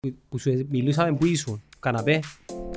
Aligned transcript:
που- 0.00 0.14
που 0.28 0.38
σου 0.38 0.66
μιλούσαμε 0.70 1.12
που 1.12 1.26
ήσουν, 1.26 1.62
καναπέ. 1.80 2.20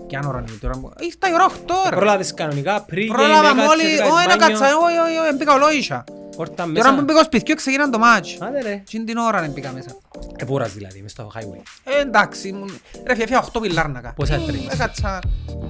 Κι 0.08 0.16
αν 0.16 0.26
ώρα 0.26 0.40
είναι 0.40 0.58
τώρα. 0.62 0.78
μου- 0.78 0.92
Ήρθα 1.00 1.30
η 1.30 1.34
ώρα 1.34 1.46
8 1.46 1.74
ρε. 1.90 1.96
Πρόλαβες 1.96 2.34
κανονικά 2.34 2.82
πριν 2.82 3.08
Πρόλαβα 3.08 3.56
μόλι. 3.56 3.84
Όχι, 4.14 4.28
να 4.28 4.36
κάτσα. 4.36 4.66
Όχι, 4.66 4.98
όχι, 4.98 5.18
όχι, 5.28 5.36
μπήκα 5.38 5.54
ολόγησα. 5.54 6.04
Όρτα 6.36 6.56
Τώρα 6.56 6.70
μέσα. 6.72 6.96
που 6.96 7.02
μπήκα 7.02 7.14
στο 7.16 7.24
σπιτιό 7.24 7.56
ξεκινάνε 7.56 7.92
το 7.92 7.98
μάτς. 8.00 8.38
Άντε 8.40 8.62
ρε. 8.62 8.84
Τι 8.90 9.04
την 9.04 9.18
ώρα 9.18 9.42
να 9.42 9.48
μπήκα 9.48 9.72
μέσα. 9.72 9.96
Εβόρας 10.36 10.74
δηλαδή, 10.74 11.02
μες 11.02 11.12
στο 11.12 11.32
highway. 11.36 11.62
Ε, 11.84 12.02
εντάξει, 12.02 12.48
ήμουν- 12.48 12.80
ρε 13.08 13.16
φιαφιά 13.16 13.38
8 13.40 13.60
πιλάρνακα. 13.62 14.14
Πόσα 14.16 14.34
Ε, 14.36 14.40
τρέχεις; 14.48 14.68
Έκατσα 14.74 15.20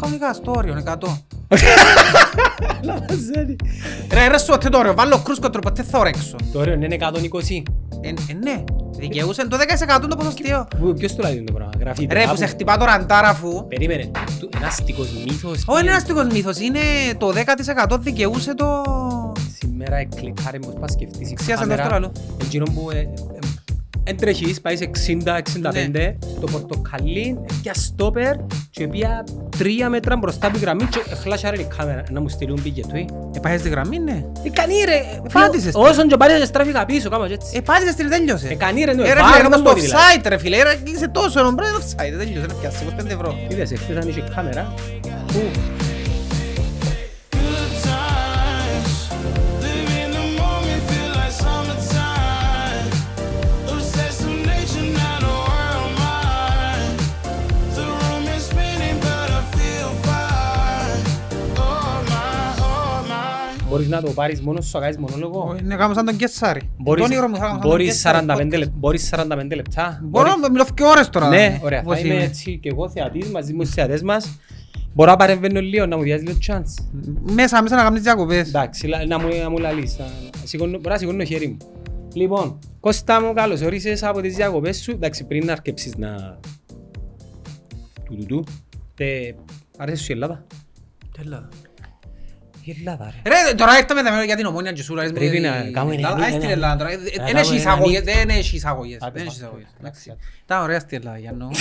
κανονικά 0.01 0.33
στο 0.33 0.51
όριο, 0.55 0.73
100. 0.75 1.23
Λαμαζέλη. 2.83 3.55
Ρε, 4.11 4.27
ρε 4.27 4.38
σου, 4.38 4.57
το 4.71 4.77
όριο, 4.77 4.93
βάλω 4.93 5.21
κρούσκο 5.23 5.49
τρόπο, 5.49 5.71
τι 5.71 5.83
θα 5.83 5.97
ορέξω. 5.99 6.35
Το 6.51 6.59
όριο 6.59 6.73
είναι 6.73 6.85
120. 6.85 7.63
Ε, 8.01 8.07
ε, 8.07 8.33
ναι, 8.33 8.63
δικαιούσε 9.07 9.47
το 9.47 9.57
10% 9.57 10.07
το 10.09 10.15
ποσοστιαίο. 10.15 10.67
Πού- 10.79 10.97
Ποιος 10.97 11.15
το 11.15 11.23
λέει 11.27 11.43
το 11.43 11.53
πράγμα, 11.53 11.71
γράφει 11.79 12.07
Ρε, 12.11 12.25
που 12.29 12.35
σε 12.35 12.45
χτυπά 12.45 12.77
το 12.77 12.85
ραντάρ 12.85 13.25
αφού. 13.25 13.67
Περίμενε, 13.67 14.12
του- 14.39 14.49
ένα 14.57 14.67
αστικός 14.67 15.07
μύθος. 15.27 15.63
Όχι, 15.66 15.79
είναι 15.81 15.89
ένα 15.89 15.98
αστικός 15.98 16.27
μύθος, 16.31 16.59
είναι 16.59 16.79
το 17.17 17.31
10% 17.31 17.98
δικαιούσε 17.99 18.55
το... 18.55 18.81
Σήμερα 19.59 19.95
εκλικάρε 19.95 20.57
μου, 20.62 20.73
πας 20.79 20.91
σκεφτείς 20.91 21.31
η 21.31 21.34
Ξίασαν 21.34 21.63
το 21.70 21.76
κάμερα. 21.76 21.85
στο 21.85 21.95
άλλο. 21.95 22.12
Εκείνο 22.41 22.66
που 22.73 22.89
ε, 22.91 22.98
ε, 22.98 23.32
εν 24.05 24.17
τρέχεις, 24.17 24.62
πάει 24.62 24.75
σε 24.77 24.84
60-65, 24.84 25.89
Ναι. 25.91 26.16
στο 26.38 26.48
πορτοκαλί, 26.52 27.39
πια 27.62 27.73
στόπερ 27.73 28.35
και 28.70 28.88
πια 28.88 29.23
τρία 29.57 29.89
μέτρα 29.89 30.16
μπροστά 30.17 30.48
από 30.48 30.55
τη 30.57 30.62
γραμμή 30.62 30.84
και 30.84 30.99
φλάσαρε 31.16 31.62
η 31.62 31.67
κάμερα 31.77 32.03
να 32.12 32.21
μου 32.21 32.29
στείλουν 32.29 32.62
πήγε 32.63 32.81
του. 32.81 32.95
ε. 32.95 33.05
Ε, 33.35 33.39
πάεις 33.41 33.59
στη 33.59 33.70
γραμμή, 33.70 33.99
ναι. 33.99 34.26
Ε, 34.43 34.49
κανεί 34.49 34.73
ρε, 34.85 35.02
Πάτησες. 35.34 35.73
όσον 35.76 36.07
και 36.07 36.17
πάρεις 36.17 36.48
στράφηκα 36.48 36.85
πίσω, 36.85 37.09
κάμω 37.09 37.26
έτσι. 37.31 37.57
Ε, 37.57 37.62
πάτησες 37.62 37.95
την 37.95 38.09
τέλειωσε. 38.09 38.48
Ε, 38.48 38.55
κανεί 38.55 38.84
ρε, 38.84 38.93
ναι, 38.93 39.03
Ε, 39.07 39.13
ρε 39.13 39.20
βάρ 39.21 39.31
φίλε, 39.35 39.49
μας 39.49 39.57
είναι 39.59 39.66
το 39.70 39.70
στο 39.70 39.79
δηλαδή. 39.79 40.04
offside 40.21 40.26
ρε 40.27 40.38
φίλε, 40.38 40.63
ρε, 40.63 40.77
είσαι 40.93 41.07
τόσο 41.07 41.40
ενώ 41.40 41.55
πρέπει 41.55 41.71
offside, 41.79 42.17
τέλειωσε, 42.17 42.45
ρε, 42.48 42.54
πιάσε 42.62 42.85
25 42.99 43.05
ευρώ. 43.12 43.35
Είδες, 43.49 43.71
εχθές 43.71 43.98
αν 43.98 44.07
είχε 44.07 44.23
κάμερα. 44.35 44.73
Μπορείς 63.74 63.88
να 63.88 64.02
το 64.02 64.12
πάρεις 64.12 64.41
μόνος 64.41 64.66
σου, 64.66 64.78
να 64.78 64.84
κάνεις 64.84 64.97
μονόλογο. 64.97 65.56
Είναι 65.63 65.75
κάπως 65.75 65.96
σαν 65.96 66.06
τον 66.06 66.16
Κεσάρη. 66.16 66.62
Μπορείς, 66.78 67.03
Τον 67.03 67.12
ήρωα 67.12 67.28
μου 67.29 67.35
θα 67.35 67.40
κάνω 67.41 67.52
σαν 67.53 67.62
τον 67.62 67.69
μπορείς 67.69 67.88
Κεσάρη, 67.88 68.25
45 68.28 68.31
podcast. 68.56 68.57
λεπτά, 68.57 68.74
μπορείς 68.78 69.09
45 69.13 69.56
λεπτά. 69.56 70.00
Μπορώ 70.03 70.35
να 70.35 70.50
μιλώ 70.52 70.66
και 70.74 70.84
ώρες 70.84 71.09
τώρα. 71.09 71.28
Ναι, 71.30 71.59
ωραία. 71.63 71.81
Πώς 71.81 71.94
Θα 72.00 72.06
είμαι 72.06 72.13
είμαι. 72.13 72.24
έτσι 72.24 72.57
και 72.57 72.69
εγώ 72.69 72.90
θεατής 72.90 73.28
μαζί 73.31 73.53
με 73.53 73.63
τους 73.63 73.74
θεατές 73.74 74.02
μας. 74.02 74.38
Μπορώ 74.94 75.12
να 75.12 75.18
παρεμβαίνω 75.18 75.59
λίγο, 75.59 75.85
να 75.85 75.97
μου 75.97 76.03
διάζει 76.03 76.24
λίγο 76.25 76.38
chance. 76.47 76.84
Μέσα, 77.24 77.62
μέσα 77.62 77.75
να 77.75 77.84
κάνεις 77.84 78.02
διακοπές. 78.02 78.47
Εντάξει, 78.47 78.88
λα- 78.88 79.06
να 79.06 79.19
μου, 79.19 79.28
να 79.44 79.50
μου 79.50 79.57
λαλείς. 79.57 79.97
να- 79.97 80.06
να 80.06 80.46
σηκώνω- 80.46 80.78
Μπορώ 80.78 80.90
να 80.94 80.97
σηκώνω 80.97 81.18
το 81.18 81.25
χέρι 81.25 81.47
μου. 81.47 81.58
Λοιπόν, 82.13 82.59
Κώστα 82.80 83.22
μου, 83.22 83.34
καλώς 83.34 83.62
όρισες 83.62 84.03
από 84.03 84.22
τις 84.22 84.35
διακοπές 84.35 84.78
σου. 84.81 84.91
Εντάξει, 84.91 85.24
πριν 85.24 85.46
να 85.46 85.52
αρκεψεις 85.52 85.96
να... 85.97 86.40
Του 88.06 88.16
του 88.16 88.25
του. 88.25 88.46
Ε, 88.97 89.31
Άρεσε 89.78 90.03
σου 90.03 90.12
η 90.12 90.13
Ελλάδα; 90.13 90.46
Τέλα. 91.18 91.50
Η 92.63 92.75
Ελλάδα, 92.79 93.13
ρε. 93.23 93.29
Ρε, 93.50 93.53
τώρα 93.53 93.78
ήρθαμε 93.78 94.00
εδώ 94.00 94.23
για 94.23 94.35
την 94.35 94.45
ομόνια 94.45 94.72
και 94.72 94.83
σου 94.83 94.94
λες 94.95 95.07
μου 95.07 95.13
Πρέπει 95.13 95.38
για 95.38 95.50
να 95.51 95.61
την 95.63 95.73
κάνουμε 95.73 95.95
ένα- 95.95 96.07
Ελλάδα. 96.07 96.25
Α, 96.25 96.28
στην 96.29 96.41
ένα- 96.41 96.51
Ελλάδα 96.51 96.75
τώρα. 96.78 96.91
Ε, 96.91 96.95
να 96.95 97.01
Δεν 97.01 97.13
κάνουμε 97.16 97.39
έχεις 97.39 97.50
ένα 97.50 97.57
εισαγωγές, 97.59 98.00
νι- 98.03 98.13
δεν 98.16 98.29
έχεις 98.29 98.53
εισαγωγές. 98.53 98.97
Άντε, 99.01 99.11
Δεν 99.19 99.28
έχεις 99.28 99.39
πάω. 99.39 99.47
εισαγωγές. 99.47 99.67
Εντάξει. 99.79 100.03
Εντάξει. 100.09 100.28
Ήταν 100.44 100.61
ωραία 100.61 100.79
στην 100.79 100.97
Ελλάδα, 100.97 101.17
Γιάννο. 101.17 101.50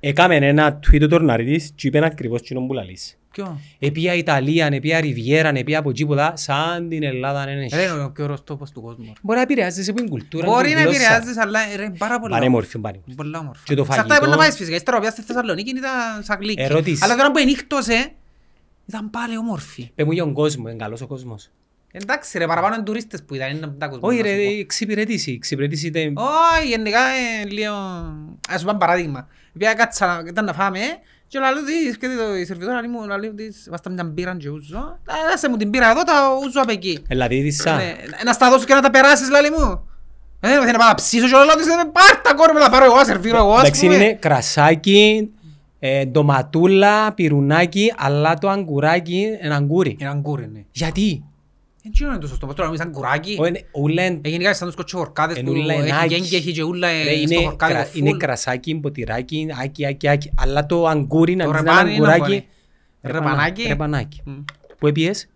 Έκαμε 0.00 0.36
ένα 0.36 0.78
tweet 0.90 1.02
ο 1.02 1.08
Τορναρίδης 1.08 1.72
και 1.74 1.86
είπε 1.86 2.04
ακριβώς 2.04 2.42
κοινό 2.42 2.60
που 2.66 2.72
λαλείς. 2.72 3.17
Ποιο; 3.42 3.60
Επία 3.78 4.14
Ιταλία, 4.14 4.66
επία 4.72 5.00
Ριβιέρα, 5.00 5.48
επία 5.54 5.78
από 5.78 5.92
τίποτα, 5.92 6.32
σαν 6.36 6.88
την 6.88 7.02
Ελλάδα 7.02 7.44
δεν 7.44 7.58
έχει. 7.58 7.74
Ρε, 7.76 7.82
είναι 7.82 8.02
ο 8.02 8.10
πιο 8.10 8.24
ωραίος 8.24 8.44
τόπος 8.44 8.70
του 8.70 8.80
κόσμου. 8.82 9.12
Μπορεί 9.22 9.36
να 9.36 9.42
επηρεάζεσαι 9.42 9.90
από 9.90 10.00
την 10.00 10.08
κουλτούρα, 10.08 10.46
Μπορεί 10.46 10.66
την 10.68 10.74
να 10.76 10.82
γλώσσα. 10.82 11.00
επηρεάζεις, 11.00 11.36
αλλά 11.38 11.60
ρε, 11.76 11.82
είναι 11.82 11.94
πάρα 11.98 12.20
πολλά. 12.20 12.34
Πανέμορφη, 12.34 12.78
πανέμορφη. 12.78 13.14
Πολλά 13.14 13.38
όμορφα. 13.38 13.62
Και 13.64 13.74
το 13.74 13.80
Εξαρτάται 13.82 14.08
φαγητό. 14.08 14.24
που 14.26 14.30
να 14.30 14.36
πάεις 14.36 14.56
φυσικά. 14.56 14.76
Ύστερα 14.76 14.96
οποία 14.96 15.10
στη 15.10 15.22
Θεσσαλονίκη 15.22 15.70
ήταν 15.70 16.22
σαν 16.22 16.38
γλύκη. 16.40 16.62
Ερώτηση. 16.62 17.00
Αλλά 17.04 17.16
τώρα 17.16 17.30
που 17.30 17.38
ενύχτωσε, 17.38 18.10
ήταν 18.88 19.10
πάλι 19.10 19.36
όμορφη. 19.36 19.90
Πες 19.94 20.06
μου 20.06 20.12
για 20.12 20.22
τον 20.22 20.32
κόσμο, 20.32 20.68
είναι 20.68 20.78
καλός 20.78 21.00
ο 21.00 21.06
κόσμος. 21.06 21.50
Εντάξει 21.92 22.38
ρε, 22.38 22.46
παραπάνω 22.46 22.74
είναι 22.74 22.84
τουρίστες 22.84 23.22
που 23.22 23.34
ήταν, 23.34 23.56
είναι 23.56 23.66
τα 23.78 23.88
κόσμο. 23.88 24.08
Όχι 24.08 24.16
να 24.16 24.22
ρε, 24.22 24.30
σου 24.44 24.52
πω. 24.54 24.58
εξυπηρετήσει, 24.60 25.32
εξυπηρετήσει 25.32 25.86
είτε... 25.86 26.12
Όχι, 26.16 26.68
γενικά 26.68 27.00
ε, 27.00 27.46
λίγο... 27.48 27.74
Ας 28.48 28.58
σου 28.58 28.64
πω 28.64 28.70
ένα 28.70 28.78
παράδειγμα. 28.78 29.28
Πήγα 29.58 29.74
κάτσα, 29.74 30.06
να- 30.06 30.22
ήταν 30.28 30.44
να 30.44 30.52
φάμε 30.52 30.80
και 31.28 31.38
λέω 31.38 31.64
της, 31.64 31.96
και 31.98 32.06
το- 32.06 32.36
η 32.36 32.44
σερβιτόρα 32.44 32.80
λέει 32.80 32.90
μου, 32.90 33.06
λέει 33.20 33.32
της, 33.34 33.66
βάστα 33.70 33.90
μια 33.90 34.04
μπύρα 34.04 34.36
και 34.36 34.48
ούζω. 34.48 34.78
«Α, 34.78 35.14
Άσε 35.34 35.48
μου 35.48 35.56
την 35.56 35.68
μπύρα 35.68 35.90
εδώ, 35.90 36.02
τα 36.02 36.14
ούζω 36.44 36.60
απ' 36.60 36.70
εκεί. 36.70 36.98
Δηλαδή 37.08 37.40
δίσα. 37.40 37.74
Ναι, 37.76 37.94
Να 38.24 38.32
στα 38.32 38.50
δώσω 38.50 38.64
και 38.64 38.74
να 38.74 38.80
τα 38.80 38.90
περάσεις, 38.90 39.30
λέει 39.30 39.40
μου. 39.58 39.86
Ε, 40.40 40.48
Δεν 40.48 40.58
θέλω 40.60 40.72
να 40.72 40.78
πάω 40.78 40.88
να 40.88 40.94
ψήσω 40.94 41.26
και 41.26 41.32
λέω 41.32 41.56
της, 41.56 41.66
«Ε, 41.66 41.70
πάρ' 41.92 42.20
τα 42.22 42.34
κόρη 42.34 42.52
μου, 42.52 42.58
τα 42.58 42.70
πάρω 42.70 42.84
εγώ, 42.84 43.04
σερβίρω 43.04 43.36
εγώ, 43.36 43.52
ας 43.52 43.60
Εντάξει 43.62 43.80
πούμε». 43.86 43.94
είναι 43.94 44.14
κρασάκι, 44.14 45.30
ε, 45.78 46.04
ντοματούλα, 46.04 47.12
πυρουνάκι, 47.12 47.92
αλλά 47.98 48.34
το 48.34 48.48
αγκουράκι 48.48 49.26
είναι 49.42 49.54
αγκούρι. 49.54 49.96
Είναι 50.00 50.10
αγκούρι, 50.10 50.48
ναι. 50.52 50.60
Γιατί; 50.70 51.24
Έτσι 51.82 52.04
είναι 52.04 52.18
το 52.18 52.26
σωστό, 52.26 52.46
πώς 52.46 52.54
τώρα 52.54 52.68
νομίζεις 52.68 52.86
αγκουράκι. 52.86 53.36
Ω, 53.40 53.46
είναι- 53.46 53.64
ούλα 53.72 54.04
είναι- 54.04 54.20
Ε, 54.24 54.28
γενικά 54.28 54.54
σαν 54.54 54.66
τους 54.66 54.76
κοτσοχορκάδες 54.76 55.36
είναι 55.36 55.46
που 55.50 55.56
ούλα 55.56 55.74
είναι 55.74 55.82
έχει 55.84 55.92
άκι. 55.92 56.14
γέγγι, 56.14 56.36
έχει 56.36 56.52
και 56.52 56.62
ούλα 56.62 56.88
ε, 56.88 57.02
Ρε, 57.04 57.10
στο 57.26 57.34
είναι 57.34 57.44
χορκάδι 57.44 57.72
κρα- 57.72 57.84
το 57.84 57.90
Είναι 57.94 58.10
full. 58.10 58.16
κρασάκι, 58.18 58.74
ποτηράκι, 58.74 59.46
άκι, 59.62 59.86
άκι, 59.86 60.08
άκι. 60.08 60.32
Αλλά 60.36 60.66
το 60.66 60.86
αγκούρι 60.86 61.34
να 61.36 61.44
Το 61.44 61.50
δεις 61.50 61.60
ένα 61.60 61.70
ρεπάνι 61.72 61.88
είναι 61.94 62.06
αγκουράκι. 62.12 62.20
αγκούρι. 62.22 62.48
Ρεπανάκι. 63.02 63.62
Ρεπανάκι. 63.62 64.20
Μμ. 64.24 64.32
Πού 64.78 64.86
έπιες; 64.86 65.28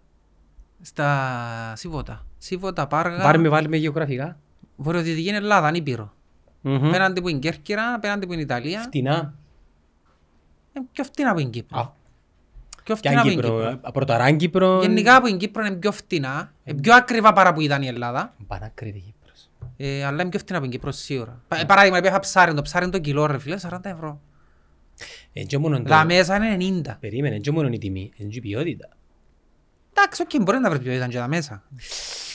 Στα 0.80 1.72
Σίβοτα. 1.76 2.26
Σίβοτα, 2.38 2.86
Πάργα, 2.86 3.22
Πάρε 3.22 3.38
με 3.38 3.48
βάλει 3.48 3.68
με 3.68 3.76
γεωγραφικά. 3.76 4.38
βορειοδυτική 4.76 5.28
Ελλάδα, 5.28 5.66
Ανήπειρο. 5.66 6.12
Μμμ. 6.60 6.90
Πέραντι 6.90 7.20
που 7.22 7.28
είναι 7.28 7.38
Κέρκυρα, 7.38 7.98
πέραντι 7.98 8.26
που 8.26 8.32
είναι 8.32 8.42
Ιταλία. 8.42 8.80
Φτηνά. 8.80 9.34
Ε, 10.72 10.80
Πιο 10.92 11.04
φτηνά 11.04 11.32
που 11.32 11.38
είναι 11.38 11.50
Κύπρο. 11.50 11.96
Α, 12.82 12.84
Πιο 12.84 12.96
Κι 12.96 13.08
αν 13.08 13.14
φτηνά 13.18 13.22
που 13.22 13.28
είναι 13.28 13.42
Κύπρο, 13.42 13.56
Κύπρο. 13.70 13.80
ε, 13.88 13.90
πρωταράν 13.92 14.36
Κύπρο. 14.36 14.80
Γενικά 14.80 15.20
που 15.20 15.26
είναι 15.26 15.36
Κύπρο 15.36 15.64
είναι 15.64 15.74
πιο 15.76 15.92
φτηνά. 15.92 16.52
Είναι 16.64 16.80
πιο 16.80 16.94
ακριβά 16.94 17.32
παρά 17.32 17.52
που 17.52 17.60
ήταν 17.60 17.82
η 17.82 17.86
Ελλάδα. 17.86 18.34
Πανάκριτη 18.46 18.98
Κύπρος. 18.98 19.48
Ε, 19.76 20.04
αλλά 20.04 20.20
είναι 20.20 20.30
πιο 20.30 20.38
φτηνά 20.38 20.58
που 20.58 20.64
είναι 20.64 20.74
Κύπρο 20.74 20.92
σίγουρα. 20.92 21.42
Πα- 21.48 21.60
ε, 21.60 21.64
Παράδειγμα, 21.64 22.00
πήγα 22.00 22.18
ψάρι, 22.20 22.54
το 22.54 22.62
ψάρι 22.62 22.84
είναι 22.84 22.92
το 22.92 22.98
κιλό 22.98 23.26
ρε 23.26 23.38
φίλε, 23.38 23.56
40 23.58 23.78
ευρώ. 23.90 24.20
Εν 25.32 25.46
και 25.46 25.58
μόνο 25.58 25.76
το- 25.76 25.88
Τα 25.88 26.04
μέσα 26.04 26.36
είναι 26.36 26.56
90. 26.56 26.96
Περίμενε, 27.00 27.34
εν 27.34 27.40
και 27.40 27.50
μόνο 27.50 27.68
η 27.68 27.78
τιμή, 27.78 28.12
εν 28.18 28.28
και 28.28 28.38
η 28.38 28.40
ποιότητα. 28.40 28.88
Εντάξει, 29.94 30.22
οκ, 30.22 30.42
μπορεί 30.42 30.58
να 30.58 30.70
βρεις 30.70 30.82
ποιο 30.82 30.92
ήταν 30.92 31.08
και 31.08 31.16
τα 31.16 31.28
μέσα. 31.28 31.62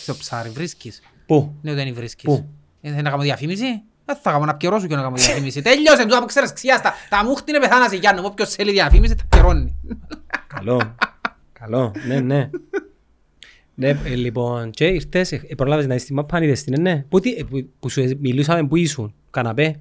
Στο 0.02 0.16
ψάρι 0.16 0.50
βρίσκεις. 0.50 1.02
Πού; 1.26 1.56
Ναι, 1.62 1.74
δεν 1.74 1.94
βρίσκεις. 1.94 2.24
Πού; 2.24 2.48
Ε, 2.82 2.90
θέλει 2.90 3.02
να 3.02 3.10
κάνω 3.10 3.22
διαφήμιση; 3.22 3.82
Δεν 4.08 4.16
θα 4.22 4.32
κάνω 4.32 4.46
να 4.46 4.56
πιερώσω 4.56 4.88
και 4.88 4.96
να 4.96 5.02
κάνω 5.02 5.16
διαφήμιση. 5.16 5.62
Τέλειωσε, 5.62 6.02
τούτα 6.04 6.20
που 6.20 6.26
ξέρεις 6.26 6.54
ξιάστα. 6.54 6.94
Τα 7.10 7.24
μούχτη 7.24 7.52
είναι 7.52 7.60
πεθάνα 7.60 7.90
σε 7.90 7.96
Γιάννο. 7.96 8.22
Όποιος 8.26 8.50
θέλει 8.54 8.72
διαφήμιση 8.72 9.16
θα 9.18 9.24
πιερώνει. 9.30 9.76
Καλό. 10.48 10.96
Καλό. 11.60 11.92
Ναι, 12.08 12.20
ναι. 12.20 12.50
Ναι, 13.80 13.88
ε, 13.90 14.16
λοιπόν, 14.16 14.70
και 14.72 14.86
ήρθες, 14.86 15.32
ε, 15.32 15.42
προλάβες 15.58 15.88
να 15.88 15.94
είσαι 15.96 16.04
στη 16.04 16.14
μάπα, 16.14 16.44
είδες 16.44 16.64
την, 16.64 16.74
ε, 16.74 16.78
ναι. 16.78 17.04
Πού 17.10 17.20
τι- 17.20 17.34
ε, 17.38 17.44
που- 17.44 17.70
που 17.80 17.90
σου 17.90 18.02
ε, 18.02 18.16
μιλούσαμε, 18.20 18.68
πού 18.68 18.76
ήσουν, 18.76 19.14
καναπέ. 19.32 19.80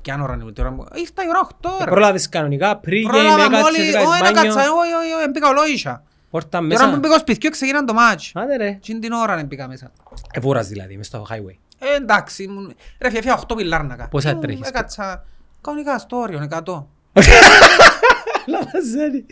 Κι 0.00 0.10
αν 0.10 0.20
ώρα 0.20 0.34
είναι 0.42 0.52
τώρα. 0.52 0.70
μου- 0.70 0.84
Ήρθα 0.94 1.22
η 1.24 1.28
ώρα 1.28 1.38
8 1.38 1.68
Ε, 1.68 1.82
ώρα. 1.82 1.90
Προλάβες 1.90 2.28
κανονικά, 2.28 2.76
πριν 2.76 3.02
Πρόλαβα 3.08 3.44
έκατσες, 3.44 3.60
μόλι. 3.62 3.88
έκανες 3.88 3.94
Όχι, 4.08 4.22
να 4.22 4.30
μπάνιο, 4.32 4.42
κάτσα. 4.54 4.60
Όχι, 4.60 4.92
όχι, 4.92 5.12
όχι. 5.20 5.28
Μπήκα 5.30 5.48
ολόγησα. 5.48 6.02
Όρτα 6.30 6.48
Τώρα 6.50 6.64
μέσα. 6.66 6.90
που 6.90 6.96
μπήκα 6.98 7.08
στο 7.12 7.18
σπιτιό 7.18 7.50
ξεκινάνε 7.50 7.86
το 7.86 7.92
μάτς. 7.92 8.30
Άντε 8.34 8.56
ρε. 8.56 8.78
Τι 8.82 8.98
την 8.98 9.12
ώρα 9.12 9.36
να 9.36 9.44
μπήκα 9.44 9.68
μέσα. 9.68 9.92
Εβόρας 10.32 10.68
δηλαδή, 10.68 10.96
μες 10.96 11.06
στο 11.06 11.26
highway. 11.30 11.56
Ε, 11.92 11.96
εντάξει. 11.96 12.42
ήμουν- 12.42 12.74
Ρε 13.00 13.10
φιαφιά 13.10 13.34
8 13.48 13.54
πιλάρνακα. 13.56 14.08
Πόσα 14.08 14.30
Ήμουν- 14.30 14.42
τρέχεις; 14.44 14.68
Έκατσα. 14.68 15.24
Κανονικά 15.60 15.98
στο 15.98 16.16
όριο, 16.16 16.38
100. 16.38 16.86
Λαμαζέλη. 18.46 19.26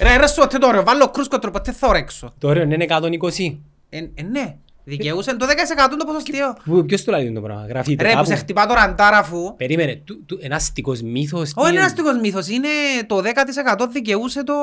Ρε, 0.00 0.16
ρε 0.16 0.26
σου, 0.26 0.40
ότι 0.42 0.58
το 0.58 0.66
όριο. 0.66 0.82
Βάλω 0.82 1.08
κρούσκο 1.08 1.38
τρόπο, 1.38 1.60
τι 1.60 1.72
θα 1.72 1.88
ορέξω. 1.88 2.34
Το 2.38 2.48
όριο 2.48 2.62
είναι 2.62 2.84
120. 2.88 3.60
Ε, 3.88 3.98
ε, 4.14 4.22
ναι. 4.22 4.56
Δικαιούσε 4.88 5.36
το 5.36 5.46
10% 5.46 5.96
το 5.98 6.04
ποσοστιαίο. 6.04 6.56
Πού- 6.64 6.86
Ποιος 6.86 7.04
το 7.04 7.12
λέει 7.12 7.32
το 7.32 7.40
πράγμα, 7.40 7.66
γραφείται 7.66 8.02
Ρε, 8.02 8.08
που 8.08 8.14
κάπου. 8.14 8.26
σε 8.28 8.34
χτυπά 8.34 8.66
το 8.66 8.74
ραντάρ 8.74 9.14
αφού. 9.14 9.56
Περίμενε, 9.56 9.94
του- 10.04 10.24
του- 10.26 10.38
ένας 10.42 10.62
αστικός 10.62 11.00
μύθος. 11.02 11.48
τι 11.52 11.60
Όχι, 11.60 11.68
είναι; 11.68 11.76
είναι; 11.78 11.86
αστικός 11.86 12.18
μύθος. 12.20 12.48
Είναι 12.48 12.68
το 13.06 13.20
10% 13.20 13.86
δικαιούσε 13.90 14.44
το 14.44 14.54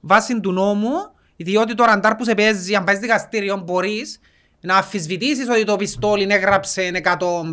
βάση 0.00 0.40
του 0.40 0.52
νόμου, 0.52 0.90
διότι 1.36 1.74
το 1.74 1.84
ραντάρ 1.84 2.14
που 2.14 2.24
σε 2.24 2.34
παίζει, 2.34 2.74
αν 2.74 2.84
πάει 2.84 2.96
δικαστήριο, 2.96 3.56
μπορείς 3.56 4.20
να 4.66 4.76
αμφισβητήσεις 4.76 5.48
ότι 5.48 5.64
το 5.64 5.76
πιστόλι 5.76 6.26
έγραψε 6.30 6.90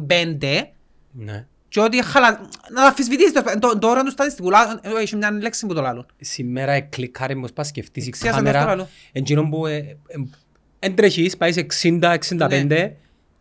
105 0.10 0.64
Ναι. 1.12 1.46
και 1.68 1.80
ότι 1.80 2.04
χαλα... 2.04 2.32
να 2.70 2.82
το 2.82 2.88
αμφισβητήσεις 2.88 3.32
το, 3.34 3.44
το, 3.60 3.78
το 3.80 3.88
όριο 3.90 4.04
του 4.04 4.12
στατιστικού. 4.12 4.50
Λά- 4.50 4.80
ε, 4.82 5.02
Έχει 5.02 5.16
μια 5.16 5.32
λέξη 5.32 5.66
που 5.66 5.74
το 5.74 5.82
λάλλουν. 5.82 6.06
Σήμερα 6.20 6.72
εκλικάρε 6.72 7.36
μου 7.36 7.48
πας 7.54 7.68
σκεφτείς 7.68 8.08
η 8.08 8.10
Ξέχασα 8.10 8.38
το 8.38 8.44
κάμερα. 8.44 8.72
άλλο. 8.72 8.88
Εκείνο 9.12 9.50
που 9.50 9.66
ε, 9.66 9.76
ε, 9.78 9.98
εν 10.80 10.96
τρέχεις, 10.96 11.38
πάει 11.38 11.52
σε 11.54 11.66
60-65 11.84 12.66
Ναι. 12.68 12.96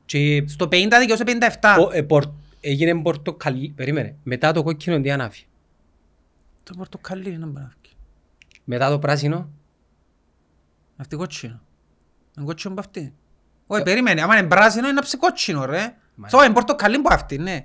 Και 0.04 0.44
Στο 0.46 0.64
50 0.66 0.70
δικαιούσε 1.00 1.24
57. 1.26 1.74
πο- 1.76 1.90
ε, 1.92 2.02
πορ- 2.02 2.32
έγινε 2.60 2.94
πορτοκαλί. 3.02 3.72
Περίμενε. 3.76 4.14
Μετά 4.22 4.52
το 4.52 4.62
κόκκινο 4.62 5.00
τι 5.00 5.10
ανάφη; 5.10 5.44
Το 6.62 6.74
πορτοκαλί 6.76 7.30
είναι 7.32 7.46
μπράβο. 7.46 7.70
Μετά 8.64 8.90
το 8.90 8.98
πράσινο; 8.98 9.48
Αυτή 10.96 11.16
κότσινο. 11.16 11.60
Είναι 12.36 12.46
κότσινο 12.46 12.72
από 12.72 12.82
αυτή. 12.82 13.12
Όχι, 13.74 13.82
περίμενε. 13.82 14.22
Άμα 14.22 14.38
είναι 14.38 14.46
πράσινο 14.48 14.88
είναι 14.88 14.98
αψη 14.98 15.16
κότσινο, 15.16 15.64
ρε. 15.64 15.94
Μα- 16.14 16.28
Σω 16.28 16.44
είναι 16.44 16.52
πορτοκαλί 16.52 16.98
που 16.98 17.08
αυτή, 17.12 17.38
ναι. 17.38 17.64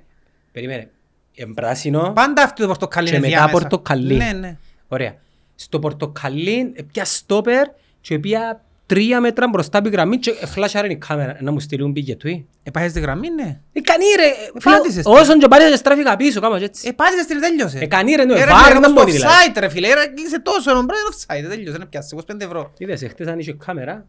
Περίμενε. 0.52 0.90
Εν 1.36 1.54
πράσινο. 1.54 2.12
Πάντα 2.14 2.42
αυτό 2.42 2.62
το 2.62 2.68
πορτοκαλί 2.68 3.08
Και 3.08 3.16
είναι 3.16 3.26
μετά 3.26 3.36
διάμεσα. 3.38 3.58
πορτοκαλί. 3.58 4.14
Ναι, 4.16 4.32
ναι. 4.32 4.56
Ωραία. 4.88 5.14
Στο 5.54 5.78
πορτοκαλί 5.78 6.74
πια 6.92 7.04
στόπερ 7.04 7.66
και 8.00 8.18
πια 8.18 8.62
τρία 8.86 9.20
μέτρα 9.20 9.48
μπροστά 9.48 9.78
από 9.78 9.88
τη 9.88 9.92
γραμμή 9.94 10.18
και 10.18 10.32
φλάσαρε 10.46 10.88
η 10.88 10.96
κάμερα. 10.96 11.36
Να 11.40 11.52
μου 11.52 11.60
στείλουν 11.60 11.92
πήγε 11.92 12.16
του. 12.16 12.46
Επάγες 12.62 12.92
τη 12.92 13.00
γραμμή, 13.00 13.28
ναι. 13.30 13.60
Ε, 13.72 13.80
κανεί 13.80 14.04
ρε. 14.16 14.60
Πάτησες 14.62 14.92
φίλε, 14.92 15.02
την. 15.02 15.12
Όσον 15.22 15.38
και 15.38 15.48
πάρεις 15.48 15.70
και 15.70 15.76
στράφηκα 15.76 16.16
πίσω, 16.16 16.40
κάμω 16.40 16.56
έτσι. 16.60 16.88
Επάτησες 16.88 17.26
την 17.26 17.40
τέλειωσε. 17.40 17.78
Ε, 17.78 17.86
κανεί 17.86 18.12
ρε, 18.14 18.24
ναι, 18.24 18.34
Ε, 18.34 18.44
ρε, 18.44 18.50
βάρ, 18.50 18.58
φίλε, 18.60 18.68
δεν 18.72 18.78
όπως 18.78 18.92
μπορεί 18.92 19.10
το 19.10 19.16
δηλαδή. 19.16 19.34
offside, 19.52 19.56
ρε 19.60 19.68
φίλε. 19.68 19.94
Ρε, 19.94 20.06
κλείσε 20.06 20.40
τόσο, 20.40 20.72
ρε, 20.72 20.76
μπράβο, 20.82 21.02
offside. 21.10 21.48
Τέλειωσε, 21.48 21.78
να 21.78 21.86
πιάσεις 21.86 22.12
25 22.12 22.40
ευρώ. 22.44 22.72
Είδες, 22.78 23.02
εχθές 23.02 23.26
αν 23.26 23.38
είχε 23.38 23.52
κάμερα. 23.52 24.06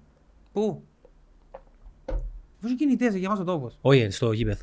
Πού; 0.53 0.83
Πώς 2.61 2.75
κινητές, 2.75 3.15
γεμάς 3.15 3.39
ο 3.39 3.43
τόπος. 3.43 3.77
Όχι, 3.81 4.09
στο 4.09 4.31
γήπεδο. 4.31 4.61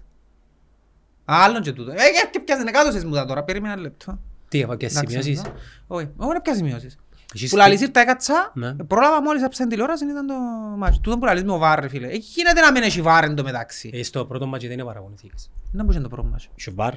Άλλον 1.24 1.62
και 1.62 1.72
τούτο. 1.72 1.90
Ε, 1.90 1.94
γιατί 1.94 2.40
πιάσανε 2.40 2.70
κάτω 2.70 2.98
σε 2.98 3.06
μου 3.06 3.26
τώρα, 3.26 3.42
περίμενα 3.44 3.72
ένα 3.72 3.82
λεπτό. 3.82 4.18
Τι 4.48 4.58
είπα 4.58 4.76
και 4.76 4.86
Εντάξει, 4.86 5.06
σημειώσεις; 5.08 5.38
εδώ. 5.38 5.52
Όχι, 5.86 6.08
εγώ 6.20 6.30
δεν 6.32 6.42
πιάσεις 6.42 6.62
σημειώσεις. 6.62 6.96
Εσείς 7.34 7.50
Που 7.50 7.56
τι- 7.56 7.62
λαλείς 7.62 7.80
ήρθα 7.80 8.00
έκατσα, 8.00 8.50
Ναι. 8.54 8.74
πρόλαβα 8.74 9.22
μόλις 9.22 9.42
άψα 9.44 9.60
την 9.60 9.68
τηλεόραση 9.70 10.04
ήταν 10.04 10.26
το 10.26 10.34
μάτσο. 10.76 11.00
Τούτο 11.00 11.18
που 11.18 11.24
λαλείς 11.24 11.44
με 11.44 11.52
ο 11.52 11.58
Βάρ 11.58 11.80
ρε 11.80 11.88
φίλε. 11.88 12.06
Εκεί 12.06 12.26
γίνεται 12.34 12.60
να 12.60 12.72
μην 12.72 12.82
έχει 12.82 13.02
Βάρ 13.02 13.24
εν 13.24 13.34
τω 13.34 13.42
μεταξύ. 13.42 13.90
Ε, 13.94 14.02
Στο 14.02 14.24
πρώτο 14.26 14.46
μάτσο 14.46 14.66
δεν 14.68 14.76
είναι 14.78 14.86
παραγωνιστικές. 14.86 15.50
Δεν 15.72 15.80
μπορούσε 15.80 15.98
να 15.98 16.02
το 16.08 16.10
πρώτο 16.14 16.28
μάτσο. 16.28 16.48
Είχε 16.54 16.70
βάρ. 16.74 16.92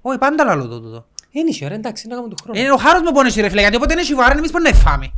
Όχι, 0.00 0.18
πάντα 0.18 0.44
λαλώ 0.44 0.66
το 0.68 0.80
τούτο. 0.80 1.06
Δεν 1.32 1.46
είχε 1.46 1.68
ρε, 1.68 1.74
εντάξει, 1.74 2.06
να 2.08 2.14
κάνουμε 2.14 2.34
του 2.34 2.42
χρόνου. 2.42 2.60
Είναι 2.60 2.72
ο 2.72 2.76
χάρος 2.76 3.02
μου 3.02 3.12
που 3.12 3.20
είναι 3.20 3.32
ρε 3.40 3.48
φίλε, 3.48 3.60
γιατί 3.60 3.76
όποτε 3.76 3.92
είναι 3.92 4.00
έχει 4.02 4.14
Βάρ 4.14 4.36
εμείς 4.36 4.50
μπορεί 4.50 4.64
να 4.64 4.72
φάμε. 4.72 5.10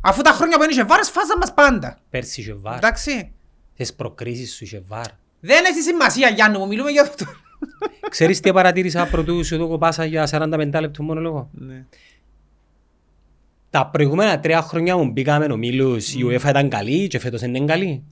Αφού 0.00 0.22
τα 0.22 0.30
χρόνια 0.30 0.56
που 0.58 0.62
είναι 0.70 0.84
Βάρ, 0.84 1.04
σφάζαν 1.04 1.38
μας 1.38 1.54
πάντα. 1.54 1.98
Πέρσι 2.10 2.40
είχε 2.40 2.54
βάρ. 2.54 2.76
Εντάξει. 2.76 3.32
Τις 3.76 3.94
προκρίσεις 3.94 4.54
σου 4.54 4.64
είχε 4.64 4.82
VAR. 4.86 5.06
Δεν 5.40 5.64
έχει 5.64 5.80
σημασία 5.80 6.28
Γιάννου 6.28 6.58
μου, 6.58 6.66
μιλούμε 6.66 6.90
για 6.90 7.02
αυτό. 7.02 7.24
Ξέρεις 8.10 8.40
τι 8.40 8.52
παρατήρησα 8.52 9.06
πρωτού 9.06 9.44
σου 9.44 9.58
το 9.58 9.68
κοπάσα 9.68 10.04
για 10.04 10.28
45 10.30 10.80
λεπτό 10.80 11.02
μόνο 11.02 11.20
λόγο; 11.20 11.50
Ναι. 11.52 11.84
Τα 13.70 13.86
προηγούμενα 13.86 14.40
τρία 14.40 14.62
χρόνια 14.62 14.96
μου 14.96 15.10
μπήκαμε 15.10 15.44
ομίλους, 15.44 16.14
η 16.14 16.18
UEFA 16.26 16.48
ήταν 16.48 16.68
καλή 16.68 17.06
και 17.06 17.18
φέτος 17.18 17.42
είναι 17.42 17.64
καλή. 17.64 18.02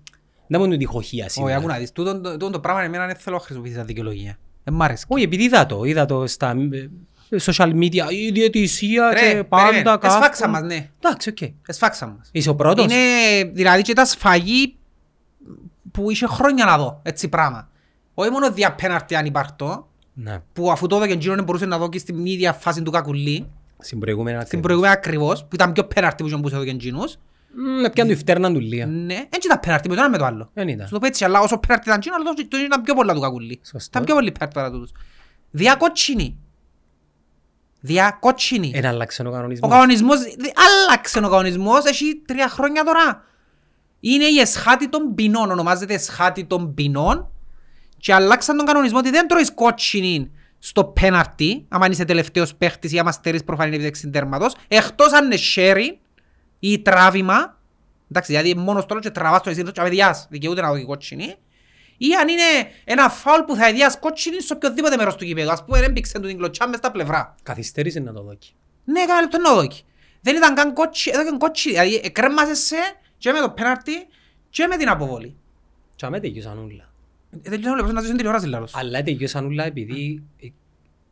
Δεν 0.46 0.60
μου 0.60 0.66
είναι 0.66 0.76
τυχοχία 0.76 1.24
Όχι, 1.24 1.40
άκου 1.40 1.48
σήμερα. 1.50 1.66
να 1.72 1.78
δεις, 1.78 1.92
τούτο 1.92 2.20
τούτο 2.20 2.50
το 2.50 2.60
πράγμα 2.60 2.82
εμένα 2.82 3.06
δεν 3.06 3.16
θέλω 3.16 3.36
να 3.36 3.42
χρησιμοποιήσω 3.42 3.76
σαν 3.76 3.86
δικαιολογία. 3.86 4.38
Δεν 4.64 4.74
μ' 4.74 4.82
αρέσει. 4.82 5.04
Όχι, 5.08 5.22
επειδή 5.24 5.42
είδα 5.42 5.66
το, 5.66 5.84
είδα 5.84 6.06
το 6.06 6.26
στα 6.26 6.50
ε, 7.30 7.36
social 7.40 7.72
media, 7.74 8.10
η 8.10 8.30
διαιτησία 8.30 9.10
Ρε, 9.12 9.20
και 9.20 9.44
πάντα 9.44 9.64
περίμενε, 9.68 9.82
κάθομαι. 9.98 10.14
εσφάξαν 10.14 10.48
μας, 10.48 10.62
ναι. 10.62 10.90
Εντάξει, 11.00 11.28
οκ. 11.28 11.38
Εσφάξα 11.66 12.06
μας. 12.06 12.28
Είσαι 12.32 12.50
ο 12.50 12.54
πρώτος. 12.54 12.84
Είναι 12.84 13.50
δηλαδή 13.52 13.82
και 13.82 13.92
τα 13.92 14.04
σφαγή 14.04 14.76
που 15.94 16.10
είχε 16.10 16.26
χρόνια 16.26 16.64
να 16.64 16.78
δω, 16.78 17.00
έτσι 17.02 17.28
πράγμα. 17.28 17.68
Όχι 18.14 18.30
μόνο 18.30 18.50
δια 18.52 18.74
πέναρτη 18.74 19.14
αν 19.14 19.26
υπάρτω, 19.26 19.88
Ναι, 20.14 20.38
που 20.52 20.70
αφού 20.70 20.86
το 20.86 20.96
έδωκε 20.96 21.12
εκείνο 21.12 21.34
δεν 21.34 21.44
μπορούσε 21.44 21.66
να 21.66 21.78
δω 21.78 21.88
και 21.88 21.98
στην 21.98 22.26
ίδια 22.26 22.52
φάση 22.52 22.82
του 22.82 22.90
κακουλή, 22.90 23.50
στην 23.78 23.98
προηγούμενη 23.98 24.36
στην 24.36 24.46
ακριβώς. 24.46 24.62
προηγούμενη 24.66 24.92
ακριβώς, 24.94 25.42
που 25.44 25.54
ήταν 25.54 25.72
πιο 25.72 25.84
πέναρτη 25.84 26.22
που 26.22 26.28
είχε 26.28 26.36
που 26.38 26.48
έδωκε 26.48 26.70
εκείνος. 26.70 27.16
Μ, 27.56 27.90
Πιάνε 27.92 28.10
του 28.10 28.16
η 28.16 28.16
φτέρνα 28.16 28.52
του 28.52 28.60
Λία. 28.60 28.86
Ναι, 28.86 29.14
δεν 29.14 29.40
ήταν 29.44 29.60
πέναρτη 29.60 29.88
με 29.88 29.94
το 29.94 30.00
ένα 30.00 30.10
με 30.10 30.18
το 30.18 30.24
άλλο. 30.24 30.50
Δεν 30.54 30.68
Σου 30.68 30.74
ήταν. 30.74 30.88
το 30.90 30.98
πω 30.98 31.06
έτσι, 31.06 31.24
αλλά 31.24 31.40
όσο 31.40 31.58
πέναρτη 31.58 31.86
ήταν 31.86 31.98
εκείνος, 31.98 32.18
αλλά 32.20 32.32
το- 32.34 32.48
το 32.48 32.58
ήταν 32.58 32.82
πιο 32.82 32.94
πολλά 32.94 33.14
του 33.14 33.20
κακουλή. 33.20 33.60
Σωστό. 33.62 33.88
Ήταν 33.90 34.04
πιο 34.04 34.14
πολύ 34.14 34.32
πέναρτη 34.32 34.54
παρά 34.54 34.70
τούτος. 34.70 34.92
Δια 35.50 35.74
κότσινη. 35.74 36.36
Δια 37.80 38.16
κότσινη. 38.20 38.70
Ένα 38.74 38.88
άλλαξε 38.88 39.22
ο 39.22 39.28
Ο 39.28 39.32
κανονισμός. 39.32 39.70
κανονισμός, 39.70 40.20
δι- 40.22 40.52
άλλαξε 40.66 41.18
ο 41.18 41.22
κανονισμός, 41.22 41.84
έχει 41.84 42.22
τρία 42.26 42.48
χρόνια 42.48 42.84
τώρα. 42.84 43.24
Είναι 44.06 44.24
η 44.24 44.38
εσχάτη 44.38 44.88
των 44.88 45.14
ποινών, 45.14 45.50
ονομάζεται 45.50 45.94
εσχάτη 45.94 46.44
των 46.44 46.74
ποινών 46.74 47.30
και 47.96 48.14
αλλάξαν 48.14 48.56
τον 48.56 48.66
κανονισμό 48.66 48.98
ότι 48.98 49.10
δεν 49.10 49.28
τρώεις 49.28 49.54
κότσινη 49.54 50.30
στο 50.58 50.84
πέναρτι, 50.84 51.66
άμα 51.68 51.86
είσαι 51.86 52.04
τελευταίος 52.04 52.54
παίχτης 52.54 52.92
ή 52.92 52.98
άμα 52.98 53.12
στερείς 53.12 53.44
προφανή 53.44 53.74
επίδεξη 53.74 54.10
τέρματος, 54.10 54.54
εκτός 54.68 55.12
αν 55.12 55.24
είναι 55.24 55.36
sharing 55.54 55.98
ή 56.58 56.78
τράβημα, 56.78 57.60
εντάξει, 58.10 58.32
δηλαδή 58.32 58.54
μόνος 58.54 58.86
τώρα 58.86 59.00
και 59.00 59.10
τραβάς 59.10 59.42
το 59.42 59.50
εσύ 59.50 59.62
και 59.62 59.80
απαδιάς, 59.80 60.26
δικαιούται 60.30 60.60
να 60.60 60.70
δώσει 60.70 60.84
κότσινη, 60.84 61.34
ή 61.96 62.14
αν 62.20 62.28
είναι 62.28 62.70
ένα 62.84 63.08
φάουλ 63.08 63.40
που 63.40 63.54
θα 63.54 63.68
ιδιάς 63.68 63.98
κότσινη 63.98 64.42
σε 64.42 64.52
οποιοδήποτε 64.52 64.96
μέρος 64.96 65.16
του 65.16 65.24
κήπεδου, 65.24 65.50
ας 65.50 65.64
πούμε 65.64 65.78
έμπηξε 65.78 66.18
του 66.18 66.26
την 66.26 66.36
κλωτσιά 66.36 66.68
μες 66.68 66.78
στα 66.78 66.90
πλευρά. 66.90 67.34
Καθυστέρησε 67.42 68.00
να 68.00 68.12
το 68.12 68.22
δώσει. 68.22 68.54
Ναι, 68.84 69.00
έκαμε 69.00 69.20
λεπτό 69.20 69.38
να 69.38 69.54
δώκει. 69.54 69.84
Δεν 70.20 70.36
ήταν 70.36 70.54
καν 70.54 70.72
κότσι, 70.72 71.10
έδωκαν 71.14 71.38
κότσι, 71.38 71.70
δηλαδή 71.70 72.00
εκρέμασεσαι 72.04 72.76
και 73.24 73.32
με 73.32 73.40
το 73.40 73.50
πέναρτι 73.50 73.92
και 74.50 74.66
με 74.66 74.76
την 74.76 74.88
αποβολή. 74.88 75.36
Και 75.96 76.06
αμέ 76.06 76.20
τελειώσαν 76.20 76.58
όλα. 76.58 76.92
Ε, 77.30 77.50
Δεν 77.50 77.60
ξέρω, 77.60 77.92
να 77.92 78.00
ζήσω 78.00 78.16
τηλεόραση 78.16 78.46
λάρος. 78.46 78.74
Αλλά 78.74 79.02
τελειώσαν 79.02 79.46
όλα 79.46 79.64
επειδή 79.64 80.22
ε, 80.40 80.48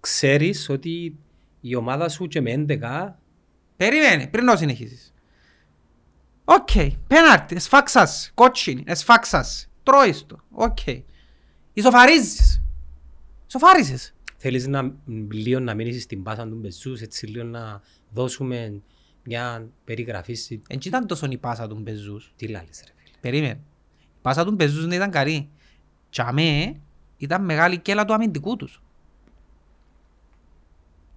ξέρεις 0.00 0.68
ότι 0.68 1.16
η 1.60 1.74
ομάδα 1.74 2.08
σου 2.08 2.26
και 2.26 2.40
με 2.40 2.64
11 2.68 3.12
Περίμενε, 3.76 4.26
πριν 4.26 4.44
να 4.44 4.56
συνεχίσεις. 4.56 5.14
Οκ, 6.44 6.70
πέναρτι, 7.06 7.54
εσφάξας, 7.54 8.30
κότσινη, 8.34 8.82
εσφάξας, 8.86 9.68
τρώεις 9.82 10.26
το, 10.26 10.38
οκ. 10.50 10.78
Ισοφαρίζεις. 11.72 12.62
Ισοφάρισες. 13.46 14.14
θέλεις 14.36 14.66
να, 14.66 14.82
μ, 14.82 14.92
λίγο 15.30 15.60
να 15.60 15.74
μείνεις 15.74 16.02
στην 16.02 16.22
πάσα 16.22 16.48
του 16.48 16.56
Μπεζούς, 16.56 17.00
έτσι 17.00 17.26
λίγο 17.26 17.44
να 17.44 17.82
δώσουμε 18.10 18.82
μια 19.24 19.68
περιγραφή 19.84 20.34
στη... 20.34 20.62
Εν 20.68 20.78
ήταν 20.84 21.06
τόσο 21.06 21.26
η 21.30 21.38
πάσα 21.38 21.66
του 21.68 21.74
Μπεζούς. 21.82 22.32
Τι 22.36 22.48
λάλες 22.48 22.82
ρε 22.86 22.92
φίλε. 22.96 23.16
Περίμενε. 23.20 23.60
Η 24.00 24.06
πάσα 24.22 24.44
του 24.44 24.50
Μπεζούς 24.50 24.80
δεν 24.86 24.90
ήταν 24.92 25.10
καλή. 25.10 25.48
Και 26.10 26.22
αμέ 26.22 26.80
ήταν 27.16 27.44
μεγάλη 27.44 27.78
κέλα 27.78 28.04
του 28.04 28.12
αμυντικού 28.14 28.56
τους. 28.56 28.82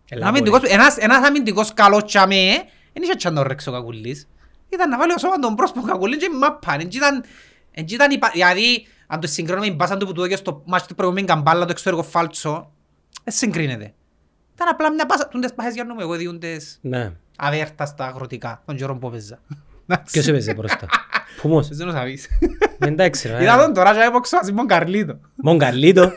Έλα, 0.10 0.28
Αμυντικός, 0.28 0.60
μπορεί. 0.60 0.72
ένας, 0.74 0.98
ένας 0.98 1.28
αμυντικός 1.28 1.74
καλός 1.74 2.04
τσαμέ, 2.04 2.52
δεν 2.94 3.04
είχε 3.04 3.16
τσαν 3.16 3.34
να 3.34 3.44
ρέξει 3.48 3.69
ο 3.69 3.72
Κακουλής. 3.72 4.28
Ήταν 4.69 4.90
να 4.90 4.98
βάλει 4.98 5.13
ο 5.13 5.18
σώμα 5.18 5.40
τον 5.40 5.56
πρόσωπο 5.56 5.81
Κακουλής 5.81 6.18
και 6.18 6.30
μάπαν. 6.40 6.80
Εν 6.80 6.88
ήταν, 6.92 7.24
εν 7.72 7.86
ήταν 7.90 8.12
η, 8.12 8.18
πα- 8.18 8.30
δηλαδή, 8.34 8.88
αν 9.08 9.19
το 9.19 9.28
συγκρίνουμε 9.28 9.63
με 9.66 9.69
την 9.69 9.78
πάσα 9.78 9.98
του 9.98 10.06
που 10.06 10.12
του 10.12 10.19
έδωκε 10.22 10.36
στο 10.36 10.62
μάτι 10.66 10.88
του 10.88 10.96
προηγούμενου 10.96 11.28
καμπάλα, 11.28 11.66
το 11.66 11.72
εξωτερικό 11.72 12.04
φάλτσο, 12.04 12.72
δεν 13.24 13.34
συγκρίνεται. 13.34 13.94
Ήταν 14.53 14.68
απλά 14.68 14.94
μια 14.94 15.06
πάσα, 15.06 15.27
τούντες 15.27 15.53
πάσες 15.53 15.74
για 15.74 15.84
νόμο, 15.84 16.00
εγώ 16.01 16.15
διούντες 16.15 16.77
Ναι. 16.82 17.13
Αβέρτα 17.38 17.86
στα 17.86 18.06
αγροτικά, 18.06 18.62
τον 18.65 18.75
καιρό 18.75 18.96
που 18.98 19.08
έπαιζα. 19.08 19.39
Ποιος 20.12 20.27
έπαιζε 20.27 20.54
μπροστά. 20.54 20.88
Πού 21.42 21.48
μος. 21.48 21.68
Δεν 21.68 21.88
το 21.88 21.94
σαβείς. 21.94 22.27
Εντάξει 22.80 23.27
ρε. 23.27 23.42
Είδα 23.44 23.63
τον 23.63 23.74
τώρα 23.74 23.94
και 23.94 24.00
έπαιξα 24.01 24.36
μαζί 24.38 24.51
με 24.51 24.58
τον 24.58 24.68
Καρλίτο. 24.68 25.20
Μον 25.36 25.58
Καρλίτο. 25.58 26.12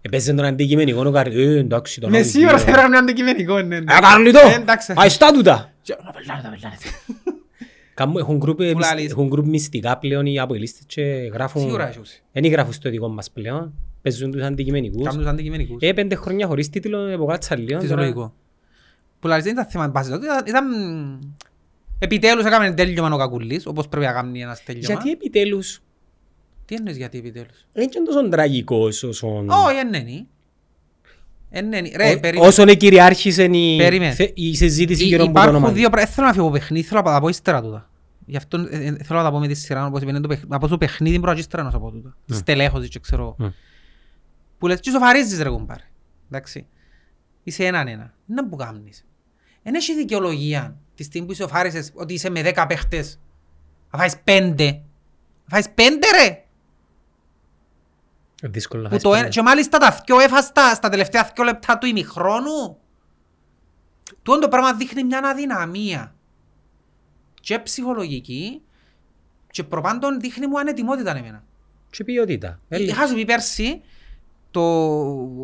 Έπαιζε 0.00 0.34
τον 0.34 0.44
αντικειμενικό 0.44 1.02
ο 1.06 1.10
Καρλίτο. 1.10 1.40
Ε, 1.50 1.58
εντάξει 1.58 2.00
τον 2.00 2.10
Με 2.10 2.16
άλλο 2.16 2.26
σίγουρα 2.26 2.50
δύο. 2.50 2.58
θα 2.58 2.64
έγραψε 2.70 2.86
ένα 2.86 2.98
αντικειμενικό, 2.98 3.54
ναι. 3.54 3.80
ναι. 3.80 3.94
Ε, 3.94 3.98
Καρλίτο. 4.00 4.38
Ε, 4.38 4.54
Εντάξει. 4.54 4.92
Αϊστά 4.96 5.32
τούτα. 5.32 5.72
Και- 5.82 5.96
Να 6.04 6.10
πελάνε, 6.10 6.40
να 6.42 6.50
πελάνε. 6.50 6.76
Κάμου- 7.94 8.18
Έχουν 8.18 8.36
γκρουπ, 8.36 8.60
ε, 8.60 8.70
Που 8.70 8.76
μυσ- 8.78 8.88
λαλείς. 8.90 9.10
έχουν 9.10 9.26
γκρουπ 9.26 9.46
μυστικά 9.46 9.98
πλέον 9.98 10.26
οι 10.26 10.38
αποελίστες 10.38 10.82
και 10.86 11.02
γράφουν... 11.32 11.62
Σίγουρα 11.62 11.88
έχεις. 11.88 12.22
Δεν 12.32 12.46
γράφουν 12.46 12.72
στο 12.72 12.90
δικό 12.90 13.08
μας 13.08 13.30
πλέον. 13.30 13.72
Παίζουν 14.02 14.30
τους 14.30 14.42
αντικειμενικούς. 14.42 15.04
Κάνουν 15.04 15.20
τους 15.20 15.28
αντικειμενικούς. 15.30 15.76
Ε, 15.80 15.92
πέντε 15.92 16.14
χρόνια 16.14 16.46
χωρίς 16.46 16.70
τίτλο 16.70 16.98
εποκάτσα 17.06 17.56
λίγο. 17.56 17.80
Φυσιολογικό. 17.80 18.34
Που 19.20 19.26
λαλείς 19.28 19.44
δεν 19.44 19.52
ήταν 19.52 19.66
θέμα 19.66 19.90
πάση 19.90 20.10
τότε, 20.10 20.26
ήταν- 20.26 20.46
ήταν... 20.46 20.66
Επιτέλους 21.98 22.44
έκαμε 22.44 22.72
τέλειωμα 22.72 23.14
ο 23.14 23.18
Κακουλής, 23.18 23.66
όπως 23.66 23.88
πρέπει 23.88 24.06
να 24.06 24.12
κάνει 24.12 24.40
ένας 24.42 24.62
τέλειωμα. 24.62 24.86
Γιατί 24.86 25.10
επιτέλους; 25.10 25.80
Τι 26.64 26.74
εννοείς 26.74 26.96
γιατί 26.96 27.18
επιτέλους; 27.18 27.66
δεν 27.72 27.82
είναι 27.96 28.06
τόσο 28.06 28.28
τραγικός 28.28 29.02
όσον... 29.02 29.48
Όχι, 29.50 29.76
εν 29.76 29.92
είναι. 29.94 30.26
Εν 31.50 31.72
είναι. 31.72 31.90
Ρε, 31.96 32.10
Ό- 32.12 32.20
περίμενε. 32.20 32.46
Όσον 32.48 32.68
εκυριάρχησε 32.68 33.44
η, 33.44 33.76
Περίμενε. 33.76 34.12
θε- 34.12 34.30
η 34.34 34.54
συζήτηση 34.56 35.02
Υ- 35.04 35.06
γύρω 35.06 35.22
από 35.24 35.32
το 35.32 35.38
Υπάρχουν 35.38 35.56
όνομα. 35.56 35.72
δύο 35.72 35.88
πράγματα. 35.90 36.12
Θέλω 36.14 36.26
να 36.26 36.32
φύγω 36.32 36.44
από 36.46 36.54
παιχνίδι, 36.54 36.86
θέλω 36.86 37.00
να 37.00 37.10
τα 37.12 37.20
πω 37.20 37.28
ύστερα 37.28 37.62
τούτα. 37.62 37.90
Γι' 38.26 38.36
αυτό 38.36 38.58
ε, 38.70 38.76
ε, 38.86 38.96
θέλω 39.02 39.18
να 39.18 39.24
τα 39.24 39.30
πω 39.30 39.38
με 39.38 39.46
τη 39.46 39.54
σειρά, 39.54 39.86
όπως 39.86 40.00
είπε, 40.02 40.10
είναι 40.10 40.20
το 40.20 40.28
παιχν- 40.28 40.48
να 40.50 40.58
πω 40.58 40.66
στο 40.66 40.78
παιχνίδι 40.78 41.18
πρώτα 41.20 41.34
και 41.34 41.40
ύστερα 41.40 41.62
να 41.62 41.70
σου 41.70 41.78
πω 41.80 41.90
τούτα. 41.90 42.16
Στελέχωσης 42.30 42.88
και 42.88 42.98
ξέρω. 42.98 43.36
Μμ. 43.38 43.46
Που 44.58 44.66
λες, 44.66 44.80
τι 44.80 44.90
σοφαρίζεις 44.90 45.40
ρε 45.42 45.48
κουμπάρε. 45.48 45.82
Εντάξει. 46.30 46.66
Είσαι 47.46 47.64
έναν 47.66 47.88
ένα. 47.88 48.14
Να 48.26 48.48
που 48.48 48.56
κάνεις. 48.56 49.04
Εν 49.62 49.74
έχει 49.74 49.94
δικαιολογία 49.94 50.76
τη 50.94 51.02
στιγμή 51.02 51.26
που 51.26 51.34
σοφάρισες 51.34 51.90
ότι 51.94 52.14
είσαι 52.14 52.30
με 52.30 52.42
δέκα 52.42 52.66
παίχτες. 52.66 53.18
Να 53.90 53.98
φάεις 53.98 54.18
πέντε. 54.24 54.64
Να 55.44 55.48
φάεις 55.50 55.70
πέντε 55.70 56.06
ρε. 56.10 56.44
Ε, 58.42 58.48
Δύσκολο 58.48 58.82
να 58.82 58.88
Που 58.88 58.90
φάεις 58.94 59.02
το 59.02 59.08
ένα, 59.12 59.18
πέντε. 59.18 59.32
και 59.34 59.42
μάλιστα 59.42 59.78
τα 59.78 60.02
δυο 60.06 60.20
έφαστα 60.20 60.74
στα 60.74 60.88
τελευταία 60.88 61.30
δυο 61.34 61.44
λεπτά 61.44 61.78
του 61.78 61.86
ημιχρόνου. 61.86 62.78
Τούτο 64.22 64.38
το 64.38 64.48
πράγμα 64.48 64.74
δείχνει 64.74 65.04
μια 65.04 65.18
αδυναμία. 65.24 66.14
Και 67.40 67.58
ψυχολογική 67.58 68.62
και 69.50 69.64
προπάντων 69.64 70.20
δείχνει 70.20 70.46
μου 70.46 70.58
ανετοιμότητα 70.58 71.16
εμένα. 71.16 71.44
Και 71.90 72.04
ποιότητα. 72.04 72.60
Ε, 72.68 72.82
Είχα 72.82 73.06
σου 73.06 73.14
πει 73.14 73.24
πέρσι 73.24 73.80
το... 74.56 74.62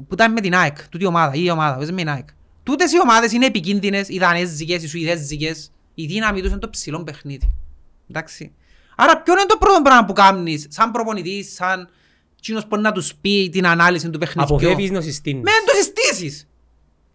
που 0.09 0.15
ήταν 0.15 0.33
με 0.33 0.41
την 0.41 0.55
ΑΕΚ, 0.55 0.89
τούτη 0.89 1.05
ομάδα, 1.05 1.35
η 1.35 1.51
ομάδα, 1.51 1.77
παίζει 1.77 1.93
με 1.93 1.99
την 1.99 2.09
ΑΕΚ. 2.09 2.29
Τούτες 2.63 2.93
οι 2.93 3.01
ομάδες 3.01 3.33
είναι 3.33 3.47
επικίνδυνες, 3.47 4.09
οι 4.09 4.19
δανέζικες, 4.19 4.83
οι 4.83 4.89
σουηδέζικες, 4.89 5.73
η 5.95 6.07
δύναμη 6.07 6.41
τους 6.41 6.51
είναι 6.51 6.59
το 6.59 6.71
ψηλό 6.71 7.03
παιχνίδι. 7.05 7.55
Εντάξει. 8.11 8.53
Άρα 8.97 9.23
ποιο 9.23 9.33
είναι 9.33 9.45
το 9.47 9.57
πρώτο 9.57 9.83
πράγμα 9.83 10.05
που 10.05 10.13
κάνεις, 10.13 10.67
σαν 10.71 10.91
προπονητής, 10.91 11.55
σαν 11.55 11.89
κοινός 12.41 12.67
που 12.67 12.77
να 12.77 12.93
τους 12.93 13.15
πει 13.15 13.49
την 13.53 13.67
ανάλυση 13.67 14.11
του 14.11 14.19
παιχνιδιού; 14.19 14.55
Αποφεύγεις 14.57 14.91
να 14.91 15.01
συστήνεις. 15.01 15.43
Μην 15.43 15.55
τους 15.67 15.85
στήσεις. 15.85 16.47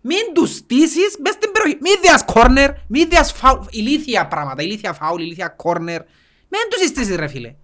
Μην 0.01 0.33
τους 0.33 0.55
στήσεις 0.55 1.17
μες 1.23 1.33
στην 1.33 1.51
περιοχή. 1.51 1.77
Μην 1.81 1.93
διας 2.01 2.25
κόρνερ, 2.25 2.71
μην 2.87 3.09
διας 3.09 3.31
φάουλ, 3.31 3.59
ηλίθια 3.69 4.27
πράγματα, 4.27 4.63
ηλίθια 4.63 4.93
φάουλ, 4.93 5.21
ηλίθια 5.21 5.47
κόρνερ. 5.47 6.01
Μην 6.49 6.61
τους 6.69 6.87
στήσεις 6.87 7.15
ρε 7.15 7.27
φίλε. 7.27 7.55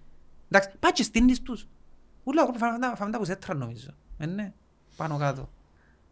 Εντάξει, 0.50 0.76
πάει 0.80 0.92
και 0.92 1.02
στείνεις 1.02 1.42
τους. 1.42 1.66
Ούλα, 2.24 2.42
εγώ 2.42 2.52
φάμε 2.58 2.78
τα- 2.78 2.94
φάμε 2.96 3.10
τα 3.10 3.18
πουσέτρα 3.18 3.54
νομίζω. 3.54 3.88
Ε, 4.24 4.26
ναι, 4.26 4.52
πάνω 4.96 5.16
κάτω. 5.16 5.48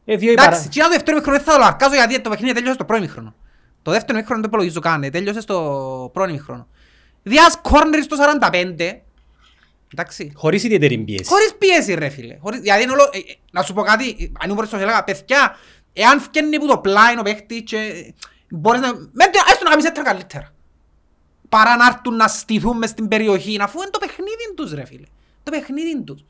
Ε, 0.04 0.16
δύο 0.16 0.33
Εντάξει, 0.33 0.50
παρα- 0.50 0.69
και 0.71 0.78
ένα 0.81 0.88
το 0.88 0.95
δεύτερο 0.95 1.16
μήχρονο 1.16 1.37
δεν 1.38 1.47
θα 1.47 1.52
το 1.52 1.59
λαρκάζω 1.59 1.95
γιατί 1.95 2.21
το 2.21 2.31
παιχνίδι 2.31 2.52
τέλειωσε 2.54 2.75
στο 2.75 2.85
πρώτο 2.85 3.02
μήχρονο. 3.02 3.35
Το 3.83 3.90
δεύτερο 3.90 4.19
μήχρονο 4.19 4.40
δεν 4.40 4.50
το 4.50 4.57
υπολογίζω 4.57 4.81
καν, 4.81 5.02
ε, 5.02 5.11
τέλειωσε 5.11 5.40
στο 5.40 6.11
πρώτο 6.12 6.33
μήχρονο. 6.33 6.66
Διάς 7.23 7.59
κόρνερ 7.62 8.02
στο 8.02 8.16
45, 8.16 9.02
εντάξει, 9.92 10.33
Χωρίς 10.35 10.64
ιδιαίτερη 10.64 10.99
πίεση. 10.99 11.25
Χωρίς 11.25 11.54
πίεση 11.59 11.95
ρε 11.95 12.09
φίλε. 12.09 12.37
Χωρίς, 12.40 12.61
δηλαδή 12.61 12.83
είναι 12.83 12.92
όλο, 12.92 13.09
ε, 13.12 13.19
ε, 13.19 13.23
να 13.52 13.62
σου 13.62 13.73
πω 13.75 13.83
κάτι, 13.83 14.09
ε, 14.09 14.25
αν 14.25 14.45
ήμουν 14.45 14.54
μπορείς 14.54 14.71
να 14.73 14.78
σου 14.78 14.85
έλεγα, 14.85 15.04
παιδιά, 15.04 15.57
εάν 15.92 16.21
φκένει 16.21 16.59
που 16.59 16.66
το 16.66 16.78
πλάι 16.78 17.19
ο 17.19 17.23
παίχτης 17.23 17.62
και 17.64 17.76
ε, 17.76 18.12
μπορείς 18.49 18.81
να, 18.81 18.92
με, 18.95 19.25
το- 19.33 19.45
έστω 19.50 19.64
να 19.64 19.71
κάνεις 19.71 19.85
έτρα 19.85 20.02
καλύτερα. 20.02 20.54
Παρά 21.49 21.76
να 21.76 21.87
έρθουν 21.87 22.16
να 22.16 22.28
στηθούν 22.28 22.76
μες 22.76 22.90
στην 22.90 23.09
περιοχή, 23.09 23.57
αφού 23.61 23.81
είναι 23.81 23.90
το 23.90 23.99
παιχνίδι 23.99 24.54
τους 24.57 24.73
ρε 24.73 24.85
φίλε. 24.85 25.07
Το 25.42 25.50
παιχνίδι 25.50 26.02
τους. 26.02 26.25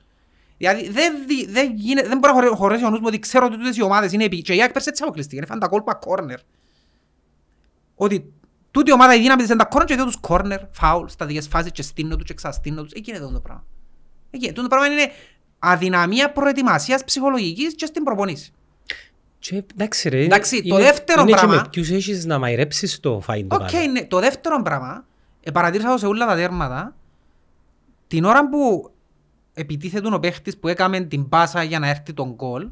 Δηλαδή 0.69 0.89
δεν, 0.91 1.15
δι- 1.27 1.51
δεν, 1.51 1.73
γίνεται, 1.75 2.09
δεν 2.09 2.19
μπορεί 2.19 2.33
να 2.35 2.41
χωρέ- 2.41 2.55
χωρέσει 2.57 2.85
ο 2.85 2.91
νους 2.91 2.99
μου 2.99 3.05
ότι 3.09 3.19
ξέρω 3.19 3.47
ότι 3.47 3.57
τούτες 3.57 3.77
οι 3.77 3.83
ομάδες 3.83 4.13
είναι 4.13 4.25
επί... 4.25 4.43
Και 4.43 4.55
η 4.55 4.61
ΑΕΚ 4.63 4.73
πέρσι 4.73 4.89
έτσι 4.89 5.03
αποκλειστική, 5.03 5.37
είναι 5.37 5.47
φαν 5.47 5.59
τα 5.59 5.69
κόλπα 5.69 5.95
κόρνερ. 5.95 6.39
Ότι 7.95 8.33
τούτη 8.71 8.91
η 8.91 8.93
ομάδα 8.93 9.15
η 9.15 9.21
δύναμη 9.21 9.41
της 9.43 9.51
είναι 9.51 9.59
τα 9.59 9.65
κόρνερ 9.65 9.89
και 9.89 9.95
δύο 9.95 10.05
τους 10.05 10.17
κόρνερ, 10.21 10.61
φάουλ, 10.73 11.07
στατικές 11.09 11.49
φάσεις 11.49 11.71
και 11.73 11.83
στείνω 11.83 12.17
τους 12.17 12.25
και 12.25 12.35
ξαστείνω 12.35 12.83
τους. 12.83 12.93
Εκεί 12.93 13.11
είναι 13.11 13.19
αυτό 13.19 13.33
το 13.33 13.41
πράγμα. 13.41 13.65
Εκεί, 14.31 14.53
το 14.53 14.63
πράγμα 14.63 14.87
είναι 14.87 15.11
αδυναμία 15.59 16.33
προετοιμασίας 16.33 17.05
ψυχολογικής 17.05 17.75
και 17.75 17.87
στην 17.87 18.03
προπονήση. 18.03 18.53
Και, 19.39 19.65
εντάξει 19.75 20.09
ρε, 20.09 20.25
Εντάξει, 20.25 20.57
είναι- 20.57 20.69
το 20.69 20.77
δεύτερο 20.77 21.21
είναι 21.23 21.31
και 21.31 21.37
πράγμα- 21.37 21.55
με 21.55 21.69
ποιους 21.71 21.91
έχεις 21.91 22.25
να 22.25 22.39
μαϊρέψεις 22.39 23.01
το 23.01 23.21
φάιν 23.21 23.49
το 23.49 23.55
Οκ, 23.57 23.71
καλό. 23.71 23.91
ναι. 23.91 24.05
Το 24.05 24.19
δεύτερο 24.21 24.63
πράγμα, 24.63 25.05
ε, 25.41 25.51
παρατήρησα 25.51 25.91
το 25.91 25.99
σε 25.99 26.07
όλα 26.07 26.27
τα 26.27 26.35
τέρματα, 26.35 26.97
την 28.07 28.25
ώρα 28.25 28.49
που 28.49 28.92
επιτίθετουν 29.55 30.15
ο 30.15 30.19
παίχτης 30.19 30.59
που 30.59 30.69
έκαμε 30.69 31.01
την 31.01 31.29
πάσα 31.29 31.63
για 31.63 31.79
να 31.79 31.89
έρθει 31.89 32.13
τον 32.13 32.33
γκολ, 32.35 32.71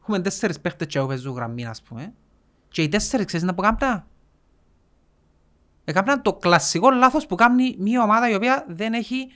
έχουμε 0.00 0.20
τέσσερις 0.20 0.60
παίχτες 0.60 0.86
και 0.86 1.00
παίζουν 1.00 1.34
γραμμή, 1.34 1.66
ας 1.66 1.82
πούμε, 1.82 2.12
και 2.68 2.82
οι 2.82 2.88
τέσσερις 2.88 3.26
ξέρεις 3.26 3.46
να 3.46 3.54
που 3.54 3.62
κάμτα. 3.62 4.06
Έκαναν 5.84 6.22
το 6.22 6.34
κλασικό 6.34 6.90
λάθος 6.90 7.26
που 7.26 7.34
κάνει 7.34 7.76
μια 7.78 8.02
ομάδα 8.02 8.30
η 8.30 8.34
οποία 8.34 8.64
δεν 8.68 8.92
έχει 8.92 9.26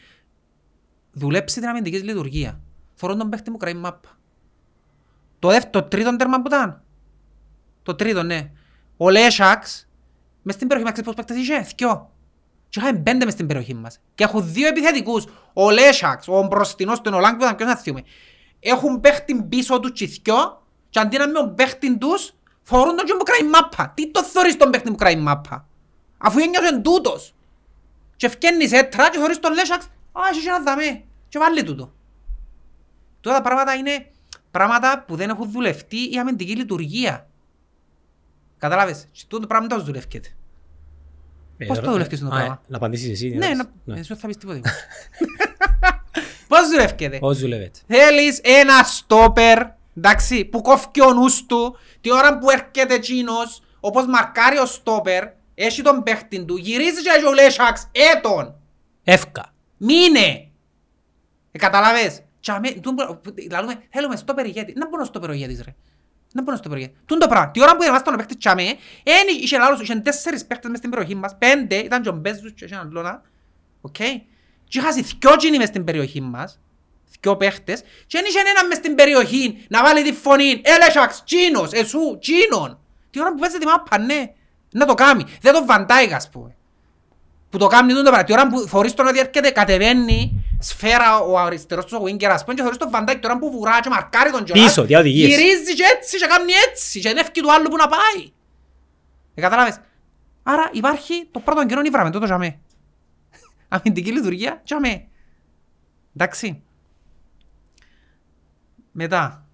δουλέψει 1.13 1.61
την 1.61 1.69
αμυντικής 1.69 2.01
της 2.01 2.09
λειτουργία. 2.09 2.61
Θωρώ 2.95 3.17
τον 3.17 3.29
παίχτη 3.29 3.51
μου 3.51 3.57
κράει 3.57 3.75
μάπα. 3.75 4.09
Το, 5.39 5.49
δεύτερο, 5.49 5.71
το 5.71 5.89
τρίτο 5.89 6.17
τέρμα 6.17 6.43
που 6.43 6.47
ήταν. 6.47 6.83
Το 7.83 7.95
τρίτο, 7.95 8.23
ναι. 8.23 8.51
Ο 8.97 9.11
Λέσσαξ, 9.11 9.89
μες 10.43 10.55
στην 10.55 10.69
περιοχή 10.69 10.91
μας 10.91 11.01
ξέρεις 11.01 11.15
πώς 11.15 11.25
παίκτες 11.25 11.43
είχε, 11.43 11.63
θκυο. 11.63 12.11
Και 12.71 12.81
είχαμε 12.81 12.99
πέντε 12.99 13.25
μες 13.25 13.35
στην 13.35 13.47
περιοχή 13.47 13.75
μας. 13.75 14.01
Και 14.15 14.25
έχουν 14.25 14.53
δύο 14.53 14.69
επιθετικούς. 14.69 15.25
Ο 15.53 15.71
Λέσσαξ, 15.71 16.29
ο 16.29 16.43
μπροστινός 16.43 17.01
του 17.01 17.11
Ολάγκ 17.15 17.37
που 17.37 17.43
ήταν 17.43 17.57
ποιος 17.57 17.69
να 17.69 17.77
θυμούμε. 17.77 18.05
Έχουν 18.61 19.01
παίχτη 19.01 19.43
πίσω 19.43 19.81
του 19.81 19.93
και 19.93 20.07
θκυο 20.07 20.63
και 20.91 20.99
αντί 20.99 21.19
να 21.19 21.27
με 21.27 21.33
τον 21.33 21.55
παίχτη 21.55 21.99
τους, 21.99 22.35
φορούν 22.63 22.97
τον 22.97 23.07
και 23.07 23.15
που 23.19 23.25
κράει 23.25 23.49
μάπα. 23.49 23.93
Τι 23.97 24.11
το 24.11 24.25
θωρείς 24.25 24.57
τον 24.57 24.71
παίχτη 24.71 24.91
που 24.91 24.97
κράει 24.97 25.17
μάπα; 25.17 25.67
Αφού 26.19 26.39
ένιωσε 26.39 26.81
τούτος. 26.81 27.35
Και 28.17 28.29
φκένεις 28.29 28.73
έτρα 28.73 29.11
και 29.11 29.19
θωρείς 29.19 29.39
τον 29.39 29.55
Λέσσαξ, 29.55 29.85
α, 30.13 30.21
έχει 30.33 30.41
και 30.41 30.49
ένα 30.49 30.61
δαμέ. 30.61 31.05
Και 31.29 31.39
βάλει 31.39 31.63
τούτο. 31.63 31.93
Τώρα 33.21 33.37
τα 33.37 33.43
πράγματα 33.43 33.75
είναι 33.75 34.11
πράγματα 34.51 35.05
που 35.07 35.17
δεν 35.17 35.31
έχουν 35.31 35.51
δουλευτεί 35.51 36.13
η 36.13 36.19
αμυντική 36.19 36.57
λειτουργία. 36.57 37.29
Κατάλαβες. 38.59 39.09
Και 39.13 39.23
τούτο 39.29 39.47
πράγμα 39.47 39.67
δεν 39.67 39.79
το 39.79 39.85
δουλεύκεται. 39.85 40.29
Ε, 41.63 41.67
Πώς 41.67 41.79
το 41.81 41.89
ε, 41.89 41.93
δουλεύεις 41.93 42.21
το 42.21 42.27
α, 42.27 42.31
πράγμα; 42.31 42.61
Να 42.67 42.77
απαντήσεις 42.77 43.11
εσύ. 43.11 43.29
Ναι, 43.29 43.47
εντάξει. 43.47 43.69
να... 43.85 43.95
εσύ 43.95 44.09
δεν 44.09 44.17
θα 44.17 44.27
πεις 44.27 44.37
τίποτα. 44.37 44.61
Πώς 46.49 46.69
δουλεύκεται; 46.69 47.19
Πώς 47.19 47.39
δουλεύετε. 47.39 47.79
Θέλεις 47.87 48.41
ένα 48.43 48.83
στόπερ, 48.83 49.59
εντάξει, 49.97 50.45
που 50.45 50.63
κόφει 50.63 51.01
ο 51.09 51.13
νους 51.13 51.47
του, 51.47 51.77
τη 52.01 52.13
ώρα 52.13 52.39
που 52.39 52.51
έρχεται 52.51 52.95
εκείνος, 52.95 53.63
όπως 53.81 54.07
μαρκάρει 54.07 54.59
ο 54.59 54.67
στόπερ, 54.67 55.25
έχει 55.55 55.83
τον 55.83 56.03
παίχτη 56.03 56.45
του, 56.45 56.57
γυρίζεις 56.57 57.03
και 57.03 57.27
ο 57.29 57.33
Λέσσαξ, 57.33 57.89
έτον, 58.17 58.55
Εύκα. 59.05 59.53
μείνε. 59.77 60.49
Ε, 61.53 61.59
καταλάβες; 61.59 62.21
Και 62.41 62.51
αμέ, 62.53 62.71
τούτο 62.71 63.21
που- 63.23 63.35
λαλούμε, 63.51 63.75
θέλουμε 63.91 64.17
στόπερ 64.17 64.47
ηγέτη. 64.47 64.73
Να 64.77 64.89
μπορεί 64.89 65.03
ο 65.03 65.05
στόπερ 65.05 65.31
ο 65.31 65.33
ηγέτης 65.33 65.63
ρε. 65.65 65.75
Να 66.33 66.43
μπορεί 66.43 66.57
ο 66.57 66.59
στόπερ 66.59 66.79
ηγέτη. 66.79 66.95
Τούν 67.07 67.19
το 67.19 67.29
πράγμα. 67.29 67.51
Τη 67.51 67.63
ώρα 67.63 67.77
που 67.77 67.83
ήρθαν 67.83 68.15
ο 68.15 68.17
παίχτης 68.17 68.37
τσάμε, 68.37 68.63
εν 69.03 69.27
είχε 69.41 69.59
λάλος, 69.59 69.81
είχαν 69.81 70.03
τέσσερις 70.03 70.47
παίχτες 70.47 70.71
μες 70.71 70.79
στην 70.79 70.91
περιοχή 70.91 71.15
μας, 71.15 71.37
πέντε, 71.39 71.75
ήταν 71.75 72.03
και 72.03 72.09
ο 72.09 72.13
Μπέζους 72.13 72.53
και 72.53 72.69
έναν 72.71 72.91
Λόνα. 72.91 73.23
Οκ. 73.81 73.97
Και 74.65 74.79
είχαν 74.79 74.95
δυο 74.95 75.37
τζίνοι 75.37 75.59
μες 75.59 75.69
στην 75.69 75.85
περιοχή 75.85 76.21
μας, 76.21 76.61
δυο 77.21 77.37
παίχτες, 77.37 77.83
και 78.07 78.19
εν 78.19 78.25
είχε 78.25 78.39
έναν 78.39 78.67
μες 78.67 78.77
στην 78.77 78.95
περιοχή 78.95 79.65
να 79.69 79.83
βάλει 79.83 80.03
τη 80.03 80.13
φωνή, 80.13 80.61
έλεσαξ, 80.65 81.23
τσίνος, 81.25 81.73
εσού, 81.73 82.19
τσίνον. 82.19 82.79
Τη 83.11 83.21
ώρα 83.21 83.31
που 83.31 83.39
παίζει 83.39 83.59
τη 83.59 83.67
μάπα, 83.67 83.99
ναι. 83.99 84.33
Να 84.71 84.87
το 84.87 84.95
κάνει. 84.95 85.25
Δεν 85.41 85.53
το 85.53 85.65
βαντάει, 85.65 86.13
ας 86.13 86.31
πούμε 86.31 86.55
που 87.51 87.59
το 87.59 87.67
κάνει 87.67 87.93
τούτο 87.93 88.03
πράγμα. 88.03 88.25
Τη 88.25 88.33
ώρα 88.33 88.47
που 88.47 88.59
θωρείς 88.61 88.95
τον 88.95 89.07
ότι 89.07 89.19
έρχεται 89.19 89.51
κατεβαίνει 89.51 90.40
σφαίρα 90.61 91.19
ο 91.19 91.39
αριστερός 91.39 91.85
του 91.85 91.99
ο 92.01 92.05
winger 92.05 92.25
ας 92.25 92.43
πούμε 92.43 92.55
και 92.55 92.63
θωρείς 92.63 92.79
τον 92.79 92.91
Βαντάκ 92.91 93.21
τώρα 93.21 93.39
που 93.39 93.51
βουρά 93.51 93.81
και 93.81 93.89
μαρκάρει 93.89 94.31
τον 94.31 94.45
Τζονάς 94.45 94.65
Πίσω, 94.65 94.85
δια 94.85 94.99
οδηγίες. 94.99 95.29
γυρίζει 95.29 95.75
και 95.75 95.83
έτσι 95.97 96.19
και 96.19 96.27
κάνει 96.27 96.53
έτσι 96.69 97.01
και 97.01 97.09
ενεύκει 97.09 97.41
του 97.41 97.53
άλλου 97.53 97.69
που 97.69 97.77
να 97.77 97.87
πάει. 97.89 98.33
Ε, 99.35 99.41
κατάλαβες. 99.41 99.81
Άρα 100.43 100.71
υπάρχει 100.73 101.29
το 101.31 101.41
πρώτο 101.41 101.67
καιρό 101.67 101.81
ήβραμε 101.85 102.11
τούτο 102.11 102.25
τζαμέ. 102.25 102.59
Αμυντική 103.69 104.13
λειτουργία 104.13 104.61
τζαμέ. 104.65 105.07
Εντάξει. 106.17 106.63
Μετά. 108.93 109.45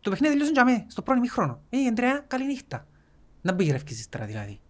Το 0.00 0.10
παιχνίδι 0.10 0.32
τελείωσε 0.32 0.52
τζαμέ 0.52 0.84
στο 0.88 1.02
πρώτο 1.02 1.18
ημίχρονο. 1.18 1.60
Ε, 1.70 1.86
Αντρέα, 1.86 2.24
καλή 2.26 2.46
νύχτα. 2.46 2.86
Να 3.40 3.52
μπει 3.52 3.64
γυρεύκεις 3.64 3.98
ύστερα 4.00 4.24
δηλαδή. 4.24 4.60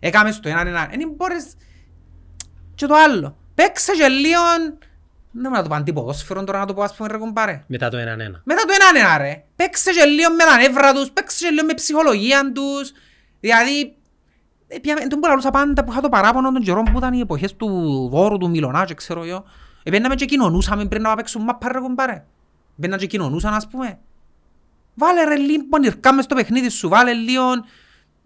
Έκαμε 0.00 0.30
στο 0.32 0.48
έναν 0.48 0.66
έναν. 0.66 0.88
Δεν 0.90 1.10
μπορείς... 1.16 1.54
Και 2.74 2.86
το 2.86 2.94
άλλο. 2.94 3.36
Παίξε 3.58 3.92
και 3.92 4.08
λίγο... 4.08 4.40
Δεν 5.30 5.50
μπορώ 5.50 5.56
να 5.56 5.62
το 5.62 5.68
πω 5.68 5.74
αντίποδοσφαιρον 5.74 6.44
τώρα 6.44 6.58
να 6.58 6.66
το 6.66 6.74
πω 6.74 6.82
ας 6.82 6.94
πούμε 6.94 7.08
ρε 7.08 7.18
κουμπάρε. 7.18 7.64
Μετά 7.66 7.88
το 7.88 7.96
έναν 7.96 8.20
ένα. 8.20 8.40
Μετά 8.44 8.62
το 8.62 8.72
έναν 8.80 9.04
ένα 9.04 9.18
ρε. 9.18 9.44
Παίξε 9.56 9.90
και 9.90 10.04
λίγο 10.04 10.30
με 10.30 10.44
τα 10.44 10.56
νεύρα 10.56 10.92
τους, 10.92 11.10
παίξε 11.10 11.44
και 11.46 11.50
λίγο 11.52 11.66
με 11.66 11.74
ψυχολογία 11.74 12.52
τους. 12.52 12.92
Δηλαδή, 13.40 13.96
ε, 14.68 14.78
πια- 14.78 14.94
δεν 14.96 15.18
μπορώ 15.18 15.28
να 15.28 15.34
λούσα 15.34 15.50
πάντα 15.50 15.84
που 15.84 15.92
είχα 15.92 16.00
το 16.00 16.08
παράπονο 16.08 16.52
των 16.52 16.62
καιρών 16.62 16.84
που 16.84 16.98
ήταν 16.98 17.12
οι 17.12 17.20
εποχές 17.20 17.56
του 17.56 17.68
Βόρου, 18.10 18.38
του 18.38 18.50
Μιλωνά 18.50 18.84
και 18.84 18.94
ξέρω 18.94 19.24
εγώ. 19.24 19.44
Επέναμε 19.82 20.14
και 20.14 20.24
κοινωνούσαμε 20.24 20.84
πριν 20.86 21.02
να 21.02 21.14
παίξουν 21.16 21.42
μάπα 21.42 21.72
ρε 21.72 21.78
κουμπάρε. 21.80 22.24
Επέναμε 22.78 23.00
και 23.00 23.06
κοινωνούσαν 23.06 23.54
ας 23.54 23.68
πούμε. 23.68 23.98
Βάλε 24.94 25.24
ρε 25.24 25.36
λίγο 25.36 25.64
πονηρκά 25.70 26.12
μες 26.12 26.24
στο 26.24 26.34
παιχνίδι 26.34 26.68
σου, 26.68 26.88
βάλε 26.88 27.12
λίγο... 27.12 27.42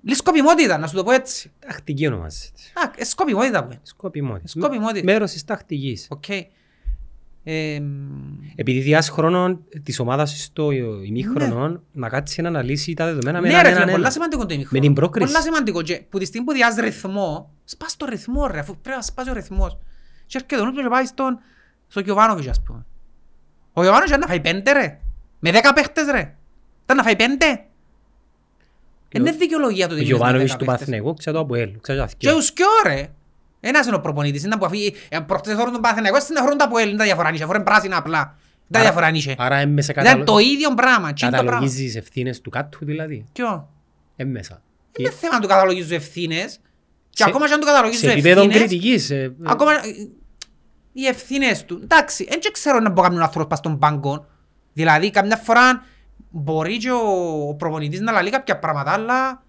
Λίγο 0.02 0.16
σκοπιμότητα, 0.16 0.78
να 0.78 0.86
σου 0.86 0.94
το 0.96 1.02
πω 1.04 1.10
έτσι. 1.12 1.50
Τακτική 1.66 2.06
ονομάζεται. 2.06 2.48
Α, 2.74 2.90
ε, 2.96 3.04
σκοπιμότητα 3.04 3.64
που 3.64 3.70
είναι. 3.72 3.80
Σκοπιμότητα. 3.82 4.46
Σκοπιμότητα. 4.48 5.04
Μέρος 5.04 5.32
της 5.32 5.44
τακτικής. 5.44 6.06
Οκ. 6.10 6.28
Ε, 7.44 7.80
Επειδή 8.56 8.78
διάς 8.80 9.08
χρόνο 9.08 9.60
της 9.82 9.98
ομάδας 9.98 10.42
στο 10.42 10.70
ημίχρονο 11.06 11.82
να 11.92 12.08
κάτσεις 12.08 12.38
να 12.38 12.48
αναλύσει 12.48 12.94
τα 12.94 13.04
δεδομένα 13.04 13.40
με 13.40 13.48
Ναι 13.48 13.52
έναν 13.52 13.62
ρε 13.62 13.68
φίλε, 13.68 13.80
έναν 13.82 13.90
πολλά 13.90 14.04
ένα. 14.04 14.12
σημαντικό 14.12 14.46
το 14.46 14.54
ημίχρονο. 14.54 14.80
Με 14.80 14.86
την 14.86 14.94
πρόκριση. 14.94 15.26
Πολλά 15.32 15.42
σημαντικό 15.44 15.82
και 15.82 16.02
που 16.08 16.18
τη 16.18 16.24
στιγμή 16.24 16.46
που 16.46 16.52
διάς 16.52 16.74
ρυθμό, 16.76 17.50
σπάς 17.64 17.96
το 17.96 18.06
ρυθμό 18.06 18.46
ρε, 18.46 18.58
αφού 18.58 18.76
πρέπει 18.82 18.96
να 18.96 19.02
σπάσει 19.02 19.30
ο 19.30 19.32
ρυθμός. 19.32 19.78
Και 20.26 20.36
έρχεται 20.38 20.60
ο 20.60 20.64
νους 20.64 20.74
του 20.74 20.82
και 20.82 20.88
πάει 20.88 21.04
στον, 21.04 21.38
στο 21.88 22.00
Γιωβάνοβιτς 22.00 22.48
ας 22.48 22.62
πούμε. 22.62 22.86
Ο 23.72 23.80
Γιωβάνοβιτς 23.82 24.08
ήταν 24.10 24.20
να 24.20 24.26
φάει 24.26 24.40
πέντε 24.40 24.72
ρε, 24.72 25.00
με 25.38 25.50
δέκα 25.50 25.72
παίχτες 25.72 26.04
ρε. 26.10 26.36
Ήταν 26.84 26.96
να 26.96 27.02
φάει 27.02 27.16
πέντε. 27.16 27.64
Είναι 29.16 29.30
δικαιολογία 29.30 29.86
του 29.88 29.92
Ο 29.92 29.94
ότι 29.94 30.04
μείνεις 30.04 30.10
με 30.10 30.16
Γιωβάνοβιτς 30.16 30.50
δέκα 30.52 30.58
του 30.58 30.64
παίχτες. 30.64 30.86
Παθηναϊκού, 30.86 31.14
ξέρω 31.14 31.36
το 31.36 31.42
Αποέλ, 31.42 31.70
ξέρω 31.80 31.98
το 31.98 32.04
Και 32.06 32.12
Αθκιό. 32.28 32.36
ους 32.36 32.52
κοιό 32.52 32.66
ρε. 32.86 33.08
Ένας 33.60 33.86
είναι 33.86 33.96
ο 33.96 34.00
προπονητής, 34.00 34.44
είναι 34.44 34.56
που 34.56 34.64
αφή, 34.64 34.94
ε, 35.08 35.18
προχτές 35.18 35.54
θωρούν 35.54 35.72
τον 35.72 35.80
Παθηναϊκό, 35.80 36.20
στην 36.20 36.36
θωρούν 36.36 36.58
τα 36.58 36.64
Αποέλ, 36.64 36.88
είναι 36.88 36.98
τα 36.98 37.04
διαφορά 37.04 37.30
νύχε, 37.30 37.44
φορούν 37.44 37.62
πράσινα 37.62 37.96
απλά. 37.96 38.36
Τα 38.70 38.78
Άρα- 38.78 38.82
διαφορά 38.88 39.10
νύχε. 39.10 39.34
Άρα 39.38 39.56
έμμεσα 39.56 39.92
Ήταν 40.00 40.24
το 40.24 40.38
ίδιο 40.38 40.74
πράγμα, 40.74 41.12
τσιν 41.12 41.28
το 41.28 41.32
πράγμα. 41.34 41.50
καταλογίζεις 41.50 41.96
ευθύνες 41.96 42.40
του 42.40 42.50
κάτου 42.50 42.84
δηλαδή. 42.84 43.24
Ποιο; 43.32 43.68
Έμμεσα. 44.16 44.62
Είναι 44.98 45.10
θέμα 45.10 45.38
του 45.38 45.46
καταλογίζουν 45.48 45.92
ευθύνες. 45.92 46.60
Και 47.10 47.22
Σε- 47.22 47.28
ακόμα 47.28 47.46
και 47.46 47.52
αν 47.52 47.60
του 47.60 47.66
καταλογίζουν 47.66 48.00
Σε 48.08 48.10
επίπεδο 48.12 48.40
ευθύνες, 48.42 48.58
κριτικής. 48.68 49.10
ε, 49.10 49.14
ε, 49.22 49.30
ακόμα... 49.44 49.70
οι 50.92 51.06
ευθύνες 51.06 51.64
του. 51.64 51.80
Εντάξει, 51.82 52.26
δεν 52.30 52.52
ξέρω 52.52 52.80
να 52.80 52.90
μπορεί 52.90 53.14
να 53.14 53.22
άνθρωπος 53.22 53.48
πας 53.48 53.58
στον 53.58 53.78
πάγκο. 53.78 54.26
Δηλαδή, 54.72 55.10
καμιά 55.10 55.36
φορά 55.36 55.84
μπορεί 56.32 56.76
και 56.76 56.90
ο, 56.90 57.48
ο 57.48 57.54
προπονητής 57.54 58.00
να 58.00 58.12
λαλεί 58.12 58.30
κάποια 58.30 58.58
πράγματα, 58.58 58.90
αλλά 58.92 59.42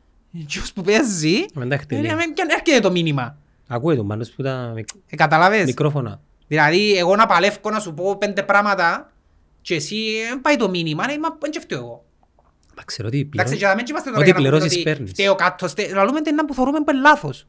ποιος 0.48 0.74
που 0.74 0.82
παίζει, 0.82 1.46
Μεν 1.54 1.70
τα 1.70 1.78
χτυπεί. 1.78 1.96
ε, 1.96 2.16
δεν 2.36 2.50
έρχεται 2.50 2.80
το 2.80 2.92
μήνυμα. 2.92 3.38
Ακούει 3.68 3.96
τον 3.96 4.08
πάνω 4.08 4.26
που 4.36 4.44
τα 4.44 4.72
μικ- 4.76 4.90
Ε, 5.10 5.16
καταλάβες. 5.16 5.66
μικρόφωνα. 5.66 6.20
Δηλαδή, 6.48 6.98
εγώ 6.98 7.16
να 7.16 7.26
παλεύω 7.26 7.70
να 7.72 7.80
σου 7.80 7.94
πω 7.94 8.18
πέντε 8.18 8.44
πράγματα 8.44 9.12
και 9.62 9.76
εσύ 9.76 9.96
δεν 10.30 10.42
πάει 10.42 10.56
το 10.56 10.70
μήνυμα, 10.70 11.08
ναι, 11.08 11.18
μα 11.18 11.38
δεν 11.40 11.52
και 11.52 11.60
φταίω 11.60 11.78
εγώ. 11.80 12.06
Μα 12.78 12.84
ξέρω 12.84 13.10
τι 13.10 13.20
Εντάξει, 13.20 13.54
και 13.54 13.60
πληρώνει. 13.60 13.76
δεν 13.78 13.86
είμαστε 13.90 14.10
τώρα 14.10 14.22
Ό,τι 14.22 14.30
για 14.32 14.34
να 14.34 14.40
πούμε 14.40 14.50
πληρώσεις 14.58 14.74
ότι 14.78 14.84
παίρνεις. 14.84 15.12
φταίω 15.12 15.36
κάτω, 15.36 15.68
στε- 15.68 15.94
λαλούμε 15.94 16.22
την 16.22 16.36
να 16.36 16.46
που 16.46 16.54
θεωρούμε 16.54 16.78
που 16.80 16.92
είναι 16.92 17.00
λάθος. 17.02 17.48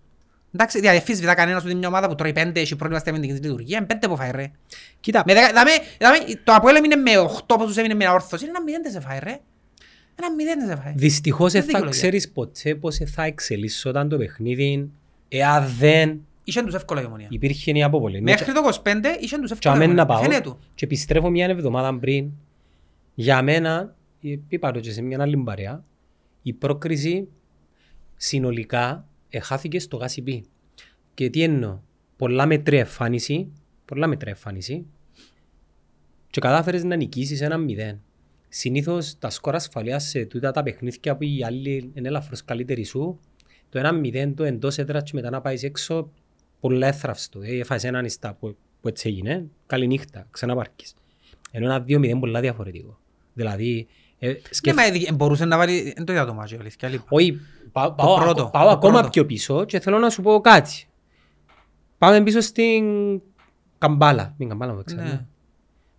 Εντάξει, 0.55 0.81
δηλαδή 0.81 0.99
αφισβητά 0.99 1.35
κανένας 1.35 1.65
ότι 1.65 1.75
μια 1.75 1.89
ομάδα 1.89 2.09
που 2.09 2.15
τρώει 2.15 2.33
πέντε 2.33 2.61
έχει 2.61 2.77
πρόβλημα 2.77 3.01
στη 3.01 3.11
αμυντική 3.11 3.33
λειτουργία, 3.33 3.77
είναι 3.77 3.87
πέντε 3.87 4.09
που 4.09 4.17
φάει 4.17 4.31
ρε. 4.31 4.51
Κοίτα, 5.01 5.23
Με 5.27 5.35
δεκα- 5.35 5.53
δάμε- 5.53 5.71
δάμε, 6.01 6.19
το 6.45 6.53
Αποέλ 6.53 6.77
έμεινε 6.77 6.97
με 6.97 7.11
8 7.19 7.57
πόσους 7.59 7.77
έμεινε 7.77 7.95
με 7.95 8.09
όρθωση, 8.09 8.45
είναι 8.45 8.53
ένα 8.57 8.63
μηδέν 8.65 8.83
δεν 8.83 8.93
σε 8.93 9.01
φάει 9.01 9.19
ρε. 9.23 9.39
Ένα 10.19 10.35
μηδέν 10.35 10.59
δεν 10.59 10.69
σε 10.69 10.83
φάει. 10.83 10.93
δυστυχώς 10.97 11.53
Δεν 11.53 11.61
δεν 11.61 11.71
θα 11.71 11.79
δικαιολογία. 11.79 12.01
ξέρεις 12.01 12.31
ποτέ 12.31 12.75
πώς 12.75 12.97
θα 13.07 13.23
εξελισσόταν 13.25 14.09
το 14.09 14.17
παιχνίδι 14.17 14.91
εάν 15.29 15.67
δεν 15.79 16.21
Είχε 16.45 16.63
τους 16.63 16.75
εύκολα 16.75 17.01
η 17.03 17.05
ομονία. 17.05 17.27
υπήρχε 17.31 17.71
η 17.71 17.83
αποβολή. 17.83 18.21
Μέχρι 18.21 18.53
το 18.53 18.61
25 18.65 19.17
είχε 19.21 19.37
τους 19.39 19.47
Και 19.49 19.53
εύκολα 19.55 19.75
η 19.75 19.77
αμέν 19.77 19.95
να 19.97 20.03
ομονία. 20.03 20.07
πάω 20.07 20.23
Φαίνεται 20.23 20.41
του. 20.41 20.59
και 20.75 20.85
επιστρέφω 20.85 21.31
μια 21.31 21.47
εβδομάδα 21.47 21.99
πριν 21.99 22.31
για 23.15 23.43
μένα, 23.43 23.95
ε, 24.23 24.37
είπα 24.49 24.71
το 24.71 24.81
και 24.81 24.91
σε 24.91 25.03
μια 25.03 25.19
άλλη 25.23 25.37
παρέα, 25.37 25.85
η 26.43 26.53
πρόκριση 26.53 27.29
συνολικά 28.17 29.07
εχάθηκε 29.37 29.79
στο 29.79 29.97
γάσι 29.97 30.43
Και 31.15 31.31
τι 31.31 31.43
εννοώ, 31.43 31.81
πολλά 32.17 32.47
μετρή 32.47 32.77
εμφάνιση, 32.77 33.53
πολλά 33.85 34.07
μετρή 34.07 34.31
εμφάνιση 34.31 34.87
και 36.31 36.41
κατάφερες 36.41 36.85
να 36.85 36.97
νικήσεις 36.97 37.41
ένα 37.41 37.57
μηδέν. 37.57 38.01
Συνήθως 38.49 39.19
τα 39.19 39.31
σκορ 39.31 39.55
ασφαλείας 39.55 40.05
σε 40.05 40.25
τούτα 40.25 40.51
τα 40.51 40.63
παιχνίδια 40.63 41.17
που 41.17 41.23
οι 41.23 41.45
άλλοι 41.45 41.91
είναι 41.95 42.09
ελαφρώς 42.09 42.45
καλύτεροι 42.45 42.85
σου, 42.85 43.21
το 43.69 43.79
ένα 43.79 43.93
μηδέν 43.93 44.35
το 44.35 44.45
εντός 44.45 44.79
έδρας 44.79 45.03
και 45.03 45.11
μετά 45.15 45.31
να 45.31 45.41
πάεις 45.41 45.63
έξω, 45.63 46.11
πολλά 46.61 46.87
έθραυστο. 46.87 47.41
Ε, 47.43 47.59
έφαγες 47.59 47.85
έναν 47.85 48.05
ιστά 48.05 48.35
που, 48.35 48.57
που 48.81 48.89
έτσι 48.89 49.09
έγινε, 49.09 49.47
καλή 49.67 49.87
νύχτα, 49.87 50.27
ξαναπάρκεις. 50.31 50.95
Ενώ 51.51 51.65
ένα 51.65 51.81
δύο 51.81 51.99
μηδέν 51.99 52.19
πολλά 52.19 52.41
διαφορετικό. 52.41 52.99
Δηλαδή, 53.35 53.87
ε, 54.25 54.29
Ναι, 54.33 54.35
σκεφ... 54.51 54.75
μα 54.75 54.83
ε, 54.85 55.13
μπορούσε 55.15 55.45
να 55.45 55.57
βάλει, 55.57 55.93
δεν 55.97 56.05
το 56.05 56.13
είδα 56.13 56.27
το 56.27 56.35
μάτσο, 56.35 56.57
αλήθεια, 56.61 56.89
λείπα. 56.89 57.05
Όχι, 57.09 57.41
πάω, 57.73 57.93
πάω, 57.93 58.19
πρώτο, 58.21 58.49
πάω 58.53 58.65
το 58.65 58.71
ακόμα 58.71 58.93
πρώτο. 58.93 59.09
πιο 59.09 59.27
πίσω 59.27 59.65
και 59.65 59.81
θέλω 59.81 59.99
να 59.99 60.11
σου 60.11 60.23
πω 60.23 60.41
κάτι. 60.41 60.87
Πάμε 61.99 62.23
πίσω 62.23 62.41
στην 62.41 62.85
Καμπάλα. 63.79 64.35
Μην 64.39 64.49
Καμπάλα 64.49 64.73
μου 64.73 64.79
Ναι. 64.79 64.85
ξέρω. 64.85 65.27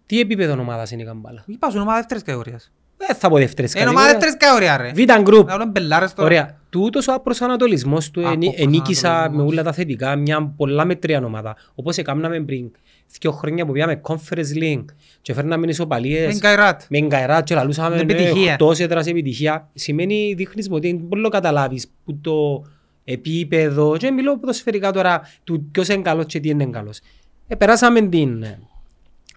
Τι 0.06 0.20
επίπεδο 0.20 0.60
ομάδας 0.60 0.92
είναι 0.92 1.02
η 1.02 1.06
Καμπάλα; 1.06 1.44
Είπα 1.48 1.68
σου, 1.68 1.74
είναι 1.74 1.82
ομάδα 1.82 1.98
δεύτερης 1.98 2.24
κατηγορίας. 2.24 2.72
Δεν 2.98 3.16
θα 3.16 3.30
πω 3.30 3.38
δεύτερες 3.38 3.74
Είναι 3.74 3.90
ομάδα 3.90 4.12
κατηγορίες. 4.12 4.34
δεύτερης 4.34 4.38
κατηγορίας 4.38 4.96
ρε. 4.96 5.16
Β' 5.16 5.22
γκρουπ. 5.24 5.48
Να 5.48 5.54
όλων 5.54 5.70
μπελάρες 5.70 6.14
τώρα. 6.14 6.28
Ωραία. 6.28 6.60
Τούτος 6.70 7.08
ο 7.08 7.20
προσανατολισμός 7.20 8.12
του 8.12 8.28
Α, 8.28 8.32
ενί- 8.32 8.50
ο 8.60 8.62
ενίκησα 8.62 9.10
με 9.10 9.14
προσανατολισμός. 9.14 9.52
όλα 9.52 9.64
τα 9.64 9.72
θετικά 9.74 10.16
μια 10.16 10.54
πολλά 10.58 10.86
μετρία 10.86 11.24
ομάδα. 11.26 11.56
Όπως 11.76 11.98
έκαναμε 11.98 12.40
πριν 12.42 12.72
δύο 13.20 13.32
χρόνια 13.32 13.66
που 13.66 13.72
πήγαμε 13.72 14.02
Conference 14.04 14.58
League 14.62 14.86
και 15.22 15.34
φέρναμε 15.34 15.68
ισοπαλίες 15.68 16.32
Είναι 16.32 16.40
καϊράτ. 16.40 16.82
με 16.90 16.98
εγκαερά 16.98 17.42
και 17.44 17.56
λαλούσαμε 17.56 17.96
Είναι 17.96 18.14
με 18.14 18.14
επιτυχία. 18.14 18.52
εκτός 18.52 18.80
έδρας 18.80 19.08
επιτυχία. 19.08 19.70
Σημαίνει 19.74 20.34
δείχνεις 20.38 20.68
ότι 20.72 20.88
είναι 20.88 21.04
πολύ 21.04 21.30
καταλάβεις 21.30 21.88
που 22.06 22.18
το 22.22 22.66
επίπεδο 23.04 23.98
και 23.98 24.12
μιλώ 24.12 24.40
ποδοσφαιρικά 24.40 24.92
τώρα 24.92 25.22
του 25.44 25.68
ποιος 25.72 25.88
είναι 25.88 26.02
καλός 26.02 26.26
και 26.26 26.40
τι 26.40 26.50
είναι 26.50 26.66
καλός. 26.66 27.00
Ε, 27.48 27.56
περάσαμε 27.56 28.02
την, 28.08 28.46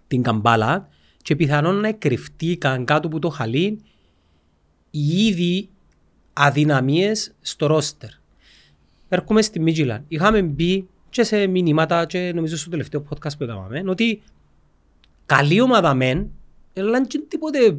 την 0.07 0.23
καμπάλα 0.23 0.89
και 1.23 1.37
πιθανόν 1.37 1.81
να 1.81 1.93
κρυφτήκαν 1.93 2.85
κάτω 2.85 3.07
από 3.07 3.19
το 3.19 3.29
χαλί 3.29 3.81
οι 4.91 5.27
ήδη 5.27 5.69
αδυναμίες 6.33 7.35
στο 7.40 7.66
ρόστερ. 7.66 8.09
Έρχομαι 9.09 9.42
στη 9.42 9.61
Μίτζιλαν. 9.61 10.05
Είχαμε 10.09 10.42
μπει 10.42 10.88
και 11.11 11.23
σε 11.23 11.47
μηνύματα 11.47 12.07
και 12.07 12.33
νομίζω 12.35 12.57
στο 12.57 12.71
τελευταίο 12.71 13.05
podcast 13.09 13.33
που 13.38 13.44
έκαναμε 13.44 13.83
ότι 13.87 14.23
καλή 15.27 15.61
ομάδα 15.61 15.94
μεν, 15.94 16.31
αλλά 16.77 17.07
και 17.07 17.18
τίποτε 17.29 17.77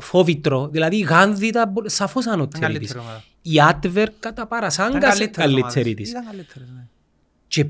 φόβητρο. 0.00 0.68
Δηλαδή 0.68 0.96
η 0.96 1.00
Γάνδη 1.00 1.46
ήταν 1.46 1.70
μπο- 1.70 1.88
σαφώς 1.88 2.24
Είναι 2.24 2.34
ανώτερη 2.34 2.60
της. 2.60 2.72
καλύτερη 2.72 2.98
ομάδα. 2.98 3.24
Η 3.42 3.60
Άτβερ 3.60 4.10
κατά 4.10 4.46
παρασάγκας 4.46 4.96
Ήταν 4.96 5.10
καλύτερες 5.10 5.44
καλύτερη 5.46 5.60
ομάδες. 5.88 5.94
της. 5.94 6.10
Ήταν 6.10 6.24
καλύτερες, 6.24 6.68
ναι. 6.74 6.86
Και 7.48 7.66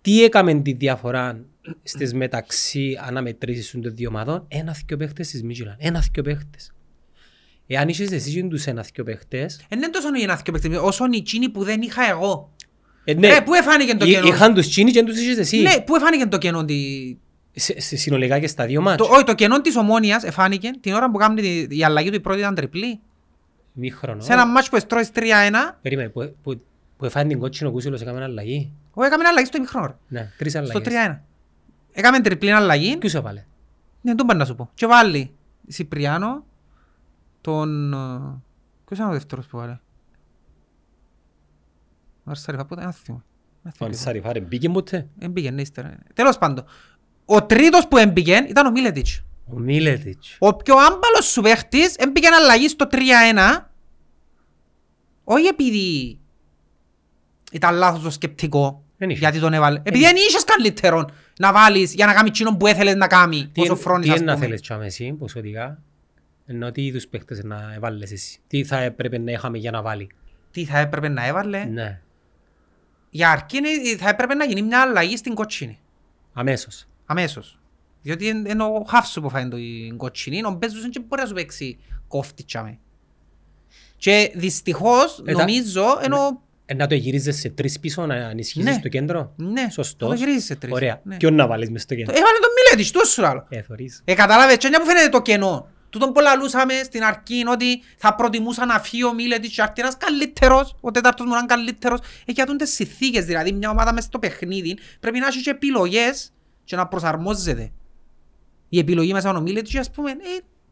τι 0.00 0.24
έκαμε 0.24 0.54
τη 0.54 0.72
διαφορά 0.72 1.44
στις 1.82 2.14
μεταξύ 2.14 2.98
αναμετρήσεις 3.02 3.70
των 3.70 3.94
δύο 3.94 4.08
ομάδων, 4.08 4.44
ένα-δυο 4.48 4.96
παίχτες 4.96 5.28
της 5.28 5.42
Μίτζιλαν. 5.42 5.76
Ένα-δυο 5.78 6.22
παίχτες. 6.22 6.72
Εάν 7.66 7.88
είσαι 7.88 8.02
εσύ 8.02 8.32
και 8.32 8.42
τους 8.48 8.66
ένα-δυο 8.66 9.04
παίχτες, 9.04 9.56
Ε, 9.68 9.76
Είναι 9.76 9.88
τόσο 9.90 10.08
η 10.18 10.22
ένα 10.22 10.40
παιχνίδι, 10.52 10.76
όσο 10.76 11.04
είναι 11.04 11.16
εκείνοι 11.16 11.48
που 11.48 11.64
δεν 11.64 11.82
είχα 11.82 12.08
εγώ. 12.10 12.50
Ε, 13.04 13.14
ναι, 13.14 13.28
Ρε, 13.28 13.40
πού 13.40 13.54
έφανηκε 13.54 13.94
το 13.94 14.04
εί- 14.04 14.10
κενό; 14.12 14.26
είχαν 14.26 14.54
τους 14.54 14.68
τσίνοι 14.68 14.90
και 14.90 15.02
τους 15.02 15.20
είχες 15.20 15.38
εσύ. 15.38 15.56
Ναι, 15.60 15.80
πού 15.80 15.96
έφανηκε 15.96 16.26
το 16.26 16.38
κενό. 16.38 16.64
τη- 16.64 17.16
Σε- 17.54 17.80
σε- 17.80 17.96
Συνολικά 17.96 18.38
και 18.38 18.46
στα 18.46 18.66
δύο 18.66 18.80
μάτς. 18.82 18.96
Το, 18.96 19.08
όχι, 19.12 19.24
το 19.24 19.34
κενό 19.34 19.60
της 19.60 19.76
ομόνιας 19.76 20.22
εφάνηκε 20.22 20.70
την 20.80 20.92
ώρα 20.92 21.10
που 21.10 21.18
κάνουμε 21.18 21.40
τη- 21.40 21.66
η 21.78 21.84
αλλαγή 21.84 22.08
του 22.08 22.14
η 22.14 22.20
πρώτη 22.20 22.38
ήταν 22.38 22.54
τριπλή. 22.54 23.00
Μήχρονο. 23.72 24.20
Σε 24.22 24.32
ένα 24.32 24.46
μάτσο 24.46 24.70
που 24.70 24.76
εστρώεις 24.76 25.10
3-1, 25.12 25.78
Περίμενε, 25.82 26.08
που, 26.08 26.34
που, 26.42 26.60
που 26.96 27.04
έφανε 27.04 27.28
την 27.28 27.38
κότσινο 27.38 27.70
κούσιλος 27.70 28.00
έκαμε 28.00 28.22
αλλαγή; 28.22 28.72
εγώ 28.96 29.06
έκαμε 29.06 29.24
αλλαγή 29.28 29.46
στο 29.46 29.56
ημιχρόνο. 29.56 29.86
ρε. 29.86 29.94
Ναι, 30.20 30.30
τρεις 30.38 30.52
Στο 30.52 30.60
αλλαγές. 30.60 30.82
3-1. 30.82 31.20
Έκαμε 31.92 32.20
τριπλή 32.20 32.50
αλλαγή. 32.52 32.96
Ποιους 32.96 33.14
έβαλε; 33.14 33.44
Ναι, 34.00 34.14
τον 34.14 34.26
πάνε 34.26 34.38
να 34.38 34.44
σου 34.44 34.54
πω. 34.54 34.70
Και 34.74 34.86
βάλει 34.86 35.30
Σιπριάνο, 35.68 36.44
τον... 37.40 37.92
ε, 37.92 37.96
Ποιος 38.84 38.98
ήταν 38.98 39.08
ο 39.08 39.12
δεύτερος 39.12 39.46
που 39.46 39.56
βάλε; 39.58 39.78
Ο 42.24 42.30
Αρσαριφά, 42.30 42.64
πότε, 42.64 42.82
ένα 42.82 42.92
θυμό. 42.92 43.22
Ένα 43.64 43.74
Ο 43.78 43.84
θυμό. 43.84 43.92
Σαριφάρε 43.92 44.40
μπήκε 44.40 44.68
ποτέ; 44.68 45.06
Έμπηγε, 45.18 45.50
ναι, 45.50 45.60
ύστερα. 45.60 45.98
Τέλος 46.14 46.38
πάντων. 46.38 46.64
Ο 47.24 47.42
τρίτος 47.42 47.88
που 47.88 47.96
έμπηγε 47.96 48.44
ήταν 48.48 48.66
ο 48.66 48.70
Μίλετιτς. 48.70 49.24
Ο 49.46 49.58
Μίλετιτς. 49.58 50.36
Ο 50.38 50.54
πιο 50.56 50.74
άμπαλος 50.76 51.24
σου 51.30 51.40
παίχτης 51.42 51.94
έμπηγε 51.96 52.26
αλλαγή 52.28 52.68
στο 52.68 52.86
3-1 52.90 52.98
όχι 55.24 55.46
επειδή 55.46 56.18
ήταν 57.52 57.74
λάθος 57.74 58.02
το 58.02 58.10
σκεπτικό 58.10 58.84
Δεν 58.96 59.10
είχε. 59.10 59.18
γιατί 59.18 59.38
τον 59.40 59.52
έβαλε. 59.52 59.78
Επειδή 59.84 60.04
δεν 60.04 60.16
είχες 60.16 60.44
καλύτερον 60.44 61.12
να 61.38 61.52
βάλεις 61.52 61.94
για 61.94 62.06
να 62.06 62.12
κάνεις 62.14 62.30
εκείνο 62.30 62.56
που 62.56 62.66
έθελες 62.66 62.94
να 62.94 63.06
κάνει 63.06 63.46
Τι 63.52 63.60
όσο 63.60 63.72
εν- 63.72 63.78
φρόνης 63.78 64.06
Τι 64.06 64.12
ας 64.12 64.16
είναι 64.18 64.26
να 64.26 64.32
πούμε. 64.34 64.44
θέλεις 64.46 64.60
τσάμε 64.60 64.86
εσύ, 64.86 65.12
ποσοτικά. 65.12 65.82
Ενώ 66.46 66.70
τι 66.72 66.84
είδους 66.84 67.06
παίχτες 67.06 67.42
να 67.44 67.72
έβαλες 67.74 68.12
εσύ. 68.12 68.38
Τι 68.46 68.64
θα 68.64 68.76
έπρεπε 68.78 69.18
να 69.18 69.32
είχαμε 69.32 69.58
για 69.58 69.70
να 69.70 69.82
βάλει. 69.82 70.08
Τι 70.50 70.64
θα 70.64 70.78
έπρεπε 70.78 71.08
να 71.08 71.26
έβαλε. 71.26 71.64
Ναι, 71.64 72.00
Για 73.14 73.30
αρκεί 73.30 73.56
είναι- 73.56 73.96
θα 73.98 74.08
έπρεπε 74.08 74.34
να 74.34 74.44
γίνει 74.44 74.62
μια 74.62 74.80
αλλαγή 74.80 75.16
στην 75.16 75.34
κοτσίνη. 75.34 75.78
αμέσως. 76.32 76.86
Αμέσως. 77.06 77.58
Διότι 78.02 78.26
είναι 78.26 78.50
είναι 78.50 78.62
ο 78.62 78.84
χάφσου 78.88 79.20
που 79.20 79.30
φάει 79.30 79.48
το 79.48 79.56
η 79.56 79.94
κοτσίνη, 79.96 80.44
ο 80.44 80.50
Μπέζος 80.50 80.80
δεν 80.80 80.90
μπορεί 81.08 81.20
να 81.22 81.28
σου 81.28 81.34
παίξει 81.34 81.78
κόφτη 82.08 82.44
τσάμε. 82.44 82.78
Και 83.96 84.32
δυστυχώς 84.34 85.22
Ε, 85.26 85.32
τα- 85.32 85.38
νομίζω 85.38 85.84
ενώ 86.02 86.40
Ε, 86.66 86.74
να 86.74 86.86
το 86.86 86.94
γυρίζεις 86.94 87.38
σε 87.40 87.48
τρεις 87.48 87.80
πίσω, 87.80 88.06
να 88.06 88.14
ενισχύσεις 88.14 88.74
Ναι. 88.76 88.80
το 88.82 88.88
κέντρο; 88.88 89.32
Ναι, 89.36 89.66
Σωστός. 89.70 90.08
να 90.08 90.14
το 90.14 90.20
γυρίσεις 90.20 90.44
σε 90.44 90.54
τρεις. 90.56 90.72
Ωραία. 90.72 91.00
Ναι. 91.04 91.16
Ποιον 91.16 91.34
να 91.34 91.46
βάλεις 91.46 91.70
μες 91.70 91.82
στο 91.82 91.94
Το- 91.94 92.00
κέντρο; 92.00 92.14
Έβαλε 92.16 92.38
τον 92.38 92.50
Μιλέτης, 92.64 92.90
τόσο 92.90 93.22
άλλο. 93.24 93.46
Ε, 93.48 93.62
θωρείς. 93.62 94.02
Ε, 94.04 94.14
καταλάβες, 94.14 94.56
και 94.56 94.68
μια 94.68 94.80
που 94.80 94.86
φαίνεται 94.86 95.08
το 95.08 95.22
κενό. 95.22 95.68
Τούτον 95.92 96.12
πολλά 96.12 96.36
λούσαμε 96.36 96.74
στην 96.84 97.02
αρχή 97.04 97.44
ότι 97.48 97.82
θα 97.96 98.14
προτιμούσα 98.14 98.66
να 98.66 98.80
φύγει 98.80 99.04
ο 99.04 99.14
Μίλετης 99.14 99.50
και 99.50 99.60
να 99.60 99.64
έρθει 99.66 99.80
ένας 99.80 99.96
καλύτερος, 99.96 100.76
ο 100.80 100.90
τέταρτος 100.90 101.26
μου 101.26 101.32
να 101.32 101.38
είναι 101.38 101.46
καλύτερος. 101.46 101.98
Ε, 102.24 102.32
για 102.32 102.46
τούντες 102.46 102.70
συνθήκες, 102.70 103.24
δηλαδή 103.24 103.52
μια 103.52 103.70
ομάδα 103.70 103.92
μέσα 103.92 104.06
στο 104.06 104.18
παιχνίδι 104.18 104.78
πρέπει 105.00 105.18
να 105.18 105.26
έχει 105.26 105.42
και 105.42 105.50
επιλογές 105.50 106.32
και 106.64 106.76
να 106.76 106.86
προσαρμόζεται. 106.86 107.70
Η 108.68 108.78
επιλογή 108.78 109.12
μέσα 109.12 109.30
ο 109.30 109.40
Μίλετης, 109.40 109.78
ας 109.78 109.90
πούμε, 109.90 110.10
ε, 110.10 110.14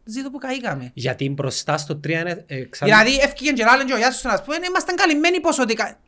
ζήτω 0.05 0.31
που 0.31 0.39
καήκαμε. 0.39 0.91
Γιατί 0.95 1.31
μπροστά 1.31 1.77
στο 1.79 2.01
3 2.05 2.09
είναι... 2.11 2.45
ε, 2.47 2.57
εξα- 2.61 2.87
Δηλαδή, 2.87 3.15
έφυγε 3.17 3.53
και 3.53 3.65
λάλεν 3.65 3.87
και 3.87 3.93
ο 3.93 3.97
Γιάσος 3.97 4.23
να 4.23 4.41
πούμε, 4.43 4.57
«Ε, 4.57 4.61
είμαστε 4.69 4.93
καλυμμένοι 4.93 5.41
ποσοτικά. 5.41 5.99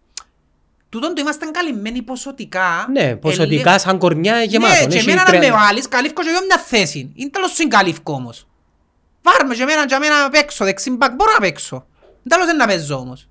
Τούτον 0.88 1.14
το 1.14 1.20
είμαστε 1.20 1.46
καλυμμένοι 1.46 2.02
ποσοτικά. 2.02 2.86
Ναι, 2.92 3.16
ποσοτικά 3.16 3.78
σαν 3.78 3.98
κορνιά 3.98 4.42
γεμάτο. 4.42 4.74
Ναι, 4.74 4.86
και 4.86 4.96
Έχει 4.96 5.10
εμένα 5.10 5.22
να 5.22 5.38
τρία- 5.38 5.40
με 5.40 5.50
βάλεις, 5.50 5.88
καλύφκω 5.88 6.22
και 6.22 6.28
εγώ 6.28 6.44
μια 6.46 6.58
θέση. 6.58 7.12
Είναι 7.14 7.30
τέλος 7.30 7.50
σου 7.50 7.68
καλύφκω 7.68 8.12
όμως. 8.12 8.46
Βάρμε 9.22 9.54
και 9.54 9.62
εμένα 9.62 9.86
και 9.86 9.94
εμένα 9.94 10.22
να 10.22 10.28
παίξω, 10.28 10.64
δεξιν 10.64 10.96
μπακ 10.96 11.14
μπορώ 11.14 11.32
να 11.32 11.38
παίξω. 11.38 11.86
Τέλος 12.28 12.46
δεν 12.46 12.56
να 12.56 12.66
παίζω 12.66 12.96
όμως. 12.96 13.28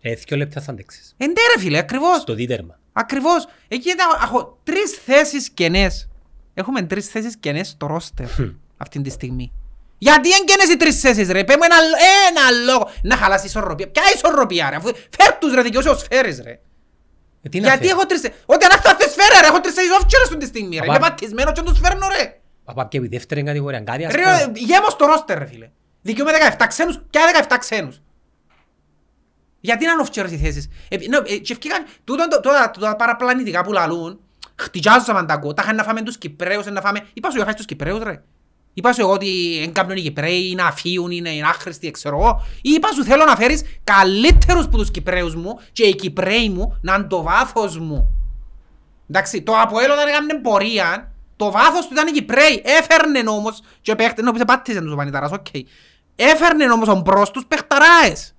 Ε, 0.00 0.14
δυο 0.14 0.36
λεπτά 0.36 0.60
θα 0.60 0.70
αντέξεις. 0.70 1.14
Εντέ 1.16 1.40
ρε 1.54 1.60
φίλε, 1.62 1.78
ακριβώς. 1.78 2.20
Στο 2.20 2.34
δίτερμα. 2.34 2.78
Ακριβώς. 2.92 3.46
Εκεί 3.68 3.90
ήταν, 3.90 4.06
έχω 4.24 4.58
τρεις 4.62 4.90
θέσεις 5.04 5.50
κενές. 5.50 6.08
Έχουμε 6.54 6.82
τρεις 6.82 7.08
θέσεις 7.08 7.36
κενές 7.40 7.68
στο 7.68 7.86
ρόστερ 7.86 8.26
αυτή 8.76 9.00
τη 9.02 9.10
στιγμή. 9.10 9.52
Γιατί 9.98 10.28
είναι 10.28 10.44
κενές 10.44 10.68
οι 10.68 10.76
τρεις 10.76 11.00
θέσεις 11.00 11.28
ρε, 11.28 11.44
πέμω 11.44 11.62
ένα, 11.64 11.76
ένα 12.28 12.50
λόγο. 12.64 12.90
Να 13.02 13.16
χαλάσει 13.16 13.44
η 13.44 13.48
ισορροπία. 13.48 13.88
Ποια 13.88 14.02
ισορροπία 14.14 14.70
ρε, 14.70 14.76
αφού 14.76 14.90
φέρ 15.16 15.34
τους 15.38 15.54
ρε 15.54 15.62
δικαιώσεις 15.62 15.90
ως 15.90 16.06
φέρεις 16.10 16.40
ρε. 16.44 16.58
Ε, 17.42 17.48
τι 17.48 17.60
να 17.60 17.66
Γιατί 17.66 17.86
φέρει. 17.86 17.90
έχω 17.98 18.06
τρεις... 18.06 18.20
Ότι 18.46 18.64
αν 18.64 18.70
έρθω 18.72 18.90
αυτή 18.92 19.08
σφαίρα 19.10 19.40
ρε, 19.40 19.46
έχω 19.46 19.60
τρεις 19.60 19.74
isόφτσερες 19.76 20.26
αυτή 20.26 20.36
τη 20.36 20.46
στιγμή 20.46 20.76
ρε. 20.76 20.86
Παπά. 20.86 20.96
Είμαι 20.96 21.06
πατισμένος 21.08 21.52
και 21.52 21.62
τους 21.62 21.78
φέρνω 21.78 22.06
ρε. 22.08 22.40
Παπά 22.64 22.84
και 22.86 22.96
η 22.96 23.06
δεύτερη 23.08 23.42
κατηγορία, 23.42 23.80
κάτι 23.80 24.04
ας 24.04 24.12
Ρε, 24.14 24.22
πούμε. 24.22 24.52
γέμω 24.58 24.88
στο 24.90 25.06
ρόστερ 25.06 25.38
ρε 25.38 25.46
φίλε. 25.46 25.70
Δικαιούμαι 26.02 26.32
17 26.58 26.66
ξένους 26.68 27.00
και 27.10 27.18
17 27.48 27.56
ξένους. 27.58 28.00
Γιατί 29.60 29.84
να 29.86 29.92
είναι 29.92 30.02
off 30.12 30.30
οι 30.32 30.36
θέσεις; 30.36 30.68
Ε, 30.88 30.96
ναι, 31.08 31.16
ε, 31.16 31.36
και 31.36 31.52
ευκήκαν, 31.52 31.84
τούτο, 32.04 32.28
το- 32.28 32.40
τούτα 32.40 32.70
τα 32.80 32.96
παραπλανητικά 32.96 33.62
που 33.62 33.72
λαλούν, 33.72 34.20
χτυπιάζομαι 34.56 35.24
τα 35.26 35.36
κο, 35.36 35.54
τα 35.54 35.62
είχαν 35.64 35.76
να 35.76 35.82
φάμε 35.82 36.02
τους 36.02 36.18
Κυπρέους, 36.18 36.66
να 36.66 36.80
φάμε... 36.80 37.06
Είπα 37.14 37.30
σου 37.30 37.36
εγώ 37.36 37.44
χάσεις 37.44 37.56
τους 37.56 37.66
Κυπρέους 37.66 38.02
ρε. 38.02 38.22
Είπα 38.74 38.92
σου 38.92 39.00
εγώ 39.00 39.10
ότι 39.12 39.58
εν 39.62 39.72
κάνουν 39.72 39.96
οι 39.96 40.00
Κυπρέοι, 40.00 40.48
είναι 40.50 40.62
αφίουν, 40.62 41.10
είναι 41.10 41.30
είναι 41.30 41.46
άχρηστοι, 41.46 41.90
ξέρω 41.90 42.16
εγώ. 42.18 42.42
Είπα 42.62 42.88
σου 42.92 43.04
θέλω 43.04 43.24
να 43.24 43.36
φέρεις 43.36 43.62
καλύτερους 43.84 44.68
που 44.68 44.76
τους 44.76 44.90
Κυπρέους 44.90 45.34
μου 45.34 45.58
και 45.72 45.84
οι 45.84 45.94
Κυπρέοι 45.94 46.48
μου 46.48 46.78
να 46.80 46.94
είναι 46.94 47.04
το 47.04 47.22
βάθος 47.22 47.78
μου. 47.78 48.08
Εντάξει, 49.10 49.42
το 49.42 49.52
Αποέλ 49.60 49.90
όταν 49.90 50.08
έκανε 50.08 50.34
πορεία, 50.34 51.12
το 51.36 51.50
βάθος 51.50 51.86
του 51.86 51.92
ήταν 51.92 52.06
οι 52.06 52.10
Κυπρέοι. 52.10 52.62
Έφερνε 52.64 53.28
όμως 53.30 53.62
και 53.80 53.94
παίχτε, 53.94 54.20
ενώ 54.20 54.32
σε 54.36 54.44
πάτησε 54.44 54.80
τους 54.80 54.92
ο 54.92 54.96
Πανιτάρας, 54.96 55.30
οκ. 55.32 55.46
Έφερνε 56.16 56.70
όμως 56.70 56.88
ο 56.88 56.94
μπρος 56.94 57.30
τους 57.30 57.44
παιχταράες. 57.46 58.34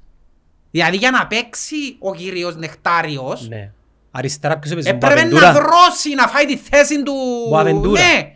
Δηλαδή 0.72 0.98
για 0.98 1.12
να 1.12 1.28
παίξει 1.28 1.96
ο 2.00 2.14
κύριος 2.16 2.56
Νεκτάριος, 2.56 3.48
Ναι. 3.50 3.72
Αριστερά 4.12 4.58
ποιος 4.60 4.72
έπαιζε, 4.74 4.90
έπρεπε 4.90 5.14
να 5.24 5.30
Μποαβεντούρα. 5.30 5.54
δρώσει, 5.54 6.14
να 6.16 6.28
φάει 6.28 6.46
τη 6.46 6.58
θέση 6.58 7.04
του... 7.04 7.14
Μποαβεντούρα. 7.50 8.02
Ναι. 8.02 8.36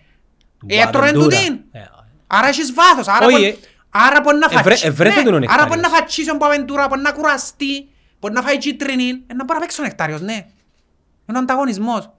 Έτρωε 0.67 0.91
Μποαβεντούρα. 0.91 1.37
τούτην. 1.37 1.59
Ε, 1.71 1.79
Άρα 2.27 2.47
έχεις 2.47 2.73
βάθος. 2.73 3.07
Άρα 3.07 3.25
Όχι, 3.25 3.35
μπορεί- 3.35 3.47
ε. 3.63 3.67
Άρα 3.89 4.21
μπορεί 4.21 4.37
να 4.37 4.45
Ευρέ- 4.45 4.63
φατσί- 4.63 4.85
ευρέθηκε 4.87 5.21
τον 5.23 5.33
ο 5.33 5.39
ναι, 5.39 5.45
Άρα 5.49 5.55
μπορεί 5.65 5.69
να 5.69 5.75
Νεκτάριος. 5.75 5.99
φατσίσει 5.99 6.29
ο 6.31 6.35
Μποαβεντούρα, 6.35 6.87
μπορεί 6.87 7.01
να 7.01 7.11
κουραστεί, 7.11 7.89
μπορεί 8.19 8.33
να 8.33 8.41
φάει 8.41 8.57
κίτρινη. 8.57 9.03
Ε, 9.27 9.33
να 9.33 9.43
μπορεί 9.43 9.53
να 9.53 9.59
παίξει 9.59 9.81
ο 9.81 9.83
Νεκτάριος, 9.83 10.21
ναι. 10.21 10.45
Είναι 11.29 11.37
ο 11.37 11.41
ανταγωνισμός. 11.41 12.09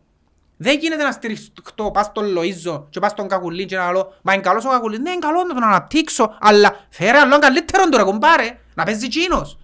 Δεν 0.62 0.79
γίνεται 0.79 1.03
να 1.03 1.12
στηριχτώ, 1.12 1.90
πας 1.90 2.07
στον 2.07 2.25
Λοΐζο 2.37 2.85
και 2.90 3.01
πας 3.01 3.11
στον 3.11 3.29
Κακουλίν 3.29 3.66
και 3.66 3.77
να 3.77 3.92
λέω 3.92 4.14
«Μα 4.23 4.33
είναι 4.33 4.42
καλός 4.42 4.64
ο 4.64 4.68
Κακουλίν». 4.68 5.03
Ναι, 5.03 5.11
είναι 5.11 5.18
καλό 5.18 5.42
να 5.42 5.55
τον 5.55 5.62
αναπτύξω, 5.62 6.37
αλλά 6.40 6.87
φέρε 6.90 7.18
άλλον 7.18 7.40
καλύτερο 7.40 7.88
τώρα, 7.88 8.05
κομπάρε, 8.05 8.59
να 8.75 8.85
παίζει 8.85 9.05
εκείνος. 9.05 9.59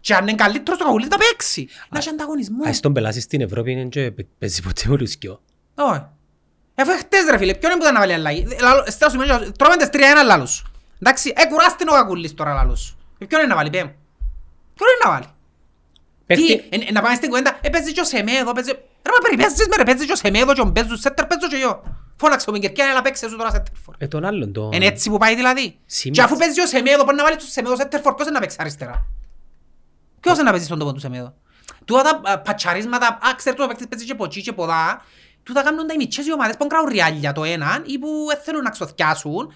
Και 0.00 0.14
αν 0.14 0.22
είναι 0.22 0.34
καλύτερος 0.36 0.78
το 0.78 0.84
Κακουλίν 0.84 1.08
θα 1.10 1.16
παίξει. 1.18 1.68
Να 1.90 1.98
έχει 1.98 2.08
ανταγωνισμό. 2.08 2.62
Ας 2.66 2.80
τον 2.80 2.92
πελάσεις 2.92 3.22
στην 3.22 3.40
Ευρώπη 3.40 3.70
είναι 3.72 3.84
και 3.84 4.12
παίζει 4.38 4.62
ποτέ 4.62 4.88
ο 4.90 4.96
Λουσκιό. 4.96 5.40
Όχι. 5.74 6.00
Αφού 6.74 6.90
χτες 6.98 7.24
ρε 7.30 7.38
φίλε, 7.38 7.54
ποιον 7.54 7.70
είναι 7.70 7.80
που 7.80 7.86
ήταν 7.86 7.94
να 7.94 8.00
βάλει 8.00 8.12
αλλαγή. 8.12 8.46
Λαλό- 8.60 8.90
Στέλνω 8.90 9.14
σου 9.14 9.18
μέσα, 9.28 9.52
τρώμε 9.52 9.76
τις 9.76 9.90
τρία 9.90 10.08
ένα 10.08 10.22
λάλος 10.22 10.50
σου. 10.50 10.72
Εντάξει, 11.02 11.32
ε, 11.36 11.46
κουράστην 11.46 11.88
ο 11.88 11.92
Κακουλής 11.92 12.34
τώρα 12.34 12.52
λάλος 12.54 12.80
σου. 12.80 12.96
Ε, 13.18 13.24
Ποιον 13.24 13.40
είναι 13.40 13.48
να 13.50 13.56
βάλει, 13.56 13.70
πέμ. 13.70 13.88
Ποιον 14.74 14.88
είναι 14.88 15.04
να 15.04 15.10
βάλει; 15.10 15.24
Τι, 15.24 15.30
Παίχτη- 16.26 16.74
ε, 16.74 16.88
ε, 16.88 16.92
να 16.92 17.00
πάμε 17.02 17.14
στην 17.14 17.28
κουβέντα, 17.28 17.58
ε, 17.60 17.68
παίζει 17.68 17.92
και 17.92 18.00
ο 18.00 18.04
Σεμέδο, 18.04 18.52
παίζει... 18.52 18.72
Ρε 19.06 19.12
μα 19.16 19.18
περιπέζεις 19.28 19.66
με 19.68 19.76
ρε, 19.76 19.82
παίζει 19.84 20.06
και 20.06 20.12
ο 20.12 20.16
Σεμέδο 20.16 20.52
και 20.54 20.60
ο 20.60 20.64
Μπέζους, 20.64 21.00
σέτερ 21.00 21.26
παίζω 21.26 21.48
και 21.48 21.56
εγώ. 21.62 21.82
Φώναξε 22.16 22.50
ο 22.50 22.52
Μιγκερκιάν, 22.52 22.88
έλα 22.90 23.02
παίξε 23.02 23.28
σου 23.28 23.36
τώρα 23.36 23.50
σέτερ 23.50 23.74
φορ. 23.84 23.94
Ε, 23.98 24.06
τον 24.08 24.24
άλλον, 24.24 24.52
τον... 24.52 24.72
Είναι 24.72 24.86
έτσι 24.86 25.10
που 25.10 25.18
πάει 25.18 25.34
δηλαδή. 25.34 25.78
Σήμερα- 25.86 26.26
Και 26.26 26.32
αφού 26.32 26.40
παίζει 26.40 26.60
ο 26.60 26.66
Σεμέδο, 26.66 27.04
μπορεί 27.04 27.16
να 27.16 27.22
βάλεις 27.22 27.38
τους 27.38 27.50
Σεμέδο 27.52 27.76
σέτερ 27.76 28.00
φορ, 28.00 28.14
ποιος 28.14 28.26
είναι 28.26 28.34
να 28.36 28.40
παίξει 28.40 28.56
αριστερά; 28.60 29.06
Ποιος 30.20 30.34
είναι 30.34 30.44
να 30.44 30.50
παίζει 30.50 30.64
στον 30.66 30.78
τόπο 30.78 30.92
τους 30.92 31.02
Σεμέδο. 31.02 31.34
Τούτα 31.84 32.02
τα 32.02 32.20
α, 32.32 32.38
πατσαρίσματα, 32.38 33.06
α, 33.06 33.34
ξέρετε 33.36 33.62
ο 33.62 33.66
παίκτης 33.66 33.86
παίζει 33.88 34.04
και 34.04 34.14
ποτσί 34.14 34.40
και 34.42 34.52
ποδά, 34.52 35.02
τούτα 35.42 35.62
κάνουν 35.62 35.86
τα 35.86 35.92
οι 35.94 35.96
μητσές 35.96 36.26
οι 36.26 36.32
ομάδες 36.32 36.56
που 36.56 36.66
κάνουν 36.66 36.88
ριάλια 36.88 37.32
το 37.32 37.44
έναν 37.44 37.82
ή 37.86 37.98
που 37.98 38.08
ε, 38.32 38.40
θέλουν 38.44 38.62
να 38.62 38.70
ξοθιάσουν 38.70 39.52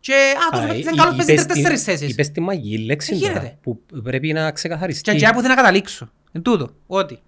και 0.00 0.14
α, 0.46 0.50
τους 0.50 0.60
Α, 0.60 0.66
παίκτης 0.66 0.82
είναι 0.84 0.92
εί- 0.94 0.96
καλός 0.98 1.16
παίζει 1.16 1.32
είπες 1.32 1.46
τρεις-τέσσερις 1.46 1.84
την- 1.84 1.92
θέσεις. 1.94 2.10
Είπες 2.12 2.30
τη 2.30 2.40
μαγική 2.40 2.78
λέξη 2.84 3.14
Ε, 3.14 3.18
τώρα, 3.18 3.32
γίνεται. 3.32 3.58
που 3.62 3.80
πρέπει 4.02 4.32
να 4.32 4.50
ξεκαθαριστεί. 4.52 5.10
Και 5.10 5.16
για 5.16 5.32
που 5.32 5.36
θέλω 5.40 5.48
να 5.54 5.60
καταλήξω. 5.60 6.10
Εν 6.32 6.42
τούτο, 6.42 6.70
ότι 6.86 7.18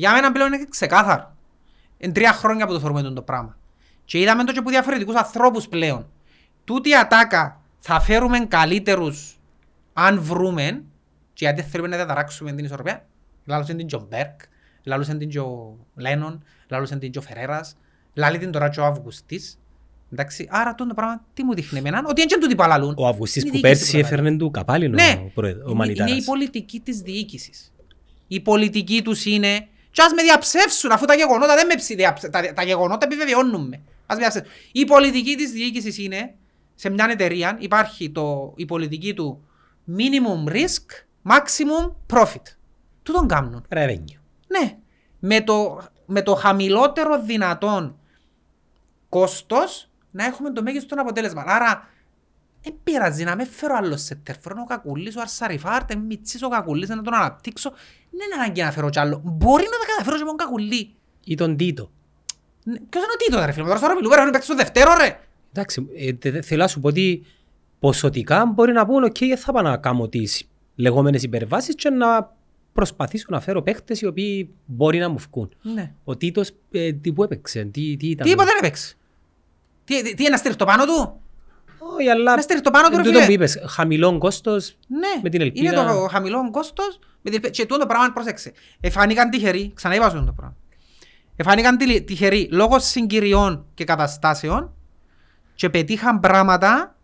για 0.00 0.12
μένα 0.12 0.32
πλέον 0.32 0.52
είναι 0.52 0.64
ξεκάθαρο. 0.68 1.36
Εν 1.98 2.12
τρία 2.12 2.32
χρόνια 2.32 2.66
που 2.66 2.72
το 2.72 2.80
θεωρούμε 2.80 3.02
το 3.02 3.22
πράγμα. 3.22 3.56
Και 4.04 4.18
είδαμε 4.18 4.44
το 4.44 4.52
και 4.52 4.58
από 4.58 4.70
διαφορετικούς 4.70 5.14
ανθρώπους 5.14 5.68
πλέον. 5.68 6.06
Τούτη 6.64 6.88
η 6.88 6.96
ατάκα 6.96 7.60
θα 7.78 8.00
φέρουμε 8.00 8.38
καλύτερους 8.38 9.38
αν 9.92 10.20
βρούμε 10.22 10.84
και 11.32 11.44
γιατί 11.44 11.62
θέλουμε 11.62 11.88
να 11.88 11.96
διαταράξουμε 11.96 12.52
την 12.52 12.64
ισορροπία. 12.64 13.06
Λάλωσαν 13.44 13.76
την 13.76 13.86
Τζον 13.86 14.06
Μπέρκ, 14.10 14.40
λάλωσαν 14.82 15.18
την 15.18 15.28
Τζο 15.28 15.76
Λένον, 15.96 16.42
λάλωσαν 16.68 16.98
την 16.98 17.10
Τζο 17.10 17.20
Φερέρας, 17.20 17.76
λάλει 18.14 18.38
την 18.38 18.50
τώρα 18.50 18.68
και 18.68 18.80
ο 18.80 18.84
Αυγουστής. 18.84 19.58
Εντάξει, 20.12 20.48
άρα 20.50 20.70
αυτό 20.70 20.86
το 20.86 20.94
πράγμα 20.94 21.24
τι 21.34 21.44
μου 21.44 21.54
δείχνει 21.54 21.78
εμένα, 21.78 22.02
ότι 22.06 22.20
είναι 22.20 22.30
και 22.34 22.38
τούτοι 22.40 22.54
παλαλούν. 22.54 22.94
Ο 22.98 23.06
Αυγουστής 23.08 23.42
Είναι 23.42 23.50
που 23.50 23.56
η 23.56 23.60
διοίκηση 23.60 23.80
πέρσι 23.80 23.90
που 23.96 23.96
λαλούν. 24.02 24.12
έφερνε 24.18 24.38
του 24.38 24.50
καπάλινο 24.50 24.94
Ναι, 24.94 25.22
ο 25.26 25.30
πρόεδρος- 25.34 25.66
ο 25.66 25.70
είναι, 25.70 25.84
είναι 25.84 25.92
η 25.92 25.96
Μανιτάρας. 25.96 26.24
πολιτική 26.24 26.80
της 26.80 27.00
διοίκησης. 27.00 27.72
Η 28.28 28.40
πολιτική 28.40 29.02
τους 29.02 29.24
είναι 29.24 29.66
και 29.90 30.02
ας 30.02 30.12
με 30.12 30.22
διαψεύσουν 30.22 30.92
αφού 30.92 31.04
τα 31.04 31.14
γεγονότα 31.14 31.54
δεν 31.54 31.66
με 31.66 31.74
ψη, 31.74 31.94
διαψε- 31.94 32.30
τα, 32.32 32.52
τα 32.52 32.62
γεγονότα 32.62 33.06
επιβεβαιώνουν 33.06 33.68
με. 33.68 33.82
Ας 34.06 34.16
με 34.16 34.20
διαψεύσουν. 34.20 34.52
Η 34.72 34.84
πολιτική 34.84 35.36
της 35.36 35.50
διοίκησης 35.50 35.98
είναι 35.98 36.34
σε 36.74 36.90
μια 36.90 37.06
εταιρεία 37.10 37.56
υπάρχει 37.60 38.10
το, 38.10 38.52
η 38.56 38.64
πολιτική 38.64 39.14
του 39.14 39.48
minimum 39.98 40.52
risk, 40.52 41.04
maximum 41.32 41.92
profit. 42.14 42.42
Του 43.02 43.12
τον 43.12 43.28
κάνουν. 43.28 43.66
Revenue. 43.68 44.18
Ναι. 44.46 44.76
Με 45.18 45.40
το, 45.40 45.82
με 46.06 46.22
το 46.22 46.34
χαμηλότερο 46.34 47.22
δυνατόν 47.22 47.98
κόστος 49.08 49.90
να 50.10 50.24
έχουμε 50.24 50.50
το 50.50 50.62
μέγιστο 50.62 51.00
αποτέλεσμα. 51.00 51.44
Άρα, 51.46 51.88
δεν 52.62 52.74
πειράζει 52.82 53.24
να 53.24 53.36
με 53.36 53.44
φέρω 53.44 53.74
άλλο 53.76 53.96
σε 53.96 54.14
τερφρόνο 54.14 54.60
ο 54.60 54.64
Κακουλής, 54.64 55.16
ο 55.16 55.20
Αρσαριφάρτ, 55.20 55.94
με 55.94 56.00
μητσής 56.00 56.42
ο 56.42 56.48
Κακουλής, 56.48 56.88
να 56.88 57.02
τον 57.02 57.14
αναπτύξω. 57.14 57.70
Δεν 58.10 58.20
είναι 58.26 58.42
ανάγκη 58.42 58.62
να 58.62 58.70
φέρω 58.72 58.90
κι 58.90 58.98
άλλο. 58.98 59.20
Μπορεί 59.24 59.62
να 59.62 59.70
τα 59.70 59.86
καταφέρω 59.86 60.16
και 60.16 60.22
με 60.22 60.28
τον 60.28 60.36
Κακουλή. 60.36 60.94
Ή 61.24 61.34
τον 61.34 61.56
Τίτο. 61.56 61.90
Ναι, 62.64 62.78
Ποιος 62.78 63.02
είναι 63.04 63.12
ο 63.12 63.16
Τίτος 63.16 63.44
ρε 63.44 63.52
φίλε, 63.52 63.64
τώρα 63.64 63.76
στο 63.78 63.86
Ροπιλού, 63.86 64.10
ρε, 64.10 64.30
παίξει 64.30 64.46
στο 64.46 64.54
δευτέρο 64.56 64.90
ρε. 64.96 65.20
Εντάξει, 65.52 65.88
ε, 65.96 66.12
τε- 66.12 66.32
τε- 66.32 66.44
θέλω 66.44 66.62
να 66.62 66.68
σου 66.68 66.80
πω 66.80 66.88
ότι 66.88 67.22
ποσοτικά 67.78 68.46
μπορεί 68.46 68.72
να 68.72 68.86
πούν 68.86 69.04
«ΟΚ, 69.04 69.18
δεν 69.18 69.36
θα 69.36 69.52
πάω 69.52 69.62
να 69.62 69.76
κάνω 69.76 70.08
τις 70.08 70.44
λεγόμενες 70.74 71.22
υπερβάσεις 71.22 71.74
και 71.74 71.90
να 71.90 72.36
προσπαθήσω 72.72 73.26
να 73.28 73.40
φέρω 73.40 73.62
παίχτες 73.62 74.00
οι 74.00 74.06
οποίοι 74.06 74.50
μπορεί 74.66 74.98
να 74.98 75.08
μου 75.08 75.18
βγουν. 75.30 75.54
Ναι. 75.62 75.92
Ο 76.04 76.16
Τίτος 76.16 76.50
ε, 76.70 76.92
τι 76.92 77.12
που 77.12 77.22
έπαιξε, 77.22 77.64
τι, 77.64 77.96
τι 77.96 78.06
ήταν. 78.08 78.26
Τίποτα 78.28 78.44
δεν 78.48 78.56
έπαιξε. 78.58 78.94
Τι, 79.84 80.02
τι, 80.02 80.14
τι 80.14 80.22
είναι 80.22 80.30
να 80.30 80.36
στηριχτώ 80.36 80.64
πάνω 80.64 80.84
του. 80.84 81.19
Όχι, 82.00 82.08
αλλά 82.08 82.34
Να 82.36 82.42
στηριχτώ 82.42 82.70
πάνω 82.70 82.88
του, 82.88 82.96
ρε 82.96 83.02
τούτο 83.02 83.14
φίλε. 83.14 83.26
που 83.26 83.32
είπες, 83.32 83.58
χαμηλό 83.68 84.18
κόστος, 84.18 84.76
Ναι, 84.86 85.20
Με 85.22 85.28
την 85.28 85.40
ελπίδα- 85.40 85.72
είναι 85.72 85.82
το 85.92 86.08
χαμηλό 86.10 86.50
κόστος 86.50 86.98
με 86.98 87.30
την 87.30 87.32
ελπίδα. 87.32 87.48
και 87.52 87.62
τούτο 87.66 87.78
το 87.80 87.86
πράγμα 87.86 88.12
πρόσεξε. 88.12 88.52
Εφάνηκαν 88.80 89.30
τυχεροί, 89.30 89.72
ξαναείπα 89.74 90.10
σου 90.10 90.24
το 90.24 90.32
πράγμα. 90.32 90.56
Εφάνηκαν 91.36 91.76
τυχε- 91.76 92.04
τυχεροί 92.06 92.48
λόγω 92.52 92.78
συγκυριών 92.78 93.66
και 93.74 93.84
καταστάσεων 93.84 94.74
και 95.54 95.70
πετύχαν 95.70 96.20
πράγματα 96.20 96.96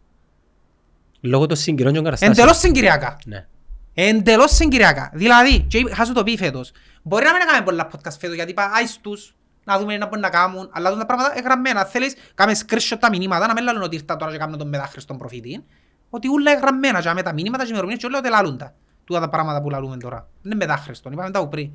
λόγω 1.21 1.47
των 1.47 1.57
συγκυρών 1.57 1.91
και 1.93 1.97
των 1.99 2.05
καταστάσεων. 2.05 2.39
εντελώς 2.39 2.59
συγκυριακά. 2.61 3.19
Ναι. 3.25 3.47
Εντελώς 3.95 4.55
συγκυριακά. 4.55 5.11
Δηλαδή, 5.15 5.61
και 5.61 5.79
είπα- 5.79 5.91
είχα 5.91 6.05
σου 6.05 6.13
το 6.13 6.23
πει 6.23 6.37
φέτος, 6.37 6.73
μπορεί 7.03 7.25
να 7.25 7.33
μην 7.33 7.41
έκαμε 7.41 7.65
πολλά 7.65 7.89
podcast 7.91 8.17
φέτος 8.21 8.35
γιατί 8.37 8.51
είπα 8.51 8.71
άις 8.75 8.99
τους, 9.01 9.35
να 9.67 9.79
δούμε 9.79 9.97
να 9.97 10.05
μπορούν 10.07 10.21
να 10.21 10.31
κάνουν, 10.31 10.69
αλλά 10.73 10.97
τα 10.97 11.07
πράγματα 11.07 11.39
εγγραμμένα. 11.39 11.85
Θέλεις, 11.85 12.15
κάμε 12.35 12.53
screenshot 12.67 12.97
τα 13.01 13.09
μηνύματα, 13.09 13.47
να 13.47 13.53
μην 13.53 13.65
λαλούν 13.65 13.83
ότι 13.83 13.97
ήρθα 13.97 14.17
τώρα 14.17 14.33
και 14.33 14.39
κάνουν 14.39 14.59
τον 14.59 14.69
μετάχρηστον 14.69 15.19
προφήτη. 15.19 15.65
Ότι 16.11 16.29
ούλα 16.29 16.53
εγγραμμένα 16.53 17.01
και 17.01 17.13
με 17.15 17.23
τα 17.23 17.33
μηνύματα 17.33 17.63
και 17.65 17.69
ημερομηνίες 17.71 18.01
και 18.01 18.07
όλα 18.07 18.19
ότι 18.19 18.29
λαλούν 18.29 18.59
τα. 18.59 18.75
Τούτα 19.05 19.21
τα 19.21 19.29
πράγματα 19.29 19.63
που 19.63 19.71
λαλούμε 19.71 19.97
τώρα. 19.97 20.29
Είναι 20.45 20.55
μετάχρηστον, 20.55 21.13
είπαμε 21.13 21.31
τα 21.31 21.41
που 21.41 21.49
πριν. 21.49 21.71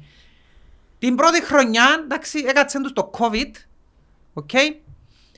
Την 0.99 1.15
πρώτη 1.15 1.43
χρονιά, 1.43 1.85
εντάξει, 2.03 2.43
έκατσαν 2.47 2.81
τους 2.83 2.93
το 2.93 3.11
COVID, 3.17 3.51
OK. 4.33 4.49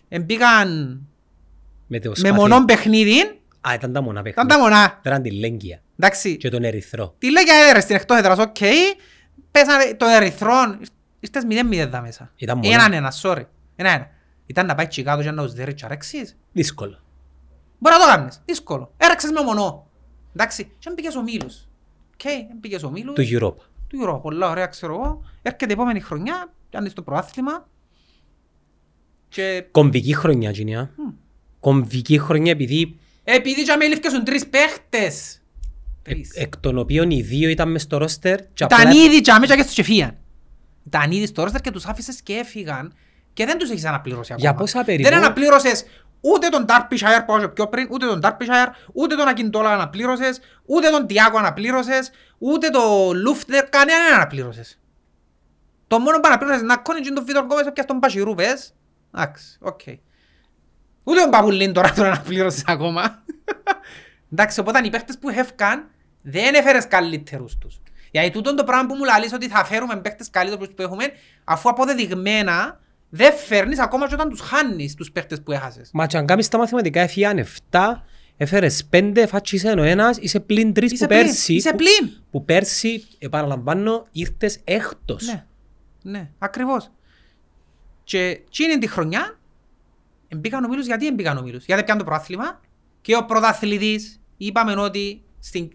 Εμπήκαν 0.10 1.02
Με, 1.88 2.00
το 2.00 2.10
με 2.10 2.16
σπαθί. 2.16 2.34
μονόν 2.34 2.66
παιχνίδι, 2.66 3.40
Α, 3.62 3.74
ήταν 3.74 3.94
τα 3.94 4.02
μονά 4.02 4.20
ήταν 4.20 4.34
παιχνίδια. 4.48 4.56
τα 4.56 4.62
μονά. 4.62 5.00
Ήταν 5.06 5.22
τη 5.22 5.32
Λέγκια 5.32 5.82
Εντάξει, 6.00 6.38
και 6.38 6.50
τον 6.50 6.64
Ερυθρό. 6.64 7.16
Τι 7.18 7.32
λέει 7.32 7.44
για 7.44 7.56
έδρες 7.68 7.84
στην 7.84 7.96
εκτός 7.96 8.18
έδρας, 8.18 8.38
οκ. 8.40 8.56
Πέσανε 9.52 9.94
το 9.98 10.06
ερυθρόν, 10.06 10.80
ήρθες 11.24 11.44
0-0 11.86 11.90
δα 11.90 12.02
μέσα. 12.02 12.32
Ήταν 12.36 12.58
μόνο. 12.58 12.74
Έναν 12.74 12.94
ένα, 12.94 13.14
sorry. 13.22 13.44
Ένα 13.76 13.90
ένα. 13.90 14.10
Ήταν 14.46 14.66
να 14.66 14.76
πάει 14.76 14.88
τσικάτο 14.88 15.22
και 15.22 15.32
να 15.32 15.44
τους 15.44 15.54
δέρει 15.54 15.74
και 15.74 15.86
αρέξεις. 15.86 16.38
Δύσκολο. 16.52 17.00
Μπορεί 17.80 17.96
να 17.96 18.02
το 18.06 18.16
κάνεις, 18.16 18.42
δύσκολο. 18.46 18.94
Έρεξες 18.98 19.32
με 19.32 19.42
μονό. 19.44 19.88
Εντάξει, 20.36 20.64
και 20.80 20.90
αν 20.90 20.96
πήγες 20.96 21.16
ο 21.16 21.22
Μήλους. 21.22 21.68
Οκ, 22.14 22.32
αν 22.52 22.60
πήγες 22.60 22.84
ο 22.84 22.90
Μήλους. 22.90 23.14
Του 23.14 23.22
Europa. 23.22 23.64
Του 23.88 23.98
Euro, 24.06 24.22
πολλά 24.22 24.50
ωραία 24.50 24.66
ξέρω 24.66 24.94
εγώ. 24.94 25.24
Έρχεται 25.42 25.66
η 25.70 25.72
επόμενη 25.72 26.00
χρονιά, 26.00 26.54
κάνεις 26.70 26.94
το 26.94 27.02
προάθλημα. 27.02 27.68
Και 29.30 29.66
Κομβική 29.72 30.14
χρονιά, 30.14 30.52
Τζινιά. 30.52 30.92
Κομβική 31.60 32.20
χρονιά 32.20 32.52
επειδή 32.52 32.98
επειδή 33.24 33.64
και 33.64 33.76
με 33.76 33.86
λήφκεσουν 33.86 34.24
τρεις 34.24 34.48
παίχτες. 34.48 35.42
εκ, 36.04 36.14
Τρεις. 36.16 36.32
εκ 36.36 36.58
των 36.58 36.78
οποίων 36.78 37.12
οι 37.12 37.22
δύο 37.22 37.50
ήταν 37.50 37.72
μες 37.72 37.82
στο 37.82 37.98
ρόστερ 37.98 38.38
και 38.54 38.64
Ήταν 38.64 38.80
απλά 38.88 38.92
ήδη 39.06 39.22
και 39.22 39.32
αμέσως 39.32 39.56
και 39.56 39.64
τους 39.64 39.78
εφύγαν. 39.78 40.18
Ήταν 40.86 41.12
ήδη 41.12 41.26
στο 41.26 41.44
ρόστερ 41.44 41.62
και 41.62 41.72
τους 41.72 41.86
άφησες 41.86 42.22
και 42.22 42.34
έφυγαν 42.34 42.94
και 43.34 43.46
δεν 43.46 43.58
τους 43.58 43.70
έχεις 43.70 43.86
αναπληρώσει 43.86 44.34
ακόμα. 44.34 44.50
Για 44.50 44.60
πόσα 44.60 44.84
περίπου; 44.84 45.10
Δεν 45.10 45.18
αναπλήρωσες 45.18 45.86
ούτε 46.22 46.50
τον 46.50 46.66
Derbyshire 46.68 47.24
που 47.26 47.54
πιο 47.54 47.68
πριν, 47.68 47.88
ούτε 47.92 48.06
τον 48.06 48.20
Derbyshire, 48.24 48.72
ούτε 48.94 49.16
τον 49.16 49.28
Ακιντόλα 49.28 49.74
αναπλήρωσες, 49.74 50.40
ούτε 50.66 50.90
τον 50.90 51.08
Τιάκο 51.08 51.38
αναπλήρωσες, 51.38 52.12
ούτε 52.38 52.70
τον 52.70 53.18
Λούφτερ, 53.18 53.70
κανέναν 53.70 54.14
αναπλήρωσες. 54.14 54.80
Το 55.88 56.00
μόνο 56.00 56.20
που 56.20 56.28
αναπλήρωσες 56.28 56.62
να 56.62 56.78
κόνεις 56.78 57.08
και 57.08 57.14
τον 57.14 57.26
Βίτορ 57.26 57.44
Γκόμες 57.44 57.66
έπιας 57.66 57.86
τον 57.86 58.00
Πασιρού, 58.00 58.36
πες. 58.36 58.74
Εντάξει, 59.16 59.58
οκ. 59.60 59.80
Ούτε 61.04 61.22
τον 61.22 61.30
Παπουλίν 61.30 61.74
τώρα 61.74 61.94
τον 61.94 62.06
αναπλήρωσες 62.06 62.64
ακόμα. 62.66 63.24
Εντάξει, 64.32 64.60
οπότε 64.60 64.80
οι 64.84 64.90
παίχτες 64.90 65.18
που 65.18 65.30
έφκαν 65.30 65.90
δεν 66.22 66.54
έφερες 66.54 66.88
καλύτερους 66.88 67.58
τους. 67.58 67.82
Γιατί 68.14 68.30
τούτο 68.32 68.54
το 68.56 68.64
πράγμα 68.64 68.86
που 68.88 68.96
μου 68.96 69.04
λαλείς 69.04 69.34
ότι 69.34 69.48
θα 69.48 69.66
φέρουμε 69.66 69.96
παίχτες 69.98 70.30
καλύτερους 70.30 70.68
που 70.76 70.82
έχουμε, 70.82 71.06
αφού 71.44 71.70
αποδεδειγμένα 71.70 72.80
δεν 73.10 73.34
φέρνεις 73.34 73.80
ακόμα 73.80 74.08
και 74.08 74.14
όταν 74.14 74.30
τους 74.30 74.40
χάνεις 74.40 74.94
τους 74.96 75.12
παίχτες 75.12 75.42
που 75.42 75.52
έχασες. 75.52 75.90
Μα 75.94 76.06
και 76.08 76.18
αν 76.18 76.26
κάνεις 76.26 76.48
τα 76.48 76.58
μαθηματικά 76.58 77.02
έφυγαν 77.02 77.38
7, 77.72 77.80
έφερες 78.38 78.88
5, 78.92 79.26
φάτσισε 79.28 79.74
ο 79.78 79.84
ένας, 79.84 80.18
είσαι 80.18 80.40
πλην 80.40 80.74
3 80.74 80.84
Είσαι 80.84 81.06
που 81.08 81.14
πλην, 81.14 81.24
πέρσι. 81.26 81.54
είσαι 81.54 81.70
που- 81.70 81.76
πλην. 81.76 82.12
Που 82.32 82.46
πέρσι, 82.46 83.04
επαναλαμβάνω, 83.20 84.08
ήρθες 84.12 84.60
έκτος. 84.64 85.26
Ναι, 85.26 85.46
ναι, 86.02 86.30
ακριβώς. 86.40 86.92
Και 88.04 88.20
εκείνη 88.28 88.78
τη 88.78 88.88
χρονιά 88.88 89.40
εμπήκαν 90.28 90.64
ο 90.64 90.68
Μίλους 90.68 90.86
γιατί 90.86 91.08
εμπήκαν 91.08 91.38
ο 91.38 91.42
Μίλους. 91.42 91.66
Γιατί 91.66 91.84
πιάνε 91.84 92.00
το 92.00 92.06
προάθλημα 92.06 92.62
και 93.02 93.16
ο 93.16 93.26
πρωταθλητής 93.26 94.20
είπαμε 94.38 94.74
ότι 94.82 95.22
στην... 95.40 95.70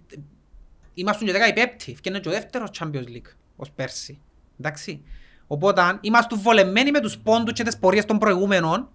είμαστε 0.98 1.24
και 1.24 1.32
15η, 1.32 1.94
φτιάχνει 1.96 2.20
και 2.20 2.28
ο 2.28 2.32
δεύτερος 2.32 2.70
Champions 2.78 3.08
League 3.08 3.32
ως 3.56 3.70
πέρσι. 3.70 4.20
Εντάξει. 4.60 5.02
Οπότε 5.46 5.98
είμαστε 6.00 6.36
βολεμένοι 6.36 6.90
με 6.90 7.00
τους 7.00 7.18
πόντους 7.18 7.52
και 7.52 7.62
τις 7.62 7.78
πορείες 7.78 8.04
των 8.04 8.18
προηγούμενων 8.18 8.88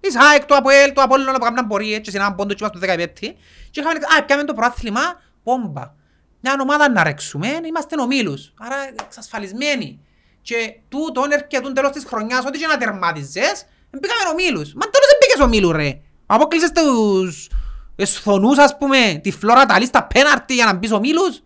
Της 0.00 0.16
ΑΕΚ, 0.16 0.44
το 0.44 0.54
ΑΠΟΕΛ, 0.54 0.92
το 0.92 1.02
Απόλλωνα 1.02 1.38
που 1.38 1.44
έκαναν 1.44 1.66
πορείες 1.66 2.00
και 2.00 2.10
συνάμαν 2.10 2.34
πόντους 2.34 2.56
και 2.56 2.64
είμαστε 2.64 3.04
15η 3.04 3.34
και 3.70 3.80
είχαμε 3.80 3.98
α, 4.18 4.24
πιάμε 4.24 4.44
το 4.44 4.54
προάθλημα, 4.54 5.00
πόμπα. 5.42 5.94
Μια 6.40 6.56
ομάδα 6.62 6.90
να 6.90 7.02
ρέξουμε, 7.02 7.48
είμαστε 7.66 8.00
ομίλους, 8.00 8.52
άρα 8.58 8.76
εξασφαλισμένοι. 9.04 10.00
Και 10.42 10.78
τούτον 10.88 11.30
έρχεται 11.30 11.72
τέλος 11.72 11.90
της 11.90 12.04
χρονιάς, 12.04 12.44
ό,τι 12.44 12.58
και 12.58 12.66
να 12.66 12.76
τερμάτιζες, 12.76 13.66
μπήκαμε 13.90 14.30
ομίλους. 14.30 14.74
Μα 14.74 14.84
τέλος 14.90 15.06
δεν 15.10 15.18
μπήκες 15.20 15.40
ομίλου 15.40 15.72
ρε. 15.72 16.00
Απόκλεισες 16.26 16.72
τους 16.72 17.48
εσθονούς 17.96 18.58
ας 18.58 18.76
πούμε, 18.78 19.20
τη 19.22 19.30
Φλόρα 19.30 19.66
Ταλής 19.66 19.88
στα 19.88 20.04
πέναρτι 20.04 20.54
για 20.54 20.64
να 20.64 20.74
μπεις 20.74 20.92
ομίλους. 20.92 21.42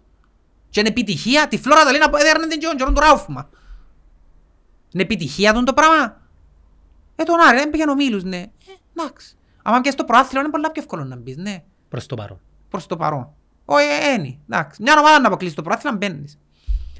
Και 0.71 0.81
είναι 0.81 0.89
επιτυχία, 0.89 1.49
τη 1.49 1.59
Φλόρα 1.59 1.85
Ταλή 1.85 1.99
να 1.99 2.19
έδερνε 2.19 2.47
την 2.47 2.61
καιρόν 2.61 2.95
του 2.95 3.01
Ράουφμα. 3.01 3.49
Είναι 4.93 5.03
επιτυχία 5.03 5.53
τον 5.53 5.65
το 5.65 5.73
πράγμα. 5.73 6.21
Ε, 7.17 7.23
τον 7.23 7.41
Άρη, 7.41 7.59
δεν 7.59 7.71
πήγαινε 7.71 7.91
ομίλους, 7.91 8.23
ναι. 8.23 8.37
Ε, 8.37 8.51
εντάξει. 8.97 9.37
Άμα 9.63 9.81
και 9.81 9.91
στο 9.91 10.05
προάθλιο 10.05 10.41
είναι 10.41 10.51
πολλά 10.51 10.71
πιο 10.71 10.83
εύκολο 10.83 11.05
να 11.05 11.17
μπεις, 11.17 11.37
ναι. 11.37 11.63
Προς 11.89 12.07
το 12.07 12.15
παρόν. 12.15 12.41
Προς 12.69 12.87
το 12.87 12.97
παρόν. 12.97 13.33
Όχι, 13.65 13.87
ε, 13.87 14.15
ένι. 14.15 14.41
Εντάξει. 14.49 14.83
Μια 14.83 14.95
ομάδα 14.99 15.21
να 15.21 15.27
αποκλείσει 15.27 15.55
το 15.55 15.63
προάθλιο, 15.63 15.93
μπαίνεις. 15.93 16.39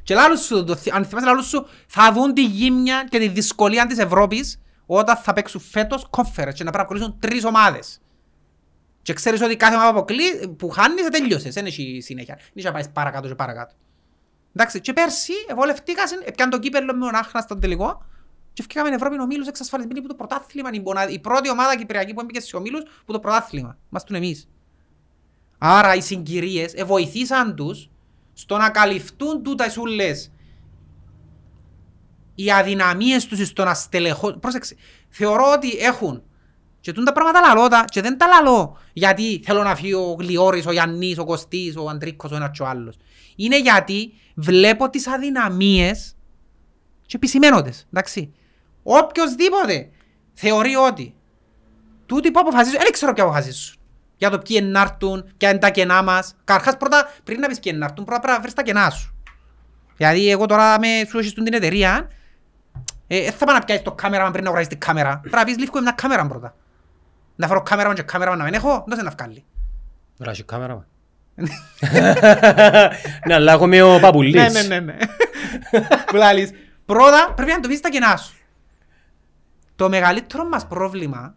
Και 0.03 0.15
λάλλους 0.15 0.41
σου, 0.41 0.65
το, 0.65 0.77
αν 0.93 1.05
θυμάσαι 1.05 1.27
λάλλους 1.27 1.47
σου, 1.47 1.67
θα 1.87 2.13
δουν 2.13 2.35
τη 2.35 2.45
γύμνια 2.45 3.07
και 3.11 3.19
τη 3.19 3.29
δυσκολία 3.29 3.87
της 3.87 3.99
Ευρώπης 3.99 4.61
όταν 4.87 5.17
θα 5.17 5.33
παίξουν 5.33 5.61
φέτος 5.61 6.07
conference 6.11 6.53
και 6.55 6.65
να 6.65 6.71
πρέπει 6.71 6.77
να 6.77 6.81
αποκλείσουν 6.81 7.17
τρεις 7.19 7.45
ομάδες. 7.45 8.01
Και 9.03 9.13
ξέρεις 9.13 9.43
ότι 9.43 9.57
κάθε 9.57 9.75
ομάδα 9.75 9.93
που 9.93 9.97
αποκλεί- 9.99 10.49
που 10.49 10.69
χάνεις 10.69 11.03
δεν 11.03 11.11
τελειώσες, 11.13 11.55
δεν 11.55 11.67
έχει 11.67 12.01
συνέχεια. 12.03 12.35
Δεν 12.35 12.53
έχει 12.55 12.67
να 12.67 12.73
πάεις 12.73 12.89
παρακάτω 12.91 13.29
και 13.29 13.35
παρακάτω. 13.35 13.75
Εντάξει, 14.55 14.81
και 14.81 14.93
πέρσι 14.93 15.33
ευολευτήκασαν, 15.49 16.23
έπιαν 16.25 16.51
το 16.51 16.59
κύπελλο 16.59 16.95
με 16.95 17.01
τον 17.01 17.15
Άχνας 17.15 17.45
στον 17.45 17.61
τελικό 17.61 18.05
και 18.53 18.63
ευκήκαμε 18.63 18.89
Ευρώπη 18.95 19.21
ομίλους 19.21 19.47
εξασφαλισμένοι 19.49 20.01
που 20.01 20.07
το 20.07 20.15
πρωτάθλημα. 20.15 20.69
είναι 20.69 20.77
η 20.79 20.81
μοναδ- 20.81 21.11
Η 21.13 21.19
πρώτη 21.19 21.51
ομάδα 21.51 21.77
κυπριακή 21.77 22.15
που 22.15 22.21
έμπηκε 22.21 22.41
σε 22.41 22.57
ομίλους 22.57 22.83
που 23.05 23.13
το 23.13 23.21
πρωτάθλημα. 23.21 23.79
Μάστον 23.89 24.17
εμείς. 24.17 24.49
Άρα 25.59 25.95
οι 25.95 26.01
συγκυρίες 26.01 26.75
ε, 26.75 26.85
βοηθήσαν 26.85 27.55
τους 27.55 27.91
στο 28.33 28.57
να 28.57 28.71
καλυφθούν 28.71 29.43
τούτα 29.43 29.67
οι 29.67 29.71
σούλες 29.71 30.33
οι 32.35 32.51
αδυναμίες 32.53 33.27
τους 33.27 33.49
στο 33.49 33.65
να 33.65 33.75
στελεχώ... 33.75 34.33
Πρόσεξε, 34.39 34.77
θεωρώ 35.09 35.53
ότι 35.53 35.77
έχουν 35.77 36.23
και 36.81 36.93
τούν 36.93 37.05
τα 37.05 37.13
πράγματα 37.13 37.41
λαλώ 37.41 37.69
τα 37.69 37.85
και 37.91 38.01
δεν 38.01 38.19
τα 38.19 38.27
λαλώ 38.27 38.79
γιατί 38.93 39.43
θέλω 39.45 39.63
να 39.63 39.75
φύγει 39.75 39.95
ο 39.95 40.17
Γλιόρης, 40.19 40.67
ο 40.67 40.73
Γιάννης, 40.73 41.19
ο 41.19 41.25
Κωστής, 41.25 41.77
ο 41.77 41.89
Αντρίκος, 41.89 42.31
ο 42.31 42.37
ένας 42.37 42.51
και 42.53 42.63
ο 42.63 42.67
άλλος. 42.67 42.97
Είναι 43.37 43.61
γιατί 43.61 44.13
βλέπω 44.35 44.91
τις 44.91 45.07
αδυναμίες 45.07 46.17
και 47.07 47.17
επισημένοντες, 47.17 47.87
εντάξει. 47.93 48.33
Οποιοςδήποτε 48.83 49.91
θεωρεί 50.33 50.77
ότι 50.77 51.15
τούτοι 52.07 52.31
που 52.31 52.41
αποφασίζουν, 52.41 52.79
δεν 52.83 52.93
ξέρω 52.93 53.13
ποια 53.13 53.25
αποφασίζουν. 53.25 53.75
Για 54.17 54.31
το 54.31 54.39
ποιοι 54.39 54.57
είναι 54.61 54.71
να 54.71 54.81
έρθουν, 54.81 55.33
ποια 55.37 55.51
είναι 55.51 55.59
τα 55.59 55.71
κενά 55.71 56.03
μας. 56.03 56.35
Καρχάς 56.45 56.77
πρώτα, 56.77 57.13
πριν 57.25 57.41
να 57.41 57.49
πεις 57.49 57.61
ποιοι 57.61 57.73
είναι 57.75 57.85
να 57.85 57.91
έρθουν, 57.91 58.05
πρώτα 58.05 58.21
πρέπει 58.21 58.37
να 58.37 58.43
βρεις 58.43 58.55
τα 58.55 58.63
κενά 58.63 58.91
σου. 58.91 59.15
Δηλαδή 59.97 60.31
εγώ 60.31 60.47
τώρα 60.47 60.79
με 60.79 60.87
σου 61.09 61.19
έχεις 61.19 61.35
την 61.35 61.55
εταιρεία, 61.55 62.11
ε, 63.07 63.23
δεν 63.23 63.33
θα 63.33 63.45
πάω 63.45 63.55
να 63.55 63.65
πιάσεις 63.65 63.85
το 63.85 63.93
κάμερα 63.93 64.31
πριν 64.31 64.43
να 64.43 64.49
αγοράσεις 64.49 64.69
την 64.69 64.79
κάμερα. 64.79 65.19
Πρέπει 65.19 65.37
να 65.37 65.45
πεις 65.45 65.59
λίφκω 65.59 65.81
μια 65.81 65.93
κάμερα 65.93 66.27
πρώτα. 66.27 66.55
Να 67.41 67.47
φέρω 67.47 67.63
κάμερα 67.63 67.95
και 67.95 68.03
κάμερα 68.03 68.37
να 68.37 68.45
μην 68.45 68.55
έχω, 68.55 68.85
δεν 68.87 69.05
να 69.05 69.11
βγάλει. 69.11 69.45
Τώρα 70.19 70.31
έχει 70.31 70.43
κάμερα 70.43 70.75
μα. 70.75 70.87
Ναι, 73.27 73.35
αλλά 73.35 73.53
έχουμε 73.53 73.83
ο 73.83 74.01
Παπουλής. 74.01 74.35
Ναι, 74.35 74.49
ναι, 74.49 74.63
ναι, 74.63 74.81
ναι. 74.81 74.97
Που 76.07 76.17
λαλείς. 76.17 76.51
Πρώτα 76.85 77.33
πρέπει 77.37 77.51
να 77.51 77.61
το 77.61 77.69
πεις 77.69 77.81
τα 77.81 77.89
κενά 77.89 78.17
σου. 78.17 78.35
Το 79.77 79.89
μεγαλύτερο 79.89 80.49
μας 80.49 80.67
πρόβλημα 80.67 81.35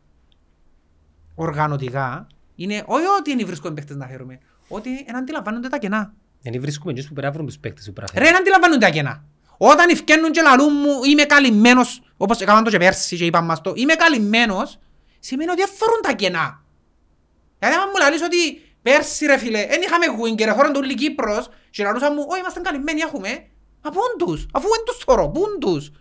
οργανωτικά 1.36 2.28
είναι 2.56 2.84
όχι 2.86 3.06
ότι 3.20 3.32
είναι 3.32 3.44
βρίσκουμε 3.44 3.74
παίχτες 3.74 3.96
να 3.96 4.08
φέρουμε, 4.08 4.40
ότι 4.68 5.04
δεν 5.06 5.16
αντιλαμβάνονται 5.16 5.68
τα 5.68 5.78
κενά. 5.78 6.14
Δεν 6.42 6.62
βρίσκουμε 6.62 6.92
εκείνους 6.92 7.10
που 7.10 7.16
πρέπει 7.16 7.28
να 7.28 7.34
βρουν 7.34 7.46
τους 7.46 7.58
παίκτες 7.58 7.86
που 7.86 7.94
πρέπει 7.94 8.12
να 8.14 8.20
Ρε, 8.20 8.26
φέρουν. 8.26 8.34
δεν 8.34 8.42
αντιλαμβάνονται 8.42 8.86
τα 8.86 8.92
κενά. 8.92 9.24
Όταν 9.58 9.90
ευκαινούν 9.90 10.32
και 10.32 10.42
λαλούν 10.42 10.74
μου 10.74 11.04
είμαι 11.12 11.24
καλυμμένος, 11.24 12.02
όπως 12.18 12.40
έκαναν 12.40 12.64
το 12.64 12.70
και 12.70 12.78
πέρσι 12.78 13.18
και 13.18 13.26
είπαν 13.26 13.46
μας 13.46 13.62
το, 13.62 13.74
είμαι 13.76 13.94
καλυμμένος, 13.94 14.80
σημαίνει 15.28 15.52
ότι 15.52 15.64
αφορούν 15.64 16.00
τα 16.02 16.14
κενά. 16.14 16.64
Γιατί 17.60 17.76
άμα 17.76 17.86
μου 17.86 17.98
λαλείς 18.00 18.22
ότι 18.22 18.62
πέρσι 18.82 19.26
ρε 19.26 19.38
φίλε, 19.38 19.66
δεν 19.66 19.82
είχαμε 19.82 20.06
γουίνκερ, 20.06 20.50
χώραν 20.52 20.74
του 20.74 20.80
όλη 20.84 20.96
Κύπρος 20.96 21.50
και 21.70 21.84
λαλούσαν 21.84 22.14
μου, 22.16 22.26
όχι 22.30 22.40
είμαστε 22.40 22.60
καλυμμένοι 22.60 23.00
έχουμε. 23.02 23.30
Μα 23.82 23.90
πού 23.92 24.00
είναι 24.08 24.26
τους, 24.32 24.46
αφού 24.54 24.68
δεν 24.68 24.84
τους 24.86 24.98
θωρώ, 25.06 25.30
πού 25.30 25.40
είναι 25.48 25.58
τους. 25.60 25.92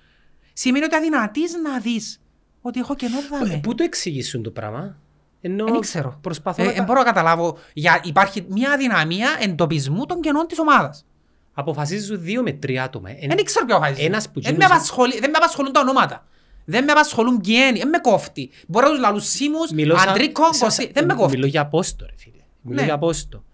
Σημαίνει 0.53 0.85
ότι 0.85 0.95
αδυνατείς 0.95 1.55
να 1.55 1.79
δεις 1.79 2.21
ότι 2.61 2.81
έχω 2.81 2.95
κενό 2.95 3.19
Ε, 3.19 3.23
δάμε. 3.31 3.61
Πού 3.63 3.75
το 3.75 3.83
εξηγήσουν 3.85 4.43
το 4.43 4.51
πράγμα; 4.51 4.97
Ενώ 5.41 5.65
Δεν 5.65 5.81
ξέρω. 5.81 6.19
Προσπαθώ 6.23 6.63
Ε, 6.63 6.67
να 6.67 6.73
Δεν 6.73 6.85
μπορώ 6.85 6.99
να 6.99 7.05
καταλάβω. 7.05 7.59
Για, 7.73 8.01
υπάρχει 8.05 8.45
μια 8.49 8.71
αδυναμία 8.73 9.29
εντοπισμού 9.41 10.07
των 10.07 10.21
κενών 10.21 10.47
της 10.47 10.59
ομάδας. 10.59 11.07
αποφασίζουν 11.55 12.23
δύο 12.23 12.43
με 12.43 12.53
τρία 12.53 12.83
άτομα. 12.85 13.11
Ε, 13.11 13.27
Δεν 13.29 13.45
ξέρω 13.45 13.67
ποιο 13.67 13.77
αποφασίζει. 13.77 14.05
Ένας 14.07 14.31
που 14.31 14.41
δεν, 14.41 14.43
με 14.43 14.57
γίνεσαι- 14.57 14.73
απασχολεί, 14.75 15.19
δεν 15.19 15.31
με 15.31 15.37
απασχολούν 15.37 15.73
τα 15.73 15.81
ονόματα. 15.81 16.27
Δεν 16.65 16.85
με 16.85 16.93
απασχολούν 16.93 17.41
γέννη. 17.43 17.79
Δεν 17.79 17.89
με 17.89 17.99
κόφτει. 17.99 18.51
Μπορώ 18.69 18.87
να 18.87 18.93
τους 18.93 19.01
λαλούς 19.01 19.25
Σίμους, 19.29 19.71
Μιλώ 19.71 19.97
σαν- 19.99 20.09
Αντρίκο, 20.09 20.43
σαν- 20.53 20.59
Κωστή. 20.69 20.91
Δεν 20.95 21.05
με 21.05 21.13
ε, 21.13 21.17
κόφτει. 21.17 21.37
Μιλώ 21.37 21.47
για 21.47 21.61
απόστο 21.61 22.05
ρε 22.07 22.15
φίλε. 22.17 22.43
Μιλώ 22.63 22.79
Ναι. 22.79 22.85
για 22.85 22.95
απόστο. 22.95 23.45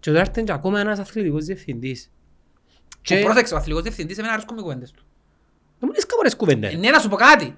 Και 0.00 0.10
τώρα 0.10 0.20
έρθει 0.22 0.42
και 0.44 0.52
ακόμα 0.52 0.80
ένας 0.80 0.98
αθλητικός 0.98 1.44
διευθυντής. 1.44 2.10
Και... 3.02 3.16
Και 3.16 3.22
Πρόσεξε, 3.24 3.54
ο 3.54 3.56
αθλητικός 3.56 3.82
διευθυντής 3.82 4.18
εμένα 4.18 4.32
αρέσκουν 4.32 4.58
οι 4.58 4.60
κουβέντες 4.60 4.90
του. 4.90 5.02
δεν 5.78 5.88
μου 5.88 5.92
λες 5.94 6.06
καμπορές 6.06 6.36
κουβέντες. 6.36 6.72
Ε, 6.72 6.76
Ναι, 6.76 6.90
να 6.90 6.98
σου 6.98 7.08
πω 7.08 7.16
κάτι. 7.16 7.56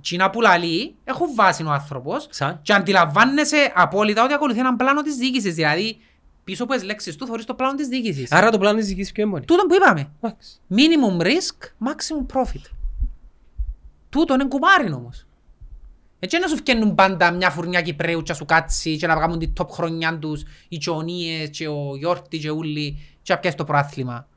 Τσίνα 0.00 0.30
που 0.30 0.40
λαλεί, 0.40 0.94
έχουν 1.04 1.34
βάσει 1.34 1.62
ο 1.64 1.70
άνθρωπος 1.70 2.26
Σαν; 2.30 2.58
και 2.62 2.72
αντιλαμβάνεσαι 2.72 3.72
απόλυτα 3.74 4.24
ότι 4.24 4.32
ακολουθεί 4.32 4.58
έναν 4.58 4.76
πλάνο 4.76 5.02
της 5.02 5.16
διοίκησης. 5.16 5.54
Δηλαδή, 5.54 5.98
πίσω 6.44 6.64
από 6.64 6.72
τις 6.74 6.82
λέξεις 6.82 7.16
του 7.16 7.26
θωρείς 7.26 7.44
το 7.44 7.54
πλάνο 7.54 7.74
της 7.74 7.88
διοίκησης. 7.88 8.32
Άρα 8.32 8.50
το 8.50 8.58
πλάνο 8.58 8.78
της 8.78 8.86
δικής 8.86 9.12
ποιο 9.12 9.22
είναι 9.22 9.32
μόνη. 9.32 9.44
Τούτο 9.44 9.62
που 9.66 9.74
είπαμε. 9.74 10.10
Εντάξει. 10.20 10.58
Minimum 10.70 11.22
risk, 11.22 11.86
maximum 11.88 12.36
profit. 12.36 12.70
Τούτο 14.12 14.34
είναι 14.34 14.44
κουμάρι 14.44 14.92
όμως. 14.92 15.26
Έτσι 16.18 16.38
να 16.38 16.46
σου 16.46 16.56
φτιάχνουν 16.56 16.94
πάντα 16.94 17.30
μια 17.30 17.50
φουρνιά 17.50 17.82
Κυπρέου 17.82 18.22
και 18.22 18.30
να 18.32 18.34
σου 18.34 18.44
κάτσει 18.44 18.96
και 18.96 19.06
να 19.06 19.14
βγάλουν 19.14 19.38
την 19.38 19.52
top 19.60 19.68
χρονιά 19.68 20.18
τους 20.18 20.42
οι 20.68 20.78
Τσονίες 20.78 21.48
και 21.50 21.68
ο 21.68 21.96
Γιόρτη 21.96 22.38
και 22.38 22.50
ούλοι 22.50 23.16
και 23.22 23.32
να 23.32 23.38
πιάσεις 23.38 23.58
το 23.58 23.64
προάθλημα. 23.64 24.28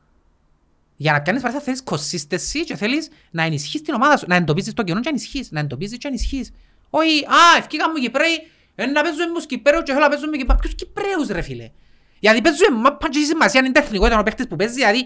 Για 0.96 1.12
να 1.12 1.22
πιάνεις 1.22 1.42
παράθυρα 1.42 1.64
θέλεις 1.64 1.84
consistency 1.86 2.64
και 2.66 2.76
θέλεις 2.76 3.10
να 3.32 3.44
ενισχύσεις 3.44 3.82
την 3.82 3.94
ομάδα 3.94 4.18
σου, 4.18 4.26
να 4.28 4.36
εντοπίζεις 4.36 4.74
το 4.74 4.84
κενό 4.84 5.00
και 5.00 5.10
να 5.10 5.16
ενισχύσεις, 5.16 5.52
να 5.52 5.60
εντοπίζεις 5.60 5.98
και 5.98 6.08
να 6.08 6.16
ενισχύεις. 6.16 6.52
Όχι, 6.90 7.26
α, 7.26 7.58
ευκήκαν 7.58 7.92
μου 7.92 7.98
οι 7.98 8.06
Κυπρέοι, 8.06 8.52
ε, 8.76 8.86
να 8.86 9.02
παίζουμε 9.02 9.26
με 9.26 9.34
τους 9.34 9.46
Κυπρέους 9.46 9.84
και 9.84 9.92
θέλω 9.92 10.04
να 10.04 10.10
παίζουμε 10.10 10.30
με 10.30 10.38
Κυπρέους. 10.38 10.62
Ποιους 10.62 10.76
Κυπρέους 10.76 11.28
ρε 11.28 11.42
φίλε; 11.42 11.72
Γιατί 12.20 12.42
παίζουμε 12.42 12.78
μάπα 12.78 13.10
και 13.10 13.18
έχει 13.18 13.28
σημασία 13.28 13.60
αν 13.60 13.66
είναι 13.66 13.80
τεχνικό 13.80 14.06
ήταν 14.06 14.20
ο 14.20 14.24
παίχτης 14.24 14.48
που 14.48 14.56
παίζει, 14.56 14.74
δηλαδή 14.74 15.06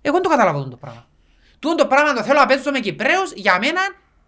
εγώ 0.00 0.14
δεν 0.14 0.22
το 0.22 0.28
καταλαβαίνω 0.28 0.68
το 0.68 0.76
πράγμα. 0.76 1.08
Τούτο 1.66 1.82
το 1.82 1.86
πράγμα 1.86 2.12
το 2.12 2.22
θέλω 2.22 2.38
να 2.38 2.46
παίζω 2.46 2.70
με 2.70 2.80
Κυπρέους, 2.80 3.32
για 3.34 3.58
μένα, 3.58 3.80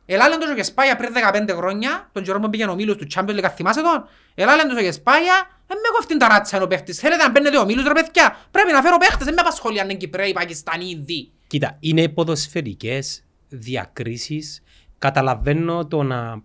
ελάλεν 0.06 0.38
τόσο 0.38 0.54
και 0.54 0.62
σπάγια 0.62 0.96
πριν 0.96 1.12
15 1.50 1.56
χρόνια, 1.56 2.08
τον 2.12 2.22
καιρό 2.22 2.40
που 2.40 2.50
πήγαινε 2.50 2.70
ο 2.70 2.74
Μίλος 2.74 2.96
του 2.96 3.06
Champions 3.14 3.38
League, 3.38 3.50
θυμάσαι 3.54 3.82
τον, 3.82 4.08
ελάλεν 4.34 4.68
τόσο 4.68 4.82
και 4.82 4.92
σπάγια, 4.92 5.36
δεν 5.66 5.76
με 5.76 5.88
έχω 5.88 5.98
αυτήν 5.98 6.18
τα 6.18 6.28
ράτσα 6.28 6.62
ο 6.62 6.66
παίχτης. 6.66 6.98
Θέλετε 6.98 7.22
να 7.22 7.30
μπαίνετε 7.30 7.58
ο 7.58 7.64
Μίλος 7.64 7.84
ρε 7.84 7.92
παιδιά, 7.92 8.36
πρέπει 8.50 8.72
να 8.72 8.82
φέρω 8.82 8.96
παίχτες, 8.96 9.24
δεν 9.24 9.34
με 9.34 9.40
απασχολεί 9.40 9.80
αν 9.80 9.88
είναι 9.88 9.98
Κυπρέοι, 9.98 10.32
Πακιστανοί, 10.32 10.90
Ινδοί. 10.90 11.30
Κοίτα, 11.46 11.76
είναι 11.80 12.08
ποδοσφαιρικές 12.08 13.24
διακρίσεις. 13.48 14.62
Καταλαβαίνω 14.98 15.86
το 15.86 16.02
να... 16.02 16.42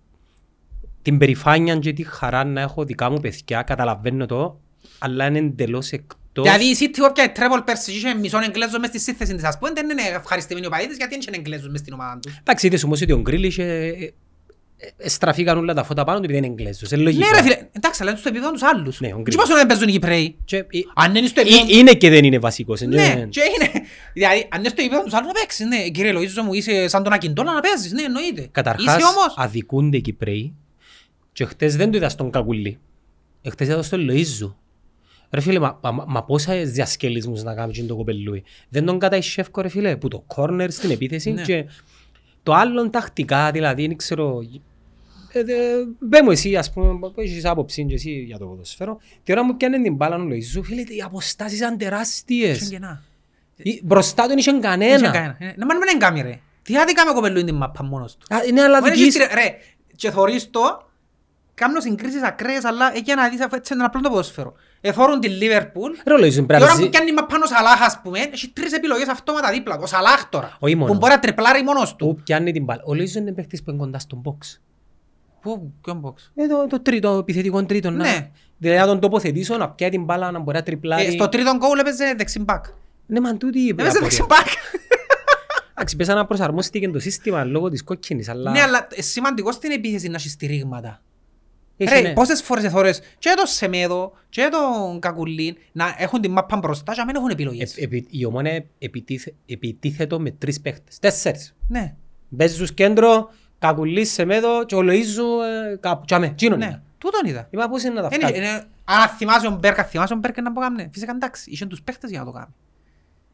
την 1.02 1.18
περηφάνεια 1.18 1.76
και 1.76 1.94
τη 1.94 2.04
χαρά 2.04 2.44
να 2.44 2.62
έχω 2.62 2.84
δικά 2.84 3.10
μου 3.10 3.20
παιδιά, 3.20 3.62
καταλαβαίνω 3.62 4.26
το, 4.26 4.60
αλλά 5.00 5.26
είναι 5.26 5.40
εντελώς 5.40 5.92
εκ 5.92 6.12
εκτός... 6.34 6.44
Δηλαδή 6.44 6.64
η 6.66 6.76
City 6.80 7.10
όποια 7.10 7.32
τρέπολ 7.32 7.62
πέρσι 7.62 7.92
είχε 7.92 8.14
μισόν 8.14 8.42
Εγγλέζο 8.44 8.80
μες 8.80 8.90
στη 8.90 9.00
σύνθεση 9.00 9.36
της 9.36 9.44
ας 9.44 9.58
πούμε 9.58 9.72
δεν 9.76 9.90
είναι 9.90 10.02
ευχαριστημένοι 10.16 10.66
ο 10.66 10.70
παΐδες 10.70 10.98
γιατί 10.98 11.08
δεν 11.10 11.20
είχε 11.20 11.30
Εγγλέζους 11.34 11.70
μες 11.70 11.80
στην 11.80 11.94
ομάδα 11.94 12.20
τους. 12.22 12.38
Εντάξει, 12.40 12.68
είδες 12.68 12.84
όμως 12.84 13.02
ότι 13.02 13.12
ο 13.12 13.20
Γκρίλ 13.20 13.52
στραφήκαν 15.06 15.58
όλα 15.58 15.74
τα 15.74 15.84
φώτα 15.84 16.04
πάνω 16.04 16.18
του 16.20 16.24
επειδή 16.26 16.38
είναι 16.38 16.48
Εγγλέζος. 16.48 16.92
Είναι 16.92 17.02
λογικό. 17.02 17.26
Ναι 17.30 17.36
ρε 17.38 17.42
φίλε, 17.44 17.68
εντάξει 17.72 18.02
αλλά 18.02 18.12
είναι 18.12 18.20
στο 18.20 18.30
επίπεδο 18.30 18.52
τους 18.52 18.64
άλλους. 18.64 19.00
Ναι, 19.00 19.08
ο 19.08 19.16
Τι 19.16 19.22
Γκρίλ. 19.22 19.36
πόσο 19.38 19.56
να 19.56 19.66
παίζουν 19.66 19.88
οι 19.88 19.92
Κυπρέοι. 19.92 20.36
Και, 20.46 20.58
ε, 20.58 20.66
Αν 20.96 21.16
είναι 21.16 21.28
στο 21.28 21.40
ε, 21.40 21.44
επίπεδο... 21.44 21.80
είναι 21.80 21.94
και 21.94 22.10
δεν 22.10 22.24
είναι 22.24 22.40
βασικός. 22.40 22.82
ε, 22.82 22.86
Ναι, 22.86 23.28
και 23.30 23.42
είναι. 23.56 23.72
Δηλαδή, 24.14 24.48
αν 24.52 24.60
είναι 24.60 24.70
στο 24.70 24.82
επίπεδο 24.82 25.04
τους 25.04 25.14
άλλους 25.14 25.28
να 25.28 25.34
παίξεις, 25.34 25.66
ναι. 25.66 25.90
Κύριε 25.90 26.14
Λοΐζο 26.16 26.44
μου, 26.46 26.54
είσαι 26.54 26.88
σαν 26.88 27.04
τον 27.04 27.14
Ακιντόλα 27.14 27.54
να 27.54 27.60
παίζεις, 27.60 27.92
ναι, 27.92 28.02
εννοείται. 28.02 28.48
Καταρχάς, 28.52 28.98
Είσαι 28.98 29.06
όμως. 29.06 29.34
αδικούνται 29.38 29.98
οι 29.98 30.02
Κυπρέοι 30.02 30.54
και 31.34 31.46
χτες 31.46 31.76
δεν 31.76 31.92
το 31.92 31.98
είδα 31.98 32.10
στον 32.10 32.32
Κακουλή. 32.32 32.80
Χτες 33.50 33.68
είδα 33.68 33.84
στον 33.84 34.10
Λοΐζου. 34.10 34.54
Ρε 35.34 35.42
φίλε, 35.42 35.60
μα, 35.60 35.80
μα, 35.82 36.06
μα 36.08 36.24
πόσα 36.24 36.54
διασκελισμούς 36.56 37.44
να 37.44 37.54
κάνει 37.56 37.86
το 37.86 37.96
κοπελούι. 37.96 38.44
Δεν 38.70 38.86
τον 38.86 39.00
καταϊσεύκω 39.00 39.62
ρε 39.62 39.68
φίλε, 39.68 39.96
που 39.96 40.08
το 40.08 40.24
κόρνερ 40.28 40.72
στην 40.72 40.92
επίθεση 40.92 41.32
Ναι. 41.32 41.42
και 41.42 41.66
το 42.44 42.54
άλλο 42.54 42.90
τακτικά, 42.90 43.52
δηλαδή, 43.52 43.88
δεν 43.88 43.96
ξέρω... 43.98 44.40
Ε, 45.32 45.40
ε, 45.40 45.44
Πες 46.10 46.22
μου 46.24 46.32
εσύ, 46.32 46.56
ας 46.56 46.72
πούμε, 46.74 47.00
που 47.10 47.14
έχεις 47.22 47.46
άποψη 47.46 47.86
και 47.86 47.94
εσύ 47.94 48.12
για 48.12 48.38
το 48.38 48.46
ποδοσφαίρο, 48.46 49.00
τη 49.24 49.32
ώρα 49.32 49.46
που 49.46 49.58
πιάνε 49.58 49.82
την 49.82 49.96
μπάλα 49.96 50.16
ο 50.16 50.20
Λοΐζου, 50.20 50.62
φίλε, 50.64 50.82
οι 50.82 51.02
αποστάσεις 51.06 51.58
ήταν 51.58 51.74
Είχε 51.76 51.84
τεράστιες. 51.90 52.70
κενά. 52.70 53.04
Ή- 53.56 53.82
Μπροστά 53.84 54.22
του 54.24 54.28
δεν 54.30 54.38
είχε 54.38 54.52
Είχε 54.52 54.60
κανένα. 54.60 55.10
κανένα. 55.12 55.36
Ε, 55.40 55.54
Να 55.58 55.66
μην 55.66 55.78
μην 55.92 56.00
κάνει 56.00 56.22
ρε. 56.22 56.40
Τι 56.62 56.78
άδικα 56.78 57.06
με 57.06 57.12
κοπελούιν 57.14 57.46
την 57.46 57.56
μάπα 57.56 57.84
μόνος 57.84 58.18
του. 58.18 58.36
Α, 58.36 58.38
Είναι 58.48 58.62
αλλά 58.62 58.82
Μα 58.82 58.88
είναι 58.88 58.96
δικής... 58.96 59.18
και 59.18 59.24
στη- 59.24 59.34
Ρε, 59.34 59.58
και 59.96 60.12
θωρείς 60.12 60.50
το, 60.50 60.62
κάνω 61.54 61.80
συγκρίσεις 61.80 62.22
ακραίες, 62.24 62.64
αλλά 62.66 62.94
για 63.04 63.16
να 63.16 63.30
δεις 63.30 63.42
αφού 63.42 63.56
έτσι 63.56 63.74
είναι 63.74 63.84
απλό 63.84 64.02
το 64.02 64.10
ποδόσφαιρο. 64.10 64.54
Εθώρουν 64.86 65.20
τη 65.20 65.28
Λίβερπουλ, 65.30 65.92
Ρε 66.06 66.14
ο 66.14 66.18
Λοΐζου, 66.18 66.34
η 66.34 66.42
πρέπει 66.42 66.64
ώρα 66.64 66.72
να 66.72 66.78
που 66.78 66.84
ζει- 66.84 66.90
πιάνει 66.90 67.10
η 67.10 67.14
μαπά 67.14 67.36
ο 67.44 67.48
Σαλάχ, 67.48 67.82
ας 67.82 68.00
πούμε, 68.04 68.20
έχει 68.20 68.50
τρεις 68.50 68.72
επιλογές 68.74 69.08
αυτόματα 69.08 69.52
δίπλα. 69.52 69.78
Ο 69.82 69.86
Σαλάχ 69.86 70.30
τώρα, 70.30 70.58
Όχι 70.60 70.76
μόνος. 70.76 70.92
που 70.92 70.98
μπορεί 70.98 71.14
να 71.14 71.20
τριπλάρει 71.20 71.64
μόνος 71.64 71.96
του. 71.96 72.06
Που 72.06 72.22
πιάνει 72.24 72.52
την 72.52 72.64
μπάλα. 72.64 72.82
Ο 72.86 72.92
Λοΐζου 72.92 73.16
είναι 73.16 73.32
παίχτης 73.34 73.64
που 73.64 73.70
είναι 73.70 73.80
κοντά 73.80 74.00
στον 74.00 74.22
box. 74.26 74.60
Πού, 75.42 75.74
ποιον 75.82 76.02
box; 76.06 76.14
Ε, 76.36 76.48
το, 76.48 76.68
το 76.70 76.82
τρίτο, 76.82 77.18
επιθετικό 77.18 77.66
τρίτο. 77.66 77.90
να- 77.90 77.98
Ναι. 78.04 78.30
Δηλαδή 78.58 78.80
να 78.80 78.86
τον 78.86 79.00
τοποθετήσω, 79.00 79.58
να 79.58 79.70
πιάει 79.70 79.90
την 79.90 80.04
μπάλα, 80.04 80.32
να 80.32 80.40
μπορεί 80.40 80.58
να 80.58 80.64
τριπλάρει. 80.64 81.06
Ε, 81.06 81.12
Στο 81.12 81.30
τρίτο 81.30 81.56
γκολ 81.58 81.80
έπαιζε 81.80 82.14
δεξιμπάκ. 82.18 82.66
Ναι, 83.06 83.20
μα 83.20 83.38
τούτη 83.38 83.60
η 83.60 83.68
Έπαιζε 83.68 83.88
απορία. 83.88 84.08
δεξιμπάκ. 84.08 84.48
Εντάξει, 85.74 85.96
πέσα 85.96 86.14
να 86.14 86.26
προσαρμόστηκε 86.26 86.90
το 86.90 87.00
σύστημα 87.00 87.44
λόγω 87.44 87.70
της 87.70 87.84
κόκκινης, 87.84 88.30
αλλά... 88.30 88.52
Ναι, 88.52 88.62
αλλά 88.62 88.88
ε, 88.92 89.02
σημαντικό 89.02 89.52
στην 89.52 89.72
επίθεση 89.72 90.08
να 90.08 90.16
έχει 90.16 90.30
στηρίγματα. 90.30 91.02
Έχει, 91.78 91.94
Ρε, 91.94 92.02
ναι. 92.02 92.14
πόσες 92.14 92.42
φορές 92.42 92.64
εθώρες 92.64 93.02
και 93.20 93.34
το 93.38 93.46
Σεμέδο 93.46 94.14
και 94.30 94.50
τον 94.52 95.00
Κακουλίν 95.00 95.56
να 95.72 95.96
έχουν 95.98 96.22
την 96.22 96.32
μάπα 96.32 96.58
μπροστά 96.58 96.94
και 96.94 97.00
να 97.00 97.06
μην 97.06 97.16
έχουν 97.16 97.30
Ε, 97.30 97.32
επιλογές. 97.32 97.78
επι- 97.78 98.08
Η 98.14 98.26
ομόνια 98.26 98.66
επιτίθε- 98.80 99.34
επιτίθετο 99.46 100.20
με 100.20 100.32
τρεις 100.32 100.62
παίχτες. 100.62 101.00
Τέσσερις. 101.00 101.56
Ναι, 101.68 101.96
Παίζει 102.38 102.54
στους 102.56 102.74
κέντρο, 102.74 103.30
κακουλής 103.60 104.12
σε 104.12 104.26
μέδο 104.26 104.66
και 104.66 104.76
ο 104.76 104.80
Λοΐζου 104.80 105.72
ε, 105.72 105.76
κάπου. 105.80 106.06
Τσάμε, 106.06 106.30
τσίνον 106.30 106.58
ναι. 106.60 106.66
είναι. 106.66 106.84
Τούτον 106.98 107.26
είδα. 107.26 107.48
Είπα 107.50 107.70
πώς 107.70 107.84
είναι 107.84 107.94
να 107.94 108.02
τα 108.02 108.10
Είναι- 108.16 108.18
βγάλεις; 108.28 108.38
είναι- 108.50 108.64
Αν 108.86 109.08
θυμάσαι 109.18 109.46
τον 109.46 109.58
Μπέρκα, 109.58 109.84
θυμάσαι 109.84 110.10
τον 110.10 110.20
Μπέρκα 110.20 110.42
να 110.42 110.52
πω 110.54 110.62
κάμνε. 110.62 110.90
Φυσικά 110.92 111.12
εντάξει, 111.12 111.50
είχε 111.52 111.66
τους 111.66 111.82
παίχτες 111.82 112.10
για 112.10 112.20
να 112.20 112.26
το 112.26 112.32
κάνει. 112.32 112.54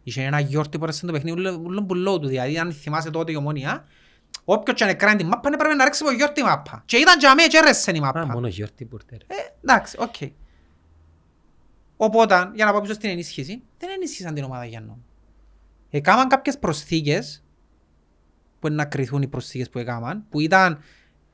Είχε 0.04 0.22
ένα 0.24 0.40
γιόρτι 0.40 0.78
που 0.78 0.84
έρεσε 0.84 1.06
το 1.06 1.12
παιχνίδι 1.12 1.38
ούλο- 1.40 1.62
ούλον 1.64 1.86
πουλό 1.86 2.20
του. 2.20 2.28
Δηλαδή 2.28 2.58
αν 2.60 2.72
θυμάσαι 2.72 3.10
τότε 3.10 3.32
η 3.32 3.36
ομόνια, 3.36 3.86
όποιος 4.44 4.78
και 4.78 4.84
αν 4.84 4.90
εκράνει 4.90 5.18
την 5.18 5.28
μάπα 5.28 5.50
έπρεπε 5.54 5.74
να 5.74 5.84
ρίξει 5.84 6.04
από 6.04 6.12
γιόρτι 6.16 6.44
μάπα. 6.44 6.84
Και 6.86 6.98
ήταν 6.98 7.20
για 7.20 7.36
μέ 7.36 7.44
και 7.48 7.58
έρεσε 7.58 7.92
η 7.92 7.98
Α, 7.98 8.02
μάπα. 8.02 8.26
μόνο 8.26 8.48
γιόρτι 8.48 8.86
μπορείτε. 8.86 9.18
ρε. 9.28 9.36
Ε, 9.36 9.42
εντάξει, 9.62 9.96
οκ. 10.00 10.16
Οπότε, 11.98 12.52
για 12.56 12.66
να 12.66 12.72
πάω 12.72 12.82
πίσω 12.82 12.94
στην 12.94 13.10
ενίσχυση, 13.10 13.62
δεν 13.78 13.90
ενίσχυσαν 13.96 14.34
την 14.34 14.44
ομάδα 14.44 14.66
Γιάννου. 14.66 15.04
Έκαναν 15.90 16.28
κάποιες 16.28 16.60
προσθήκες, 16.60 17.44
που 18.60 18.68
είναι 18.68 18.76
να 18.76 18.86
κρυθούν 18.86 19.22
οι 19.22 19.28
προσθήκες 19.28 19.70
που 19.70 19.80
έκαναν, 19.80 20.26
που 20.30 20.40
ήταν 20.40 20.80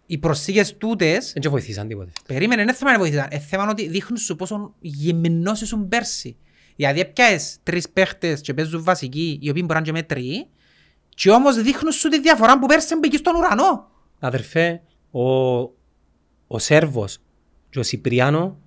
οι 0.06 0.18
προσθήκες 0.18 0.78
τούτες, 0.78 1.32
Δεν 1.34 1.42
και 1.42 1.50
βοηθήσαν 1.50 1.88
τίποτε. 1.88 2.12
περίμενε, 2.28 2.62
είναι 2.62 2.74
θέμα 2.74 2.92
να 2.92 2.98
βοηθήσαν, 2.98 3.28
ε, 3.30 3.40
θέμα 3.40 3.62
είναι 3.64 3.72
ότι 3.72 3.88
δείχνουν 3.88 4.18
σου 4.18 4.36
πόσο 4.36 4.74
γεμινός 4.80 5.62
ήσουν 5.62 5.88
πέρσι. 5.88 6.38
Δηλαδή 6.76 7.00
έπιασες 7.00 7.58
τρεις 7.64 7.90
παίχτες 7.90 8.42
και 8.42 8.54
παίζουν 8.54 8.84
βασικοί, 8.84 9.40
οι 9.42 9.50
οποίοι 9.50 9.62
μπορεί 9.66 9.74
να 9.74 9.78
είναι 9.78 9.86
και 9.86 9.92
μέτροι, 9.92 10.48
και 11.16 11.30
όμως 11.30 11.62
δείχνουν 11.62 11.92
σου 11.92 12.10
τη 12.10 12.20
διαφορά 12.20 12.60
που 12.60 12.66
πέρσι 12.68 12.96
μπήκε 12.96 13.18
στον 13.18 13.36
ουρανό. 13.36 13.88
Αδερφέ, 14.20 14.82
ο, 15.12 15.22
ο 16.48 16.60
Σέρβος 16.60 17.18
και 17.70 17.80
ο 17.80 17.84
Σιπριάνο 17.84 18.58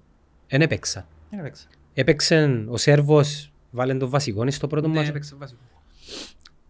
δεν 0.49 0.61
έπαιξαν. 0.63 1.07
Δεν 1.31 1.39
έπαιξε. 1.39 1.67
Έπαιξε 1.95 2.65
ο 2.69 2.77
Σέρβος, 2.77 3.53
βάλε 3.71 3.95
τον 3.95 4.09
βασικό 4.11 4.51
στο 4.51 4.67
πρώτο 4.67 4.87
Δεν 4.89 4.97
μας. 4.97 5.09
έπαιξε 5.09 5.35
βασικό. 5.39 5.61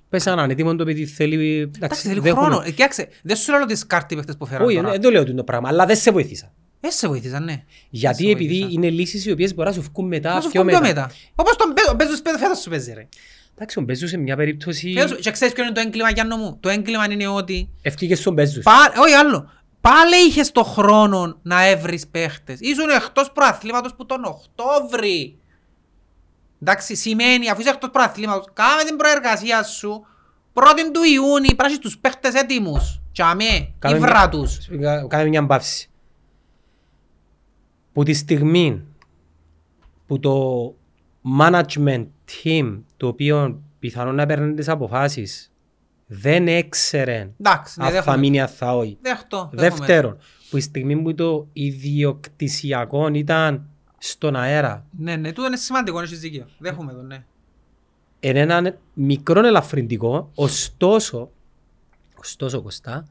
Πέσαν 0.08 0.38
ανέτοιμο 0.38 0.76
το 0.76 0.84
παιδί 0.84 1.06
θέλει... 1.06 1.70
Εντάξει, 1.76 2.08
θέλει 2.08 2.20
δεν 2.20 2.32
έχουν- 2.32 2.44
χρόνο. 2.44 2.62
Ε, 2.66 2.70
Κοιτάξτε, 2.70 3.08
δεν 3.22 3.36
σου 3.36 3.52
λέω 3.52 3.64
τις 3.64 3.86
κάρτι 3.86 4.14
παίχτες 4.14 4.36
που 4.36 4.46
φέραν 4.46 4.66
Όχι, 4.66 4.76
τώρα. 4.76 4.90
δεν 4.90 5.00
το 5.00 5.10
λέω 5.10 5.34
το 5.34 5.44
πράγμα, 5.44 5.68
αλλά 5.68 5.86
δεν 5.86 5.96
σε 5.96 6.10
βοήθησαν. 6.10 6.50
Ε, 6.80 6.90
σε 6.90 7.08
βοήθησαν, 7.08 7.44
ναι. 7.44 7.64
Γιατί 7.90 8.22
σε 8.24 8.30
επειδή 8.30 8.46
βοήθησαν. 8.48 8.70
είναι 8.70 8.90
λύσεις 8.90 9.24
οι 9.26 9.30
οποίες 9.30 9.54
μπορεί 9.54 9.68
να 9.68 9.74
σου 9.74 9.82
βγουν 9.92 10.06
μετά, 10.08 10.34
Να 10.34 10.40
σου 10.40 10.50
πιο 10.50 10.60
βγουν 10.62 10.72
πιο 10.72 10.80
μετά. 10.86 11.00
μετά. 11.00 11.14
Όπως 11.34 11.56
τον 11.56 11.72
Μπέζο, 11.72 11.90
ο 11.90 11.94
Μπέζος 11.94 12.22
πέ- 12.22 12.38
φέτος 12.38 12.58
σου 12.60 12.70
παίζει 12.70 12.92
ρε. 12.92 13.08
Εντάξει, 13.60 13.78
ο 13.78 13.82
Μπέζος 13.82 14.10
σε 14.10 14.16
μια 14.16 14.36
περίπτωση 14.36 14.92
Φέτος- 14.96 15.20
Και 15.20 15.30
ξέρεις 15.30 15.54
ποιο 15.54 15.64
είναι 15.64 15.72
το 15.72 15.80
έγκλημα 15.80 16.10
Γιάννο 16.10 16.36
μου; 16.36 16.56
Το 16.60 16.68
έγκλημα 16.68 17.10
είναι 17.12 17.26
ότι 17.26 17.68
ευκήκε 17.82 18.14
στον 18.16 18.32
Μπέζους. 18.32 18.62
πα- 18.64 18.92
όχι 18.98 19.12
άλλο. 19.14 19.50
Πάλι 19.80 20.16
είχες 20.28 20.52
το 20.52 20.62
χρόνο 20.64 21.38
να 21.42 21.66
έβρεις 21.66 22.06
παίχτες. 22.06 22.60
Ήσουν 22.60 22.88
εκτός 22.88 23.32
προαθλήματος 23.32 23.94
που 23.94 24.06
τον 24.06 24.24
Οκτώβρη. 24.24 25.38
Εντάξει, 26.62 26.96
σημαίνει 26.96 27.50
αφού 27.50 27.60
είσαι 27.60 27.70
εκτός 27.70 27.90
προαθλήματος, 27.90 28.44
κάμε 28.52 28.82
την 28.84 28.96
προεργασία 28.96 29.62
σου. 29.62 30.06
Πρώτην 30.52 30.92
του 30.92 31.00
Ιούνιου 31.02 31.54
πράσι 31.56 31.78
τους 31.78 31.98
παίχτες 31.98 32.34
έτοιμους. 32.34 33.00
Τσαμέ, 33.12 33.72
Κάμε 33.78 33.96
ήβρα 33.96 34.10
μια- 34.18 34.28
τους. 34.28 34.68
Κα- 34.80 35.06
Κάνε 35.08 35.28
μια 35.28 35.42
μπαύση. 35.42 35.90
Που 37.92 38.02
τη 38.02 38.12
στιγμή 38.12 38.82
που 40.06 40.18
το 40.20 40.74
management 41.40 42.06
team 42.30 42.80
το 42.96 43.06
οποίο 43.06 43.62
πιθανόν 43.78 44.14
να 44.14 44.26
παίρνει 44.26 44.54
τις 44.54 44.68
αποφάσεις 44.68 45.52
δεν 46.06 46.48
έξερε 46.48 47.30
Εντάξει, 47.40 47.78
ναι, 47.78 47.86
αν 47.86 47.92
θα 47.92 47.96
δέχομαι. 47.96 48.16
μείνει 48.16 48.40
αν 48.40 48.48
θα 48.48 48.76
όχι. 48.76 48.98
Δέχτω. 49.02 49.50
δέχομαι. 49.52 49.86
Δεύτερον, 49.86 50.18
που 50.50 50.56
η 50.56 50.60
στιγμή 50.60 50.96
που 51.02 51.14
το 51.14 51.48
ιδιοκτησιακό 51.52 53.08
ήταν 53.08 53.68
στον 53.98 54.36
αέρα 54.36 54.86
Ναι, 54.98 55.16
ναι, 55.16 55.32
τούτο 55.32 55.46
είναι 55.46 55.56
σημαντικό, 55.56 56.00
έχεις 56.00 56.20
δίκιο. 56.20 56.46
Δέχομαι 56.58 56.92
το, 56.92 57.02
ναι. 57.02 57.24
είναι 58.20 58.40
ένα 58.40 58.76
μικρό 58.94 59.46
ελαφρυντικό, 59.46 60.30
ωστόσο, 60.34 61.30
ωστόσο 62.18 62.62
Κωστά, 62.62 63.06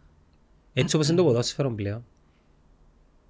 έτσι 0.73 0.95
όπως 0.95 1.07
είναι 1.07 1.17
το 1.17 1.23
ποδόσφαιρο 1.23 1.71
πλέον, 1.71 2.05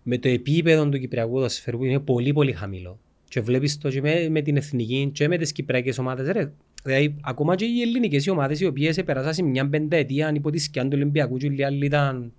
με 0.04 0.17
το 0.17 0.30
επίπεδο 0.30 0.89
του 0.89 1.00
Κυπριακού 1.00 1.32
ποδοσφαίρου 1.32 1.78
που 1.78 1.84
είναι 1.84 2.00
πολύ 2.00 2.34
πολύ 2.34 2.52
χαμηλό 2.52 3.00
και 3.30 3.42
βλέπεις 3.42 3.78
το 3.78 3.90
και 3.90 4.02
με, 4.02 4.30
με 4.30 4.42
την 4.42 4.58
εθνική 4.58 5.10
και 5.13 5.28
με 5.28 5.38
τις 5.38 5.52
Κυπριακές 5.52 5.98
ομάδες, 5.98 6.28
ρε, 6.28 6.52
δηλαδή 6.84 7.16
ακόμα 7.22 7.56
και 7.56 7.66
οι 7.66 7.82
ελληνικές 7.82 8.26
οι 8.26 8.30
ομάδες 8.30 8.60
οι 8.60 8.66
οποίες 8.66 8.98
επεράσαν 8.98 9.34
σε 9.34 9.44
μια 9.44 9.70
πενταετία 9.70 10.32
υπό 10.34 10.50
τη 10.50 10.58
σκιά 10.58 10.84
του 10.84 10.90
Ολυμπιακού 10.94 11.38
και 11.38 11.48
οι 11.48 11.63
άλλοι 11.63 11.86
ήταν 11.86 12.34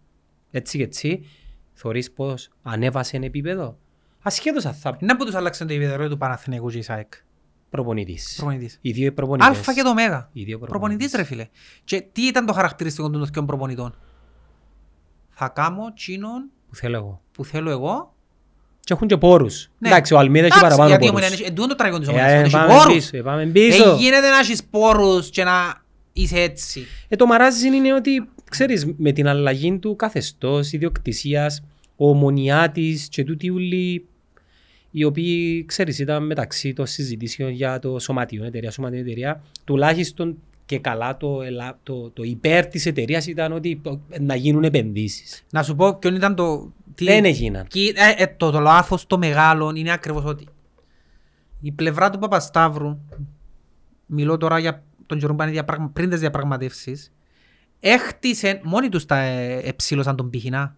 έτσι 0.50 0.76
και 0.78 0.84
έτσι, 0.84 1.24
θωρείς 1.72 2.12
πως 2.12 2.50
ανέβασε 2.62 3.16
επίπεδο. 3.16 3.78
Ασχέτως 4.22 4.66
αν 4.66 4.74
θα 4.74 4.98
Είναι 5.00 5.16
που 5.16 5.24
τους 5.24 5.34
άλλαξαν 5.34 5.66
το 5.66 5.74
επίπεδο 5.74 6.08
του 6.08 6.18
Παναθηναϊκού 6.18 6.68
και 6.68 6.78
Ισάεκ. 6.78 7.12
προπονητής. 7.70 8.34
Προπονητής. 8.36 8.78
Οι 8.80 8.90
δύο 8.90 9.12
προπονητές. 9.12 9.48
Αλφα 9.48 9.74
και 9.74 9.82
το 9.82 9.94
Μέγα. 9.94 10.30
Οι 10.32 10.44
δύο 10.44 10.58
Προπονητής 10.58 11.12
ρε 11.12 11.24
φίλε. 11.24 11.46
Και 11.84 12.00
τι 12.12 12.26
ήταν 12.26 12.46
το 12.46 12.52
χαρακτηριστικό 12.52 13.10
των 13.10 13.24
δύο 13.24 13.44
προπονητών; 13.44 13.94
Θα 15.30 15.48
κάνω 15.48 15.92
τσίνον 15.94 16.50
Που 16.68 16.74
θέλω 16.76 16.96
εγώ. 16.96 17.22
που 17.32 17.44
θέλω 17.44 17.70
εγώ. 17.70 18.14
Και 18.88 18.94
έχουν 18.94 19.08
και 19.08 19.16
πόρους. 19.16 19.70
Ναι. 19.78 19.88
Εντάξει, 19.88 20.14
ο 20.14 20.18
Αλμίδας 20.18 20.48
έχει 20.50 20.58
Εντάξει, 20.58 20.76
παραπάνω 20.76 20.88
γιατί 20.88 21.04
η 21.04 21.08
πόρους. 21.08 21.20
Ομονία 21.26 21.38
έχει- 21.40 21.50
εντούτον 21.52 21.68
το 21.68 21.74
τραγικό 21.74 21.98
της 21.98 22.08
Ε, 22.08 22.10
Ομονίας, 22.10 22.32
ε, 22.32 22.38
έχεις 22.38 22.52
πάμε 22.52 22.74
πόρους. 22.74 22.94
πίσω, 22.94 23.16
ε, 23.16 23.20
πάμε 23.20 23.46
πίσω. 23.46 23.84
Δεν 23.84 23.96
γίνεται 23.96 24.28
να 24.30 24.38
έχεις 24.38 24.64
πόρους 24.64 25.30
και 25.30 25.44
να 25.44 25.82
είσαι 26.12 26.40
έτσι. 26.40 26.86
Ε, 27.08 27.16
το 27.16 27.26
μαράζι 27.26 27.66
είναι 27.66 27.94
ότι, 27.94 28.28
ξέρεις, 28.50 28.86
με 28.96 29.12
την 29.12 29.28
αλλαγή 29.28 29.78
του 29.78 29.96
καθεστώς, 29.96 30.72
ιδιοκτησίας, 30.72 31.62
ο 31.96 32.08
ομονιάτης 32.10 33.08
και 33.10 33.24
τούτοι 33.24 33.50
ούλοι, 33.50 34.06
οι 34.90 35.04
οποίοι, 35.04 35.64
ξέρεις, 35.64 35.98
ήταν 35.98 36.26
μεταξύ 36.26 36.72
των 36.72 36.86
συζητήσεων 36.86 37.50
για 37.50 37.78
το 37.78 37.98
σωματείο, 37.98 38.44
εταιρεία, 38.44 38.70
σωματείο, 38.70 39.00
εταιρεία, 39.00 39.42
τουλάχιστον 39.64 40.36
και 40.66 40.78
καλά 40.78 41.16
το, 41.16 41.42
ελα- 41.42 41.78
το, 41.82 42.10
το 42.10 42.22
υπέρ 42.22 42.66
της 42.66 42.86
εταιρείας 42.86 43.26
ήταν 43.26 43.52
ότι 43.52 43.80
ε, 44.10 44.20
να 44.20 44.34
γίνουν 44.34 44.64
επενδύσεις. 44.64 45.44
Να 45.50 45.62
σου 45.62 45.74
πω 45.74 45.94
ποιον 45.94 46.14
ήταν 46.14 46.34
το... 46.34 46.72
τι- 46.98 47.04
Δεν 47.04 47.24
έγιναν. 47.24 47.66
Κι- 47.66 47.92
ε, 47.96 48.22
ε, 48.22 48.26
το, 48.36 48.50
το 48.50 48.60
λάθος 48.60 49.06
το 49.06 49.18
μεγάλο 49.18 49.72
είναι 49.74 49.92
ακριβώς 49.92 50.24
ότι 50.24 50.48
η 51.60 51.72
πλευρά 51.72 52.10
του 52.10 52.18
Παπασταύρου, 52.18 52.98
μιλώ 54.06 54.36
τώρα 54.36 54.58
για 54.58 54.82
τον 55.06 55.18
καιρό 55.18 55.30
που 55.32 55.38
πάνε 55.38 55.50
διαπραγμα- 55.50 55.90
πριν 55.92 56.10
τις 56.10 56.20
διαπραγματεύσεις, 56.20 57.12
έχτισε, 57.80 58.60
μόνοι 58.64 58.88
τους 58.88 59.04
τα 59.04 59.16
ε, 59.16 59.60
εψήλωσαν 59.68 60.16
τον 60.16 60.30
πύχηνα. 60.30 60.76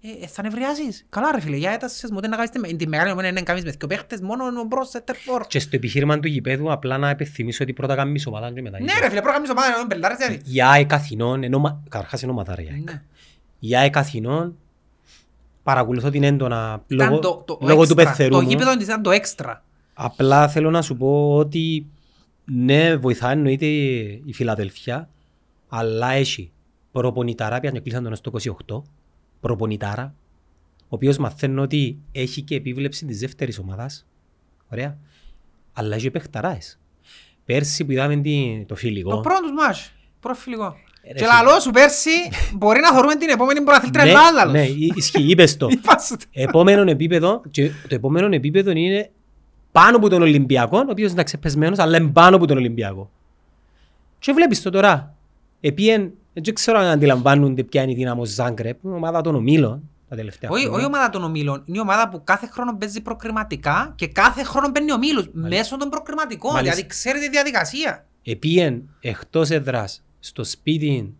ε, 0.00 0.24
ε, 0.24 0.26
θα 0.26 0.42
νευριάσεις. 0.42 1.06
Καλά 1.08 1.32
ρε 1.32 1.40
φίλε, 1.40 1.56
για 1.56 1.70
έτασες 1.70 2.10
μου, 2.10 2.16
ούτε 2.16 2.28
να 2.28 2.36
κάνεις 2.36 2.50
τη, 2.50 2.76
τη 2.76 2.88
μεγάλη 2.88 3.10
ομόνια 3.10 3.32
να 3.32 3.42
κάνεις 3.42 3.64
μες 3.64 3.74
δύο 3.74 3.86
παίχτες, 3.88 4.20
μόνο 4.20 4.44
μπρος 4.66 4.88
σε 4.88 5.00
τερφόρ. 5.00 5.46
Και 5.46 5.58
στο 5.58 5.76
επιχείρημα 5.76 6.20
του 6.20 6.28
γηπέδου 6.28 6.72
απλά 6.72 6.98
να 6.98 7.08
επιθυμίσω 7.08 7.62
ότι 7.64 7.72
πρώτα 7.72 7.94
κάνεις 7.94 8.26
ομάδα 8.26 8.52
και 8.52 8.62
μετά. 8.62 8.80
Ναι 8.80 8.92
ρε 9.00 9.08
φίλε, 9.08 9.20
πρόγραμμις 9.22 9.50
ομάδα, 9.50 9.68
είναι 9.78 9.88
πελάρες 9.88 10.16
δηλαδή. 10.18 10.40
Η 10.54 10.62
ΑΕΚ 10.62 10.92
Αθηνών, 10.92 11.42
ενώ, 11.42 11.58
μα- 11.58 11.82
καταρχάς 11.88 12.22
είναι 12.22 12.30
ομαδάρια. 12.32 12.70
η 12.70 12.72
ΑΕΚ. 12.74 12.90
Ναι. 12.90 13.02
Η 13.58 13.76
ΑΕΚ 13.76 13.96
Αθηνών 13.96 14.56
παρακολουθώ 15.62 16.10
την 16.10 16.22
έντονα 16.22 16.82
Ήταν 16.86 17.08
λόγω, 17.08 17.18
το- 17.20 17.42
το 17.46 17.58
λόγω 17.60 17.86
του 17.86 17.92
έξτρα. 17.92 18.04
πεθερού 18.10 18.30
Το 18.34 18.42
μου. 18.42 18.48
γήπεδο 18.48 18.76
της 18.76 18.86
ήταν 18.86 19.02
το 19.02 19.10
έξτρα. 19.10 19.62
Απλά 19.94 20.48
θέλω 20.48 20.70
να 20.70 20.82
σου 20.82 20.96
πω 20.96 21.36
ότι 21.36 21.86
ναι, 22.44 22.96
βοηθάει 22.96 23.32
εννοείται 23.32 23.66
η 23.66 24.32
Φιλαδελφία, 24.34 25.08
αλλά 25.68 26.10
έχει 26.12 26.50
προπονητάρα, 26.92 27.60
πια 27.60 27.70
κλείσαν 27.70 28.02
τον 28.04 28.14
στο 28.14 28.30
28, 28.30 28.82
προπονητάρα, 29.46 30.14
ο 30.82 30.86
οποίος 30.88 31.16
μαθαίνει 31.16 31.60
ότι 31.60 31.98
έχει 32.12 32.42
και 32.42 32.54
επίβλεψη 32.54 33.06
της 33.06 33.18
δεύτερης 33.20 33.58
ομάδας, 33.58 34.06
ωραία, 34.72 34.98
αλλά 35.72 35.94
έχει 35.96 36.10
παιχταράες. 36.10 36.78
Πέρσι 37.44 37.84
που 37.84 37.92
είδαμε 37.92 38.16
την- 38.16 38.66
το 38.66 38.74
φιλικό, 38.74 39.10
Το 39.10 39.20
πρώτο 39.20 39.40
τους 39.40 39.52
μάτς, 39.52 39.92
πρώτο 40.20 40.38
φιλικό. 40.38 40.64
Ε, 41.02 41.12
ρε 41.12 41.18
Και 41.18 41.24
φίλε. 41.24 41.26
λαλό 41.32 41.60
σου 41.60 41.70
πέρσι 41.70 42.10
μπορεί 42.54 42.80
να 42.80 42.92
θεωρούμε 42.92 43.14
την 43.16 43.28
επόμενη 43.28 43.60
προαθλήτρια 43.62 44.04
ναι, 44.04 44.10
Ελλάδα. 44.10 44.44
ναι, 44.44 44.64
ισχύει, 44.94 45.22
είπες 45.30 45.56
το. 45.56 45.68
Είπα 45.76 45.96
επόμενο 46.32 46.90
επίπεδο, 46.90 47.42
και 47.50 47.68
το 47.68 47.94
επόμενο 47.94 48.34
επίπεδο 48.34 48.70
είναι 48.70 49.10
πάνω 49.72 49.96
από 49.96 50.08
τον 50.08 50.22
Ολυμπιακό, 50.22 50.78
ο 50.78 50.90
οποίος 50.90 51.12
είναι 51.12 51.22
ξεπεσμένος, 51.22 51.78
αλλά 51.78 51.96
είναι 51.96 52.10
πάνω 52.10 52.36
από 52.36 52.46
τον 52.46 52.56
Ολυμπιακό. 52.56 53.10
Και 54.18 54.32
βλέπεις 54.32 54.62
το 54.62 54.70
τώρα. 54.70 55.14
Επίεν, 55.60 56.12
δεν 56.42 56.54
ξέρω 56.54 56.78
αν 56.78 56.86
αντιλαμβάνονται 56.86 57.62
ποια 57.62 57.82
είναι 57.82 57.92
η 57.92 57.94
δύναμο 57.94 58.24
Ζάγκρεπ, 58.24 58.84
η 58.84 58.88
ομάδα 58.88 59.20
των 59.20 59.34
ομίλων 59.34 59.90
τα 60.08 60.16
τελευταία 60.16 60.50
Όχι, 60.50 60.58
όχι 60.58 60.66
η 60.66 60.70
χρόνια. 60.70 60.86
ομάδα 60.86 61.10
των 61.10 61.24
ομίλων. 61.24 61.62
Είναι 61.66 61.76
η 61.76 61.80
ομάδα 61.80 62.08
που 62.08 62.20
κάθε 62.24 62.46
χρόνο 62.46 62.76
παίζει 62.76 63.00
προκριματικά 63.00 63.92
και 63.96 64.06
κάθε 64.08 64.42
χρόνο 64.44 64.72
παίρνει 64.72 64.92
ομίλους 64.92 65.28
μέσω 65.32 65.76
των 65.76 65.88
προκριματικών. 65.88 66.52
Μάλιστα. 66.52 66.74
Δηλαδή 66.74 66.90
ξέρει 66.94 67.18
τη 67.18 67.28
διαδικασία. 67.30 68.06
Επίεν 68.24 68.82
εκτός 69.00 69.50
έδρας, 69.50 70.02
στο 70.20 70.44
σπίτι 70.44 71.14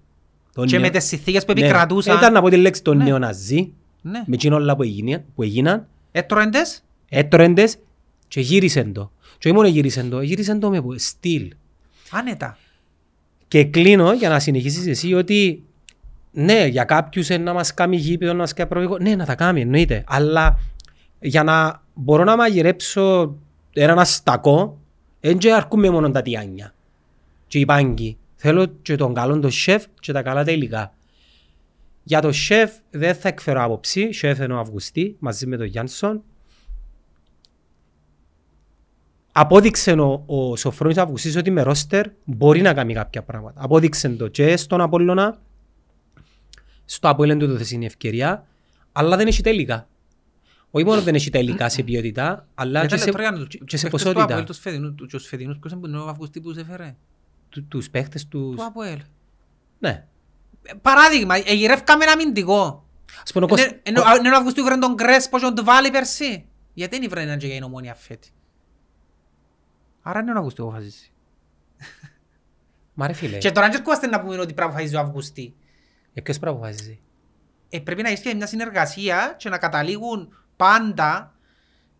των 0.54 0.66
Και 0.66 0.78
νεο- 0.78 0.84
με 0.90 0.98
τις 0.98 1.04
συνθήκες 1.04 1.44
που 1.44 1.52
Ναι, 1.52 1.60
επικρατούσαν. 1.60 2.16
Ήταν 2.16 2.32
να 2.32 2.40
πω 2.40 2.48
τη 2.48 2.56
λέξη 2.56 2.82
των 2.82 2.96
Ναι. 2.96 3.04
νεοναζί, 3.04 3.72
Ναι. 4.02 4.22
με 4.26 4.34
εκείνο 4.34 4.56
όλα 4.56 4.76
που 4.76 4.82
έγιναν, 4.82 5.24
που 5.34 5.42
έγιναν 5.42 5.86
Έτρωεντες. 6.12 6.84
έτρεντες 7.08 7.76
και 8.28 8.40
γύρισαν 8.40 8.92
το. 8.92 9.10
Και 9.38 9.48
όχι 9.48 9.56
μόνο 9.56 9.68
γύρισαν 9.68 10.10
το, 10.10 10.20
γύρισαν 10.20 10.60
το 10.60 10.70
με 10.70 10.82
που- 10.82 10.98
στυλ. 10.98 11.52
Άνετα. 12.10 12.58
Και 13.48 13.64
κλείνω 13.64 14.12
για 14.12 14.28
να 14.28 14.38
συνεχίσεις 14.38 14.86
εσύ 14.86 15.14
ότι 15.14 15.64
ναι, 16.38 16.66
για 16.66 16.84
κάποιους 16.84 17.28
είναι 17.28 17.42
να 17.42 17.52
μας 17.52 17.74
κάνει 17.74 17.96
γήπεδο, 17.96 18.32
να 18.32 18.38
μας 18.38 18.52
κάνει 18.52 18.68
προβικό. 18.68 18.98
Ναι, 18.98 19.16
να 19.16 19.24
τα 19.24 19.34
κάνει, 19.34 19.60
εννοείται. 19.60 20.04
Αλλά 20.06 20.58
για 21.20 21.42
να 21.42 21.82
μπορώ 21.94 22.24
να 22.24 22.36
μαγειρέψω 22.36 23.34
έναν 23.72 23.98
αστακό, 23.98 24.78
δεν 25.20 25.38
και 25.38 25.52
αρκούμε 25.52 25.90
μόνο 25.90 26.10
τα 26.10 26.22
τιάνια. 26.22 26.74
Και 27.46 27.58
οι 27.58 27.64
πάγκοι. 27.64 28.16
Θέλω 28.36 28.66
και 28.66 28.96
τον 28.96 29.14
καλό 29.14 29.38
το 29.38 29.50
σεφ 29.50 29.84
και 30.00 30.12
τα 30.12 30.22
καλά 30.22 30.44
τα 30.44 30.52
υλικά. 30.52 30.94
Για 32.02 32.20
το 32.20 32.32
σεφ 32.32 32.72
δεν 32.90 33.14
θα 33.14 33.28
εκφέρω 33.28 33.62
άποψη. 33.62 34.12
Σεφ 34.12 34.38
είναι 34.38 34.54
ο 34.54 34.58
Αυγουστή 34.58 35.16
μαζί 35.18 35.46
με 35.46 35.56
τον 35.56 35.66
Γιάνσον. 35.66 36.22
Απόδειξε 39.38 39.92
ο, 39.92 40.22
ο 40.26 40.56
Σοφρόνης 40.56 40.96
Αυγουστής 40.98 41.36
ότι 41.36 41.50
με 41.50 41.62
ρόστερ 41.62 42.06
μπορεί 42.24 42.60
να 42.60 42.74
κάνει 42.74 42.94
κάποια 42.94 43.22
πράγματα. 43.22 43.60
Απόδειξε 43.64 44.08
το 44.08 44.28
και 44.28 44.56
στον 44.56 44.80
Απόλλωνα, 44.80 45.38
στο 46.84 47.08
Απόλλωνα 47.08 47.38
του 47.40 47.46
δόθες 47.46 47.70
είναι 47.70 47.82
η 47.82 47.86
ευκαιρία, 47.86 48.46
αλλά 48.92 49.16
δεν 49.16 49.26
έχει 49.26 49.42
τελικά. 49.42 49.88
Όχι 50.70 50.84
μόνο 50.84 51.00
δεν 51.02 51.14
έχει 51.14 51.30
τελικά 51.30 51.68
σε 51.68 51.82
ποιότητα, 51.82 52.46
αλλά 52.54 52.80
και 52.80 52.86
Γιατί 52.86 53.02
σε, 53.02 53.06
λεπτό 53.06 53.20
για 53.22 53.30
να 53.30 53.36
τους- 53.38 53.48
και 53.64 53.76
σε 53.76 53.82
παίχτες 53.82 53.82
του 53.82 53.90
ποσότητα. 53.90 54.22
Αποέλ, 54.22 54.44
τους 54.44 54.58
φετινούς- 54.58 54.94
τους 55.08 55.26
φετινούς, 55.26 55.58
ποιος 55.58 55.72
είναι 55.72 55.98
ο 55.98 56.08
Αυγουστή 56.08 56.40
που 56.40 56.52
σε 56.52 56.60
έφερε; 56.60 56.96
Του, 57.48 57.64
τους 57.68 57.90
παίχτες 57.90 58.28
τους... 58.28 58.56
Του 58.56 58.64
Αποέλ. 58.64 58.98
Ναι. 59.78 60.04
Ε, 60.62 60.72
Παράδειγμα, 60.82 61.34
εγυρεύκαμε 61.46 62.04
ένα 62.04 62.12
αμυντικό. 62.12 62.84
Ας 63.22 63.32
πούμε 63.32 63.44
ο 63.44 63.48
Κώσ- 63.48 63.62
Είναι- 63.62 63.80
Είναι 63.84 64.00
είναι 64.18 64.34
ο 64.34 64.36
Αυγουστή 64.36 64.60
που 64.60 64.66
βρει 64.66 64.78
τον 64.78 64.94
Κρέσπο 64.96 65.38
και 65.38 65.44
τον 65.44 65.54
Τουβάλη 65.54 65.90
πέρσι. 65.90 66.44
Γιατί 66.74 66.98
δεν 66.98 67.08
βρει 67.10 67.20
έναν 67.22 67.38
και 67.38 67.46
για 67.46 67.54
την 67.54 67.64
ομόνια 67.64 67.94
φέτη; 67.94 68.28
Άρα 70.08 70.20
είναι 70.20 70.32
ο 70.32 70.36
Αυγουστή 70.36 70.60
που 70.62 70.66
αποφασίζει. 70.68 71.10
Μα 72.94 73.06
ρε 73.06 73.12
φίλε, 73.12 73.38
Και 73.38 73.50
τώρα 73.50 73.66
δεν 73.68 73.76
έρχομαστε 73.78 74.06
να 74.06 74.20
πούμε 74.20 74.34
ότι 74.34 74.44
πρέπει 74.44 74.60
να 74.60 74.64
αποφασίζει 74.64 74.96
ο 74.96 75.00
Αυγουστή. 75.00 75.54
ε, 76.14 76.20
ποιος 76.20 76.38
πρέπει 76.38 76.56
να 76.56 76.60
αποφασίζει; 76.60 77.00
Ε, 77.70 77.78
πρέπει 77.78 78.02
να 78.02 78.10
ισχύει 78.10 78.34
μια 78.34 78.46
συνεργασία 78.46 79.34
και 79.38 79.48
να 79.48 79.58
καταλήγουν 79.58 80.28
πάντα. 80.56 81.34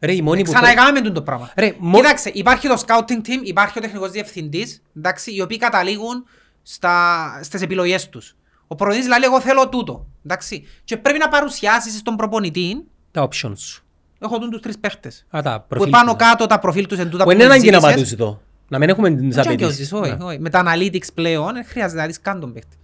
Ρε, 0.00 0.12
οι 0.14 0.22
μόνοι 0.22 0.42
που... 0.44 0.52
Ξαναεκάμε 0.52 1.00
τον 1.00 1.12
το 1.14 1.22
πράγμα. 1.22 1.52
Ρε, 1.57 1.74
μο- 1.78 1.98
Κοίταξε, 2.00 2.30
υπάρχει 2.34 2.68
το 2.68 2.82
scouting 2.86 3.26
team, 3.26 3.40
υπάρχει 3.44 3.78
ο 3.78 3.80
τεχνικός 3.80 4.11
διευθυντής, 4.11 4.82
εντάξει, 4.96 5.34
οι 5.34 5.40
οποίοι 5.40 5.59
καταλήγουν 5.59 6.24
στα, 6.62 7.38
στις 7.42 7.62
επιλογές 7.62 8.09
τους. 8.09 8.36
Ο 8.66 8.74
προπονητής 8.74 9.09
λέει 9.09 9.18
εγώ 9.22 9.40
θέλω 9.40 9.68
τούτο, 9.68 10.07
εντάξει. 10.24 10.66
Και 10.84 10.96
πρέπει 10.96 11.18
να 11.18 11.28
παρουσιάσεις 11.28 11.98
στον 11.98 12.16
προπονητή, 12.16 12.86
Τα 13.11 13.28
options 13.28 13.57
σου. 13.59 13.86
Έχω 14.18 14.38
τούν 14.38 14.50
τους 14.50 14.60
τρεις 14.60 14.78
παίχτες. 14.78 15.26
Α, 15.36 15.40
τα 15.42 15.60
Που 15.60 15.66
προφίλ 15.68 15.90
πάνω 15.90 16.14
τους. 16.16 16.26
κάτω 16.26 16.46
τα 16.46 16.58
προφίλ 16.58 16.86
τους 16.86 16.98
εν 16.98 17.10
τούτα 17.10 17.24
Που 17.24 17.30
είναι 17.30 17.44
μου 17.44 17.50
ανάγκη 17.50 17.70
να 17.70 17.78
ζήτησες. 17.78 17.94
πατούς 17.94 18.12
εδώ. 18.12 18.40
Να 18.68 18.78
μην 18.78 18.88
έχουμε 18.88 19.10
τις 19.10 19.36
Όχι 19.36 19.46
απαιτήσεις. 19.48 19.92
αγιώσεις, 19.92 19.92
όχι, 19.92 20.16
Ναι. 20.18 20.24
όχι. 20.24 20.38
Με 20.40 20.50
τα 20.50 20.62
analytics 20.66 21.06
πλέον 21.14 21.52
δεν 21.52 21.64
χρειάζεται 21.64 22.00
να 22.00 22.06
δεις 22.06 22.20
καν 22.20 22.40
τον 22.40 22.52
παίχτη. 22.52 22.76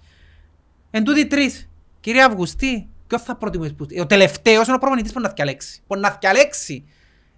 Εν 0.90 1.04
τούτοι 1.04 1.26
τρεις. 1.26 1.68
Κύριε 2.00 2.22
Αυγουστή, 2.22 2.88
ποιος 3.06 3.22
θα 3.22 3.36
προτιμήσεις 3.36 3.74
που... 3.74 3.86
Ο 4.00 4.06
τελευταίος 4.06 4.66
είναι 4.66 4.76
ο 4.76 4.78
προπονητής 4.78 5.12
που 5.12 5.20
να 5.20 5.28
διαλέξει. 5.28 5.82
Που 5.86 5.96
να 5.96 6.16
διαλέξει. 6.20 6.84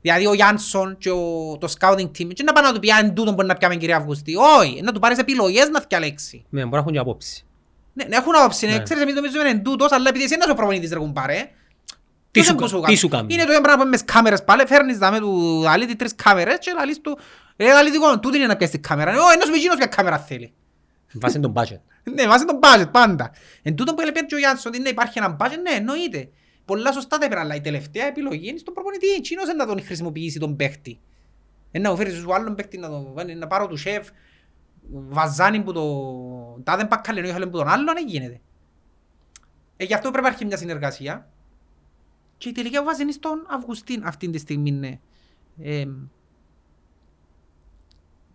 Δηλαδή 0.01 0.27
ο 0.27 0.35
Γιάνσον 0.35 0.97
και 0.99 1.11
ο, 1.11 1.57
το 1.61 1.73
scouting 1.79 2.07
team 2.19 2.29
και 2.35 2.43
να 2.43 2.53
πάνε 2.53 2.67
να 2.67 2.73
του 2.75 2.81
πει 2.81 2.91
αν 2.91 3.15
τούτον 3.15 3.35
μπορεί 3.35 3.47
να 3.47 3.55
πιάμε 3.55 3.77
κύριε 3.77 3.95
Αυγουστή. 3.95 4.35
Όχι, 4.61 4.81
να 4.83 4.93
του 4.93 5.01
πάρεις 5.01 5.19
επιλογές 5.19 5.69
να 5.69 5.85
διαλέξει. 5.89 6.45
Ναι, 6.49 6.61
μπορεί 6.61 6.73
να 6.73 6.79
έχουν 6.79 6.93
και 6.93 6.99
απόψη. 6.99 7.45
Ναι, 7.93 8.05
ναι, 8.05 8.17
έχουν 8.17 8.33
άποψη, 8.37 8.67
ναι. 8.67 8.73
Ναι. 8.73 8.83
Ξέρεις, 8.83 9.03
εμείς 9.03 9.15
νομίζουμε 9.15 9.49
είναι 9.49 9.59
τούτος, 9.59 9.93
αλλά 9.93 10.09
επειδή 10.09 10.25
εσύ 10.25 10.35
είναι 10.35 10.45
ο 10.51 10.55
προπονητής 10.55 10.91
ρε 10.93 10.99
κουμπάρε. 10.99 11.49
Τι 12.35 12.41
ποιος 12.41 12.47
σου 12.47 12.53
είναι 12.53 12.67
που 12.67 12.75
κα- 12.75 12.81
κάνεις; 12.81 12.95
τι 13.01 13.07
σου 13.07 13.09
κάνεις; 13.09 13.35
Είναι 13.35 13.45
το 13.45 13.51
ίδιο 13.51 13.63
πράγμα 13.63 13.83
που 13.83 13.89
με 13.89 13.97
τις 13.97 14.05
κάμερες 14.05 14.45
πάλι, 14.45 14.67
φέρνεις 14.67 14.99
δάμε 14.99 15.19
του 15.19 15.65
αλήτη 15.69 15.97
τρεις 15.97 16.15
κάμερες 16.15 16.59
και 16.59 16.73
λαλείς 16.77 17.01
του 17.01 17.19
«Ρε 17.57 17.71
αλήτικο, 17.71 18.19
τούτη 18.19 18.37
είναι 18.37 18.47
να 18.47 18.57
πιάσεις 18.57 18.75
την 18.75 18.83
κάμερα». 18.89 19.11
«Ω, 19.13 19.31
ένας 19.35 19.49
με 19.51 19.57
εκείνος 19.57 19.77
ποια 19.77 19.87
κάμερα 19.87 20.19
θέλει». 20.19 20.53
Βάσει 21.13 21.41
τον 21.41 21.53
budget. 21.57 21.81
Ναι, 22.15 22.27
βάζει 22.27 22.45
τον 22.45 22.59
budget 22.63 22.91
πάντα. 22.91 23.31
Εν 23.63 23.75
τούτο 23.75 23.95
που 23.95 24.01
έλεγε 24.01 24.21
και 24.21 24.35
ο 24.35 24.39
Γιάννης 24.39 24.67
ότι 24.67 24.79
ναι, 24.79 24.89
υπάρχει 24.89 25.19
ένα 25.19 25.37
budget, 25.41 25.59
ναι, 25.63 25.77
εννοείται. 25.77 26.29
Πολλά 26.65 26.93
σωστά 26.93 27.19
τα 27.19 27.27
είπε, 27.27 27.39
αλλά 27.39 27.55
η 27.55 27.61
τελευταία 27.61 28.07
επιλογή 28.07 28.49
είναι 28.49 28.59
στον 28.59 28.75
προπονητή. 28.75 29.07
Εκείνος 29.09 29.45
είναι 29.45 29.55
να 29.55 29.67
τον 29.67 29.85
χρησιμοποιήσει 29.85 30.39
τον 30.39 30.57
παίχτη. 30.57 31.01
Ε, 31.71 31.79
να 31.79 31.91
μου 31.91 31.97
φέρεις 31.97 32.15
σου 32.15 32.35
άλλον 32.35 32.55
παίχτη, 32.55 32.79
να, 32.79 32.89
το, 32.89 33.15
να 33.39 33.47
πάρω 33.47 33.67
του 33.67 33.77
σεφ, 33.77 34.09
βαζάνι 34.91 35.61
που 35.63 35.73
το... 35.73 35.83
Τάδε 36.65 36.85
μπακαλενό 36.85 37.29
είχα 37.29 37.39
που 37.39 37.57
τον 37.57 37.69
άλλον, 37.69 37.95
δεν 37.95 38.07
γίνεται. 38.07 38.41
Ε, 39.77 39.85
γι' 39.85 39.95
αυτό 39.95 40.09
πρέπει 40.09 40.23
να 40.23 40.29
υπάρχει 40.29 40.45
μια 40.47 40.57
συνεργασία. 40.57 41.29
Και 42.39 42.49
η 42.49 42.53
τελική 42.53 42.81
βάση 42.81 43.03
είναι 43.03 43.13
στον 43.13 43.47
Αυγουστίν 43.49 44.05
αυτή 44.05 44.31
τη 44.31 44.39
στιγμή, 44.39 44.71
ναι. 44.71 44.99
Ε, 45.63 45.87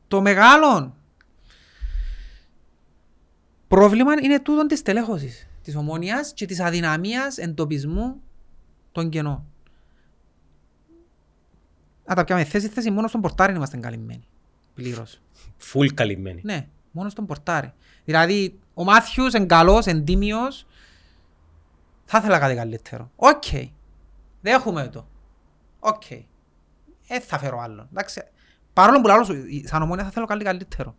το 0.07 0.21
μεγάλο 0.21 0.95
πρόβλημα 3.67 4.13
είναι 4.21 4.39
τούτον 4.39 4.67
της 4.67 4.81
τελέχωσης 4.81 5.49
της 5.61 5.75
ομόνιας 5.75 6.33
και 6.33 6.45
της 6.45 6.59
αδυναμίας 6.59 7.37
εντοπισμού 7.37 8.21
των 8.91 9.09
κενών. 9.09 9.43
Να 12.05 12.15
τα 12.15 12.23
πιάμε 12.23 12.43
θέση 12.43 12.67
θέση 12.67 12.91
μόνο 12.91 13.07
στον 13.07 13.21
πορτάρι 13.21 13.55
είμαστε 13.55 13.77
καλυμμένοι. 13.77 14.27
Πλήρως. 14.73 15.21
Φουλ 15.57 15.87
καλυμμένη. 15.87 16.41
Ναι, 16.43 16.67
μόνο 16.91 17.09
στον 17.09 17.25
πορτάρι. 17.25 17.73
Δηλαδή, 18.05 18.59
ο 18.73 18.83
Μάθιους 18.83 19.33
είναι 19.33 19.45
καλός, 19.45 19.85
είναι 19.85 20.01
τίμιος. 20.01 20.65
Θα 22.05 22.17
ήθελα 22.17 22.39
κάτι 22.39 22.55
καλύτερο. 22.55 23.11
Οκ. 23.15 23.43
Δέχομαι 24.41 24.87
το. 24.87 25.07
Οκ. 25.79 26.11
Ε, 26.11 27.19
θα 27.19 27.37
φέρω 27.39 27.59
άλλο. 27.59 27.87
Εντάξει. 27.91 28.21
Παρόλο 28.73 29.01
που 29.01 29.07
λαλώ 29.07 29.23
σου, 29.23 29.35
σαν 29.63 29.81
ομόνια 29.81 30.03
θα 30.03 30.09
θέλω 30.09 30.25
κάτι 30.25 30.43
καλύτερο. 30.43 30.95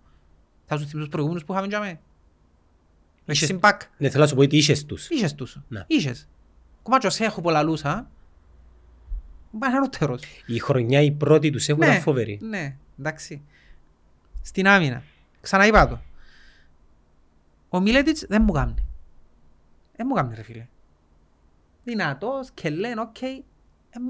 Θα 0.66 0.74
σου 0.76 0.80
θυμίσω 0.82 0.98
τους 0.98 1.08
προηγούμενους 1.08 1.44
που 1.44 1.52
είχαμε 1.52 1.66
για 1.66 1.80
μέ. 1.80 2.00
Με 3.24 3.32
Είχες- 3.34 3.48
συμπακ. 3.48 3.80
Ναι, 3.98 4.08
θέλω 4.08 4.22
να 4.22 4.28
σου 4.28 4.34
πω 4.34 4.42
ότι 4.42 4.56
είχες 4.56 4.84
τους. 4.86 5.08
Είχες 5.08 5.34
τους. 5.34 5.58
Ναι. 5.68 5.84
Είχες. 5.86 6.28
Κομμάτι 6.82 7.10
σε 7.10 7.24
έχω 7.24 7.40
πολλά 7.40 7.62
λούσα. 7.62 8.10
Πάει 9.58 9.72
ανώτερος. 9.72 10.22
Η 10.46 10.58
χρονιά 10.58 11.00
η 11.00 11.10
πρώτη 11.12 11.50
τους 11.50 11.68
έχουν 11.68 11.82
ήταν 11.82 12.00
φοβερή. 12.00 12.38
Ναι, 12.42 12.76
εντάξει. 12.98 13.42
Στην 14.42 14.68
άμυνα. 14.68 15.02
Ξαναείπα 15.40 15.88
το. 15.88 16.00
Ο 17.68 17.80
Μίλετιτς 17.80 18.24
δεν 18.28 18.42
μου 18.42 18.52
κάνει. 18.52 18.74
Δεν 19.96 20.06
μου 20.08 20.14
κάνει 20.14 20.34
ρε 20.34 20.42
φίλε. 20.42 20.66
Δυνατός 21.90 22.50
και 22.54 22.70
λένε 22.70 23.00
οκ. 23.00 23.20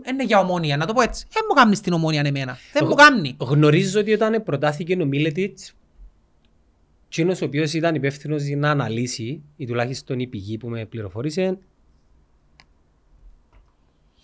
Είναι 0.09 0.25
για 0.25 0.39
ομόνια, 0.39 0.77
να 0.77 0.87
το 0.87 0.93
πω 0.93 1.01
έτσι. 1.01 1.27
Δεν 1.31 1.43
μου 1.49 1.55
κάνει 1.55 1.75
στην 1.75 1.93
ομόνια 1.93 2.23
εμένα. 2.25 2.53
Δεν 2.73 2.83
μου 2.85 2.87
Εγώ- 2.87 2.95
κάνει. 2.95 3.37
Γνωρίζω 3.41 4.01
ότι 4.01 4.13
όταν 4.13 4.43
προτάθηκε 4.43 5.03
ο 5.03 5.05
Μίλετιτς, 5.05 5.73
εκείνος 7.07 7.41
ο 7.41 7.45
οποίος 7.45 7.73
ήταν 7.73 7.95
υπεύθυνος 7.95 8.43
για 8.43 8.57
να 8.57 8.71
αναλύσει, 8.71 9.43
ή 9.57 9.67
τουλάχιστον 9.67 10.19
η 10.21 10.27
πηγή 10.27 10.59
που 10.59 10.69
με 10.69 10.85
πληροφόρησε, 10.85 11.59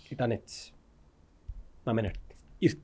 ήταν 0.09 0.31
έτσι. 0.31 0.71
Να 1.83 1.93
μην 1.93 2.03
έρθει. 2.05 2.19
Ήρθε. 2.57 2.77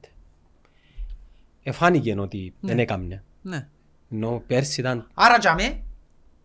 Εφάνηκε 1.63 2.19
ότι 2.19 2.53
Ναι. 2.59 2.69
δεν 2.69 2.79
έκαμνε. 2.79 3.23
Ναι. 3.41 3.67
Ενώ 4.11 4.43
πέρσι 4.47 4.79
ήταν 4.79 5.07
Άρα 5.13 5.37
για 5.37 5.53
με, 5.53 5.81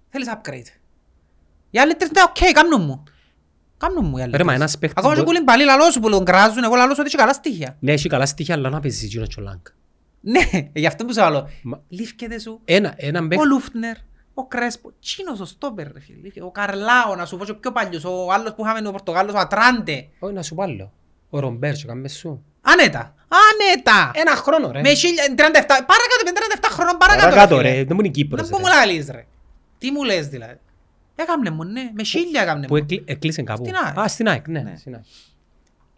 θέλεις 0.08 0.28
upgrade. 0.30 0.66
Οι 1.70 1.78
άλλοι 1.78 1.94
τρεις, 1.96 2.10
ναι, 2.10 2.22
οκ, 2.22 2.52
κάμνουν 2.52 2.82
μου. 2.86 3.02
Κάμνουν 3.78 4.04
μου 4.06 4.16
οι 4.18 4.22
άλλοι 4.22 4.36
Ρε, 4.36 4.44
μα 4.44 4.50
τρεις. 4.50 4.60
ένας 4.60 4.78
παίκτης 4.78 4.96
Ακόμα 4.98 5.14
και 5.14 5.20
μπο- 5.20 5.26
που 5.26 5.32
είναι 5.36 5.44
πάλι 5.44 5.64
λαλός 5.64 5.92
σου 5.92 6.00
που 6.00 6.10
τον 6.10 6.24
κράζουν, 6.24 6.64
εγώ 6.64 6.74
λαλώ 6.74 6.90
σου 6.94 6.96
ότι 7.00 7.08
έχει 7.08 7.16
καλά 7.16 7.32
στοιχεία. 7.32 7.76
Ναι, 7.80 7.92
έχει 7.92 8.08
καλά 8.08 8.26
στοιχεία, 8.26 8.54
αλλά 8.54 8.68
να 8.70 8.80
παίζεις 8.80 9.02
εκείνος 9.02 9.28
και 9.28 9.34
ο 9.38 9.42
Λάγκ. 9.42 9.58
Ναι, 10.20 10.40
γι' 10.72 10.86
αυτό 10.86 11.04
που 11.04 11.12
σου 11.12 11.30
λέω. 11.30 11.48
Μα- 11.62 11.80
Λήφκεται 11.88 12.38
σου. 12.38 12.60
Ένα, 12.64 12.94
έναν 12.96 13.24
Ο 13.24 13.28
παίκτη, 13.28 13.46
Λούφτνερ, 13.46 13.96
ο 14.34 14.46
Κρέσπο, 14.46 14.92
τσίνος 15.00 15.40
ο 15.40 15.44
Στόπερ, 15.44 15.92
ρε 15.92 16.00
φίλε. 16.00 16.44
Ο 16.44 16.50
Καρλάο, 16.50 17.14
να 17.16 17.26
σου 17.26 17.36
πω 17.36 17.44
και 17.44 17.50
ο 17.50 17.56
πιο 17.56 17.72
παλιός, 17.72 18.04
ο 18.04 18.32
άλλος 18.32 18.54
που 18.54 18.64
είχαμε 18.64 18.88
ο 18.88 18.90
Πορτογάλος, 18.90 19.34
ο 19.34 19.38
Ατράντε. 19.38 20.08
όχι 20.18 20.34
να 20.34 20.42
σου 20.42 20.54
πω 20.54 20.62
άλλο. 20.62 20.92
Ο 21.30 21.38
Ρομπέρτσο, 21.40 21.86
κάμε 21.86 22.08
σου. 22.08 22.42
Άνετα, 22.60 23.14
άνετα. 23.48 24.10
Ένα 24.14 24.30
χρόνο 24.36 24.70
ρε. 24.70 24.80
Με 24.80 24.88
χίλια, 24.94 25.24
37, 25.28 25.34
παρακάτω 25.66 26.22
με 26.24 26.30
37 26.32 26.68
χρόνων 26.70 26.96
παρακάτω. 26.96 27.28
Παρακάτω 27.28 27.56
φίλε. 27.56 27.68
ρε, 27.68 27.76
δεν 27.76 27.86
μου 27.90 27.98
είναι 27.98 28.08
η 28.08 28.10
Κύπρος 28.10 28.48
Δεν 28.48 28.58
μου 28.62 28.66
ρε. 28.68 28.74
λαλείς 28.74 29.08
ρε. 29.10 29.26
Τι 29.78 29.90
μου 29.90 30.02
λες 30.04 30.26
δηλαδή. 30.28 30.58
Έκαμνε 31.20 31.50
μου, 31.50 31.64
ναι, 31.64 31.90
με 31.94 32.02
χίλια 32.02 32.42
έκαμνε 32.42 32.66
Που 32.66 32.74
μου. 32.74 32.80
εκλεί- 32.82 33.10
εκλείσε 33.10 33.42
κάπου. 33.42 33.64
Στην 33.64 33.76
ΑΕΚ. 33.84 33.98
Α, 33.98 34.08
στην 34.08 34.28
ΑΕΚ, 34.28 34.48
ναι. 34.48 34.60
Ναι. 34.60 34.76
στην 34.76 34.94
ΑΕΚ. 34.94 35.04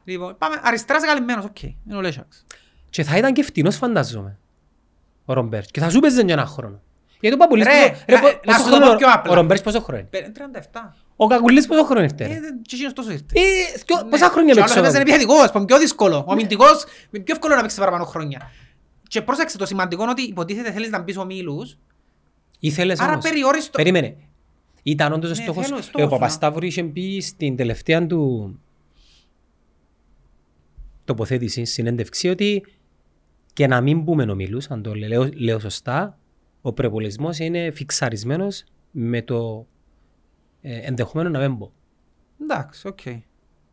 Λοιπόν, 0.04 0.34
πάμε, 0.38 0.60
αριστεράς 0.62 1.02
καλυμμένος, 1.04 1.44
οκ, 1.44 1.62
είναι 1.62 1.96
ο 1.96 2.00
Λέσσαξ. 2.00 2.44
Και 2.90 3.02
θα 3.02 3.16
ήταν 3.16 3.32
και 3.32 3.42
φτηνός 3.42 3.76
φαντάζομαι. 3.76 4.38
Ο 5.24 5.32
Ρομπέρτς. 5.32 5.70
Και 5.70 5.80
θα 5.80 5.90
σου 5.90 6.00
παίζει 6.00 6.24
για 6.24 6.34
ένα 6.34 6.46
χρόνο. 6.46 6.80
Γιατί 7.20 7.36
ο 7.36 7.38
Παπουλής 7.38 7.66
Ρε, 7.66 7.72
πόσο- 7.72 8.04
να- 8.08 8.20
πο- 8.20 8.40
να 8.44 8.52
πόσο 8.52 8.58
σου 8.64 8.70
το 8.70 8.76
πω 8.76 8.82
χρόνο- 8.82 8.96
πιο 8.98 9.08
απλά. 9.12 9.32
Ο 9.32 9.34
Ρομπέρτς 9.34 9.62
πόσο 9.62 9.80
χρόνο 9.80 9.98
είναι; 10.00 10.08
Πε- 10.10 10.32
37. 10.32 10.96
Ο 11.16 11.26
Κακουλής 11.26 11.66
πόσο 11.66 11.84
χρόνο 11.84 12.02
ήρθε. 12.02 12.26
ρε. 12.26 12.32
Ε, 12.34 12.40
δεν- 12.40 12.62
και 12.62 12.74
εκείνος 12.74 12.92
τόσο 12.92 13.10
ήρθε. 13.10 13.24
Ε, 13.32 13.40
δυο- 13.86 14.04
Πόσα 14.10 14.24
Ναι. 14.26 14.30
χρόνια 14.32 14.52
Και 14.54 14.60
ο 14.60 14.62
άλλος 14.62 14.74
παίξω. 14.74 14.78
έπαιζε 14.78 14.98
επιθετικός, 15.02 15.50
που 15.50 15.56
είναι 15.58 15.66
πιο 15.66 15.78
δύσκολο. 15.78 16.24
Ο 16.26 16.32
αμυντικός, 16.32 16.84
είναι 17.10 17.22
πιο 17.24 17.34
εύκολο 17.34 17.54
να 17.54 17.60
παίξει 17.60 17.76
παραπάνω 17.78 18.04
χρόνια. 18.04 18.50
Και 19.08 19.22
πρόσεξε 19.22 19.58
το 19.58 19.66
σημαντικό 19.66 20.02
είναι 20.02 20.10
ότι 20.10 20.22
υποτίθεται 20.22 20.70
θέλεις 20.72 20.90
να 20.90 20.98
μπεις 21.02 21.16
ομίλους, 21.16 21.76
Ήθελες 22.58 23.00
άρα 23.00 23.10
όμως. 23.12 23.24
περιόριστο. 23.24 23.70
Περίμενε. 23.70 24.16
Ήταν 24.82 25.12
όντως 25.12 25.30
ο 25.30 25.34
Ναι, 25.34 25.42
στόχος. 25.42 25.64
θέλω 25.64 25.78
Ε, 25.78 25.82
στόχος, 25.82 26.06
Ο 26.06 26.10
να. 26.10 26.18
Παπασταύρου 26.18 26.66
είχε 26.66 26.84
πει 26.84 27.20
στην 27.20 27.56
τελευταία 27.56 28.06
του 28.06 28.54
τοποθέτησης, 31.04 31.72
συνέντευξη, 31.72 32.28
ότι 32.28 32.64
και 33.52 33.66
να 33.66 33.80
μην 33.80 34.04
πούμε 34.04 34.24
ομίλους, 34.30 34.70
αν 34.70 34.82
το 34.82 34.94
λέω, 34.94 35.28
λέω 35.34 35.58
σωστά, 35.58 36.18
ο 36.60 36.72
προπολισμός 36.72 37.38
είναι 37.38 37.70
φιξαρισμένος 37.70 38.64
με 38.90 39.22
το 39.22 39.66
ε, 40.60 40.78
ενδεχομένο 40.78 41.28
να 41.28 41.38
μην 41.38 41.58
πω. 41.58 41.72
Εντάξει, 42.42 42.86
οκ. 42.88 43.06
Ε, 43.06 43.22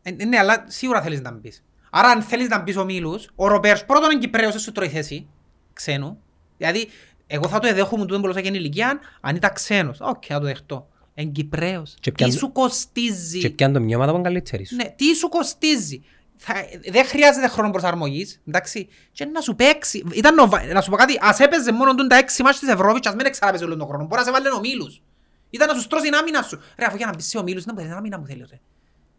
ε, 0.01 0.26
ναι, 0.26 0.38
αλλά 0.38 0.64
σίγουρα 0.68 1.01
θέλεις 1.01 1.22
να 1.22 1.32
μπεις. 1.32 1.64
Άρα 1.89 2.08
αν 2.10 2.22
θέλεις 2.22 2.47
να 2.47 2.62
μπεις 2.62 2.78
ομίλους, 2.78 3.30
ο 3.36 3.47
Ροπέρς 3.47 3.86
πρώτον 3.86 4.12
είναι 4.12 4.20
Κυπρέος, 4.20 4.51
δεν 4.51 4.62
σου 4.62 4.72
τρώει 4.72 4.89
θέση, 4.89 5.28
ξένου. 5.74 6.20
Δηλαδή, 6.58 6.88
εγώ 7.28 7.47
θα 7.47 7.60
το 7.60 7.68
εδέχομαι 7.68 8.05
τούτο 8.05 8.20
πολλός 8.20 8.36
εκείνη 8.36 8.58
ηλικία, 8.58 8.99
αν 9.22 9.36
ήταν 9.36 9.53
ξένος. 9.53 9.99
Οκ, 10.01 10.24
θα 10.28 10.39
το 10.39 10.45
δεχτώ. 10.45 10.88
Εν 11.20 11.32
Κυπρέος. 11.32 11.95
Και 11.99 12.11
Τι 12.11 12.15
πιάν- 12.15 12.34
σου 12.34 12.51
κοστίζει; 12.51 13.39
Και 13.39 13.49
πιάνε 13.49 13.74
το 13.74 13.80
μνήμα 13.80 14.03
από 14.09 14.22
καλύτερη 14.22 14.65
σου. 14.65 14.76
Ναι, 14.76 14.84
τι 14.95 15.13
σου 15.15 15.30
κοστίζει; 15.30 16.01
Θα, 16.36 16.53
δεν 16.91 17.05
χρειάζεται 17.05 17.47
χρόνο 17.47 17.70
προσαρμογής, 17.72 18.41
εντάξει; 18.47 18.88
Και 19.11 19.26
να 19.26 19.41
σου 19.41 19.55
παίξει. 19.55 20.03
Ήταν 20.13 20.39
ο, 20.39 20.47
Βα- 20.47 20.74
να 20.74 20.82
σου 20.82 20.89
πω 20.89 20.95
κάτι, 20.95 21.18
ας 21.22 21.39
έπαιζε 21.39 21.72
μόνο 21.72 21.95
τον 21.95 22.07
τα 22.07 22.15
έξι 22.15 22.43
μάτς 22.43 22.59
της 22.59 22.70
Ευρώπης 22.70 22.99
και 23.01 23.07
ας 23.09 23.15
μην 23.15 23.26
εξάραπεζε 23.26 23.63
όλο 23.63 23.78
τον 23.78 23.88
χρόνο. 23.88 24.03
Μπορεί 24.05 24.20
να 24.20 24.24
σε 24.26 24.32
βάλει 24.32 24.51
ομίλους. 24.51 25.01
Ήταν 25.49 25.68
να 25.68 25.74
σου 25.74 25.82
στρώσει 25.82 26.03
την 26.05 26.15
άμυνα 26.15 26.41
σου. 26.41 26.59
Ρε, 26.78 26.86
αφού 26.86 26.97
για 26.97 27.05
να 27.05 27.13
μπεις 27.15 27.26
σε 27.28 27.38
ομίλους, 27.38 27.63
δεν 27.63 27.76
μπορεί 27.76 27.88
να 27.88 27.97
άμυνα 27.97 28.20
που 28.20 28.26
θέλεις, 28.26 28.47
ρε. 28.49 28.59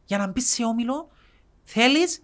Για 0.05 0.19
να 0.19 0.27
μπεις 0.27 0.49
σε 0.49 0.65
όμιλο, 0.65 1.11
θέλεις 1.65 2.23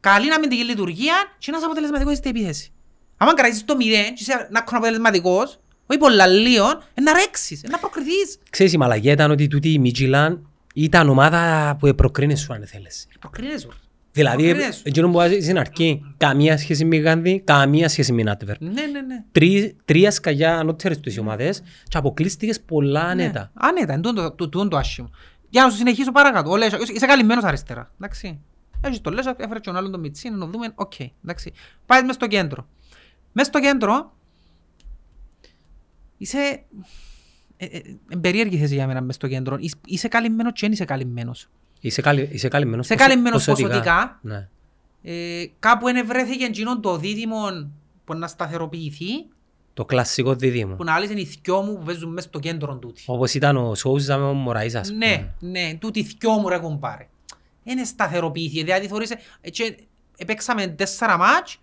καλή 0.00 0.32
αμυντική 0.32 0.64
λειτουργία 0.64 1.14
και 1.38 1.50
να 1.50 1.56
είσαι 1.56 1.66
αποτελεσματικός 1.66 2.16
στην 2.16 2.30
επίθεση. 2.30 2.72
Αν 3.16 3.34
κρατήσεις 3.34 3.64
το 3.64 3.76
μηδέν 3.76 4.04
και 4.04 4.22
είσαι 4.22 4.34
να 4.34 4.46
είναι 4.48 4.62
αποτελεσματικός, 4.64 5.60
όχι 5.90 5.98
πολλά 5.98 6.26
λίγο, 6.26 6.66
να 7.02 7.12
ρέξεις, 7.12 7.62
να 7.70 7.78
προκριθείς. 7.78 8.38
Ξέρεις 8.50 8.72
η 8.72 8.76
μαλαγία 8.76 9.12
ήταν 9.12 9.30
ότι 9.30 9.46
τούτη 9.48 9.72
η 9.72 9.78
Μίτζιλαν 9.78 10.48
ήταν 10.74 11.08
ομάδα 11.08 11.76
που 11.78 11.94
προκρίνε 11.94 12.34
σου 12.36 12.52
αν 12.52 12.66
θέλεις. 12.66 13.06
Προκρίνεσαι. 13.20 13.68
Δηλαδή, 14.12 14.44
Προκρίνεσαι. 14.44 14.80
εκείνο 14.84 15.06
που 15.06 15.12
βάζεις 15.12 15.44
στην 15.44 15.58
αρχή, 15.58 16.02
καμία 16.16 16.58
σχέση 16.58 16.84
με 16.84 16.96
Γάνδη, 16.96 17.40
καμία 17.44 17.88
σχέση 17.88 18.12
με 18.12 18.22
Νάτβερ. 18.22 18.60
Ναι, 18.60 18.70
ναι, 18.70 19.00
ναι. 19.00 19.24
Τρει- 19.32 19.76
Τρία 19.84 20.10
σκαλιά 20.10 20.58
ανώτερες 20.58 21.00
τους 21.00 21.14
οι 21.14 21.20
ομάδες 21.20 21.62
και 21.88 21.96
αποκλείστηκες 21.98 22.60
πολλά 22.60 23.00
άνετα. 23.00 23.40
Ναι. 23.40 23.48
Άνετα, 23.68 23.92
είναι 23.92 24.02
τούτο 24.02 24.30
το, 24.34 24.48
το, 24.48 24.68
το 24.68 24.76
άσχημο. 24.76 25.10
Για 25.48 25.62
να 25.64 25.70
σου 25.70 25.76
συνεχίσω 25.76 26.12
παρακάτω. 26.12 26.50
Ο 26.50 26.56
Λέσσα, 26.56 26.78
είσαι 26.94 27.06
καλυμμένος 27.06 27.44
αριστερά. 27.44 27.90
Εντάξει. 27.94 28.40
Έχεις 28.80 29.00
το 29.00 29.10
Λέσσα, 29.10 29.34
έφερε 29.38 29.58
και 29.58 29.64
τον 29.66 29.76
άλλον 29.76 29.90
τον 29.90 30.00
Μιτσίν, 30.00 30.36
να 30.36 30.46
δούμε. 30.46 30.72
Οκ. 30.74 30.92
εντάξει. 31.24 31.52
Πάει 31.86 32.02
μες 32.02 32.14
στο 32.14 32.26
κέντρο. 32.26 32.66
Μες 33.32 33.46
στο 33.46 33.60
κέντρο 33.60 34.12
είσαι... 36.20 36.62
Ε, 37.56 37.64
ε, 37.64 37.76
ε, 38.10 38.16
περίεργη 38.20 38.56
θέση 38.58 38.74
για 38.74 38.86
μένα 38.86 39.00
μες 39.00 39.14
στο 39.14 39.28
κέντρο. 39.28 39.56
Είσαι- 39.60 39.76
Είσαι 39.86 40.08
καλυμμένος 40.08 40.52
και 40.52 40.58
δεν 40.60 40.72
είσαι 40.72 40.84
καλυμμένος. 40.84 41.48
Είσαι, 41.80 42.00
καλυ, 42.02 42.28
είσαι 42.32 42.48
καλυμμένος, 42.48 42.84
Είσαι 42.84 42.94
ποσο- 42.94 43.08
καλυμμένος 43.08 43.44
ποσοτικά. 43.44 44.18
Ναι. 44.22 44.48
Ε, 45.02 45.44
κάπου 45.58 45.88
είναι 45.88 46.02
βρέθηκε 46.02 46.44
εκείνον 46.44 46.80
το 46.80 46.96
δίδυμο 46.96 47.38
που 48.04 48.14
να 48.14 48.26
σταθεροποιηθεί, 48.26 49.06
Το 49.74 49.84
κλασικό 49.84 50.34
δίδυμο. 50.34 50.74
που 50.74 50.84
να 50.84 50.94
άλλες 50.94 51.10
είναι 51.10 51.20
οι 51.20 51.24
θκιό 51.24 51.60
μου 51.62 51.78
που 51.78 51.84
παίζουν 51.84 52.12
μες 52.12 52.24
στο 52.24 52.38
κέντρο 52.38 52.76
τούτοι. 52.76 53.02
Όπως 53.06 53.34
ήταν 53.34 53.56
ο 53.56 53.74
Σόουζα 53.74 54.16
με 54.18 54.24
ο 54.24 54.34
Μωραΐς 54.46 54.74
ας 54.74 54.88
πούμε. 54.92 55.06
Ναι, 55.06 55.28
ναι, 55.50 55.74
τούτη 55.80 56.02
θκιό 56.04 56.30
μου 56.30 56.48
ρε 56.48 56.58
κουμπάρε. 56.58 57.08
Είναι 57.64 57.84
σταθεροποιηθεί, 57.84 58.62
δηλαδή 58.62 58.86
θωρείς, 58.86 59.12
έτσι, 59.40 59.76
επέξαμε 60.16 60.66
τέσσερα 60.66 61.16
μάτς, 61.18 61.58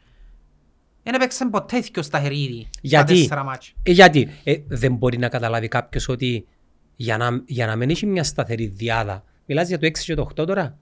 δεν 1.12 1.16
έπαιξαν 1.16 1.50
ποτέ 1.50 1.82
θκιο 1.82 2.04
σταθερή 2.04 2.44
ήδη. 2.44 2.68
στα 2.72 2.80
Γιατί; 2.82 3.14
τέσσερα 3.14 3.44
μάτς. 3.44 3.74
Ε, 3.84 3.92
γιατί; 3.92 4.30
Ε, 4.44 4.56
δεν 4.68 4.94
μπορεί 4.94 5.18
να 5.18 5.28
καταλάβει 5.28 5.68
κάποιος 5.68 6.08
ότι 6.08 6.48
για 6.96 7.18
να, 7.18 7.44
για 7.46 7.66
να 7.66 7.76
μην 7.76 7.90
έχει 7.90 8.06
μια 8.06 8.24
σταθερή 8.24 8.66
διάδα, 8.66 9.24
μιλάς 9.46 9.68
για 9.68 9.80
το 9.80 9.88
6 9.88 9.92
και 9.92 10.16
το 10.16 10.30
8 10.36 10.46
τώρα, 10.48 10.78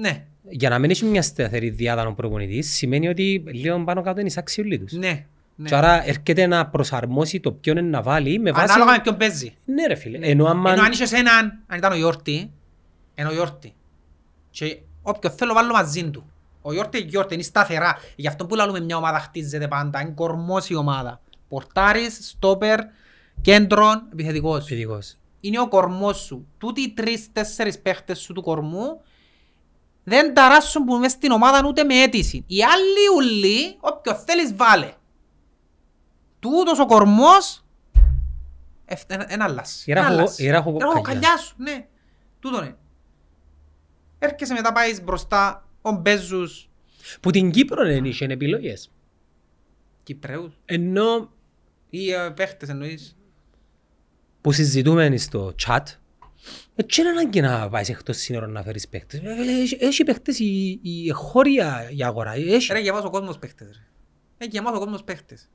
Ναι, 0.00 0.24
για 0.48 0.68
να 0.68 0.78
μην 0.78 0.90
έχει 0.90 1.04
μια 1.04 1.22
σταθερή 1.22 1.70
διάδα 1.70 2.06
ο 2.06 2.12
προπονητής, 2.12 2.72
σημαίνει 2.72 3.08
ότι 3.08 3.44
λίγο 3.46 3.84
πάνω 3.84 4.02
κάτω 4.02 4.18
είναι 4.18 4.28
εισάξιοι 4.28 4.62
όλοι 4.64 4.78
τους. 4.78 4.92
ναι. 4.92 5.26
ναι. 5.56 5.68
Και 5.68 5.74
άρα 5.74 6.08
έρχεται 6.08 6.46
να 6.46 6.66
προσαρμόσει 6.66 7.40
το 7.40 7.52
ποιον 7.52 7.76
είναι 7.76 7.88
να 7.88 8.02
βάλει 8.02 8.38
με 8.38 8.52
βάση... 8.52 8.64
Ανάλογα 8.64 8.92
με 8.92 9.00
ποιον 9.02 9.16
παίζει. 9.16 9.54
Ναι 9.64 9.86
ρε 9.86 9.94
φίλε, 9.94 10.18
ενώ 10.20 10.46
άμα... 10.46 10.72
Ενώ 10.72 10.82
αν 10.82 10.92
είχες 10.92 11.12
έναν, 11.12 11.58
αν 11.66 11.78
ήταν 11.78 11.92
ο 11.92 11.96
Γιόρτη, 11.96 12.50
είναι 13.14 13.28
ο 13.28 13.32
Γιόρτη. 13.32 13.74
Και 14.50 14.78
όποιος 15.02 15.34
θέλω 15.34 15.54
βάλω 15.54 15.72
μαζί 15.72 16.10
του. 16.10 16.31
Ο 16.62 16.72
Γιόρτη 16.72 16.98
είναι 16.98 17.08
Γιόρτη, 17.08 17.34
είναι 17.34 17.42
σταθερά. 17.42 17.96
Γι' 18.16 18.26
αυτό 18.28 18.46
που 18.46 18.54
λαλούμε 18.54 18.80
μια 18.80 18.96
ομάδα 18.96 19.18
χτίζεται 19.18 19.68
πάντα, 19.68 20.00
είναι 20.00 20.10
κορμός 20.10 20.68
η 20.68 20.74
ομάδα. 20.74 21.20
Πορτάρις, 21.48 22.28
στόπερ, 22.28 22.80
κέντρον, 23.40 24.02
επιθετικός. 24.12 24.64
Παιδικός. 24.64 25.16
είναι 25.40 25.60
ο 25.60 25.68
κορμός 25.68 26.18
σου. 26.18 26.46
Τούτοι 26.58 26.80
οι 26.80 26.92
τρεις-τέσσερις 26.92 27.80
παίχτες 27.80 28.18
σου 28.18 28.32
του 28.32 28.42
κορμού 28.42 29.00
δεν 30.04 30.34
ταράσσουν 30.34 30.84
που 30.84 30.94
μες 30.94 31.12
στην 31.12 31.30
ομάδα 31.30 31.62
ούτε 31.66 31.84
με 31.84 31.94
αίτηση. 31.94 32.44
Οι 32.46 32.62
άλλοι 32.64 33.08
ουλοί, 33.26 33.76
όποιο 33.80 34.14
θέλεις 34.14 34.56
βάλε. 34.56 34.92
Τούτος 36.40 36.78
ο 36.78 36.86
κορμός 36.86 37.64
ένα 39.26 39.44
αλλάζει. 39.44 39.82
Η 39.84 39.92
ράχο- 39.92 40.10
Ένα 40.12 40.20
αλλάζει. 40.20 40.44
η 40.44 40.50
ράχο 40.50 40.68
Η 40.68 40.72
κοκκαλιά. 40.72 40.92
ράχοκοκαλιά 40.94 41.36
σου, 41.36 41.54
ναι. 41.58 41.86
Τούτο 42.40 42.56
είναι. 42.64 42.76
Έρχεσαι 44.18 44.52
μετά 44.52 44.72
πάεις 44.72 45.02
μπροστά, 45.04 45.68
ο 45.82 45.92
Μπέζους, 45.92 46.68
Που 47.20 47.30
την 47.30 47.50
Κύπρο 47.50 47.84
δεν 47.84 48.04
είχε 48.04 48.24
επιλογές. 48.24 48.90
Κυπρέους 50.02 50.52
Ενώ 50.64 51.32
ή 51.90 52.10
ε, 52.12 52.30
παίχτες 52.36 52.68
εννοείς. 52.68 53.16
που 54.40 54.52
συζητούμε 54.52 55.16
στο 55.16 55.54
chat, 55.66 55.80
έτσι 56.74 57.00
είναι 57.00 57.10
ανάγκη 57.10 57.40
να 57.40 57.68
πάεις 57.68 57.88
εκτός 57.88 58.16
σύνορων 58.16 58.50
να 58.52 58.62
φέρεις 58.62 58.88
παίχτες. 58.88 59.20
Ε, 59.24 59.34
φίλε, 59.36 59.52
Έχει, 59.60 59.76
έχει 59.80 60.04
παίχτες 60.04 60.38
η, 60.38 60.80
η 60.82 61.08
χώρια 61.08 61.90
η 61.96 62.04
αγορά. 62.04 62.32
Έχει. 62.32 62.72
Ρε, 62.72 62.78
γεμάς 62.78 63.04
ο 63.04 63.10
κόσμος 63.10 63.38
παίχτες. 63.38 63.68
Ρε. 63.68 64.46
Ε, 64.46 64.48
γεμάτο 64.50 64.76
ο 64.76 64.80
κόσμος 64.80 65.04
παίχτες. 65.04 65.48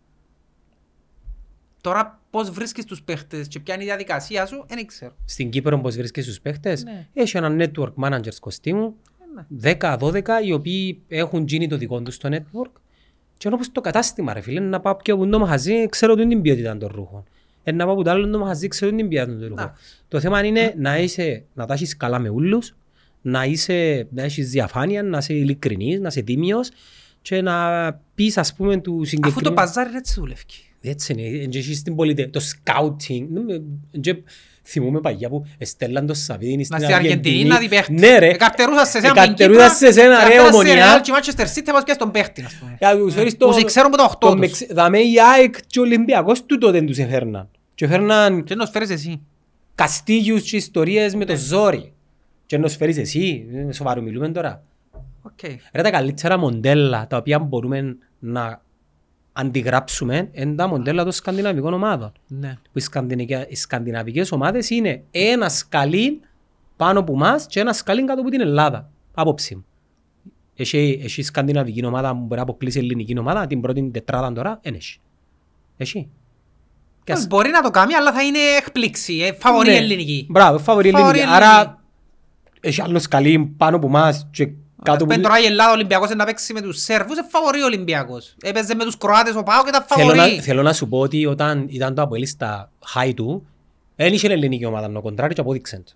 Τώρα 1.81 2.21
πώς 2.29 2.49
βρίσκεις 2.49 2.85
τους 2.85 3.01
παίχτες 3.03 3.47
και 3.47 3.59
ποια 3.59 3.73
είναι 3.73 3.83
η 3.83 3.85
διαδικασία 3.85 4.45
σου, 4.45 4.65
δεν 4.67 4.85
ξέρω. 4.85 5.15
Στην 5.25 5.49
Κύπρο 5.49 5.79
πώς 5.81 5.95
βρίσκεις 5.95 6.25
τους 6.25 6.41
παίχτες, 6.41 6.83
Ναι. 6.83 7.07
έχει 7.13 7.37
ένα 7.37 7.55
network 7.59 7.93
managers 8.03 8.35
κοστίμου, 8.39 8.95
ναι. 9.47 9.77
10-12 9.79 10.21
οι 10.45 10.51
οποίοι 10.51 11.01
έχουν 11.07 11.45
γίνει 11.47 11.67
το 11.67 11.77
δικό 11.77 12.01
τους 12.01 12.15
στο 12.15 12.29
network 12.31 12.71
και 13.37 13.47
όπως 13.47 13.71
το 13.71 13.81
κατάστημα 13.81 14.33
ρε 14.33 14.41
φίλε, 14.41 14.59
να 14.59 14.79
πάω 14.79 14.95
πιο 14.95 15.13
από 15.13 15.27
το 15.27 15.39
μαχαζί, 15.39 15.89
ξέρω 15.89 16.11
ότι 16.13 16.21
είναι 16.21 16.33
την 16.33 16.41
ποιότητα 16.41 16.77
των 16.77 16.89
ρούχων. 16.93 17.23
Ε, 17.63 17.71
να 17.71 17.85
πάω 17.85 17.93
από 17.93 18.03
το 18.03 18.09
άλλο 18.09 18.29
το 18.29 18.39
μαχαζί, 18.39 18.67
ξέρω 18.67 18.91
ότι 18.91 19.01
είναι 19.01 19.09
την 19.09 19.17
ποιότητα 19.17 19.39
των 19.39 19.47
ρούχων. 19.47 19.65
Εντάξει. 19.65 20.03
Το 20.07 20.19
θέμα 20.19 20.45
είναι 20.45 20.73
να, 20.77 20.97
είσαι, 20.97 21.43
να 21.53 21.65
τα 21.65 21.73
έχεις 21.73 21.97
καλά 21.97 22.19
με 22.19 22.29
ούλους, 22.29 22.75
να, 23.21 23.45
είσαι, 23.45 24.07
να 24.11 24.23
έχεις 24.23 24.49
διαφάνεια, 24.49 25.03
να 25.03 25.17
είσαι 25.17 25.33
ειλικρινής, 25.33 25.99
να 25.99 26.07
είσαι 26.07 26.21
τίμιος 26.21 26.69
και 27.21 27.41
να 27.41 27.93
πεις 28.15 28.37
ας 28.37 28.53
πούμε 28.53 28.77
του 28.77 28.91
Αφού 28.91 28.99
το 28.99 29.05
συγκεκριμένου... 29.05 29.55
παζάρι 29.55 29.95
έτσι 29.95 30.13
δουλεύει. 30.19 30.43
Έτσι 30.89 31.13
είναι, 31.13 31.45
και 31.45 31.57
εσύ 31.57 31.75
στην 31.75 31.95
πολιτεία, 31.95 32.29
το 32.29 32.41
scouting, 32.41 33.25
ναι, 33.29 33.39
με- 33.39 33.61
και 33.99 34.15
θυμούμαι 34.63 34.99
παγιά 35.01 35.29
που 35.29 35.45
εστέλαν 35.57 36.05
το 36.05 36.13
Σαββίδιν 36.13 36.65
στην 36.65 36.77
Να 36.77 36.83
στην 36.83 36.95
Αργεντινή 36.95 37.43
να 37.43 37.57
δει 37.57 37.67
παίχτη. 37.69 37.93
Ναι 37.93 38.17
ρε, 38.19 38.27
Εκαρτερούσα 38.29 38.85
σε 38.85 38.97
εσένα 38.97 39.11
από 39.11 39.21
την 39.21 39.31
εκαρτερούσα 39.31 39.61
Κύπρο, 39.63 39.77
σε 39.77 39.87
εσένα 39.87 40.09
ρε 40.09 40.33
εκαρτερούσα 40.33 40.51
σε 40.51 40.55
ομονιά. 40.55 40.97
Real 40.97 41.01
και 41.01 41.11
Manchester 41.15 41.57
City, 41.57 41.61
θα 41.65 41.73
μας 41.73 41.83
πιάσει 41.83 41.99
τον 41.99 42.11
παίχτη, 42.11 42.41
ας 42.43 42.55
πούμε. 42.55 42.75
Για 42.79 42.97
τους 42.97 43.13
φέρεις 43.13 43.37
το- 43.37 43.47
Που 43.47 43.53
σε 43.53 43.63
ξέρουν 43.63 43.91
που 43.91 43.97
τα 43.97 44.03
οχτώ 44.03 44.27
το 44.27 44.31
τους. 44.31 44.39
Μεξ- 44.39 44.73
Δαμέ 44.73 44.99
η 44.99 45.13
ΑΕΚ 45.35 45.55
και 45.67 45.79
ο 45.79 45.81
Ολυμπιακός 45.81 46.45
του 46.45 46.57
τότε 46.57 46.81
τους 46.81 46.97
έφερναν. 46.97 47.49
Και 47.75 47.85
έφερναν 47.85 48.43
Και 48.43 48.55
να 48.55 48.61
τους 48.63 48.71
φέρεις 48.73 48.89
εσύ. 48.89 49.21
καστίγιους 49.75 50.41
και 50.49 50.55
ιστορίες 50.55 51.15
με 51.15 51.25
το 51.25 51.33
Ναι. 51.33 51.39
ζόρι. 51.39 51.91
Και 52.45 52.57
να 52.57 52.63
τους 52.63 52.75
φέρεις 52.75 52.97
εσύ, 52.97 53.45
ε, 53.69 53.71
σοβαρό 53.71 54.01
μιλούμε 54.01 54.29
τώρα. 54.29 54.63
Οκ. 55.21 55.39
Ρε 55.73 55.81
τα 55.81 55.89
καλύτερα 55.91 56.37
μοντέλα 56.37 57.07
τα 57.07 57.17
οποία 57.17 57.39
μπορούμε 57.39 57.97
να 58.19 58.61
αντιγράψουμε 59.39 60.29
είναι 60.31 60.55
τα 60.55 60.67
μοντέλα 60.67 61.03
των 61.03 61.11
σκανδιναβικών 61.11 61.73
ομάδων. 61.73 62.11
Ναι. 62.27 62.57
που 62.63 62.77
οι, 62.77 62.79
σκανδιναβικές, 62.81 63.45
οι 63.49 63.55
σκανδιναβικές 63.55 64.31
ομάδες 64.31 64.69
είναι 64.69 65.03
ένας 65.11 65.57
σκαλί 65.57 66.19
πάνω 66.75 66.99
από 66.99 67.13
εμάς 67.13 67.45
και 67.47 67.59
ένας 67.59 67.77
σκαλί 67.77 68.05
κάτω 68.05 68.21
από 68.21 68.29
την 68.29 68.41
Ελλάδα. 68.41 68.89
Άποψη 69.13 69.55
μου. 69.55 69.65
Έχει, 70.55 70.99
έχει 71.03 71.21
σκανδιναβική 71.21 71.85
ομάδα 71.85 72.11
που 72.11 72.19
μπορεί 72.21 72.35
να 72.35 72.41
αποκλείσει 72.41 72.77
η 72.77 72.81
ελληνική 72.81 73.19
ομάδα, 73.19 73.47
την 73.47 73.61
πρώτη 73.61 73.89
τετράδα 73.93 74.33
τώρα, 74.33 74.59
δεν 74.63 74.73
έχει. 74.73 74.99
Έχει. 75.77 76.09
Και 77.03 77.11
ας- 77.11 77.27
Μπορεί 77.27 77.49
να 77.49 77.61
το 77.61 77.69
κάνει, 77.69 77.93
αλλά 77.93 78.13
θα 78.13 78.23
είναι 78.23 78.37
έκπληξη. 78.57 79.13
ε, 79.17 79.33
Φαβορή 79.33 79.69
Ναι. 79.69 79.75
ελληνική. 79.75 80.27
Μπράβο, 80.29 80.57
φαβορή 80.57 80.89
Φαβορή 80.89 81.19
ελληνική. 81.19 81.35
Άρα 81.35 81.81
έχει 82.61 82.81
άλλος 82.81 83.01
σκαλί 83.03 83.53
πάνω 83.57 83.75
από 83.75 83.87
εμάς 83.87 84.27
και 84.31 84.49
κάτω 84.83 85.03
από... 85.03 85.13
Πεν 85.13 85.21
τώρα 85.21 85.39
η 85.39 85.45
Ελλάδα 85.45 85.69
ο 85.69 85.73
Ολυμπιακός 85.73 86.07
είναι 86.07 86.15
να 86.15 86.25
παίξει 86.25 86.53
με 86.53 86.61
τους 86.61 86.81
Σέρβους, 86.81 87.17
είναι 87.17 87.27
φαβορή 87.29 87.61
ο 87.61 87.65
Ολυμπιακός. 87.65 88.35
Έπαιζε 88.41 88.75
με 88.75 88.83
τους 88.83 88.97
Κροάτες 88.97 89.35
ο 89.35 89.43
Πάο 89.43 89.63
και 89.63 89.69
ήταν 89.69 89.83
Θέλω 89.87 90.13
να, 90.13 90.15
φαβορή. 90.23 90.39
θέλω 90.41 90.61
να 90.61 90.73
σου 90.73 90.87
πω 90.87 90.99
ότι 90.99 91.25
όταν 91.25 91.65
ήταν 91.69 91.95
το 91.95 92.01
Αποέλ 92.01 92.25
στα 92.27 92.71
high 92.95 93.11
του, 93.15 93.47
δεν 93.95 94.13
είχε 94.13 94.27
ελληνική 94.27 94.65
ομάδα, 94.65 94.91
το 94.91 95.01
κοντράρι 95.01 95.33
και 95.33 95.41
απόδειξε 95.41 95.81
το. 95.85 95.91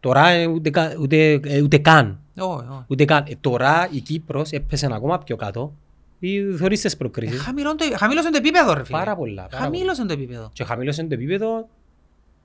Τώρα 0.00 0.28
ε, 0.28 0.46
ούτε, 0.46 0.70
κα- 0.70 0.96
ούτε, 1.00 1.40
ε, 1.44 1.62
ούτε 1.62 1.78
καν. 1.78 2.18
Όχι, 2.38 2.46
όχι. 2.70 2.84
Ούτε 2.86 3.04
καν. 3.04 3.24
Ε, 3.28 3.32
τώρα 3.40 3.88
η 3.90 4.00
Κύπρος 4.00 4.50
έπεσε 4.50 4.88
ακόμα 4.92 5.18
πιο 5.18 5.36
κάτω. 5.36 5.72
Ή 6.18 6.42
θεωρείς 6.56 6.80
τις 6.80 6.92
Ε, 6.92 6.96
προκρίσεις. 6.96 7.40
χαμηλών 7.40 7.76
το- 7.76 7.96
Χαμήλωσε 7.96 8.30
το 8.30 8.36
επίπεδο 8.36 8.74
ρε 8.74 8.84
φίλε. 8.84 8.98
Πάρα 8.98 9.16
πολλά. 9.16 9.34
Πάρα 9.34 9.48
πολλά. 9.48 9.62
Χαμήλωσε 9.62 10.04
το 10.06 10.12
επίπεδο. 10.12 10.50
Και 10.52 10.64
χαμήλωσε 10.64 11.02
το 11.02 11.14
επίπεδο 11.14 11.68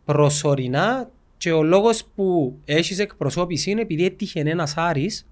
προσωρινά 0.06 1.10
και 1.38 1.52
ο 1.52 1.64
λόγος 1.64 2.04
που 2.16 2.58
έχεις 2.66 3.00
εκπροσώπηση 3.00 3.72
είναι 3.72 3.82
επειδή 3.82 4.06
έτυχε 4.06 4.40
ένας 4.40 4.74
Άρης 4.78 5.22
και 5.22 5.29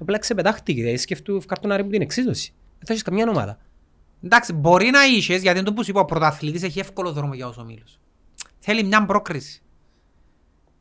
απλά 0.00 0.18
ξεπετάχτηκε. 0.18 0.80
Δηλαδή 0.80 0.96
σκέφτου 0.98 1.36
ευκάρτον 1.36 1.72
Άρη 1.72 1.84
που 1.84 1.90
την 1.90 2.00
εξίσωση. 2.02 2.52
Δεν 2.76 2.86
θα 2.86 2.92
έχεις 2.92 3.02
καμιά 3.02 3.28
ομάδα. 3.28 3.58
Εντάξει, 4.22 4.52
μπορεί 4.52 4.90
να 4.90 5.04
είσες, 5.06 5.42
γιατί 5.42 5.58
είναι 5.58 5.66
το 5.66 5.72
που 5.74 5.84
σου 5.84 5.90
είπα, 5.90 6.00
ο 6.00 6.04
πρωταθλητής 6.04 6.62
έχει 6.62 6.78
εύκολο 6.78 7.12
δρόμο 7.12 7.34
για 7.34 7.46
τους 7.46 7.56
ομίλους. 7.58 7.98
Θέλει 8.58 8.82
μια 8.84 9.04
πρόκριση. 9.06 9.62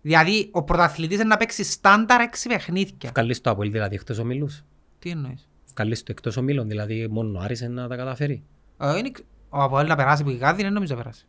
Δηλαδή, 0.02 0.50
ο 0.52 0.64
πρωταθλητής 0.64 1.16
είναι 1.18 1.28
να 1.28 1.38
παίξει 1.38 1.64
στάνταρ 1.64 2.22
έξι 2.22 2.48
παιχνίδια. 2.50 3.10
Βγάλεις 3.10 3.42
το 3.42 3.50
Αποέλ 3.50 3.72
δηλαδή 3.72 3.96
εκτός 3.96 4.18
ομίλους; 4.20 4.64
Τι 5.00 5.10
εννοείς; 5.10 5.50
Βγάλεις 5.74 6.00
το 6.04 6.12
εκτός 6.12 6.38
ομίλων, 6.38 6.68
δηλαδή 6.68 7.08
μόνο 7.08 7.40
ο 7.40 7.42
Άρης 7.42 7.60
είναι 7.62 7.82
να 7.82 7.88
τα 7.88 7.96
καταφέρει; 7.96 8.44
Ε, 8.78 8.98
είναι- 8.98 9.12
Ο 9.50 9.62
Αποέλ 9.62 9.88
να 9.88 9.96
περάσει 9.96 10.24
που 10.24 10.30
η 10.30 10.36
Γάδη, 10.36 10.62
δεν 10.64 10.74
νομίζω 10.74 10.96
να 10.96 11.02
περάσει. 11.02 11.26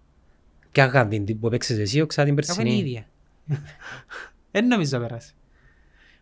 Και 0.72 0.82
αγάπη 0.82 1.20
την 1.20 1.40
που 1.40 1.46
έπαιξες 1.46 1.78
εσύ, 1.78 2.00
οξά 2.00 2.24
την 2.24 2.38
Αφού 2.38 2.60
είναι 2.60 2.70
η 2.70 2.72
περσινή. 2.72 2.88
ίδια. 2.88 3.06
Δεν 4.52 4.66
νομίζω 4.66 4.98
να 4.98 5.06
περάσει. 5.06 5.34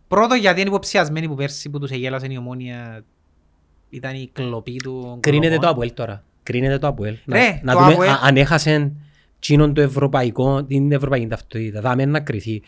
Πρώτο 0.09 0.35
γιατί 0.35 0.61
είναι 0.61 0.69
υποψιασμένοι 0.69 1.29
που 1.29 1.35
πέρσι 1.35 1.71
που 1.71 1.79
τους 1.79 1.91
εγέλασε 1.91 2.27
η 2.31 2.37
ομόνια 2.37 3.05
ήταν 3.91 4.15
η 4.15 4.31
κλοπή 4.33 4.77
του 4.77 5.19
Κρίνεται 5.21 5.47
το 5.49 5.61
κολοπών. 5.61 5.71
Αποέλ 5.71 5.93
τώρα. 5.95 6.25
Κρίνεται 6.43 6.79
το 6.79 6.87
Αποέλ. 6.87 7.17
Ρε, 7.27 7.61
να, 7.63 7.73
το 7.73 7.79
να 7.79 7.85
δούμε 7.85 7.93
Αποέλ- 7.93 8.11
α- 8.11 8.21
αν 8.23 8.37
έχασε 8.37 8.93
τσίνον 9.39 9.75
το 9.75 9.81
ευρωπαϊκό, 9.81 10.65
την 10.65 10.93
ευρωπαϊκή 10.93 11.27
ταυτότητα. 11.27 11.81
Δάμε 11.81 12.05
να 12.05 12.21
κρυθεί. 12.21 12.63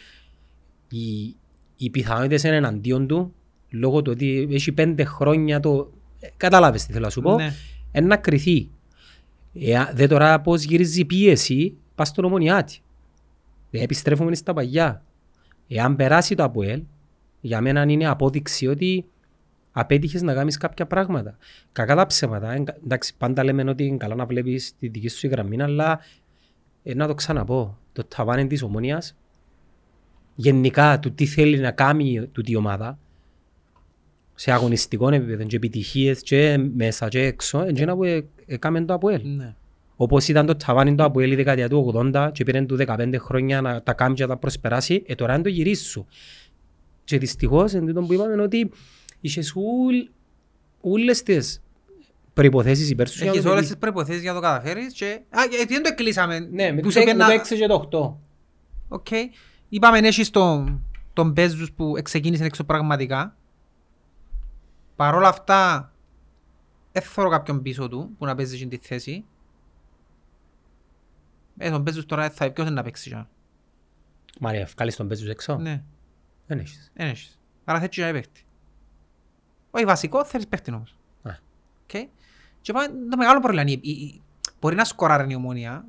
Οι, 0.89 1.37
οι 1.77 1.91
πιθανότητες 1.91 2.43
είναι 2.43 2.57
εναντίον 2.57 3.07
του 3.07 3.35
λόγω 3.71 4.03
του 4.03 4.11
ότι 4.15 4.49
έχει 4.51 4.73
πέντε 4.73 5.05
χρόνια 5.05 5.61
το... 5.61 5.93
ε, 6.21 6.29
Κατάλαβες 6.37 6.87
τι 6.87 6.93
θέλω 6.93 7.05
να 7.05 7.11
σου 7.11 7.21
πω. 7.21 7.35
Ναι. 7.35 7.53
Εν 7.93 8.07
να 8.07 8.17
κρυθεί. 8.17 8.69
Εα, 9.55 9.91
δε 9.95 10.07
τώρα 10.07 10.41
πώς 10.41 10.63
γυρίζει 10.63 11.01
η 11.01 11.05
πίεση, 11.05 11.77
πας 11.95 12.09
στον 12.09 12.25
ομονιάτη. 12.25 12.79
Δεν 13.71 13.83
επιστρέφουμε 13.83 14.35
στα 14.35 14.53
παγιά. 14.53 15.03
Εάν 15.69 15.97
περάσει 15.97 16.35
το 16.35 16.43
ΑΠΟΕΛ, 16.45 16.83
για 17.49 17.61
μένα 17.61 17.83
είναι 17.89 18.07
απόδειξη 18.07 18.67
ότι 18.67 19.05
απέτυχες 19.73 20.23
να 20.23 20.35
κάνεις 20.35 20.57
κάποια 20.57 20.87
πράγματα. 20.87 21.37
Κακά 21.73 21.95
τα 21.95 22.07
ψέματα. 22.07 22.53
ε, 22.53 22.65
εντάξει, 22.85 23.15
πάντα 23.19 23.45
λέμε 23.45 23.71
ότι 23.71 23.85
είναι 23.85 23.97
καλά 23.97 24.15
να 24.15 24.27
βλέπεις 24.27 24.75
τη 24.79 24.89
δική 24.89 25.09
σου 25.09 25.27
γραμμή, 25.27 25.63
αλλά 25.63 26.01
ε, 26.83 26.95
να 26.95 27.07
το 27.07 27.15
ξαναπώ. 27.15 27.79
Το 27.93 28.05
ταβάνι 28.05 28.47
της 28.47 28.63
ομόνιας, 28.63 29.17
γενικά 30.35 30.99
του 30.99 31.13
τι 31.13 31.27
θέλει 31.27 31.59
να 31.59 31.71
κάνει 31.71 32.29
τούτη 32.33 32.53
η 32.53 32.57
ομάδα, 32.57 32.99
σε 34.35 34.53
αγωνιστικό 34.53 35.09
επίπεδο 35.09 35.45
και 35.45 35.57
επιτυχίες 35.57 36.21
και 36.23 36.59
μέσα 36.75 37.09
και 37.09 37.21
έξω, 37.21 37.67
είναι 37.69 37.81
ένα 37.81 37.97
που 37.97 38.05
ε- 38.05 38.25
έκαμε 38.47 38.85
το 38.85 38.95
ΑΠΟΕΛ. 38.95 39.21
Ναι. 39.37 39.55
Όπως 40.01 40.29
ήταν 40.29 40.47
το 40.47 40.57
ταβάνι 40.57 40.95
του 40.95 41.05
Αποέλ 41.05 41.33
η 41.33 41.35
δεκαετία 41.35 41.69
του 41.69 41.93
80 42.15 42.31
και 42.33 42.45
πήραν 42.45 42.67
του 42.67 42.77
15 42.87 43.15
χρόνια 43.19 43.61
να 43.61 43.83
τα 43.83 43.93
κάνει 43.93 44.15
και 44.15 44.23
να 44.23 44.29
τα 44.29 44.37
προσπεράσει, 44.37 45.03
ε, 45.07 45.15
τώρα 45.15 45.35
είναι 45.35 45.43
το 45.43 45.49
γυρίσει 45.49 45.85
σου. 45.85 46.07
Και 47.09 47.19
δυστυχώς, 47.19 47.75
εν 47.75 47.87
τούτο 47.87 48.01
που 48.03 48.13
είπαμε, 48.13 48.43
ότι 48.43 48.71
είχες 49.21 49.53
ούλ, 49.57 49.97
ούλες 50.81 51.23
τις 51.23 51.63
προϋποθέσεις 52.33 52.91
υπέρ 52.91 53.09
σου. 53.09 53.23
για 53.23 53.27
Έχεις 53.31 53.39
να 53.39 53.45
το 53.47 53.51
όλες 53.51 53.61
δει- 53.63 53.71
τις 53.73 53.81
προϋποθέσεις 53.81 54.23
για 54.23 54.33
να 54.33 54.41
το 54.41 54.45
καταφέρεις 54.45 54.93
και... 54.95 55.21
Α, 55.31 55.45
γιατί 55.51 55.73
δεν 55.73 55.83
το 55.83 55.89
εκκλείσαμε. 55.89 56.39
Ναι, 56.39 56.71
με 56.73 56.77
Που 56.77 56.83
τους 56.83 56.93
σου 56.93 57.01
είπε 57.01 57.11
έξι- 57.11 57.27
με 57.29 57.35
να- 57.35 57.43
το 57.43 57.55
6 57.55 57.57
και 57.59 57.67
το 57.67 57.89
8. 57.93 58.17
Οκ. 58.89 59.07
Είπαμε 59.69 59.99
έχεις 59.99 60.31
τον, 60.31 60.85
τον 61.13 61.31
Μπέζους 61.31 61.73
που 61.73 61.97
εξεκίνησε 61.97 62.45
εξωπραγματικά. 62.45 63.37
Παρ' 64.97 65.15
όλα 65.15 65.29
αυτά, 65.29 65.93
δεν 66.93 67.03
θεωρώ 67.03 67.31
κάποιον 67.31 67.63
πίσω 67.63 67.89
του 67.89 68.11
που 68.19 68.25
να 68.25 68.35
παίζει 68.35 68.57
στην 68.57 68.69
τη 68.69 68.77
θέση. 68.77 69.25
Ε, 71.59 71.71
τον 71.71 71.81
Μπέζους 71.81 72.07
τώρα 72.07 72.31
θα 72.31 72.51
ποιος 72.53 72.67
είναι 72.67 72.75
να 72.77 72.83
παίξει. 72.83 73.11
τώρα. 73.11 73.29
Μαρία, 74.41 74.61
εβκάλλεις 74.61 74.97
τον 74.97 75.09
Μπέζους 75.09 75.29
έξω; 75.29 75.57
Ναι, 75.59 75.83
Δεν 76.49 76.59
έχεις. 76.59 76.91
δεν 76.95 77.09
έχεις. 77.09 77.39
Άρα 77.65 77.79
θέλεις 77.81 77.97
να 77.97 78.13
παίχτη. 78.13 78.43
Όχι 79.71 79.85
βασικό, 79.85 80.25
θέλεις 80.25 80.47
παίχτη 80.49 80.73
όμως. 80.73 80.97
Α. 81.23 81.31
Οκ. 81.83 82.09
Και 82.61 82.73
πάμε, 82.73 82.87
το 83.11 83.17
μεγάλο 83.17 83.41
πρόβλημα 83.41 83.63
είναι, 83.71 83.81
η- 83.83 83.91
η- 83.91 84.23
μπορεί 84.61 84.75
να 84.75 84.85
σκοράρει 84.85 85.33
η 85.33 85.35
ομόνια. 85.35 85.85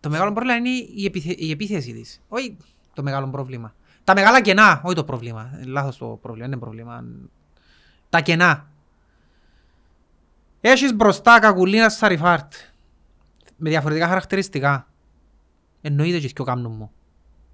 Το 0.00 0.10
μεγάλο 0.10 0.32
πρόβλημα 0.32 0.56
είναι 0.56 0.68
η, 0.94 1.04
επιθε, 1.04 1.34
η 1.38 1.50
επίθεση 1.50 1.92
της. 1.92 2.20
Όχι 2.28 2.56
το 2.94 3.02
μεγάλο 3.02 3.28
πρόβλημα. 3.28 3.74
Τα 4.04 4.14
μεγάλα 4.14 4.40
κενά, 4.42 4.80
όχι 4.84 4.94
το 4.94 5.04
πρόβλημα. 5.04 5.50
Ε, 5.60 5.64
Λάθος 5.64 5.96
το 5.96 6.18
πρόβλημα, 6.22 6.46
είναι 6.46 6.56
πρόβλημα. 6.56 7.04
Τα 8.08 8.20
κενά. 8.20 8.70
Έχεις 10.60 10.94
μπροστά 10.94 11.38
Κακουλή, 11.38 11.96
Ανσαριφάρντ. 11.96 12.52
Με 13.56 13.68
διαφορετικά 13.70 14.06
χαρακτηριστικά. 14.08 14.88
Εννοείται 15.80 16.18
και 16.28 16.42
ο 16.42 16.44
κάμνου 16.44 16.68
μου. 16.70 16.90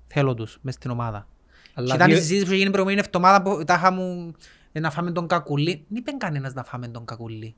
Θέλω 0.06 0.34
τους 0.34 0.58
μες 0.62 0.74
στην 0.74 0.90
ομάδα. 0.90 1.26
Και 1.74 1.80
Αλλά 1.80 1.94
ήταν 1.94 2.08
η 2.08 2.12
δύο- 2.12 2.20
συζήτηση 2.22 2.46
που 2.46 2.52
έγινε 2.52 2.70
προηγούμενη 2.70 3.00
εβδομάδα 3.06 3.42
που 3.42 3.64
τάχα 3.64 3.90
μου 3.92 4.34
ε, 4.72 4.80
να 4.80 4.90
φάμε 4.90 5.10
τον 5.12 5.26
κακουλί. 5.26 5.84
Δεν 5.88 5.98
είπε 5.98 6.10
κανένας 6.18 6.54
να 6.54 6.64
φάμε 6.64 6.88
τον 6.88 7.04
κακουλί. 7.04 7.54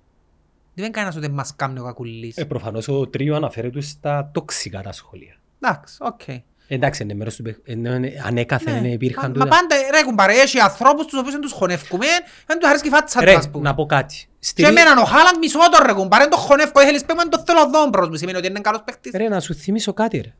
Δεν 0.74 0.84
είπε 0.84 0.88
κανένας 0.92 1.16
ότι 1.16 1.30
μας 1.30 1.56
κάνει 1.56 1.78
ο 1.78 1.84
κακουλής. 1.84 2.36
ε, 2.36 2.44
προφανώς 2.44 2.88
ο 2.88 3.06
τρίο 3.08 3.34
αναφέρεται 3.36 3.80
στα 3.80 4.30
toxic 4.32 4.82
τα 4.82 4.92
σχόλια. 4.92 5.34
Εντάξει, 5.60 5.96
οκ. 6.00 6.20
Εντάξει, 6.68 7.02
είναι 7.02 7.14
μέρος 7.14 7.36
του 7.36 7.42
παιχ- 7.42 7.58
είναι- 7.64 7.88
είναι- 7.90 8.22
ανέκαθεν 8.24 8.80
Ναι. 8.80 8.88
υπήρχαν 8.88 9.22
Μα- 9.22 9.38
Μα 9.38 9.44
τούτα. 9.44 9.56
πάντα 9.56 9.76
ρε 9.98 10.04
κουμπάρε, 10.04 10.32
έχει 10.32 10.58
ανθρώπους 10.58 11.04
τους 11.06 11.18
οποίους 11.18 11.32
δεν 11.32 11.40
τους 11.40 11.52
χωνεύκουμε, 11.52 12.06
δεν 12.46 12.58
τους 12.58 12.68
αρέσει 12.68 12.82
και 12.82 12.88
η 12.88 12.92
φάτσα 12.92 13.18
τους 13.20 13.28
Ρε, 13.28 13.34
ας 13.36 13.50
πούμε. 13.50 13.68
να 13.68 13.74
πω 13.74 13.86
κάτι. 13.86 14.14
Και 14.16 14.36
Στηρί- 14.40 14.70
εμέναν 14.70 14.98
ο 14.98 15.04
Χάλαντ 15.04 15.36
μισό 15.40 15.58
τον 15.58 15.86
ρε 15.86 15.92
κουμπάρε, 15.92 16.22
δεν 16.22 16.32
τον 16.32 16.40
χωνεύκω, 16.40 16.80
θέλεις 16.80 17.04
παίγουμε, 17.04 17.28
δεν 17.28 17.38
το 17.40 17.42
θέλω 17.46 17.70
δόμπρος 17.70 18.08
μου, 18.08 18.14
σημαίνει 18.16 18.38
ότι 18.38 18.46
είναι 18.46 18.60
καλός 18.60 18.82
παίκτης. 18.84 19.12
Ρε, 19.14 19.28
να 19.28 19.40
σου 19.40 19.54
θυμίσω 19.54 19.92
κάτι 19.92 20.18
ρε. 20.20 20.34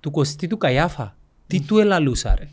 Του 0.00 0.10
Κωστή 0.10 0.46
του 0.46 0.56
Καϊάφα. 0.56 1.16
Τι 1.46 1.60
του 1.60 1.78
ελαλούσα 1.78 2.34
ρε. 2.38 2.48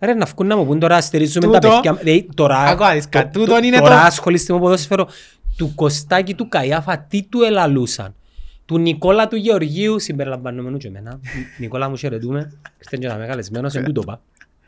Ρε, 0.00 0.14
να 0.14 0.24
βγουν 0.26 0.46
να 0.46 0.56
μου 0.56 0.66
πούν 0.66 0.78
τώρα 0.78 1.00
στηρίζουμε 1.00 1.46
τα 1.52 1.58
Τούτο- 1.58 1.74
παιδιά. 1.74 1.92
Δηλαδή, 2.02 2.28
τώρα, 2.34 2.58
Άκου 2.58 2.82
να 2.82 2.92
δεις 2.92 3.08
κάτι, 3.08 3.32
το- 3.32 3.40
τούτον 3.40 3.60
το- 3.60 3.66
είναι 3.66 3.78
τώρα 3.78 3.90
το- 4.00 4.06
ασχολείστε 4.06 4.52
με 4.52 4.58
ποδόσφαιρο. 4.58 5.08
του 5.56 5.72
Κωστάκη 5.74 6.34
του 6.34 6.48
Καϊάφα 6.48 6.98
τι 6.98 7.22
του 7.22 7.42
ελαλούσαν. 7.42 8.14
Του 8.66 8.78
Νικόλα 8.78 9.28
του 9.28 9.36
Γεωργίου 9.36 9.98
συμπεριλαμβανομένου 9.98 10.76
και 10.76 10.88
εμένα. 10.88 11.20
Νικόλα 11.58 11.88
μου 11.88 11.96
χαιρετούμε. 11.96 12.38
Ήρθε 12.78 12.96
και 13.00 13.06
ένα 13.06 13.16
μεγαλεσμένος, 13.16 13.74
εν 13.74 13.84
τούτο 13.84 14.00
πά. 14.00 14.20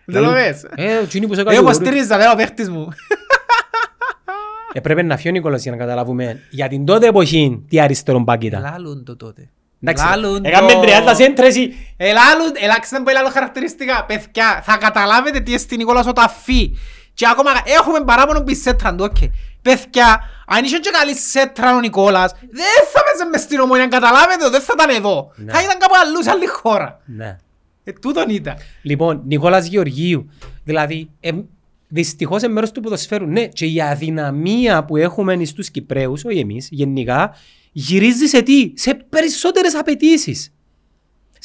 Δεν 0.04 0.24
το 0.24 0.30
πες. 0.30 0.66
Ε, 0.74 0.96
ο 0.98 1.06
τσινί 1.06 1.26
που 1.26 1.34
σε 1.34 1.42
κάνει 1.42 1.56
Εγώ 1.56 1.64
γορού. 1.64 1.76
υποστήριζα, 1.76 2.16
λέω, 2.16 2.30
ο 2.30 2.34
παίχτης 2.36 2.68
μου. 2.70 2.88
Έπρεπε 4.72 5.02
να 5.02 5.16
φύγει 5.16 5.28
ο 5.28 5.32
Νικόλας 5.32 5.62
για 5.62 5.70
να 5.70 5.76
καταλάβουμε 5.76 6.40
για 6.50 6.68
την 6.68 6.84
τότε 6.84 7.06
εποχή 7.06 7.64
τι 7.68 7.80
αριστερό 7.80 8.18
μπακ 8.18 8.44
ήταν. 8.44 8.60
Λάλουν 8.62 9.04
το 9.04 9.16
τότε. 9.16 9.48
Εντάξει, 9.82 10.04
Λάλουν 10.04 10.44
έκαμε 10.44 10.72
το. 10.72 10.80
30 10.80 11.14
σέντρες 11.14 11.56
ή- 11.56 11.74
Ελάλουν, 11.96 12.52
ελάξτε 12.60 12.96
που 12.98 13.12
άλλο 13.18 13.28
χαρακτηριστικά. 13.30 14.04
Παιδιά, 14.04 14.60
θα 14.64 14.76
καταλάβετε 14.76 15.40
τι 15.40 15.54
εστί 15.54 15.76
Νικόλας 15.76 16.06
ο 16.06 16.12
ταφή. 16.12 16.70
Και 17.14 17.26
ακόμα 17.30 17.50
έχουμε 17.80 18.04
παράπονο 18.04 18.42
που 18.42 18.50
η 18.50 18.54
σέτρα 18.54 18.94
του, 18.94 19.04
οκ. 19.10 19.16
Παιδιά, 19.62 20.20
αν 20.46 20.64
είχε 20.64 20.78
και 20.78 20.90
καλή 20.98 21.14
σέτρα 21.14 21.76
ο 21.76 21.80
Νικόλας, 21.80 22.32
δεν 22.32 22.86
θα 22.92 23.00
παίζε 23.04 23.30
μες 23.32 23.40
στην 23.40 23.58
ομόνια, 23.60 23.86
καταλάβετε 23.86 24.44
το, 24.44 24.50
δεν 24.50 24.60
θα 24.60 24.72
ήταν 24.76 24.96
εδώ. 24.96 25.32
Ναι. 25.36 25.52
Θα 25.52 25.62
ήταν 25.62 25.78
κάπου 25.78 25.94
αλλού, 26.06 26.22
σε 26.22 26.30
άλλη 26.30 26.46
χώρα. 26.46 27.00
Ναι. 27.04 27.36
Ε, 27.84 27.92
τούτον 27.92 28.28
ήταν. 28.28 28.56
Λοιπόν, 28.82 29.22
Νικόλας 29.26 29.66
Γεωργίου. 29.66 30.30
Δηλαδή, 30.64 31.10
ε, 31.20 31.30
δυστυχώς 31.88 32.42
είναι 32.42 32.52
μέρος 32.52 32.70
του 32.72 32.80
ποδοσφαίρου. 32.80 33.26
Ναι, 33.26 33.46
και 33.46 33.66
η 33.66 33.80
αδυναμία 33.80 34.84
που 34.84 34.96
έχουμε 34.96 35.44
στους 35.44 35.70
Κυπρέους, 35.70 36.24
όχι 36.24 36.38
εμείς, 36.38 36.68
γενικά, 36.70 37.34
γυρίζεις 37.72 38.30
σε 38.30 38.42
τι, 38.42 38.72
σε 38.74 38.94
περισσότερες 38.94 39.74
απαιτήσεις. 39.74 40.52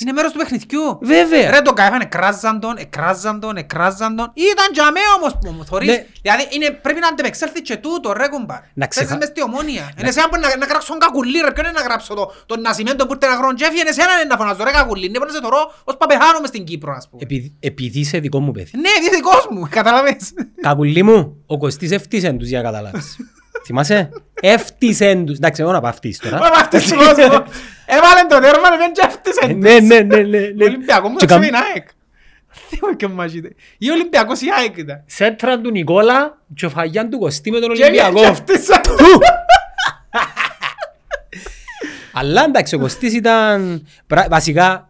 Είναι 0.02 0.12
μέρος 0.12 0.32
του 0.32 0.38
παιχνιδιού. 0.38 0.98
Βέβαια. 1.02 1.52
Ρε 1.52 1.62
τον 1.62 1.76
καέφαν, 1.76 2.02
εκράζαν 2.02 2.60
τον, 2.60 2.78
εκράζαν 2.78 3.40
τον, 3.40 3.58
εκράζαν 3.58 4.16
τον. 4.16 4.32
Ήταν 4.34 4.68
για 4.74 4.92
μέ 4.92 5.00
όμως 5.18 5.38
που 5.42 5.52
μου 5.52 5.66
θωρείς. 5.66 5.88
Ναι. 5.90 6.06
Δηλαδή 6.22 6.48
είναι, 6.50 6.72
πρέπει 6.72 7.00
να 7.00 7.08
αντεπεξέλθει 7.08 7.62
και 7.62 7.78
τούτο 7.78 8.14
ρε 8.14 8.28
κουμπάρ. 8.28 8.60
Να 8.74 8.88
ξεχα- 8.88 9.08
Παίζεις 9.08 9.18
μες 9.26 9.28
στη 9.28 9.42
ομόνια. 9.42 9.94
Είναι 10.00 10.08
εσένα 10.08 10.30
που 10.30 10.40
να, 10.40 10.58
να 10.58 10.66
γράψω 10.66 10.88
τον 10.90 11.00
κακουλί 11.00 11.40
ρε. 11.40 11.52
Ποιον 11.52 11.66
είναι 11.66 11.78
να 11.78 11.84
γράψω 11.84 12.14
το, 12.14 12.32
τον 12.46 12.62
Νασιμέντο 12.62 13.06
που 13.06 13.14
ήρθε 13.14 13.26
ένα 13.26 13.36
χρόνο 13.36 13.54
τζέφι. 13.54 13.80
Είναι 13.80 13.90
εσένα 13.90 14.14
είναι 14.16 14.24
να 14.24 14.38
φωνάζω 14.38 14.64
ρε 14.64 14.72
κακουλί. 14.72 15.06
Είναι 15.06 15.18
που 15.20 15.26
να 15.26 15.32
σε 15.32 15.40
θωρώ 15.42 15.74
ως 15.84 15.98
παπεχάνω 15.98 16.40
μες 16.40 16.50
στην 16.50 16.64
Κύπρο 16.64 16.92
ας 16.94 17.10
πούμε. 17.10 17.22
Επειδή, 17.24 17.54
επειδή 17.60 18.00
είσαι 18.00 18.20
δικό 18.20 18.40
μου 18.40 18.52
παιδί. 18.52 18.72
Ναι, 18.74 18.90
είναι 19.02 19.10
δικός 19.16 19.48
μου, 19.52 19.68
καταλαβες. 19.78 20.34
Κακουλί 20.62 21.04
μου, 21.04 21.44
ο 21.46 21.58
Κωστής 21.58 21.92
εύτισεν 21.92 22.38
τους 22.38 22.48
για 22.48 22.58
να 22.62 22.64
καταλάβεις. 22.64 23.16
Θυμάσαι, 23.66 24.10
εύτισεν 24.42 25.26
τους. 25.26 25.36
Εντάξει, 25.38 25.62
εγώ 25.62 25.72
να 25.72 25.82
πάω 25.82 25.90
αυτής 25.90 26.18
τώρα. 26.20 26.38
Μα 26.38 26.46
αυτές 26.46 26.88
του 26.88 26.96
κόσμου. 26.96 27.44
Έβαλε 27.86 28.22
το 28.30 28.40
τέρμα 28.40 28.70
να 28.70 28.76
πιάνε 28.78 28.92
και 28.94 29.02
αυτές 29.06 29.36
Ε, 29.38 29.46
έντες. 29.46 29.82
Ναι, 29.82 30.00
ναι, 30.00 30.00
ναι, 30.02 30.22
ναι. 30.22 30.38
Ο 30.38 30.52
ναι. 30.56 30.64
Ολυμπιακός 30.66 31.10
μου 31.10 31.16
Και 31.18 31.28
θα 31.28 31.34
καμ- 31.34 31.46
είναι 31.48 31.58
ΑΕΚ. 31.58 31.88
Θυμάμαι 32.68 32.96
και 32.96 33.08
μαγείτε. 33.08 33.56
Ή 33.78 33.90
ο 33.90 33.94
Ολυμπιακός 33.94 34.42
ή 34.42 34.46
ΑΕΚ 34.60 34.78
ήταν. 34.78 35.04
Σέντρα 35.06 35.60
του 35.62 35.72
Νικόλα 35.72 36.42
και 36.56 36.66
ο 36.66 36.70
Φαγιάν 36.70 37.10
του 37.10 37.18
Κωστή 37.20 37.52
με 37.52 37.60
τον 37.60 37.74
Και 37.74 37.84
έμεινε 37.84 37.98
και 38.02 38.04
Ολυμπιακό. 38.08 38.32
αυτές 38.32 38.64
σαν- 38.64 38.82
Αλλά 42.14 42.44
εντάξει, 42.44 42.76
ο 42.76 42.80
Κωστής 42.80 43.14
ήταν... 43.14 43.88
πρα- 44.08 44.28
Βασικά, 44.30 44.90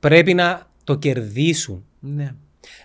πρέπει 0.00 0.34
να 0.34 0.66
το 0.84 0.94
κερδίσουν. 0.96 1.84
Ναι. 2.00 2.34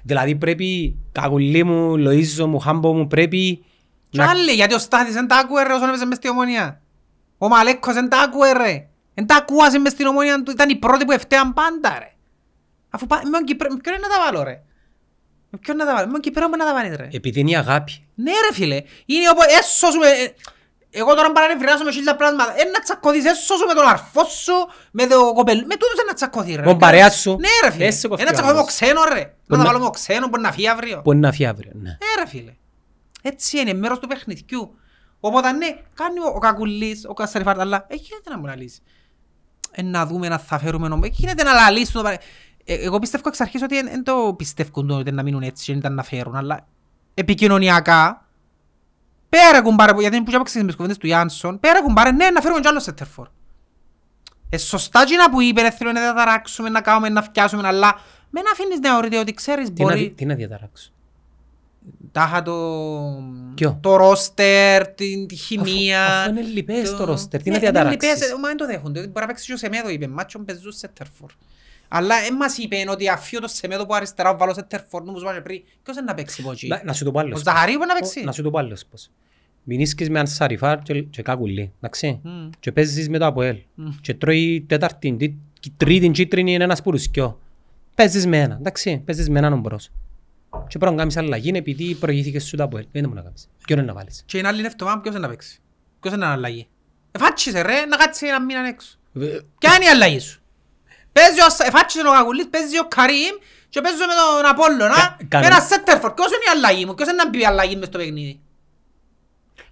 Δηλαδή 0.04 0.36
πρέπει, 0.36 0.96
κακουλί 1.12 1.64
μου, 1.64 1.96
Λοΐζο 1.98 2.46
μου, 2.46 2.60
Χάμπο 2.60 2.94
μου, 2.94 3.08
πρέπει 3.08 3.64
Κι 4.12 4.18
να... 4.18 4.30
άλλοι, 4.30 4.52
γιατί 4.52 4.74
ο 4.74 4.80
Στάθης 4.80 5.14
δεν 5.14 5.28
τα 5.28 5.38
άκουε 5.38 5.64
ρε 5.64 5.74
όσον 5.74 5.88
έπαιζε 5.88 6.06
μες 6.06 6.18
στην 6.18 6.30
ομονία. 6.30 6.82
Ο 7.38 7.48
Μαλέκος 7.48 7.94
δεν 7.94 8.10
τα 8.10 8.20
άκουε 8.20 8.52
ρε. 8.52 8.88
Δεν 9.14 9.26
τα 9.26 9.36
ακούασε 9.36 9.80
μες 9.80 9.92
στην 9.92 10.06
ομονία 10.06 10.44
του, 10.44 10.52
ήταν 10.52 10.70
οι 10.70 10.76
πρώτοι 10.76 11.06
που 11.06 11.12
ευτέαν 11.12 11.54
πάντα 11.54 11.96
ρε. 12.00 12.14
Αφού 12.90 13.08
πά... 13.08 13.22
με 13.24 13.30
τον 13.32 13.44
Κυπρέο, 13.44 13.72
με 13.72 13.80
ποιον 13.84 13.96
να 14.02 14.08
τα 14.08 14.16
βάλω 14.26 14.44
ρε; 14.44 14.62
Με 15.50 15.58
ποιον 15.60 15.78
να 15.78 15.86
τα 15.86 15.94
βάλω, 15.94 16.06
με 16.06 16.12
τον 16.12 16.22
Κυπρέο 16.22 16.50
που 16.50 16.58
να 16.58 16.66
τα 16.66 16.74
βάλεις 16.74 16.96
ρε. 16.96 17.08
Επειδή 17.12 17.40
είναι 17.40 17.52
η 17.52 17.56
αγάπη. 17.56 18.08
Ναι 18.16 18.32
ρε 18.32 18.54
φίλε, 18.54 18.84
είναι 19.06 19.30
όπως 19.30 19.46
έσωσουμε... 19.60 20.08
ε, 20.08 20.34
Εγώ 21.00 21.14
τώρα 21.16 21.32
παρά 21.32 21.48
νευριάσω 21.54 21.84
με 21.84 21.92
χίλια 21.92 22.16
πράγματα. 22.16 22.54
Ένα 22.58 22.80
τσακωθείς, 22.84 23.26
έσωσου 23.26 23.66
με 23.68 23.74
τον 23.74 23.88
αρφό 23.88 24.24
σου, 24.24 24.54
με 24.92 25.08
το 25.08 25.34
κοπελ... 25.34 25.58
Με 25.58 25.76
τούτος 25.76 26.00
ένα 26.04 26.14
τσακωθείς 26.14 26.56
ρε. 26.56 26.62
Με 26.62 26.68
τον 26.68 26.78
παρέα 26.78 27.10
σου. 27.10 27.38
Ναι 27.40 27.48
ρε 27.64 27.72
φίλε, 27.72 27.86
Έσαι 27.86 28.08
κοφτεί 28.08 28.22
ένα 28.24 28.32
ο 28.32 28.34
τσακωθείς 28.34 28.56
με 28.58 28.62
άλλος. 28.62 28.74
ξένο 28.74 29.04
ρε. 29.04 29.20
Να 29.20 29.24
Μπορεί 29.24 29.34
τα 29.48 29.58
να- 29.58 29.64
βάλω 29.64 29.80
με 29.80 29.90
ξένο, 29.94 30.28
μπορεί 30.28 30.42
να 30.42 30.52
φύγει 30.52 30.68
αύριο. 30.68 31.02
Που 31.02 31.12
είναι 31.12 31.22
να 31.28 31.32
φύγει 31.32 31.46
αύριο. 31.46 31.72
Ναι. 31.74 31.90
Ναι 31.90 32.24
ρε 32.24 32.28
φίλε. 32.30 32.54
Έτσι 33.22 33.60
είναι, 33.60 33.74
μέρος 33.74 34.00
του 34.00 34.08
παιχνιδιού. 34.08 34.76
Οπότε 35.20 35.52
ναι, 35.52 35.68
κάνει 35.94 36.20
ο, 36.20 36.32
ο 36.36 36.40
Κακουλής, 36.40 37.06
ο 37.08 37.14
Κασαριφάρτ, 37.14 37.60
αλλά 37.60 37.86
ε, 37.90 37.96
γίνεται 37.96 38.30
να 38.30 38.38
μου 38.38 38.46
λαλείς. 38.46 38.82
Ε, 39.72 39.82
να 39.82 40.06
δούμε 40.06 40.28
να 40.28 40.38
θα 40.38 40.60
φέρουμε 40.60 40.88
νόμο. 40.88 41.02
Ε, 41.06 41.08
γίνεται 41.12 41.44
να 41.44 41.54
λαλείς. 41.54 41.92
το 41.92 42.02
παρε- 42.02 42.22
Ε, 42.66 42.74
εγώ 42.74 43.00
πιστεύω 43.00 43.24
εξ 43.28 43.42
αρχής 43.42 43.62
ότι 43.62 43.82
δεν 43.84 44.04
το 44.04 44.34
πιστεύουν 44.38 44.88
το 44.88 44.96
ότι 44.96 45.12
να 45.12 45.24
μείνουν 45.24 45.42
έτσι 45.42 45.66
και 45.66 45.72
δεν 45.72 45.80
ήταν 45.80 45.94
να 45.94 46.04
φέρουν, 46.04 46.36
αλλά 46.36 46.68
επικοινωνιακά, 47.14 48.28
πέρα 49.30 49.62
κουμπάρε, 49.62 49.94
που- 49.94 50.02
γιατί 50.02 50.22
που 50.22 50.32
έπαιξες 50.36 50.62
με 50.62 50.68
τις 50.68 50.76
κουβέντες 50.76 50.98
του 50.98 51.06
Γιάνσον, 51.08 51.60
πέρα 51.60 51.82
κουμπάρε, 51.82 52.12
ναι, 52.12 52.30
να 52.30 52.42
φέρουμε 52.42 52.60
κι 52.60 52.68
άλλο 52.68 52.80
σέτερφορ. 52.80 53.28
Ε, 54.50 54.58
σωστά 54.58 55.06
και 55.06 55.16
να 55.16 55.30
που 55.30 55.42
είπε, 55.42 55.62
ρε, 55.62 55.70
θέλω 55.72 55.92
να 55.92 56.00
διαταράξουμε, 56.02 56.70
να 56.70 56.82
κάνουμε, 56.82 57.10
να 57.10 57.22
φτιάσουμε, 57.22 57.68
αλλά 57.68 57.96
μην 58.30 58.44
αφήνεις 58.52 58.80
να 58.80 58.98
ορείται 58.98 59.20
ότι 59.20 59.34
ξέρεις, 59.34 59.68
Τι 59.74 59.84
να, 59.84 59.84
μπορεί... 59.90 60.00
δι- 60.00 60.16
τι 60.18 60.26
να 60.26 60.36
διαταράξω. 60.36 60.92
Τάχα 62.12 62.42
το... 62.42 62.54
Ποιο; 63.56 63.78
Το 63.82 63.96
ρόστερ, 63.96 64.88
την, 64.88 65.28
τη 65.28 65.36
χημεία. 65.36 66.06
Αφού- 66.06 66.20
αφού 66.20 66.30
είναι 66.30 66.42
λιπές 66.42 66.96
το 66.96 67.04
ρόστερ, 67.06 67.42
τι 67.42 67.50
να 67.50 67.58
Ναι, 67.58 67.64
είναι 67.64 67.72
διαταράξεις; 67.72 68.10
λιπές, 68.12 68.30
ε, 68.30 68.34
Μα 68.40 68.48
δεν 68.48 68.58
το 68.58 68.66
δέχονται. 68.66 69.00
Μπορεί 69.00 69.20
να 69.20 69.26
παίξει 69.26 69.46
και 69.46 69.54
ο 69.54 69.58
Σεμέδο, 69.58 69.90
είπε. 69.90 70.08
Μάτσον 70.08 70.46
παίζουν 70.46 70.72
σέτερφορ. 70.72 71.32
Αλλά 71.88 72.22
δεν 72.22 72.34
μας 72.36 72.58
είπε 72.58 72.76
ότι 72.90 73.10
αφιώ 73.10 73.40
το 73.40 73.48
Σεμέδο 73.48 73.86
που 73.86 73.94
αριστερά 73.94 74.30
ο 74.30 74.38
βάλω 74.38 74.54
σέτερφορ, 74.54 75.04
νου 75.04 75.12
μου 75.12 75.20
σου 75.20 75.26
πριν. 75.44 75.62
Ποιος 75.84 75.96
είναι 75.96 76.06
να 76.06 76.14
παίξει 76.14 76.42
από 76.42 76.52
εκεί. 76.52 76.68
Να- 76.68 76.82
Να 76.86 76.94
σου 76.94 77.04
το 77.04 77.12
πω 77.12 77.18
Ο 77.18 77.22
άλλος. 77.22 77.42
Ζαχαρίου 77.42 77.76
μπορεί 77.78 77.88
να 77.88 77.94
Ω, 77.94 78.00
παίξει; 78.00 78.24
Να 78.24 78.32
σου 78.32 78.42
το 78.42 78.50
πω 78.52 78.58
άλλος 78.60 78.86
πώς. 78.86 79.10
Μηνίσκεις 79.64 80.10
με 80.10 80.20
Ανσαριφάρ 80.20 80.80
και, 80.80 81.02
και 81.02 81.22
Κακουλή, 81.22 81.72
εντάξει. 81.78 82.20
Μμ. 82.24 82.50
Και 82.60 82.72
παίζεις 82.72 83.10
με 83.10 83.18
το 83.18 83.26
ΑΠΟΕΛ. 83.26 83.58
Μμ. 83.76 83.90
Και 84.02 84.14
τρώει 84.14 84.66
τέταρτη, 84.68 85.16
τί- 85.16 85.72
τρίτη 85.78 86.10
κίτρινη 86.10 86.54
είναι 86.54 86.64
ένας 86.64 86.82
πουρουσκιό. 86.82 87.40
Παίζεις 87.96 88.26
με 88.28 88.40
ένα, 88.42 88.56
εντάξει. 88.60 89.02
Παίζεις 89.06 89.30
με 89.30 89.40
έναν 89.40 89.54
ομπρός. 89.54 89.90
Και 90.68 90.78
πρέπει 90.78 90.94
να 90.94 90.98
κάνεις 91.00 91.18
αλλαγή 91.18 91.52
επειδή 91.56 91.96
προηγήθηκες 91.96 92.44
σου 92.44 92.56
το 92.58 92.64
ΑΠΟΕΛ. 92.64 92.86
Δεν 92.92 93.04
μπορεί 93.04 93.16
να 93.16 93.22
κάνεις. 93.22 93.50
Ποιον 93.66 93.80
είναι 93.80 93.88
να 93.88 93.94
βάλεις. 93.94 94.24
Και 94.26 94.38
είναι 94.38 94.48
άλλη 94.48 94.66
εβδομάδα 94.66 95.00
ποιος 95.02 95.14
είναι 95.16 95.24
να 95.24 95.30
παίξει. 95.30 95.60
Ποιος 96.00 96.14
είναι 96.14 96.26
να 96.26 96.32
αλλαγεί. 96.32 96.68
Εφάτσισε 97.12 97.62
ρε, 97.62 97.86
να 97.86 97.98
κάτσει 97.98 98.28
ένα 98.28 98.42
μήνα 98.42 98.68
έξω. 98.68 98.98
Ποια 99.58 99.76
είναι 99.76 99.86
η 99.86 99.88
αλλαγή 99.88 100.20
σου; 100.20 100.42
Παίζει 101.12 101.42
ο 101.42 101.46
Ασ- 101.46 101.62
εφάτσισε 101.68 102.08
ο 102.08 102.12
Κακουλής, 102.12 102.48
παίζει 102.50 102.80
ο 102.80 102.88
Καρύμ 102.88 103.36
και 103.70 103.82
παίζει 103.82 103.98
με 103.98 104.06
τον 104.06 104.46
Απόλλωνα. 104.52 104.96
Κα- 104.96 105.16
Με 105.20 105.28
κανο- 105.28 105.46
ένα 105.46 105.60
σέτερφορ. 105.60 106.12
Ποιος 106.14 106.28
είναι 106.28 106.44
η 106.48 106.50
αλλαγή 106.56 106.86
μου; 106.86 106.94
Ποιος 106.96 107.08
είναι 107.08 107.24
να 107.24 107.30
μπει 107.30 107.40
η 107.40 107.46
αλλαγή 107.46 107.76
μες 107.76 107.88
στο 107.88 107.98
παιχνίδι; 107.98 108.40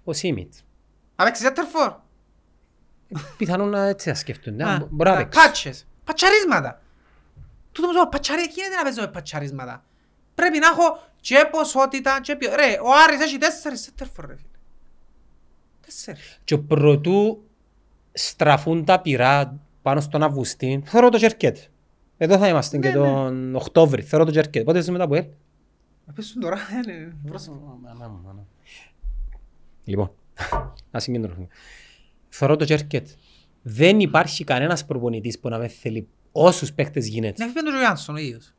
Ο 0.04 0.12
Σίμιτς. 0.12 0.62
Να 1.16 1.24
παίξει 1.24 1.42
σέτερφορ. 1.42 1.92
Πιθανόν 3.36 3.68
να 3.68 3.86
έτσι 3.86 4.08
θα 4.08 4.14
σκέφτονται. 4.14 4.64
Α, 4.64 4.74
Α, 4.74 4.86
Μπορεί 4.90 5.10
να 5.10 5.16
α, 5.16 5.18
παίξει. 5.18 5.40
Πάτσες. 5.40 5.86
Πατσαρίσματα. 6.04 6.80
Τούτο 7.72 7.86
μου 7.88 7.94
λέω, 7.94 8.08
πατσαρί, 8.08 8.42
γίνεται 8.42 8.74
να 8.76 8.82
παίζω 8.82 9.00
με 9.00 9.06
πατσαρίσματα. 9.08 9.84
Πρέπει 10.34 10.58
να 10.58 10.66
έχω 10.66 10.98
και 11.20 11.48
ποσότητα 11.50 12.20
και 12.20 12.36
ποιο... 12.36 12.54
Ρε, 12.54 12.78
ο 12.82 12.88
Άρης 13.04 13.20
έχει 13.20 13.38
τέσσερις 13.38 13.80
σέντερφορ, 13.80 14.26
ρε 14.26 14.36
φίλε. 14.36 14.48
Τέσσερις. 15.84 16.40
Και 16.44 16.58
προτού 16.58 17.44
στραφούν 18.12 18.84
τα 18.84 19.00
πυρά 19.00 19.60
πάνω 19.82 20.00
στον 20.00 20.22
Αυγουστή, 20.22 20.82
θεωρώ 20.84 21.08
το 21.08 21.16
Τζερκέτ. 21.16 21.56
Εδώ 22.16 22.38
θα 22.38 22.48
είμαστε 22.48 22.78
Ναι, 22.78 22.88
και 22.88 22.94
τον 22.94 23.54
Οκτώβρη. 23.54 24.02
Θεωρώ 24.02 24.24
το 24.24 24.30
Τζερκέτ. 24.30 24.64
Πότε 24.64 24.78
είσαι 24.78 24.90
μετά 24.90 25.04
από 25.04 25.14
ελ; 25.14 25.24
Να 26.06 26.12
πέσουν 26.12 26.40
τώρα, 26.40 26.58
είναι 26.84 27.16
πρόσωπο. 27.26 27.80
Λοιπόν, 29.84 30.10
να 30.90 31.00
συγκεντρωθούμε. 31.00 31.46
Θεωρώ 32.28 32.56
το 32.56 32.64
Τζερκέτ. 32.64 33.08
Δεν 33.62 34.00
υπάρχει 34.00 34.44
κανένας 34.44 34.84
προπονητής 34.84 35.38
που 35.38 35.48
να 35.48 35.58
με 35.58 35.68
θέλει 35.68 36.08
όσους 36.32 36.72
παίχτες 36.72 37.06
γίνεται. 37.06 37.44
Να 37.44 37.50
φύγει 37.50 37.74
ο 37.74 37.78
Γιάνσον 37.78 38.14
ο 38.14 38.18
ίδιος. 38.18 38.54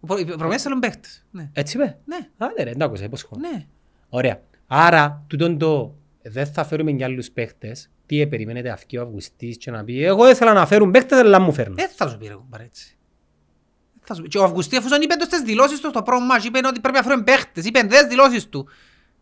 Ο 0.00 0.06
προ- 0.06 0.18
Οι 0.18 0.24
προμήθειες 0.24 0.62
θέλουν 0.62 0.78
παίχτες. 0.78 1.24
Ναι. 1.30 1.50
Έτσι 1.52 1.76
είπε; 1.76 1.98
Ναι. 2.04 2.16
Άντε 2.38 2.62
ρε, 2.62 2.70
εντάξει, 2.70 3.04
υπόσχομαι. 3.04 3.48
Ναι. 3.48 3.66
Ωραία. 4.08 4.40
Άρα, 4.66 5.24
τούτον 5.26 5.58
το 5.58 5.94
δεν 6.22 6.46
θα 6.46 6.64
φέρουμε 6.64 6.92
κι 6.92 7.04
άλλους 7.04 7.30
παίχτες. 7.30 7.90
Τι 8.06 8.20
ε, 8.20 8.26
περιμένετε 8.26 8.70
αυκεί 8.70 8.96
ο 8.96 9.02
Αυγουστής 9.02 9.56
και 9.56 9.70
να 9.70 9.84
πει 9.84 10.04
εγώ 10.04 10.30
ήθελα 10.30 10.52
να 10.52 10.66
φέρουν 10.66 10.90
παίχτες 10.90 11.18
αλλά 11.18 11.40
μου 11.40 11.52
φέρνουν. 11.52 11.76
Δεν 11.76 11.88
θα 11.94 12.08
σου 12.08 12.18
πει 12.18 12.26
ρε 12.26 12.34
κουμπάρε 12.34 12.62
έτσι. 12.64 12.96
Δεν 13.94 14.02
θα 14.04 14.14
σου 14.14 14.22
πει. 14.22 14.28
Και 14.28 14.38
ο 14.38 14.44
Αυγουστής 14.44 14.78
αφού 14.78 14.88
είπε 15.02 15.14
το 15.14 15.24
στις 15.24 15.40
δηλώσεις 15.40 15.80
του 15.80 15.88
στο 15.88 16.02
πρώτο 16.02 16.24
ματς, 16.24 16.44
είπε 16.44 16.58
ότι 16.66 16.80
πρέπει 16.80 16.96
να 16.96 17.02
φέρουμε 17.02 17.22
παίχτες, 17.22 17.64
είπε 17.64 17.80
τις 17.80 18.00
δηλώσεις 18.08 18.48
του. 18.48 18.68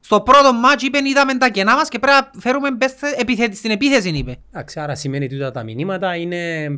Στο 0.00 0.20
πρώτο 0.20 0.52
ματς 0.52 0.82
είπε 0.82 0.98
είδαμε 1.08 1.34
τα 1.38 1.48
κενά 1.50 1.74
μας 1.74 1.88
και 1.88 1.98
πρέπει 1.98 2.16
να 2.34 2.40
φέρουμε 2.40 2.76
παίχτες 2.76 3.12
επιθέτη- 3.12 3.56
στην 3.56 3.70
επίθεση 3.70 4.08
είπε. 4.08 4.36
Εντάξει, 4.50 4.80
άρα 4.80 4.94
σημαίνει 4.94 5.24
ότι 5.24 5.52
τα 5.52 5.62
μηνύματα 5.62 6.16
είναι... 6.16 6.62
ε, 6.64 6.70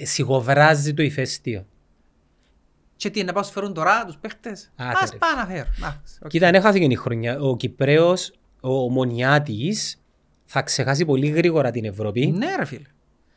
ε, 0.00 0.04
σιγοβράζει 0.04 0.94
το 0.94 1.02
ηφαίστειο. 1.02 1.66
Και 2.96 3.10
τι, 3.10 3.24
να 3.24 3.32
πάω 3.32 3.40
να 3.42 3.46
σου 3.48 3.52
φέρουν 3.54 3.74
τώρα 3.74 4.04
τους 4.04 4.16
παίχτες; 4.20 4.72
Άτε, 4.76 4.98
Ας 5.02 5.10
ρε. 5.10 5.16
πάνε 5.16 5.40
να 5.40 5.46
φέρουν. 5.46 5.72
Εντάξει, 5.78 6.18
οκ. 6.22 6.28
Κοίτα, 6.28 6.46
δεν 6.46 6.54
έχασε 6.54 6.78
η 6.78 6.94
χρονιά. 6.94 7.38
Ο 7.40 7.56
Κυπρέος, 7.56 8.32
ο 8.60 8.70
Μονιάτης, 8.90 10.00
θα 10.44 10.62
ξεχάσει 10.62 11.04
πολύ 11.04 11.26
γρήγορα 11.28 11.70
την 11.70 11.84
Ευρώπη. 11.84 12.26
Ναι 12.26 12.54
ρε 12.56 12.64
φίλε. 12.64 12.82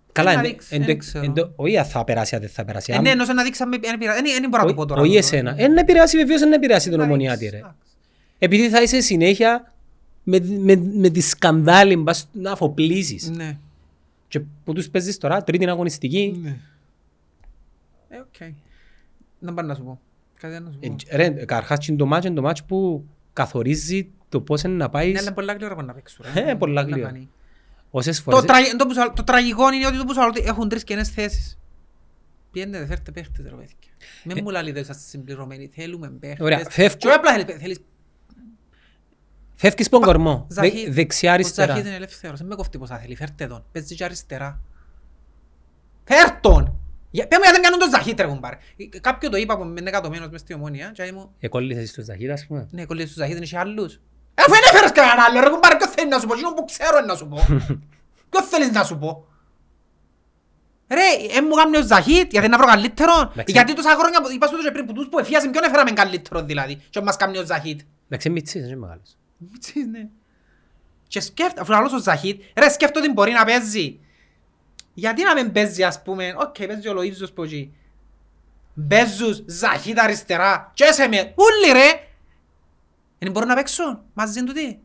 το- 1.33 1.51
όχι 1.55 1.77
αν 1.77 1.85
θα 1.85 2.03
περάσει, 2.03 2.35
αν 2.35 2.41
δεν 2.41 2.49
θα 2.49 2.65
περάσει. 2.65 2.91
Ε, 2.91 2.95
Αν- 2.95 3.03
ναι, 3.03 3.09
εννοούσα 3.09 3.33
να 3.33 3.43
δείξαμε, 3.43 3.77
δεν 3.77 3.97
πειράζει. 3.97 4.21
Δεν 4.39 4.49
μπορώ 4.49 4.63
να 4.63 4.69
το 4.69 4.75
πω 4.75 4.85
τώρα. 4.85 5.01
Όχι 5.01 5.15
εσένα. 5.15 5.53
Εν 5.57 5.77
επηρεάσει 5.77 6.17
βεβαίως, 6.17 6.41
εν 6.41 6.53
επηρεάσει 6.53 6.89
τον 6.89 6.99
Εντάξει, 6.99 7.11
ομονιάτη 7.13 7.47
ρε. 7.49 7.57
εντάξει. 7.57 7.75
Επειδή 8.39 8.69
θα 8.69 8.81
είσαι 8.81 9.01
συνέχεια 9.01 9.73
με, 10.23 10.39
με, 10.39 10.75
με 10.75 11.09
τη 11.09 11.21
σκανδάλη 11.21 11.95
μπας 11.95 12.27
να 12.31 12.51
αφοπλίσεις. 12.51 13.29
Ναι. 13.29 13.57
Και 14.27 14.39
που 14.63 14.73
τους 14.73 14.89
παίζεις 14.89 15.17
τώρα, 15.17 15.43
τρίτη 15.43 15.69
αγωνιστική. 15.69 16.39
Ναι. 16.43 16.55
Ε, 18.09 18.17
οκ. 18.17 18.49
Να 19.39 19.53
πάω 19.53 19.65
να 19.65 19.75
σου 19.75 19.83
πω. 19.83 19.99
Κάτι 20.39 20.55
άλλο 20.55 20.65
να 20.65 20.71
σου 20.71 20.77
πω. 20.79 20.95
Ε, 21.07 21.15
Ρε, 21.15 21.29
καρχάς 21.29 21.87
είναι 21.87 21.97
το 21.97 22.05
ματς, 22.05 22.25
είναι 22.25 22.35
το 22.35 22.41
ματς 22.41 22.63
που 22.63 23.03
καθορίζει 23.33 24.07
το 24.29 24.41
πώς 24.41 24.61
είναι 24.63 24.73
να 24.73 24.83
Ναι, 24.85 24.89
πάεις 24.91 25.19
αλλά 25.19 25.33
πολλά 25.33 25.53
γλήορα 25.53 25.75
πάνε 25.75 25.87
να 25.87 25.93
παίξουν. 25.93 26.25
ρε. 26.33 26.49
Ε, 26.49 26.55
πολλά 26.55 26.83
Να 26.85 27.11
γλήορα. 27.91 28.03
κάνει. 28.03 28.09
όσες 28.09 28.23
Το, 28.23 28.31
φορές. 28.31 28.45
τραγ- 28.45 28.75
το, 28.75 28.85
που 28.85 28.93
σου- 28.93 29.13
το 29.15 29.23
τραγικό 29.23 29.71
είναι 29.73 29.87
ότι 29.87 29.97
το 29.97 30.05
που 30.05 30.13
σου 30.13 30.19
λέω, 30.19 30.31
έχουν 30.45 30.69
τρεις 30.69 30.83
κενές 30.83 31.09
θέσεις. 31.09 31.57
Πιένετε, 32.51 32.85
φέρτε 32.85 33.11
παίχτες 33.11 33.45
ρε 33.45 33.55
παιδιά. 33.55 33.75
Μην 34.23 34.37
μου 34.43 34.49
λαλείτε 34.49 34.79
ότι 34.79 34.89
είσαστε 34.89 35.09
συμπληρωμένοι, 35.09 35.69
θέλουμε 35.75 36.09
παίχτες. 36.09 36.39
Ε, 36.39 36.43
Ωραία, 36.43 36.65
φεύγω- 36.69 36.97
Και 36.97 37.07
όχι 37.07 37.15
απλά 37.15 37.31
θέλει- 37.31 37.57
θέλεις 37.59 37.79
Φεύγεις 39.55 39.85
στον 39.85 40.01
κορμό, 40.01 40.45
Δε- 40.49 40.63
Ζαχίδ. 40.63 40.93
δεξιά 40.93 41.29
Ο 41.29 41.33
αριστερά. 41.33 41.67
Ζαχίδ 41.73 41.85
είναι 41.85 41.95
ελεύθερος, 41.95 42.37
δεν 42.39 42.47
με 42.47 42.55
κοφτεί 42.55 42.77
πόσα 42.77 42.97
θέλει, 42.97 43.15
φέρτε 43.15 43.47
τον. 43.47 43.65
Παίζει 43.71 43.95
και 43.95 44.03
αριστερά. 44.03 44.61
Φέρ' 46.03 46.39
τον! 46.39 46.75
Για- 47.11 47.27
Πες 47.27 47.37
μου 47.37 47.43
γιατί 47.43 47.59
δεν 47.61 47.61
κάνουν 47.61 47.79
τον 47.79 47.89
Ζαχίδ 47.89 48.19
ρε 48.19 48.27
κουμπάρε. 48.27 48.57
Ε, 48.93 48.99
Κάποιο 48.99 49.29
το 49.29 49.37
είπα 49.37 49.57
που 49.57 49.63
είναι 49.63 49.89
εκατομένος 49.89 50.29
μες 50.29 50.41
στη 50.41 50.53
ομόνια 50.53 50.91
και 50.93 51.11
μου 51.13 51.31
Εκόλλησες 51.39 51.89
στους 51.89 52.05
Ζαχίδ, 52.05 52.31
ας 52.31 52.45
πούμε. 52.47 52.67
ναι, 52.71 52.85
κολλήσεις 52.85 53.13
του 53.13 53.19
Ζαχίδ, 53.19 53.35
είναι 53.37 53.45
και 53.45 53.57
άλλους. 53.57 53.99
Ε, 54.35 54.41
Αφού 54.41 54.51
δεν 54.51 54.61
έφερες 54.71 54.91
κανέναν 54.91 55.19
άλλο 55.19 55.39
ρε 55.39 55.49
κουμπάρε, 55.49 55.75
ποιο 55.75 55.87
θέλει 55.87 56.09
να 56.09 56.19
σου 56.19 56.27
πω, 56.27 56.33
εκείνο 56.33 56.53
που 56.53 56.65
ξέρω 56.65 56.97
είναι 56.97 57.05
να 57.05 57.15
σου 57.15 57.27
πω. 57.27 57.37
Ποιο 58.29 58.41
θέλεις 58.43 58.71
να 58.71 58.83
σου 58.83 58.97
πω. 58.97 59.25
Ρε, 60.89 61.35
ε, 61.37 61.41
μου 61.41 61.53
κάνει 61.55 61.77
ο 61.77 61.81
Ζαχίτ, 61.85 62.31
γιατί 62.31 62.47
να 62.47 62.57
βρω 62.57 62.65
καλύτερο. 62.67 63.19
Εντάξει. 63.31 63.51
Γιατί 63.53 63.73
τόσα 63.73 63.95
χρόνια, 63.99 64.21
που- 64.21 64.31
είπα 64.31 64.47
σου 64.47 64.55
το 64.57 64.63
και 64.63 64.71
πριν, 64.71 64.85
που 64.85 64.93
τους 64.93 65.07
που 65.09 65.19
εφίασαν, 65.19 65.51
ποιον 65.51 65.63
έφεραμε 65.63 65.91
καλύτερο 65.91 66.41
δηλαδή. 66.43 66.81
Και 66.89 67.01
μας 67.01 67.15
κάνει 67.17 67.37
ο 67.37 67.45
Ζαχίτ. 67.45 67.79
Εντάξει, 68.05 68.27
είναι 68.27 68.37
μιτσής, 68.39 68.65
είναι 68.65 68.75
μεγάλος. 68.75 69.17
Μιτσής, 69.37 69.85
ναι. 69.85 70.07
Και 71.07 71.19
σκέφτομαι, 71.19 71.61
αφού 71.61 71.71
λαλώς 71.71 71.93
ο 71.93 71.97
Ζαχίτ, 71.99 72.41
ρε 72.57 72.69
σκέφτομαι 72.69 73.05
ότι 73.05 73.13
μπορεί 73.13 73.31
να 73.31 73.45
παίζει. 73.45 73.99
Γιατί 74.93 75.23
να 75.23 75.33
μην 75.33 75.51
παίζει 75.51 75.83
ας 75.83 76.01
πούμε, 76.01 76.35
οκ, 76.37 76.55
παίζει 76.67 76.87
ο 76.87 76.93
Λοΐζος 76.99 77.33
που 77.35 77.43
εκεί. 77.43 77.73
Παίζει 78.87 79.35
ο 79.35 79.43
Ζαχίτ 79.45 79.99
αριστερά, 79.99 80.71
και 80.73 80.85
σε 80.91 81.07
με, 81.07 81.17
ούλοι 81.17 81.71
ρε. 81.73 82.07
Δεν 83.23 83.31
μπορούν 83.31 83.47
να 83.47 83.55
παίξουν, 83.55 83.99
μαζί 84.13 84.43
του 84.43 84.53
τι. 84.53 84.77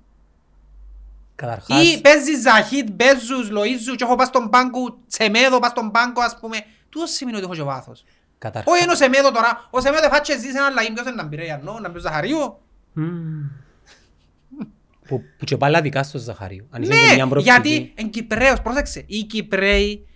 Καταρχάς, 1.34 1.82
Ή 1.84 2.01
παίζεις 2.01 2.41
Ζαχίτ, 2.41 2.91
παίζους, 2.91 3.49
Λοΐζους 3.51 3.97
και 3.97 4.05
έχω 4.05 4.14
πάει 4.14 4.26
στον 4.26 4.49
πάγκο, 4.51 4.99
Σεμέδο, 5.07 5.59
πάει 5.59 5.70
στον 5.70 5.91
πάγκο 5.91 6.20
ας 6.22 6.39
πούμε. 6.41 6.57
Τούτο 6.89 7.07
σημαίνει 7.07 7.37
ότι 7.37 7.47
έχω 7.47 7.55
και 7.55 7.62
βάθος. 7.62 8.05
καταρχάς. 8.39 8.72
Όχι 8.74 8.82
είναι 8.82 8.93
ο 8.93 8.95
Σεμέδο 8.95 9.32
τώρα, 9.32 9.66
ο 9.70 9.80
Σεμέδο 9.80 10.09
φάτσε 10.09 10.39
ζήσει 10.39 10.57
ένα 10.57 10.70
λαγί, 10.70 10.93
ποιος 10.93 11.07
είναι 11.07 11.14
να 11.14 11.22
μπει 11.24 11.37
ρε 11.37 11.45
Ιαννό, 11.45 11.78
να 11.80 11.89
μπει 11.89 11.97
ο 11.97 12.01
Ζαχαρίου. 12.01 12.59
Μμμ. 12.93 13.43
Που, 15.07 15.22
που 15.39 15.45
και 15.45 15.57
πάλι 15.57 15.76
αδικά 15.76 16.03
στο 16.03 16.18
Ζαχαρίου. 16.18 16.66
Αν 16.70 16.82
είσαι 16.82 16.93
και 16.93 17.07
Ναι, 17.07 17.14
μια 17.14 17.26
προοπτική. 17.26 17.51
γιατί 17.61 17.93
εν 17.97 18.11
Κυπρέος, 18.11 18.62
πρόσεξε, 18.62 19.05
οι 19.07 19.22
Κυπρέοι 19.22 20.07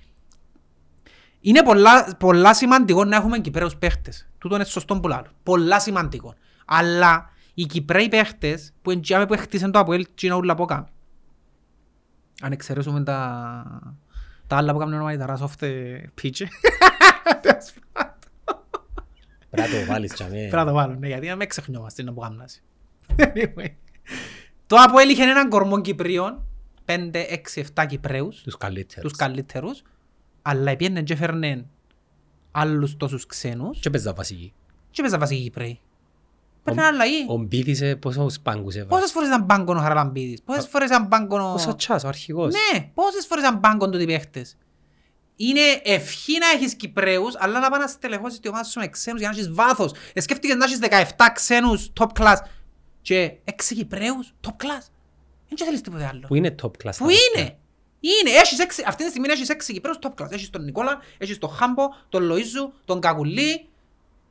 είναι 1.41 1.63
πολλά, 1.63 2.17
πολλά 2.19 2.55
σημαντικό 2.55 3.05
να 3.05 3.17
έχουμε 3.17 3.39
Κυπρέους 3.39 3.77
παίχτες. 3.77 4.29
Τούτο 4.39 4.55
είναι 4.55 4.65
σωστό 4.65 5.01
που 5.01 5.09
λέω. 5.09 5.23
Πολλά 5.43 5.81
σημαντικό. 5.81 6.35
Αλλά 6.65 7.31
οι 7.61 7.67
Κυπρέοι 7.67 8.09
παίχτες 8.09 8.73
που 8.83 8.91
εντιάμε 8.91 9.27
που 9.27 9.37
χτίσαν 9.39 9.71
το 9.73 9.79
Αποέλ 9.79 10.07
και 10.15 10.27
είναι 10.27 10.35
όλα 10.35 10.55
που 10.55 10.65
κάνουν. 10.65 10.89
Αν 12.43 12.53
εξαιρέσουμε 12.53 13.03
τα, 13.03 13.93
τα 14.47 14.57
άλλα 14.57 14.73
που 14.73 14.79
κάνουν 14.79 14.95
όνομα 14.95 15.17
τα 15.17 15.39
off 15.39 15.65
the 15.65 15.97
pitch. 16.23 16.41
Πρέπει 19.51 19.71
να 19.73 19.79
το 19.81 19.85
βάλεις 19.87 20.13
και 20.13 20.23
αμέ. 20.23 20.37
Πρέπει 20.37 20.57
να 20.57 20.65
το 20.65 20.73
βάλω, 20.73 20.95
ναι, 20.95 21.07
γιατί 21.07 21.27
να 21.27 21.37
με 21.37 21.47
ξεχνιόμαστε 21.47 22.03
να 22.03 22.13
που 22.13 22.21
κάνουν. 22.21 22.43
Anyway. 23.17 23.67
Το 24.67 24.77
Αποέλ 24.77 25.09
είχε 25.09 25.23
έναν 25.23 25.49
κορμό 25.49 25.81
Κυπρίων, 25.81 26.43
5, 26.85 27.11
6, 27.13 27.65
7 27.75 27.87
Κυπρέους, 27.89 28.43
Τους 28.43 28.57
καλύτερους. 28.57 29.09
τους 29.11 29.19
καλύτερους, 29.19 29.83
αλλά 30.43 30.77
πήγαινε 30.77 31.03
και 31.03 31.13
έφερνε 31.13 31.67
άλλους 32.51 32.97
τόσους 32.97 33.27
ξένους 33.27 33.79
Και 33.81 33.91
παίζα 33.91 34.13
βασική. 34.13 34.53
και 34.91 35.01
παίζα 35.03 35.19
βασικοί 35.19 35.43
Κυπρέοι. 35.43 35.81
Παίρνε 36.63 36.83
άλλα 36.83 37.07
ή. 37.07 37.25
Ο 37.29 37.37
Μπίδης 37.37 37.81
ε, 37.81 37.95
πόσους 37.97 38.41
πάγκους 38.41 38.75
έβαλε. 38.75 38.89
Πόσες 38.89 39.11
φορές 39.11 39.29
ήταν 39.29 39.47
πάγκον 39.47 39.77
ο 39.77 39.81
Χαραλαμπίδης, 39.81 40.43
πόσες 40.43 40.69
φορές 40.69 40.89
ήταν 40.89 41.09
πάγκον 41.09 41.41
ο... 41.41 41.53
Ο 41.53 41.59
Σατσάς, 41.59 42.05
ο 42.05 42.09
αρχηγός. 42.09 42.53
Ναι, 42.53 42.91
πόσες 42.95 43.27
φορές 43.27 43.45
ήταν 43.45 43.61
πάγκον 43.61 43.91
τούτοι 43.91 44.05
παίχτες; 44.05 44.57
Είναι 45.37 45.61
ευχή 45.83 46.39
να 46.39 46.49
έχεις 46.49 46.75
Κυπρέους, 46.75 47.35
αλλά 47.39 47.61
να 47.61 47.71
πάνε 47.71 47.85
να 47.85 47.91
στελεχώσεις 47.91 48.41
τη 48.41 48.49
ομάδα 48.49 48.65
σου 48.65 48.81
με 48.81 48.89
ξένους 48.89 49.21
για 49.21 49.31
να 49.31 49.37
έχεις 49.37 49.53
βάθος. 49.53 49.93
Ε, 50.13 50.21
σκέφτηκες 50.21 50.57
να 50.57 50.65
έχεις 50.65 50.79
17 51.17 51.31
ξένους 51.35 51.93
top 52.01 52.09
class 52.19 52.37
και 53.03 53.33
6 53.45 53.75
Κυπρέους 53.75 54.35
top 54.47 54.65
class; 54.65 54.85
Δεν 55.49 55.67
θέλεις 55.67 55.81
τίποτε 55.81 56.07
άλλο. 56.07 56.27
Που 56.27 56.35
είναι 56.35 56.55
top 56.63 56.71
class. 56.85 56.95
Πού 56.99 57.07
τα 57.07 57.13
είναι; 57.13 57.59
Είναι. 58.01 58.31
Έχεις 58.31 58.59
έξι, 58.59 58.85
αυτή 58.87 59.05
τη 59.05 59.11
στιγμή 59.11 59.29
έχεις 59.29 59.49
έξι 59.49 59.73
Κυπρέους 59.73 59.99
top 60.03 60.23
class. 60.23 60.31
Έχεις 60.31 60.51
τον 60.51 60.65
Νικόλα, 60.65 60.99
έχεις 61.19 61.39
τον 61.39 61.51
Χάμπο, 61.51 61.83
τον 62.09 62.33
Λοΐζου, 62.33 62.73
τον 62.85 63.01
Κακουλή. 63.01 63.69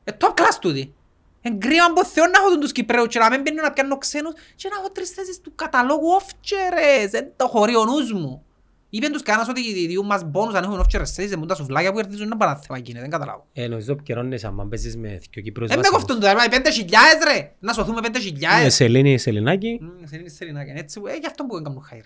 Ε, 0.03 0.11
top 0.19 0.29
class 0.29 0.57
τούτοι. 0.61 0.93
Εν 1.41 1.59
κρίμα 1.59 1.83
από 1.89 2.05
Θεό 2.05 2.25
να 2.25 2.31
έχω 2.39 2.57
τους 2.57 2.71
Κυπρέους 2.71 3.07
και 3.07 3.19
να 3.19 3.29
μην 3.29 3.41
μπαίνουν 3.41 3.61
να 3.61 3.71
πιάνω 3.71 3.97
ξένους 3.97 4.33
και 4.55 4.69
να 4.71 4.79
έχω 4.79 4.91
τρεις 4.91 5.09
θέσεις 5.09 5.41
του 5.41 5.51
καταλόγου 5.55 6.07
όφτσερες. 6.09 7.09
Δεν 7.11 7.31
το 7.35 7.47
χωρεί 7.47 7.75
ο 7.75 7.85
νους 7.85 8.13
μου. 8.13 8.43
Είπεν 8.91 9.11
τους 9.11 9.21
κανένας 9.21 9.47
ότι 9.49 9.61
οι 9.61 9.87
δύο 9.87 10.03
μας 10.03 10.23
μπόνους 10.23 10.53
αν 10.53 10.63
έχουν 10.63 10.79
όφτσερες 10.79 11.09
θέσεις 11.11 11.29
δεν 11.29 11.39
μπορούν 11.39 11.55
τα 11.55 11.61
σουβλάκια 11.63 11.91
που 11.91 11.97
κερδίζουν 11.97 12.27
να 12.27 12.37
πάνε 12.37 12.59
θέμα 12.65 12.77
γίνεται. 12.77 13.01
Δεν 13.01 13.09
καταλάβω. 13.09 13.47
Ε, 13.53 13.67
νομίζω 13.67 13.91
επικαιρώνεσαι 13.91 14.47
άμα 14.47 14.65
παίζεις 14.65 14.97
με 14.97 15.07
δυο 15.31 15.41
Κύπρους 15.43 15.67
Δεν 15.67 15.77
με 15.77 15.83
βασικούς. 15.83 16.05
κοφτούν 16.05 16.19
τώρα, 16.19 16.49
πέντε 16.49 16.71
χιλιάδες 16.71 17.23
ρε. 17.33 17.51
Να 17.59 17.73
σωθούμε 17.73 18.01
πέντε 18.01 18.17
Ναι, 18.17 18.23
χιλιάδες. 18.23 18.73
Σελήνη, 18.73 19.17
Σεληνάκη. 19.17 19.79
Μμ, 19.81 20.05
σε 20.05 20.15
είναι 20.17 20.29
σερινάκια. 20.29 20.73
Έτσι, 20.77 21.01
ε, 21.07 21.15
γι' 21.17 21.25
αυτό 21.25 21.45
που 21.45 21.53
δεν 21.55 21.63
κάνουν 21.63 21.81
χάιρ. 21.81 22.03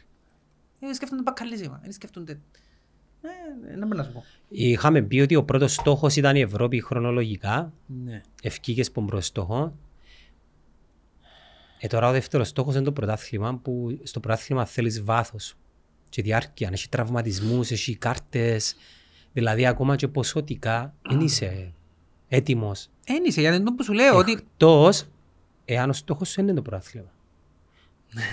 Ε, 0.80 0.94
σκέφτονται 0.94 1.22
μπακαλίσιμα. 1.22 1.80
Δεν 1.84 1.92
σκέφτονται... 1.92 2.40
Ε, 3.72 3.76
να 3.76 3.86
μπορώ 3.86 3.98
να 3.98 4.04
σου 4.04 4.12
πω. 4.12 4.24
Είχαμε 4.50 5.02
πει 5.02 5.20
ότι 5.20 5.36
ο 5.36 5.44
πρώτος 5.44 5.74
στόχος 5.74 6.16
ήταν 6.16 6.36
η 6.36 6.42
Ευρώπη 6.42 6.82
χρονολογικά. 6.82 7.74
Ναι. 8.04 8.22
Ευκήκες 8.42 8.92
που 8.92 9.02
μπρος 9.02 9.26
στόχο. 9.26 9.74
Ε, 11.80 11.88
τώρα 11.88 12.10
ο 12.10 12.12
δεύτερος 12.12 12.48
στόχος 12.48 12.76
είναι 12.76 12.84
το 12.84 12.92
πρωτάθλημα 12.92 13.56
που 13.56 14.00
στο 14.04 14.20
πρωτάθλημα 14.20 14.66
θέλεις 14.66 15.04
βάθος 15.04 15.56
και 16.10 16.22
διάρκεια. 16.22 16.68
Αν 16.68 16.74
έχει 16.74 16.90
τραυματισμούς, 16.90 17.72
έχει 17.72 17.96
κάρτες. 17.96 18.76
Δηλαδή 19.34 19.66
ακόμα 19.66 19.96
και 19.96 20.08
ποσοτικά 20.08 20.94
δεν 21.10 21.20
είσαι 21.20 21.74
έτοιμος. 22.28 22.90
Εν 23.06 23.24
είσαι, 23.26 23.42
γιατί 23.42 23.56
είναι 23.56 23.66
το 23.66 23.74
που 23.74 23.84
σου 23.84 23.94
λέω, 23.94 24.18
ότι... 24.18 24.32
Εκτός 24.32 25.06
εάν 25.66 25.90
ο 25.90 25.94
στόχος 25.94 26.30
σου 26.30 26.42
είναι 26.42 26.54
το 26.54 26.62
πρωτάθλημα. 26.62 27.12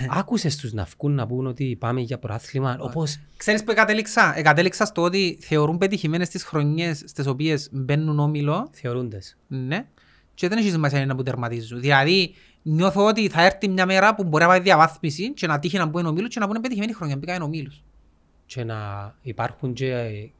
Άκουσες 0.09 0.55
τους 0.57 0.73
να 0.73 0.87
βγουν 0.97 1.15
να 1.15 1.27
πούν 1.27 1.47
ότι 1.47 1.75
πάμε 1.79 2.01
για 2.01 2.19
πρωτάθλημα 2.19 2.77
όπως 2.79 3.19
Ξέρεις 3.37 3.63
που 3.63 3.71
εκατέληξα. 3.71 4.33
Εκατέληξα 4.37 4.85
στο 4.85 5.01
ότι 5.01 5.37
θεωρούν 5.41 5.77
πετυχημένες 5.77 6.29
τις 6.29 6.43
χρονιές 6.43 7.03
στις 7.05 7.27
οποίες 7.27 7.69
μπαίνουν 7.71 8.19
όμιλο. 8.19 8.69
θεωρούντες. 8.71 9.37
Ναι. 9.47 9.85
Και 10.33 10.47
δεν 10.47 10.57
έχεις 10.57 10.71
σημασία 10.71 11.05
να 11.05 11.15
που 11.15 11.23
τερματίζουν. 11.23 11.79
Δηλαδή, 11.79 12.33
νιώθω 12.61 13.05
ότι 13.05 13.29
θα 13.29 13.45
έρθει 13.45 13.67
μια 13.67 13.85
μέρα 13.85 14.15
που 14.15 14.23
μπορεί 14.23 14.43
να 14.43 14.49
πάει 14.49 14.59
διαβάθμιση 14.59 15.33
και 15.33 15.47
να 15.47 15.59
τύχει 15.59 15.77
να 15.77 15.85
μπουν 15.85 16.05
ομίλους 16.05 16.29
και 16.29 16.39
να 16.39 16.47
πούνε 16.47 16.59
πετυχημένη 16.59 16.93
χρονιά. 16.93 17.17
Μπήκα 17.17 17.33
εν 17.33 17.41
ομίλους. 17.41 17.83
και 18.45 18.63
να 18.63 19.13
υπάρχουν 19.21 19.73
και 19.73 19.91
ε, 19.91 20.31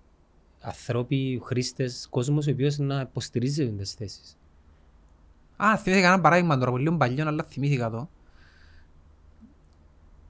ανθρώποι, 0.62 1.42
χρήστες, 1.44 2.08
κόσμος 2.10 2.48
ο 2.48 2.52
οποίος 2.52 2.78
να 2.78 3.02
υποστηρίζει 3.02 3.72
τις 3.72 3.94
θέσεις. 3.94 4.38
Α, 5.64 5.78
θυμήθηκα 5.78 6.08
ένα 6.08 6.22
παράδειγμα 6.22 6.58
τώρα, 6.58 6.72
πολύ 6.72 6.84
λίγο 6.84 6.98
παλιό, 6.98 7.28
αλλά 7.28 7.44
θυμήθηκα 7.44 7.89
το. 7.89 8.10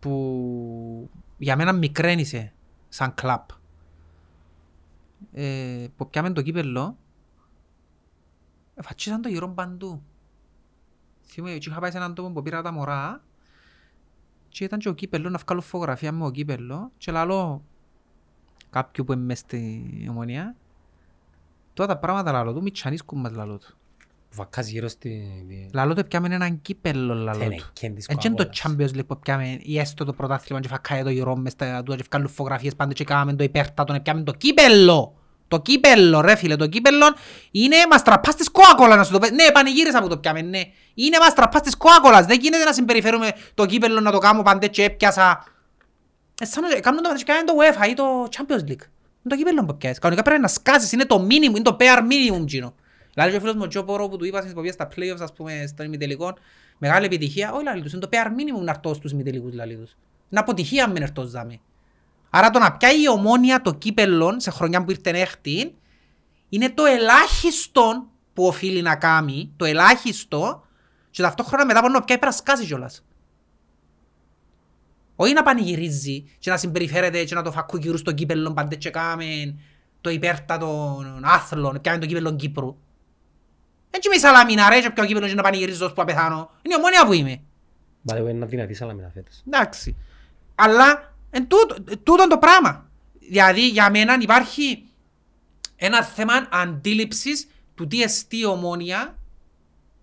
Που 0.02 1.10
για 1.38 1.56
μένα 1.56 1.74
μικραίνησε 1.74 2.54
σαν 2.90 3.14
κλαπ. 3.14 3.50
Ε, 5.32 5.88
που 5.98 6.10
πιάμε 6.10 6.32
το 6.32 6.42
κύπελλο, 6.42 6.98
εφατσίσαν 8.76 9.22
το 9.22 9.30
γύρω 9.30 9.50
παντού. 9.50 10.04
Θυμούμαι, 11.22 11.58
και 11.58 11.70
είχα 11.70 11.80
πάει 11.80 11.92
σε 11.92 11.98
έναν 11.98 12.14
τόπο 12.16 12.32
που 12.32 12.42
πήρα 12.42 12.62
τα 12.62 12.72
μωρά 12.72 13.24
και 14.50 14.64
ήταν 14.64 14.80
και 14.80 14.90
ο 14.90 14.94
κύπελλο 14.94 15.30
να 15.30 15.38
βγάλω 15.38 15.62
φωτογραφία 15.62 16.12
με 16.12 16.26
ο 16.26 16.32
κύπελλο 16.32 16.92
και 16.98 17.12
λαλώ 17.12 17.64
κάποιου 18.70 19.04
που 19.04 19.14
είναι 19.14 19.22
μες 19.22 19.40
στην 19.40 20.10
ομονία 20.10 20.56
τώρα 21.74 21.94
τα 21.94 22.00
πράγματα 22.00 22.32
λαλώ 22.32 22.54
του, 22.54 22.62
μητσανίσκουν 22.62 23.20
μας 23.20 23.32
λαλώ 23.32 23.58
του. 23.58 23.76
Βακάς 24.34 24.68
γύρω 24.68 24.88
στη... 24.88 25.24
Λαλό 25.74 25.94
το 25.94 26.04
πιάμε 26.04 26.36
έναν 26.36 26.62
κύπελλο 26.62 27.14
λαλό 27.14 27.38
Δεν 27.38 27.48
του. 27.48 27.54
είναι 27.54 27.64
κέντης 27.74 28.06
Έτσι 28.08 28.28
είναι 28.28 28.36
το 28.36 28.50
κοαγόλας. 28.64 28.94
Champions 28.96 29.00
League 29.00 29.08
που 29.08 29.20
πιάμε 29.20 29.58
ή 29.62 29.80
έστω 29.80 30.06
το 30.06 30.14
πρωτάθλημα 30.14 30.62
και 30.62 30.68
φακάει 30.68 31.04
το 31.04 31.10
γυρό 31.10 31.36
μες 31.36 31.52
στα 31.52 31.84
τούτα 31.84 31.98
και 31.98 32.04
βγάλουν 32.10 32.28
φωτογραφίες 32.30 32.76
πάντα 32.76 32.94
και 32.94 33.04
κάναμε 33.04 33.34
το 33.34 33.44
υπέρτατο 33.44 33.94
να 33.94 34.02
πιάμε 34.02 34.24
το 34.24 34.32
κύπελλο. 34.34 35.16
Το 35.48 35.60
κύπελλο 35.60 36.22
ρε 36.22 36.36
φίλε, 36.36 36.56
το 36.56 36.68
κύπελλο 36.68 37.06
είναι 37.52 37.76
μας 37.90 38.02
τραπάς 38.04 38.36
της 38.36 38.50
Coca-Cola 38.52 38.96
να 38.98 39.04
σου 39.04 39.12
το 39.12 39.20
πες. 39.20 39.32
Ναι, 39.32 39.52
πανηγύρισα 39.54 40.02
που 40.02 40.08
το 40.08 40.18
πιάμε, 40.18 40.42
ναι. 40.42 40.62
Είναι 40.94 41.18
μας 41.20 41.34
τραπάς 41.34 41.62
της 41.62 41.76
Coca-Cola. 41.78 42.24
Δεν 42.28 42.40
γίνεται 42.40 42.64
να 42.64 42.74
συμπεριφέρουμε 42.74 43.32
το 43.54 43.66
κύπελλο 43.66 44.00
να 44.00 44.12
το 44.12 44.18
κάνω 44.18 44.42
πάντα 44.42 44.68
και 44.68 44.84
έπιασα 44.84 45.44
Ε, 46.42 46.46
σαν 46.46 46.64
να 46.64 46.80
κάνουν 46.80 47.02
το 47.02 47.10
μεταξύ 47.10 47.24
κάνουν 47.26 47.46
το 47.46 47.54
UEFA 47.60 47.90
ή 47.90 47.94
το 47.94 48.04
Champions 48.30 48.70
League. 48.70 48.86
Είναι 49.24 49.30
το 49.30 49.36
κύπελλο 49.36 49.66
που 49.66 49.78
πιάσεις. 49.78 50.00
Κανονικά 50.00 50.26
πρέπει 50.26 50.42
να 50.42 50.48
σκάσεις, 50.48 50.92
είναι 50.92 51.06
το 51.06 51.28
minimum, 51.30 51.56
είναι 51.56 51.62
το 51.62 51.78
bare 51.80 52.00
minimum 52.00 52.46
γίνο. 52.46 52.74
Δηλαδή 53.14 53.32
και 53.32 53.38
ο 53.38 53.40
φίλος 53.40 53.56
μου 53.56 53.62
ο 53.64 53.68
Τζο 53.68 53.84
Πόρο 53.84 54.08
που 54.10 54.18
του 54.18 54.26
είπα 54.26 54.40
στις 54.40 54.52
υποβίες 54.52 54.74
στα 54.74 54.88
playoffs, 54.96 55.20
ας 55.20 55.34
πούμε, 55.34 55.64
στον 55.68 55.86
ημιτελικό, 55.86 56.34
μεγάλη 56.78 57.06
επιτυχία, 57.06 57.52
όχι 57.52 57.64
λαλί 57.64 57.82
τους, 57.82 57.92
είναι 57.92 58.02
το 58.02 58.10
bare 58.12 58.28
minimum 58.28 58.64
να 58.64 58.72
έρθω 58.72 58.94
στους 58.94 59.12
ημιτελικούς 59.12 59.54
λαλί 59.54 59.76
τους. 59.76 59.98
Είναι 60.30 60.40
αποτυχία 60.40 60.84
αν 60.84 60.92
μην 60.92 61.02
έρθω 61.02 61.24
ζάμι. 61.24 61.62
Άρα 62.30 62.50
το 62.50 62.60
να 62.60 62.78
πιάει 62.78 63.02
η 63.02 63.10
ομόνια 63.10 63.62
το 63.62 63.74
κύπελλο 63.74 64.36
σε 64.40 64.52
χρονιά 64.52 64.84
που 64.84 64.92
ήρθε 64.92 65.10
έκτη, 65.10 65.76
είναι 66.50 66.70
το 66.70 66.86
ελάχιστο 66.86 68.08
που 68.34 68.46
οφείλει 68.46 68.82
να 68.82 68.96
κάνει, 68.96 69.54
το 69.56 69.66
ελάχιστο, 69.66 70.66
και 71.10 71.22
ταυτόχρονα 71.22 71.66
μετά 71.66 71.80
μπορεί 71.82 71.94
να 71.94 72.04
πιάει 72.04 72.18
πρέπει 72.18 72.34
να 72.34 72.40
σκάσει 72.42 72.66
κιόλας. 72.66 73.04
Όχι 75.16 75.34
να 75.34 75.44
πανηγυρίζει 75.44 76.24
και 76.40 76.50
να 76.50 76.58
συμπεριφέρεται 76.58 77.24
και 77.24 77.36
να 77.36 77.42
το 77.42 77.52
φακούκυρου 77.52 77.98
στο 77.98 78.12
κύπελλο 78.12 78.54
πάντε 78.54 78.76
και 78.76 78.90
κάμε 78.90 79.56
το 80.02 80.10
υπέρτατο 80.10 81.00
άθλο, 81.22 81.80
κάμε 81.82 81.98
το 81.98 82.06
κύπελλο 82.06 82.36
Κύπρου. 82.36 82.78
Έτσι 83.92 84.08
είμαι 84.08 84.16
η 84.16 84.20
Σαλαμίνα 84.20 84.70
ρε 84.70 84.82
και 84.82 84.90
πιάω 84.90 85.06
κύπελλο 85.06 85.28
και 85.28 85.34
να 85.34 85.42
πανηγυρίζω 85.42 85.86
ώσπου 85.86 86.02
απεθάνω. 86.02 86.52
Είναι 86.62 86.74
η 86.76 86.78
ομόνια 86.78 87.06
που 87.06 87.14
είμαι. 87.14 87.42
By 88.08 88.14
the 88.16 88.26
way, 88.26 88.30
είναι 88.30 88.46
δυνατή 88.46 88.74
σαλαμίνα 88.74 89.10
φέτος. 89.14 89.42
Εντάξει. 89.48 89.96
Αλλά 90.56 91.14
εν 91.30 91.48
τούτο, 91.48 91.76
εν 91.90 92.00
τούτο 92.04 92.28
το 92.28 92.38
πράγμα. 92.38 92.90
Δηλαδή 93.20 93.68
για 93.70 93.90
μένα 93.90 94.18
υπάρχει 94.22 94.86
ένα 95.76 96.04
θέμα 96.04 96.48
αντίληψης 96.52 97.48
του 97.76 97.88
τι 97.88 98.02
εστί 98.02 98.46
ομόνια. 98.46 99.16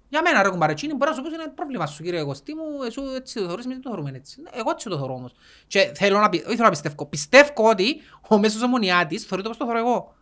Για 0.09 0.23
μένα 0.23 0.43
ρε 0.43 0.49
κουμπαρετσίνη 0.49 0.95
μπορεί 0.95 1.11
να 1.11 1.17
σου 1.17 1.23
πεις 1.23 1.33
είναι 1.33 1.53
πρόβλημα 1.55 1.87
σου 1.87 2.03
κύριε 2.03 2.23
Κωστή 2.25 2.55
μου, 2.55 2.83
εσύ 2.87 3.01
έτσι 3.17 3.35
το 3.35 3.41
θεωρείς, 3.47 3.65
εμείς 3.65 3.77
δεν 3.77 3.85
το 3.85 3.91
θεωρούμε 3.91 4.11
έτσι. 4.15 4.41
Ναι, 4.43 4.51
Εγώ 4.53 4.71
έτσι 4.71 4.89
το 4.89 4.97
θεωρώ 4.97 5.15
όμως. 5.15 5.33
Και 5.67 5.93
θέλω 5.95 6.19
να, 6.21 6.29
πι- 6.29 6.41
όχι 6.47 6.53
θέλω 6.55 6.65
να 6.65 6.71
πιστεύω, 6.71 7.07
πιστεύω 7.07 7.69
ότι 7.69 8.01
ο 8.29 8.39
μέσος 8.39 8.63
ομονιάτης 8.63 9.25
θεωρεί 9.25 9.43
το 9.43 9.49
όπως 9.49 9.59
το 9.61 9.65
θεωρώ 9.73 9.79
εγώ. 9.89 10.15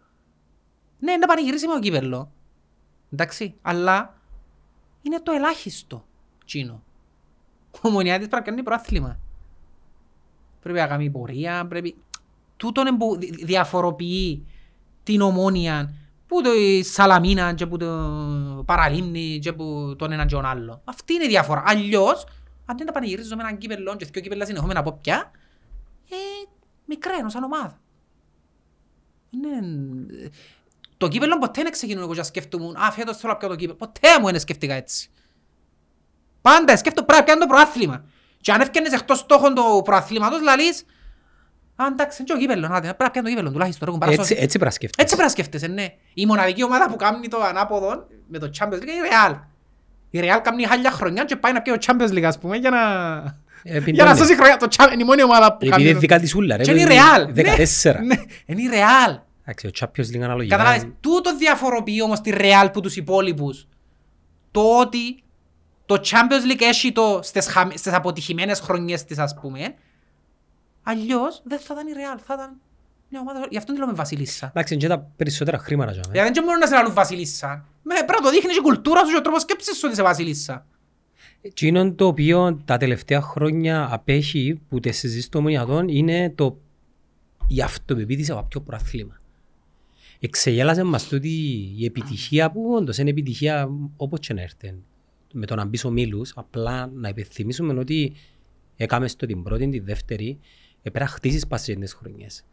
Ναι, 0.99 1.17
να 1.17 1.27
πανηγυρίσει 1.27 1.67
με 1.67 1.73
το 1.75 1.81
κύπελλο. 1.81 2.33
Εντάξει, 3.12 3.54
αλλά 3.62 4.18
είναι 5.02 5.20
το 5.20 5.32
ελάχιστο 5.32 6.04
τσίνο. 6.44 6.82
Ο 7.70 7.88
ομονιάτης 7.88 8.28
πρέπει 8.28 8.44
να 8.44 8.50
κάνει 8.50 8.62
προάθλημα. 8.62 9.18
Πρέπει 10.61 10.78
να 10.78 10.86
κάνει 10.86 11.11
πορεία, 11.11 11.66
πρέπει... 11.66 11.96
Τούτον 12.57 12.86
είναι 12.86 12.96
που 12.96 13.16
δι- 13.18 13.44
διαφοροποιεί 13.44 14.46
την 15.02 15.20
ομόνια 15.20 15.94
που 16.26 16.42
το 16.42 16.50
Σαλαμίνα 16.82 17.54
και 17.54 17.66
που 17.66 17.76
το 17.76 18.62
Παραλίμνη 18.66 19.38
και 19.38 19.52
που 19.52 19.94
τον 19.98 20.12
έναν 20.12 20.26
και 20.26 20.34
τον 20.34 20.44
άλλο. 20.44 20.80
Αυτή 20.84 21.14
είναι 21.14 21.24
η 21.24 21.28
διαφορά. 21.28 21.62
Αλλιώς, 21.66 22.26
αν 22.66 22.76
δεν 22.76 22.86
τα 22.86 22.92
πανηγυρίζω 22.92 23.36
με 23.36 23.42
έναν 23.42 23.59
κύπελλο 23.59 23.96
και 23.96 24.04
δύο 24.04 24.22
κύπελλα 24.22 24.44
συνεχόμενα 24.44 24.80
από 24.80 24.92
πια, 24.92 25.30
ε, 26.11 26.14
μικραίνω 26.84 27.28
σαν 27.28 27.42
ομάδα. 27.42 27.80
Είναι... 29.30 29.66
Το 30.97 31.09
κύπελλο 31.09 31.38
ποτέ 31.38 31.62
δεν 31.62 31.72
ξεκινούν 31.72 32.03
εγώ 32.03 32.14
και 32.14 32.22
σκέφτομαι 32.22 32.64
«Α, 32.86 32.90
φέτος 32.92 33.16
θέλω 33.16 33.32
να 33.32 33.38
πιω 33.38 33.49
το 33.49 33.55
κύπελλο». 33.55 33.76
Ποτέ 33.78 34.09
μου 34.20 34.26
δεν 34.30 34.40
σκέφτηκα 34.40 34.74
έτσι. 34.74 35.11
Πάντα 36.40 36.76
σκέφτομαι 36.76 37.07
πρέπει 37.07 37.20
να 37.20 37.26
πιάνω 37.26 37.40
το 37.40 37.47
προάθλημα. 37.47 38.05
Και 38.40 38.53
αν 38.53 38.61
έφτιανες 38.61 38.92
εκτός 38.92 39.18
στόχων 39.18 39.55
του 39.55 39.82
προαθλήματος, 39.84 40.40
λαλείς 40.42 40.84
«Α, 41.76 41.84
εντάξει, 41.92 42.16
είναι 42.22 42.28
και 42.32 42.36
ο 42.36 42.40
κύπελλος, 42.40 42.68
να, 42.70 42.80
πρέπει 42.80 43.03
να 43.03 43.11
πιάνω 43.11 43.28
το 43.28 43.34
κύπελλο 43.34 43.51
τουλάχιστον». 43.53 43.86
ρε, 43.86 43.92
κουμπάρας, 43.92 44.14
Έτσι, 44.18 44.28
σώθη». 44.28 44.42
έτσι 44.42 44.59
πρέπει 44.59 44.64
να 44.64 44.70
σκέφτεσαι. 44.70 45.03
Έτσι 45.03 45.16
πρέπει 45.16 45.28
να 45.28 45.34
σκέφτεσαι, 45.42 45.66
ναι. 45.66 45.86
Η 46.14 46.26
μοναδική 46.26 46.62
ομάδα 46.64 46.88
που 46.90 46.97
κάνει 46.97 47.28
το 47.28 47.42
ανάποδο 47.42 48.07
με 48.28 48.38
το 48.38 48.51
Champions 48.59 48.66
League 48.76 48.82
είναι 48.82 48.92
η 48.92 49.11
Real. 49.28 49.34
Η 50.11 50.20
Real 50.22 50.40
κάνει 50.42 50.64
χάλια 50.66 50.90
χρονιά 50.90 51.24
και 51.24 51.36
πάει 51.36 51.53
να 51.53 51.62
πιει 51.62 51.78
το 51.78 51.86
Champions 51.86 52.11
League, 52.12 52.22
ας 52.22 52.38
πούμε, 52.38 52.57
για 52.57 52.70
να... 52.70 52.78
Ε, 53.62 53.70
Για 53.70 53.78
να 53.80 53.84
πιντώνει. 53.84 54.16
σώσει 54.16 54.34
χρονιά. 54.36 54.57
Το 54.57 54.68
Champions 54.76 54.92
είναι 54.92 55.03
η 55.03 55.07
μόνη 55.07 55.22
ομάδα 55.22 55.49
που 55.49 55.55
Επειδή 55.57 55.70
κάνει... 55.70 55.82
είναι 55.82 55.92
το- 55.92 55.99
δικά 55.99 56.18
της 56.18 56.34
ούλα 56.34 56.57
ρε. 56.57 56.62
Και 56.62 56.70
είναι 56.70 56.80
η 56.80 56.84
παιδί, 57.32 57.42
Real. 57.57 57.57
14. 57.84 57.94
Ναι, 57.94 58.01
ναι, 58.05 58.22
είναι 58.47 58.62
η 58.62 58.68
Real. 58.72 59.20
Εντάξει, 59.49 59.66
ο 59.66 59.70
Champions 59.78 60.16
League 60.16 60.20
αναλογικά. 60.22 60.57
Καταλάβεις, 60.57 60.86
τούτο 61.01 61.36
διαφοροποιεί 61.36 62.01
όμως 62.05 62.20
τη 62.20 62.32
Real 62.34 62.68
που 62.72 62.80
τους 62.80 62.97
υπόλοιπους. 62.97 63.66
Το 64.51 64.78
ότι 64.80 65.22
το 65.86 65.94
Champions 65.94 66.53
League 66.53 66.61
έχει 66.61 66.92
το 66.92 67.20
στις, 67.22 67.47
χαμ- 67.47 67.76
στις 67.78 67.92
αποτυχημένες 67.92 68.61
χρονιές 68.61 69.05
της 69.05 69.18
ας 69.18 69.34
πούμε, 69.40 69.74
αλλιώς 70.82 71.42
δεν 71.44 71.59
θα 71.59 71.74
ήταν 71.74 71.86
η 71.86 71.90
Real, 71.94 72.20
θα 72.26 72.34
ήταν 72.34 72.61
μια 73.11 73.20
ομάδα, 73.20 73.47
γι' 73.51 73.57
αυτό 73.57 73.72
τη 73.72 73.78
λέμε 73.78 73.92
Βασιλίσσα. 73.92 74.47
Εντάξει, 74.47 74.74
είναι 74.74 74.82
και 74.82 74.88
τα 74.88 75.11
περισσότερα 75.16 75.59
χρήματα. 75.59 75.90
τζάμε. 75.90 76.07
Δηλαδή 76.11 76.30
δεν 76.32 76.44
μπορούν 76.44 76.59
να 76.59 76.66
σε 76.66 76.74
λαλούν 76.74 76.92
Βασιλίσσα. 76.94 77.64
Με, 77.82 77.94
πρέπει 77.94 78.12
να 78.12 78.20
το 78.20 78.30
δείχνεις 78.30 78.53
και 78.53 78.59
η 78.59 78.62
κουλτούρα 78.62 79.05
σου 79.05 79.11
και 79.11 79.16
ο 79.16 79.20
τρόπος 79.20 79.42
σκέψης 79.42 79.74
σου 79.74 79.80
ότι 79.84 79.92
είσαι 79.92 80.03
Βασιλίσσα. 80.03 80.66
Εκείνο 81.40 81.92
το 81.92 82.07
οποίο 82.07 82.62
τα 82.64 82.76
τελευταία 82.76 83.20
χρόνια 83.20 83.88
απέχει 83.90 84.61
που 84.68 84.80
τις 84.80 84.99
συζήσεις 84.99 85.28
των 85.28 85.42
μονιατών 85.42 85.88
είναι 85.88 86.30
το 86.34 86.57
η 87.49 87.61
αυτοπεποίθηση 87.62 88.30
από 88.30 88.42
ποιο 88.42 88.61
προαθλήμα. 88.61 89.20
Εξεγέλασε 90.27 90.83
μας 90.83 91.09
τούτη 91.09 91.29
η 91.77 91.85
επιτυχία 91.85 92.51
που 92.51 92.72
όντως 92.74 92.99
είναι 92.99 93.11
επιτυχία 93.11 93.68
όπως 93.97 94.18
και 94.20 94.35
να 94.35 94.43
έρθει. 94.43 94.74
Με 95.33 95.47
το 95.47 95.55
να 95.55 95.64
μπεις 95.64 95.85
ο 95.85 95.91
Μίλους, 95.91 96.33
απλά 96.37 96.87
να 96.87 97.09
υπενθυμίσουμε 97.09 97.79
ότι 97.79 98.12
έκαμες 98.77 99.11
στο 99.11 99.27
την 99.27 99.43
πρώτη, 99.43 99.68
την 99.68 99.85
δεύτερη, 99.85 100.39
έπρεπε 100.79 100.99
να 100.99 101.07
χτίσεις 101.07 101.47
πασίες 101.47 101.93
χρονιές. 101.95 102.45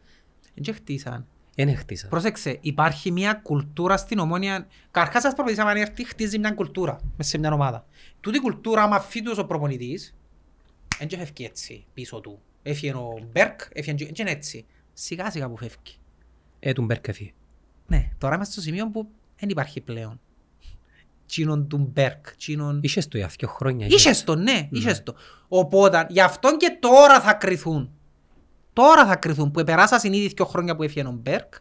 Δεν 0.54 0.62
και 0.64 0.72
χτίσαν. 0.72 1.26
Δεν 1.54 1.76
χτίσα. 1.76 2.08
Πρόσεξε, 2.08 2.58
υπάρχει 2.60 3.10
μια 3.10 3.34
κουλτούρα 3.34 3.96
στην 3.96 4.18
ομόνια. 4.18 4.66
Καρχάς 4.90 5.22
σας 5.22 5.34
προπονητής, 5.34 5.64
αν 5.64 5.76
έρθει, 5.76 6.06
χτίζει 6.06 6.38
μια 6.38 6.50
κουλτούρα 6.50 7.00
μέσα 7.16 7.30
σε 7.30 7.38
μια 7.38 7.52
ομάδα. 7.52 7.86
Τούτη 8.20 8.40
κουλτούρα, 8.40 8.82
άμα 8.82 9.00
φύει 9.00 9.40
ο 9.40 9.44
προπονητής, 9.46 10.14
δεν 10.98 11.08
και 11.08 11.16
φεύγει 11.16 11.44
έτσι 11.44 11.84
πίσω 11.94 12.20
του. 12.20 12.40
Έφυγε 12.62 12.92
ο 12.92 13.28
Μπεργκ, 13.32 13.60
έφυγε 13.72 13.96
και- 13.96 14.04
και 14.12 14.22
είναι 14.22 14.30
έτσι. 14.30 14.64
Σιγά 14.92 15.30
σιγά 15.30 15.48
που 15.48 15.56
φεύγει. 15.56 15.96
Ε, 16.60 16.72
του 16.72 16.82
Μπεργκ 16.82 17.08
έφυγε. 17.08 17.32
Ναι, 17.86 18.10
τώρα 18.18 18.34
είμαστε 18.34 18.52
στο 18.52 18.62
σημείο 18.62 18.90
που 18.90 19.08
δεν 19.38 19.48
υπάρχει 19.48 19.80
πλέον. 19.80 20.20
Τζείνον 21.26 21.68
του 21.68 21.90
Μπεργκ, 21.92 22.36
τζείνον... 22.36 22.80
Είχες 22.82 23.08
το 23.08 23.16
για 23.16 23.30
δύο 23.38 23.48
χρόνια. 23.48 23.86
Είχες 23.86 24.24
το, 24.24 24.34
ναι, 24.34 24.68
είχες 24.70 25.02
το. 25.02 25.14
Οπότε, 25.48 26.06
γι' 26.08 26.20
αυτό 26.20 26.56
και 26.56 26.76
τώρα 26.80 27.20
θα 27.20 27.32
κριθούν. 27.32 27.90
Τώρα 28.72 29.06
θα 29.06 29.16
κριθούν, 29.16 29.50
που 29.50 29.60
επεράσασαν 29.60 30.12
ήδη 30.12 30.26
δύο 30.26 30.44
χρόνια 30.44 30.76
που 30.76 30.82
έφυγε 30.82 31.06
ο 31.06 31.18
Μπεργκ, 31.22 31.54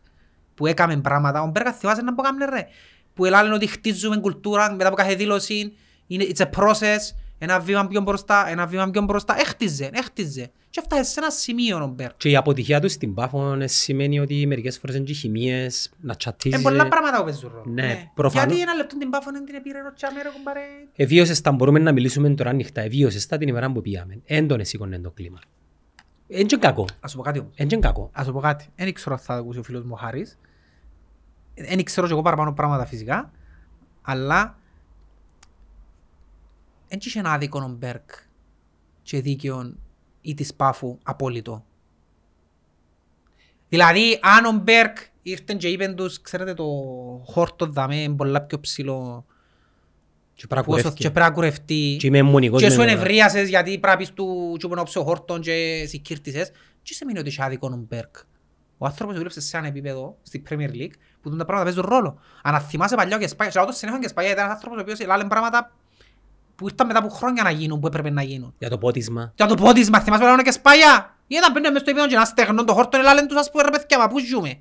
που 0.55 0.67
έκαμε 0.67 0.97
πράγματα. 0.97 1.41
Ο 1.41 1.47
Μπεργκ 1.47 1.67
θυμάσαι 1.77 2.01
να 2.01 2.13
πω 2.13 2.21
κάμνε 2.21 2.45
ρε; 2.45 2.67
Που 3.13 3.25
ελάλεν 3.25 3.53
ότι 3.53 3.67
χτίζουμε 3.67 4.17
κουλτούρα 4.17 4.71
μετά 4.71 4.87
από 4.87 4.95
κάθε 4.95 5.15
δήλωση. 5.15 5.73
Είναι, 6.07 6.25
it's 6.29 6.45
a 6.45 6.49
process. 6.55 6.99
Ένα 7.43 7.59
βήμα 7.59 7.87
πιο 7.87 8.01
μπροστά, 8.01 8.47
ένα 8.49 8.65
βήμα 8.65 8.89
πιο 8.89 9.01
μπροστά. 9.01 9.35
Έχτιζε, 9.39 9.89
έχτιζε. 9.93 10.51
Και 10.69 10.79
έφτασε 10.81 11.11
σε 11.11 11.19
ένα 11.19 11.29
σημείο 11.29 11.83
ο 11.83 11.87
Μπέρκ. 11.87 12.17
Και 12.17 12.29
η 12.29 12.35
αποτυχία 12.35 12.79
του 12.79 12.89
στην 12.89 13.13
Πάφο 13.13 13.53
ε, 13.53 13.67
σημαίνει 13.67 14.19
ότι 14.19 14.47
μερικές 14.47 14.79
φορές 14.79 14.95
είναι 14.95 15.05
και 15.05 15.13
χημίες, 15.13 15.91
να 16.01 16.15
τσατίζεις. 16.15 16.59
Είναι 16.59 16.69
πολλά 16.69 16.87
πράγματα 16.87 17.17
που 17.17 17.23
παίζουν 17.23 17.51
ρόλο. 17.53 17.65
Ναι, 17.73 18.11
προφανώς. 18.13 18.47
Γιατί 18.47 18.61
ένα 18.61 18.73
λεπτό 18.73 18.97
την 18.97 19.09
πάφο 19.09 19.31
δεν 19.31 19.45
την 19.45 19.55
επήρε 19.55 19.79
ο 19.79 19.93
Τσάμερ, 19.93 20.27
κουμπάρε. 20.27 20.59
Εβίωσες 20.95 21.41
τα, 21.41 21.51
μπορούμε 21.51 21.79
να 21.79 21.91
μιλήσουμε 21.91 22.29
τώρα 22.29 22.49
ανοιχτά. 22.49 22.81
Εβίωσες 22.81 23.25
τα 23.25 23.37
την 23.37 23.47
ημέρα 23.47 23.71
που 23.71 23.81
πήγαμε. 23.81 24.21
Εν 24.25 24.47
τον 24.47 24.59
εσήκωνε 24.59 24.99
το 24.99 25.11
κλίμα. 25.11 25.39
Εν 26.27 26.47
και 26.47 26.57
κακό. 26.57 26.87
Ας 26.99 27.11
σου 27.11 27.17
πω 27.17 27.23
κάτι 27.23 27.39
όμως. 27.39 27.51
Εν 27.55 27.67
και 27.67 27.77
κακό. 27.77 28.09
Ας 28.13 28.25
σου 28.25 28.31
πω 28.31 28.39
κάτι. 28.39 28.65
Δεν 28.75 28.93
ξέρω 28.93 29.15
αν 29.15 29.21
θα 29.21 29.33
το 29.33 29.39
ακούσει 29.39 29.59
ο 29.59 29.63
φίλος 29.63 29.83
μου 29.83 29.91
ο 29.93 29.97
Χάρης. 29.97 30.39
Δεν 31.53 31.83
ξέρω 31.83 32.07
και 32.07 32.13
εγώ 32.13 32.21
παραπάνω 32.21 32.53
πράγματα 32.53 32.85
φυσικά. 32.85 33.31
Αλλά 34.01 34.57
δεν 36.93 37.01
είχε 37.05 37.19
ένα 37.19 37.31
άδικο 37.31 37.59
ο 37.59 37.67
Μπέρκ 37.77 38.09
και 39.01 39.21
δίκαιο 39.21 39.75
ή 40.21 40.33
της 40.33 40.53
Πάφου 40.53 40.97
απόλυτο. 41.03 41.65
Δηλαδή, 43.69 44.19
αν 44.21 44.45
ο 44.45 44.51
Μπέρκ 44.61 44.97
ήρθε 45.21 45.53
και 45.53 45.67
είπε 45.67 45.87
τους, 45.87 46.21
ξέρετε, 46.21 46.53
το 46.53 46.65
χόρτο 47.25 47.65
δαμέ 47.65 47.95
είναι 48.01 48.15
πολλά 48.15 48.41
πιο 48.41 48.59
ψηλό 48.59 49.25
Και 50.33 50.47
πρέπει 50.47 50.55
να 50.55 50.63
που 50.63 50.71
όσο- 50.73 50.81
και 50.81 50.87
κουρεύκει. 50.89 51.11
πρέπει 51.11 51.27
να 51.29 51.31
κουρευτεί 51.31 51.95
Και 51.99 52.07
είμαι 52.07 52.21
μονικός 52.21 52.59
και 52.61 52.65
με 52.67 52.71
σου 52.73 52.79
μένα. 52.79 52.91
ενευρίασες 52.91 53.49
γιατί 53.49 53.69
πρέπει 53.69 53.87
να 53.87 53.97
πεις 53.97 54.11
του 54.13 54.55
και 54.59 54.67
να 54.67 54.81
ο 54.95 55.03
χόρτον 55.03 55.41
και 55.41 55.85
συγκύρτησες 55.87 56.51
και 56.81 56.93
σημαίνει 56.93 57.19
ότι 57.19 57.29
είχε 57.29 57.43
άδικο 57.43 57.69
ο 57.73 57.75
Μπέρκ. 57.87 58.15
Ο 58.77 58.85
άνθρωπος 58.85 59.15
δούλεψε 59.15 59.41
σε 59.41 59.57
ένα 59.57 59.67
επίπεδο 59.67 60.17
στη 60.23 60.43
Premier 60.49 60.69
League 60.69 60.91
που 61.21 61.29
τα 61.35 61.45
πράγματα 61.45 61.63
παίζουν 61.63 61.85
ρόλο. 61.89 62.19
Αν 62.43 62.59
θυμάσαι 62.61 62.95
παλιό 62.95 63.17
και 63.17 63.27
σπάγια, 63.27 63.51
και 63.53 63.59
λαό 63.59 63.67
το 63.67 63.73
συνέχον 63.73 63.99
και 64.01 64.07
σπάγια 64.07 64.31
ήταν 64.31 64.43
ένας 64.43 64.55
άνθρωπος 64.55 64.79
ο 64.79 64.81
οποίος 64.81 64.99
έλαλε 64.99 65.25
πράγματα 65.25 65.71
που 66.55 66.67
ήρθαν 66.67 66.87
μετά 66.87 66.99
από 66.99 67.09
χρόνια 67.09 67.43
να 67.43 67.51
γίνουν, 67.51 67.79
που 67.79 67.87
έπρεπε 67.87 68.09
να 68.09 68.23
γίνουν. 68.23 68.53
Για 68.57 68.69
το 68.69 68.77
πότισμα. 68.77 69.33
Για 69.35 69.45
το 69.45 69.55
πότισμα, 69.55 69.99
θυμάσαι 69.99 70.23
παλιό 70.23 70.43
και 70.43 70.51
σπάγια; 70.51 71.17
Ή 71.27 71.35
όταν 71.35 71.51
μπαίνουν 71.51 71.71
μες 71.71 71.81
στο 71.81 71.89
επίπεδο 71.89 72.11
και 72.11 72.17
να 72.17 72.25
στεγνών 72.25 72.65
το 72.65 72.73
χόρτον, 72.73 72.99
έλαλεν 72.99 73.27
τους 73.27 73.37
ας 73.37 73.51
πούμε 73.51 73.63
ρε 73.63 73.69
παιδιά, 73.69 73.97
μα 73.97 74.07
πού 74.07 74.19
ζούμε. 74.19 74.59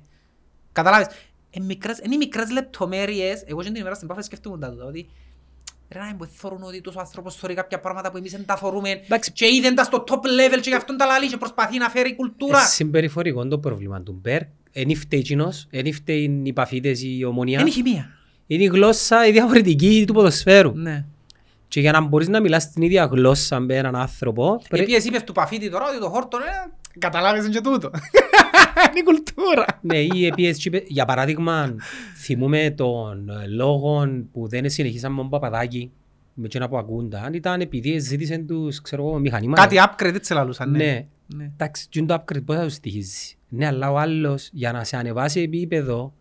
Καταλάβεις. 0.71 1.07
Είναι 1.49 1.65
μικρές, 1.65 1.99
είναι 2.03 2.15
οι 2.15 2.17
μικρές 2.17 2.51
λεπτομέρειες, 2.51 3.43
εγώ 3.45 3.61
και 3.61 3.69
την 3.69 3.75
ημέρα 3.75 3.95
στην 3.95 4.07
Πάφη 4.07 4.21
σκέφτομαι 4.21 4.57
τα 4.57 4.69
τούτα, 4.69 4.85
ότι 4.85 5.09
Ρε 5.93 5.99
να 5.99 6.05
μην 6.05 6.27
θεωρούν 6.33 6.63
ότι 6.63 6.81
τόσος 6.81 7.01
άνθρωπος 7.01 7.35
θεωρεί 7.35 7.55
κάποια 7.55 7.79
πράγματα 7.79 8.11
που 8.11 8.17
εμείς 8.17 8.31
δεν 8.31 8.45
τα 8.45 8.55
θεωρούμε 8.57 8.89
Εντάξει. 8.89 9.31
και 9.31 9.45
είδεν 9.45 9.75
τα 9.75 9.83
στο 9.83 10.03
top 10.07 10.13
level 10.13 10.59
και 10.61 10.69
γι' 10.69 10.75
αυτόν 10.75 10.97
τα 10.97 11.05
λαλεί 11.05 11.27
και 11.27 11.37
προσπαθεί 11.37 11.77
να 11.77 11.89
φέρει 11.89 12.15
κουλτούρα. 12.15 12.61
Ε, 12.61 12.65
Συμπεριφορικό 12.65 13.47
το 13.47 13.59
πρόβλημα 13.59 14.01
του 14.01 14.19
Μπέρκ. 14.21 14.47
Εν 14.71 14.95
φταίει 14.95 15.19
εκείνος, 15.19 15.67
εν 15.69 15.93
φταίει 15.93 16.41
οι 16.43 16.53
παφίτες, 16.53 17.03
η 17.03 17.23
ομονία. 17.23 17.59
Είναι 17.59 17.69
η 17.69 17.71
χημεία. 17.71 18.09
Είναι 18.47 18.63
η 18.63 18.67
γλώσσα 18.67 19.27
η 19.27 19.31
διαφορετική 19.31 20.03
του 20.07 20.13
ποδοσφαίρου. 20.13 20.71
Ναι. 20.75 21.05
Και 21.73 21.79
για 21.79 21.91
να 21.91 22.01
μπορείς 22.01 22.27
να 22.27 22.41
μιλάς 22.41 22.71
την 22.71 22.81
ίδια 22.81 23.05
γλώσσα 23.05 23.59
με 23.59 23.75
έναν 23.75 23.95
άνθρωπο, 23.95 24.55
Πρέ... 24.55 24.67
πρέπει... 24.69 24.83
Επίσης 24.91 25.05
είπες 25.09 25.23
του 25.23 25.33
Παφίτη 25.33 25.69
τώρα 25.69 25.85
ότι 25.89 25.99
το 25.99 26.09
χόρτο 26.09 26.37
είναι 26.37 26.73
Καταλάβεις 26.99 27.49
και 27.49 27.61
τούτο. 27.61 27.91
Είναι 28.89 28.99
η 28.99 29.03
κουλτούρα. 29.03 29.65
Ναι, 29.81 29.97
ή 29.97 30.25
επίσης, 30.25 30.57
και 30.57 30.67
είπε- 30.67 30.85
για 30.87 31.05
παράδειγμα, 31.05 31.75
θυμούμε 32.17 32.73
τον 32.77 33.29
ε, 33.29 33.47
λόγο 33.47 34.07
που 34.31 34.47
δεν 34.47 34.69
συνεχίσαμε 34.69 35.15
με 35.15 35.21
τον 35.21 35.29
Παπαδάκη, 35.29 35.91
με 36.33 36.45
εκείνα 36.45 36.69
που 36.69 36.77
ακούνταν, 36.77 37.33
ήταν 37.33 37.61
επειδή 37.61 37.99
ζήτησε 37.99 38.37
τους, 38.37 38.81
ξέρω 38.81 39.07
εγώ, 39.07 39.19
μηχανήματα. 39.19 39.61
Κάτι 39.61 39.75
upgrade 39.79 40.15
έτσι 40.15 40.33
λαλούσαν. 40.33 40.71
Ναι. 40.71 40.77
Ναι. 40.77 41.05
Ναι. 41.35 41.43
Εντάξει, 41.43 41.89
τι 41.89 41.99
είναι 41.99 42.07
το 42.07 42.13
upgrade, 42.13 42.45
πώς 42.45 42.55
θα 42.55 42.63
του 42.63 42.69
στοιχίζει. 42.69 43.35
Ναι, 43.49 43.65
αλλά 43.65 43.91
ο 43.91 43.97
άλλος 43.97 44.49
για 44.51 44.71
να 44.71 44.83
σε 44.83 44.97
ανεβάσει 44.97 45.41
επίπεδο, 45.41 46.13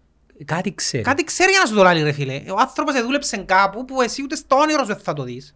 κάτι 0.45 0.75
ξέρει. 0.75 1.03
Κάτι 1.03 1.25
ξέρει 1.25 1.51
για 1.51 1.61
να 1.61 1.67
σου 1.67 1.75
το 1.75 1.83
λάλει 1.83 2.03
ρε 2.03 2.13
φίλε. 2.13 2.43
Ο 2.49 2.57
άνθρωπος 2.59 3.03
δούλεψε 3.03 3.37
κάπου 3.37 3.85
που 3.85 4.03
εσύ 4.03 4.23
ούτε 4.23 4.37
στο 4.37 4.57
όνειρος 4.57 4.87
σου 4.87 4.93
δεν 4.93 5.03
θα 5.03 5.13
το 5.13 5.23
δεις. 5.23 5.55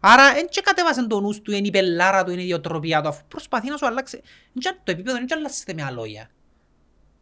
Άρα 0.00 0.32
δεν 0.32 0.46
και 0.48 0.60
κατέβασε 0.60 1.06
το 1.06 1.20
νους 1.20 1.40
του, 1.40 1.52
είναι 1.52 1.66
η 1.66 1.70
πελάρα 1.70 2.24
του, 2.24 2.30
είναι 2.30 2.40
η 2.40 2.44
ιδιοτροπία 2.44 3.00
του, 3.00 3.08
αφού 3.08 3.22
προσπαθεί 3.28 3.70
να 3.70 3.76
σου 3.76 3.86
αλλάξει. 3.86 4.20
Εν 4.54 4.60
και 4.60 4.74
Το 4.84 4.92
επίπεδο 4.92 5.16
δεν 5.16 5.26
και 5.26 5.34
αλλάσσεται 5.34 5.74
με 5.74 5.82
αλόγια. 5.82 6.30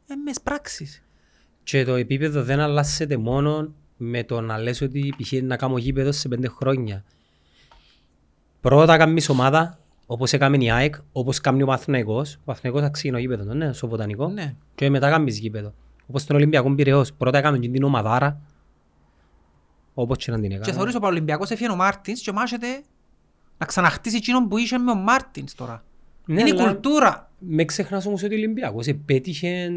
Ε, 0.06 0.14
μες 0.14 0.40
πράξεις. 0.40 1.02
Και 1.62 1.84
το 1.84 1.94
επίπεδο 1.94 2.42
δεν 2.42 2.60
αλλάσσεται 2.60 3.16
μόνο 3.16 3.74
με 3.96 4.24
το 4.24 4.40
να 4.40 4.58
λες 4.58 4.80
ότι 4.80 5.14
π.χ. 5.16 5.32
να 5.32 5.56
κάνω 5.56 5.78
γήπεδο 5.78 6.12
σε 6.12 6.28
πέντε 6.28 6.48
χρόνια. 6.48 7.04
Πρώτα 8.60 8.96
κάνεις 8.96 9.28
ομάδα, 9.28 9.78
όπως 10.06 10.32
έκαμε 10.32 10.56
η 10.60 10.70
ΑΕΚ, 10.70 10.94
όπως 11.12 11.40
κάνει 11.40 11.62
ο 11.62 11.66
Παθηναϊκός. 11.66 12.34
Ο 12.34 12.42
Παθηναϊκός 12.44 12.82
θα 12.82 12.88
ξεκινώ 12.88 13.18
γήπεδο, 13.18 13.54
ναι, 13.54 13.72
στο 13.72 13.88
βοτανικό. 13.88 14.28
Ναι. 14.28 14.54
Και 14.74 14.90
μετά 14.90 15.10
κάνεις 15.10 15.38
γήπεδο. 15.38 15.74
Όπως 16.10 16.24
τον 16.26 16.36
Ολυμπιακό 16.36 16.74
Πειραιώς. 16.74 17.12
Πρώτα 17.12 17.38
έκαμε 17.38 17.58
και 17.58 17.68
την 17.68 17.82
ομαδάρα, 17.82 18.40
όπως 19.94 20.16
και 20.24 20.30
να 20.30 20.40
την 20.40 20.48
Και 20.50 20.54
έκαμε. 20.56 20.72
θεωρείς 20.72 20.94
ο 20.94 20.98
Παολυμπιακός 20.98 21.50
έφυγε 21.50 21.70
ο 21.70 21.76
Μάρτινς 21.76 22.20
και 22.20 22.32
μάχεται 22.32 22.66
να 23.58 23.66
ξαναχτίσει 23.66 24.16
εκείνον 24.16 24.48
που 24.48 24.58
είχε 24.58 24.78
με 24.78 24.90
ο 24.90 24.94
Μάρτινς 24.94 25.54
τώρα. 25.54 25.84
Ναι, 26.26 26.40
είναι 26.40 26.48
η 26.48 26.52
αλλά 26.52 26.64
κουλτούρα. 26.64 27.30
Με 27.38 27.64
ξεχνάς 27.64 28.06
όμως 28.06 28.22
ότι 28.22 28.34
ο 28.34 28.36
Ολυμπιακός 28.36 28.86
επέτυχε, 28.86 29.70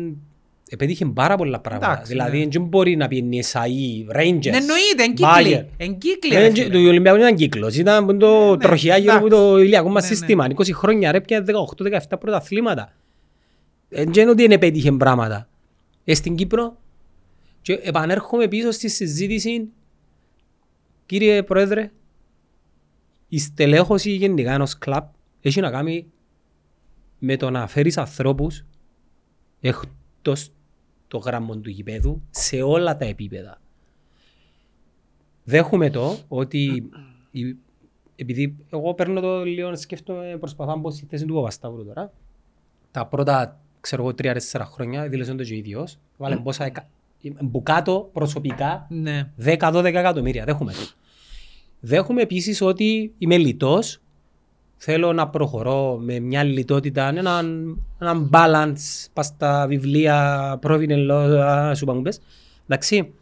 επέτυχε 0.70 1.06
πάρα 1.06 1.36
πολλά 1.36 1.60
πράγματα. 1.60 1.92
Εντάξει, 1.92 2.12
δηλαδή 2.12 2.40
ναι. 2.40 2.48
δεν 2.52 2.62
μπορεί 2.64 2.96
να 2.96 3.08
πει 3.08 3.30
SAE, 3.52 4.16
Rangers, 4.16 4.50
Ναι, 4.50 4.58
εννοείται, 4.58 5.04
εν 5.04 5.14
Bayern. 5.18 5.44
κύκλοι. 5.44 5.70
Εν 5.78 5.98
κύκλοι, 5.98 6.36
Ε, 6.36 6.40
ρε 6.40 6.50
και- 6.50 6.64
φίλε. 6.64 6.82
Το 6.82 6.88
Ολυμπιακό 6.88 7.18
ήταν 7.18 7.36
κύκλος, 7.36 7.76
ήταν 7.78 8.20
το 8.20 8.50
ναι, 8.52 8.58
τροχιά 8.58 8.98
γύρω 8.98 9.16
από 9.16 9.26
εντάξει. 9.26 9.46
το 9.46 9.58
ηλιακό 9.58 9.90
μας 9.90 10.04
Ναι, 10.04 10.10
ναι. 10.10 10.16
σύστημα. 10.16 10.48
20 10.56 10.74
χρόνια 10.74 11.12
ρε 11.12 11.22
πια 11.22 11.44
18-17 11.44 12.18
πρωταθλήματα. 12.20 12.94
Ε, 13.90 14.04
Δεν 14.04 14.22
είναι 14.22 14.32
ότι 14.32 14.44
είναι 14.44 14.54
επέτυχε 14.54 14.92
πράγματα. 14.92 15.48
Ε, 16.04 16.14
στην 16.14 16.36
Κύπρο 16.36 16.78
και 17.62 17.74
επανέρχομαι 17.74 18.48
πίσω 18.48 18.72
στη 18.72 18.90
συζήτηση 18.90 19.70
κύριε 21.06 21.44
Πρόεδρε 21.44 21.92
η 23.30 23.40
στελέχωση 23.40 24.12
γενικά 24.12 24.54
ενός 24.54 24.78
κλαμπ 24.78 25.04
έχει 25.42 25.62
να 25.62 25.72
κάνει 25.72 26.12
με 27.20 27.38
το 27.38 27.50
να 27.50 27.68
φέρεις 27.68 27.98
ανθρώπους 27.98 28.66
εκτός 29.62 30.52
το 31.08 31.18
γράμμο 31.18 31.58
του 31.58 31.70
γηπέδου 31.70 32.22
σε 32.30 32.62
όλα 32.62 32.98
τα 32.98 33.06
επίπεδα. 33.06 33.62
Δέχομαι 35.44 35.90
το 35.90 36.18
ότι 36.28 36.90
η- 37.32 37.58
επειδή 38.16 38.56
εγώ 38.70 38.94
παίρνω 38.94 39.22
το 39.22 39.44
λίγο 39.44 39.76
σκέφτομαι 39.76 40.38
προσπαθώ 40.40 40.72
να 40.72 40.78
μπω 40.78 40.92
στη 40.92 41.06
θέση 41.06 41.26
του 41.26 41.34
Παπασταύρου 41.34 41.86
τώρα 41.86 42.12
τα 42.92 43.06
πρώτα 43.08 43.63
ξέρω 43.84 44.02
εγώ 44.02 44.14
τρία-τέσσερα 44.14 44.66
χρόνια 44.66 45.08
δήλωσε 45.08 45.34
το 45.34 45.44
και 45.44 45.54
ο 45.54 45.58
ίδιος 45.58 45.98
βάλε 46.18 46.36
πόσα 46.36 46.66
εκα... 46.66 46.88
μπουκάτο 47.42 48.10
προσωπικά 48.14 48.88
Ναι. 48.90 49.30
10-12 49.46 49.84
εκατομμύρια. 49.84 50.44
Δέχομαι 50.46 50.72
το. 50.72 50.80
Δέχομαι 51.80 52.22
επίσης 52.22 52.62
ότι 52.62 53.14
είμαι 53.18 53.38
λιτός. 53.38 54.02
Θέλω 54.78 55.14
να 55.14 55.28
προχωρώ 55.30 55.98
με 56.02 56.20
μια 56.20 56.44
λιτότητα, 56.44 57.08
έναν, 57.08 57.78
έναν 58.00 58.30
balance 58.34 59.06
πας 59.14 59.26
στα 59.26 59.66
βιβλία 59.68 60.58
πρόβινε 60.62 60.96
σου 61.76 61.84
είπα 61.84 61.94
μου 61.94 62.02
πες. 62.02 62.20
Εντάξει. 62.68 63.14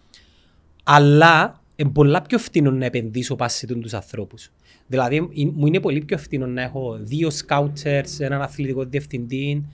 Αλλά 0.83 1.61
είναι 1.75 1.89
πολλά 1.89 2.21
πιο 2.21 2.37
φθηνό 2.37 2.71
να 2.71 2.85
επενδύσω 2.85 3.35
πάση 3.35 3.57
σε 3.57 3.65
τους 3.75 3.93
ανθρώπους. 3.93 4.51
Δηλαδή 4.87 5.15
ε, 5.15 5.45
μου 5.53 5.65
είναι 5.65 5.79
πολύ 5.79 6.01
πιο 6.05 6.17
φθηνό 6.17 6.45
να 6.47 6.61
έχω 6.61 6.97
δύο 7.01 7.29
scouters, 7.29 8.19
έναν 8.19 8.41
αθλητικό 8.41 8.83
διευθυντή, 8.83 9.65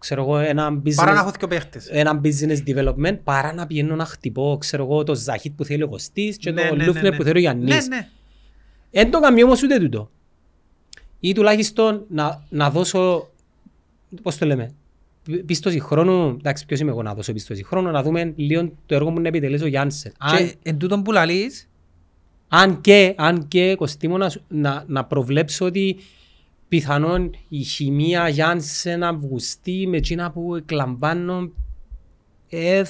ξέρω 0.00 0.22
εγώ, 0.22 0.36
ένα 0.38 0.82
business 0.84 0.94
Παρά 0.96 1.12
να 1.12 1.20
έχω 1.20 1.30
και 1.38 1.46
παίχτες. 1.46 1.86
ένα 1.88 2.20
business 2.24 2.58
development 2.66 3.18
παρά 3.24 3.52
να 3.54 3.66
πηγαίνω 3.66 3.96
να 3.96 4.04
χτυπώ, 4.04 4.56
ξέρω 4.60 4.84
εγώ, 4.84 5.02
το 5.02 5.14
Ζαχίτ 5.14 5.52
που 5.56 5.64
θέλει 5.64 5.82
ο 5.82 5.88
Κωστής 5.88 6.36
και 6.36 6.50
Ναι, 6.50 6.68
το 6.68 6.74
ναι, 6.74 6.84
Λούφνερ 6.84 7.02
ναι, 7.02 7.10
ναι. 7.10 7.16
που 7.16 7.22
θέλει 7.22 7.36
ο 7.36 7.40
Γιάννης. 7.40 7.88
Ναι, 7.88 7.96
ναι. 7.96 8.08
Εν 8.90 9.10
το 9.10 9.20
καμιώ 9.20 9.44
όμως 9.46 9.62
ούτε 9.62 9.78
τούτο. 9.78 10.10
Ή 11.20 11.32
τουλάχιστον 11.32 12.04
να, 12.08 12.42
να 12.48 12.70
δώσω, 12.70 13.28
πώς 14.22 14.36
το 14.38 14.46
λέμε, 14.46 14.70
πι- 15.22 15.44
πίστοση 15.44 15.80
χρόνου, 15.80 16.36
εντάξει 16.38 16.66
ποιος 16.66 16.80
είμαι 16.80 16.90
εγώ 16.90 17.02
να 17.02 17.14
δώσω 17.14 17.32
πίστοση 17.32 17.64
χρόνου, 17.64 17.90
να 17.90 18.02
δούμε 18.02 18.32
λίγο 18.36 18.72
το 18.86 18.94
έργο 18.94 19.10
μου 19.10 19.20
να 19.20 19.28
επιτελέσει 19.28 19.64
ο 19.64 19.66
Γιάννσεν. 19.66 20.12
Αν, 20.18 20.36
Και 20.36 20.54
εν 20.62 20.76
τούτον 20.78 21.02
που 21.02 21.12
λαλείς, 21.12 21.68
αν 22.48 22.80
και, 22.80 23.14
αν 23.16 23.48
και 23.48 23.74
Κωστίμο, 23.74 24.16
να, 24.18 24.28
σου- 24.28 24.42
να, 24.48 24.84
να 24.86 25.04
προβλέψω 25.04 25.64
ότι 25.64 25.96
πιθανόν 26.70 27.30
η 27.48 27.62
χημεία 27.62 28.28
Γιάννσεν 28.28 29.02
Αυγουστή 29.02 29.86
με 29.88 29.96
εκείνα 29.96 30.30
που 30.30 30.54
εκλαμβάνω 30.56 31.50
ε, 32.48 32.82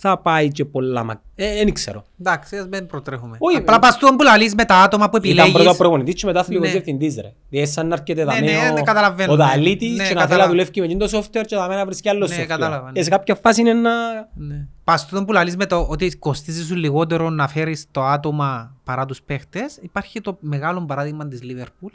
θα 0.00 0.18
πάει 0.18 0.48
και 0.48 0.64
πολλά 0.64 1.04
μακ... 1.04 1.18
Ε, 1.34 1.54
δεν 1.64 1.72
ξέρω. 1.72 2.04
εντάξει, 2.20 2.56
ας 2.56 2.66
μην 2.68 2.86
προτρέχουμε. 2.86 3.36
Όχι, 3.40 3.56
Απλά 3.56 3.78
πας 3.78 3.98
τούτον 3.98 4.16
που 4.16 4.22
λαλείς 4.22 4.54
με 4.54 4.64
τα 4.64 4.74
άτομα 4.82 5.08
που 5.10 5.16
Ήταν 5.16 5.28
επιλέγεις. 5.30 5.52
πρώτα 5.52 5.76
προπονητής 5.76 6.14
και 6.14 6.26
μετά 6.26 6.40
αθλητικός 6.40 6.66
Ναι. 6.66 6.72
διευθυντής 6.72 7.16
ρε. 7.20 7.32
Δηλαδή 7.48 7.70
σαν 7.70 7.86
να 7.86 7.94
έρχεται 7.94 8.24
Ναι, 8.24 8.32
δαμέ 8.32 8.40
ναι, 8.40 8.70
ναι, 8.74 8.82
καταλαβαίνω, 8.82 9.32
ο 9.32 9.36
ναι. 9.36 9.44
Δαλίτης 9.44 9.88
Ναι, 9.90 9.96
και 9.96 10.00
να 10.02 10.04
θέλει 10.04 10.14
να 10.14 10.20
κατάλαβα. 10.20 10.48
δουλεύει 10.48 10.70
με 10.80 10.84
εκείνο 10.84 11.06
το 11.06 11.18
software 11.18 11.44
και 11.46 11.56
δαμέ 11.56 11.74
να 11.74 11.84
βρίσκει 11.84 12.08
άλλο 12.08 12.26
Ναι, 12.26 12.36
software. 12.36 12.46
κατάλαβα, 12.46 12.92
ναι. 12.92 13.00
Ε, 13.00 13.02
σε 13.02 13.10
κάποια 13.10 13.34
φάση 13.34 13.60
είναι 13.60 13.72
να... 13.72 13.90
Ναι. 14.34 14.66
Πας 14.84 15.06
τούτον 15.06 15.24
που 15.24 15.32
λαλείς 15.32 15.56
με 15.56 15.66
το 15.66 15.86
ότι 15.90 16.16
κοστίζει 16.18 16.64
σου 16.64 16.74
λιγότερο 16.76 17.30
να 17.30 17.48
φέρεις 17.48 17.86
το 17.90 18.02
άτομα 18.04 18.76
παρά 18.84 19.04
τους 19.04 19.22
παίχτες, 19.22 19.78
υπάρχει 19.82 20.20
το 20.20 20.36
μεγάλο 20.40 20.84
παράδειγμα 20.84 21.28
της 21.28 21.40
Liverpool 21.42 21.90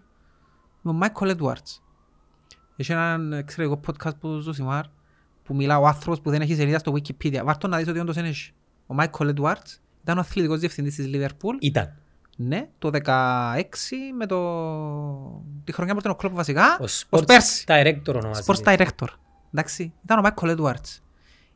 με 0.83 0.91
ο 0.91 0.99
Michael 1.01 1.37
Edwards. 1.37 1.79
Έχει 2.75 2.91
έναν 2.91 3.33
εξαιρετικό 3.33 3.79
podcast 3.87 4.17
που 4.19 4.39
ζω 4.39 4.53
Σιμάρ 4.53 4.85
που 5.43 5.55
μιλά 5.55 5.79
ο 5.79 5.87
άνθρωπος 5.87 6.21
που 6.21 6.29
δεν 6.29 6.41
έχει 6.41 6.55
σελίδα 6.55 6.79
στο 6.79 6.93
Wikipedia. 6.95 7.41
Βάρτον 7.43 7.69
να 7.69 7.77
δεις 7.77 7.87
ότι 7.87 7.99
όντως 7.99 8.15
δεν 8.15 8.25
έχεις. 8.25 8.51
Ο 8.87 8.95
Michael 8.99 9.35
Edwards 9.35 9.79
ήταν 10.01 10.17
ο 10.17 10.19
αθλητικός 10.19 10.59
διευθυντής 10.59 10.95
της 10.95 11.09
Liverpool 11.13 11.53
Ήταν. 11.59 11.97
Ναι, 12.37 12.69
το 12.79 12.89
16 13.03 13.63
με 14.17 14.25
το... 14.25 14.37
τη 15.63 15.71
χρονιά 15.71 15.93
που 15.93 15.99
ήταν 15.99 16.11
ο 16.11 16.15
Κλοπ 16.15 16.33
βασικά, 16.33 16.77
Ο 16.79 16.83
ως 16.83 17.05
sports 17.09 17.23
πέρσι. 17.27 17.63
director 17.67 18.15
ονομάζεται. 18.15 18.53
Sports 18.53 18.77
Director. 18.77 19.07
Εντάξει, 19.53 19.93
ήταν 20.03 20.25
ο 20.25 20.29
Michael 20.29 20.57
Edwards. 20.57 20.99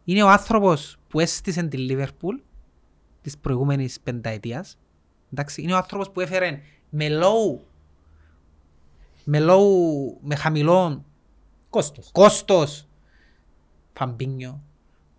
Είναι 0.03 0.23
ο 0.23 0.29
άνθρωπος 0.29 0.97
που 1.07 1.19
έστησε 1.19 1.63
τη 1.63 1.85
Liverpool 1.89 2.41
της 3.21 3.37
προηγούμενης 3.37 3.99
πενταετίας. 3.99 4.77
Εντάξει, 5.33 5.61
είναι 5.61 5.73
ο 5.73 5.77
άνθρωπος 5.77 6.11
που 6.11 6.19
έφερε 6.19 6.59
με 6.89 7.07
low, 7.11 7.59
με 9.29 9.39
low, 9.41 9.63
με 10.21 10.35
χαμηλό 10.35 11.05
Κόστος. 11.69 12.09
κόστος 12.11 12.87
Φαμπίνιο, 13.93 14.63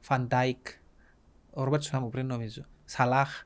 Φαν 0.00 0.27
Ντάικ, 0.27 0.66
ο 1.50 1.64
Ρόμπερτσον 1.64 1.90
ήταν 1.90 2.02
από 2.02 2.10
πριν 2.10 2.26
νομίζω, 2.26 2.62
Σαλάχ, 2.84 3.42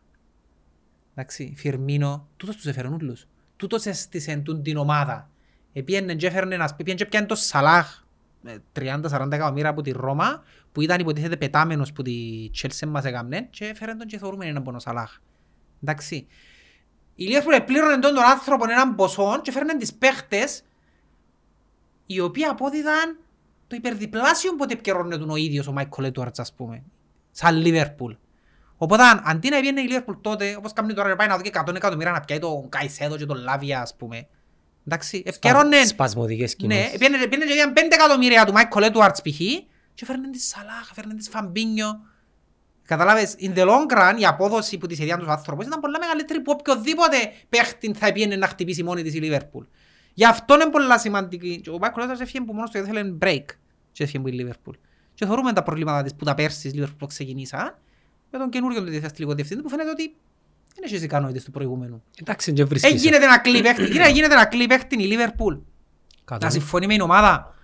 εντάξει, 1.14 1.54
Φιρμίνο, 1.56 2.28
τούτος 2.36 2.56
τους 2.56 2.66
έφεραν 2.66 2.92
ούλους. 2.92 3.28
Τούτος 3.56 3.86
έστησε 3.86 4.36
τούν 4.36 4.62
την 4.62 4.76
ομάδα. 4.76 5.30
Επίενε 5.72 6.14
και 6.14 6.26
έφερνε 6.26 6.54
ένας, 6.54 6.70
επίενε 6.70 6.98
και 6.98 7.06
πιάνε 7.06 7.26
το 7.26 7.34
Σαλάχ, 7.34 8.04
με 8.40 8.62
30-40 8.72 9.32
εκατομμύρια 9.32 9.70
από 9.70 9.82
τη 9.82 9.90
Ρώμα, 9.90 10.42
που 10.72 10.80
ήταν 10.80 11.00
υποτίθεται 11.00 11.36
πετάμενος 11.36 11.92
που 11.92 12.02
τη 12.02 12.50
Chelsea 12.62 12.86
μας 12.86 13.04
έκαμνε 13.04 13.46
και 13.50 13.64
έφεραν 13.64 13.98
τον 13.98 14.06
και 14.06 14.18
θεωρούμε 14.18 14.46
έναν 14.46 14.62
πόνο 14.62 14.78
Σαλάχ. 14.78 15.18
Εντάξει. 15.82 16.26
Η 17.14 17.26
Liverpool 17.28 17.52
επλήρωνε 17.54 17.98
τον 17.98 18.14
τον 18.14 18.24
άνθρωπο 18.24 18.64
έναν 18.70 18.94
ποσό 18.94 19.40
και 19.42 19.52
φέρναν 19.52 19.78
τις 19.78 19.94
παίχτες 19.94 20.62
οι 22.06 22.20
οποίοι 22.20 22.44
απόδιδαν 22.44 23.18
το 23.66 23.76
υπερδιπλάσιο 23.76 24.54
που 24.54 24.64
επικαιρώνε 24.64 25.16
τον 25.16 25.30
ο 25.30 25.36
ίδιος 25.36 25.66
ο 25.66 25.72
Μάικολ 25.72 26.04
Έντουαρτς 26.04 26.38
ας 26.38 26.52
πούμε. 26.52 26.82
Σαν 27.30 27.56
Λίβερπουλ. 27.56 28.12
Οπότε 28.76 29.02
αντί 29.24 29.48
να 29.48 29.60
βγαίνει 29.60 29.80
η 29.80 29.84
Λίβερπουλ 29.84 30.14
τότε, 30.20 30.54
όπως 30.58 30.72
κάνει 30.72 30.94
τώρα, 30.94 31.16
πάει 31.16 31.28
να 31.28 31.36
δει 31.36 31.52
100 31.54 31.74
εκατομμύρια 31.74 32.12
να 32.12 32.20
πιάει 32.20 32.38
τον 32.38 32.68
Καϊσέδο 32.68 33.16
και 33.16 33.26
τον 33.26 33.36
Λάβια 33.36 33.80
ας 33.80 33.96
πούμε. 33.96 34.28
Εντάξει, 34.86 35.22
επικαιρώνε... 35.26 35.84
Σπασμωδικές 35.84 36.56
Ναι, 36.60 36.66
κοινώσεις. 36.66 36.98
πήγαινε 36.98 37.16
πήγαινε 37.16 37.44
και 37.44 37.52
πήγαινε 37.52 37.72
5 37.76 37.78
εκατομμύρια 37.92 38.44
του 38.44 38.52
Μάικολ 38.52 38.82
Έντουαρτς 38.82 39.22
π.χ. 39.22 39.38
και 39.94 40.04
φέρνε 40.04 40.30
τη 40.30 40.40
Σαλάχ, 40.40 40.90
φέρνε 40.94 41.14
της 41.14 41.28
Φαμπίνιο. 41.28 42.00
Καταλάβες, 42.96 43.34
in 43.40 43.54
the 43.54 43.64
long 43.66 43.96
run 43.98 44.14
η 44.20 44.24
απόδοση 44.26 44.78
που 44.78 44.86
της 44.86 44.98
ειδιάν 44.98 45.18
τους 45.18 45.28
άνθρωπους 45.28 45.66
ήταν 45.66 45.80
πολλά 45.80 45.98
μεγαλύτερη 45.98 46.40
που 46.40 46.54
οποιοδήποτε 46.58 47.16
παίχτη 47.48 47.94
θα 47.94 48.12
πήγαινε 48.12 48.36
να 48.36 48.46
χτυπήσει 48.46 48.82
μόνη 48.82 49.02
της 49.02 49.14
η 49.14 49.18
Λίβερπουλ. 49.18 49.64
Γι' 50.14 50.24
αυτό 50.24 50.54
είναι 50.54 50.70
πολλά 50.70 50.98
σημαντική. 50.98 51.60
Και 51.60 51.70
Ο 51.70 51.78
Μάικολ 51.78 52.02
Έντουαρτς 52.02 52.22
έφυγε 52.22 52.44
που 52.44 52.52
μόνος 52.54 52.70
του 52.70 52.78
ήθελε 52.78 53.12
break 53.22 53.44
και 53.92 54.02
έφυγε 54.02 54.18
που 54.22 54.28
η 54.28 54.32
Λίβερπουλ. 54.32 54.76
Και 55.14 55.26
θεωρούμε 55.26 55.52
τα 55.52 55.62
προβλήματα 55.62 56.02
της 56.02 56.14
που 56.14 56.24
τα 56.24 56.34
πέρσι 56.34 56.60
της 56.60 56.72
Λίβερπουλ 56.74 57.06
ξεκινήσαν 57.08 57.78
με 58.30 58.38
τον 58.38 58.48
καινούριο 58.50 58.82
διευθυντικό 58.82 59.34
διευθυντή 59.34 59.62
που 59.62 59.68
φαίνεται 59.68 59.90
ότι 59.90 60.14
δεν 60.74 60.84
έχεις 60.84 60.96
τις 60.96 61.02
ικανότητες 61.04 61.44
του 61.44 61.50
προηγούμενου. 61.50 62.02
Εντάξει, 62.20 62.52
και 62.52 62.62
Ε, 62.62 62.64
βρίσκεσαι. 62.64 62.94
γίνεται 62.94 63.26
να 63.26 63.38
κλεί 63.38 63.62
παίχτη, 63.62 63.84
γίνεται 64.12 64.34
να 64.34 64.44
κλεί 64.44 64.66
παίχτη 64.66 65.02
η 65.02 65.06
Λίβερπουλ. 65.06 65.54
Να 65.54 65.60
Κατάλαβα. 66.24 66.58
συμφωνεί 66.58 66.86
με 66.86 66.92
την 66.92 67.02
ομάδα. 67.02 67.54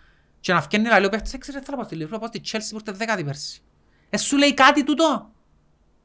Και 0.40 0.52
να 0.52 0.62
φκένει 0.62 0.88
λέει 0.88 1.04
ο 1.04 1.08
παίχτης, 1.08 1.32
«Ε, 1.34 1.38
ξέρω, 1.38 1.58
θέλω 1.64 1.76
να 1.76 1.82
πάω 1.82 1.84
στη 1.92 1.96
Liverpool, 2.04 2.10
να 2.10 2.18
πάω 2.18 2.28
στη 2.28 2.40
Chelsea 2.44 2.68
που 2.70 2.76
ήρθε 2.86 2.92
δέκατη 2.92 3.24
πέρσι. 3.24 3.62
Ε, 4.10 4.16
σου 4.16 4.36
λέει 4.36 4.54
κάτι 4.54 4.84
τούτο; 4.84 5.30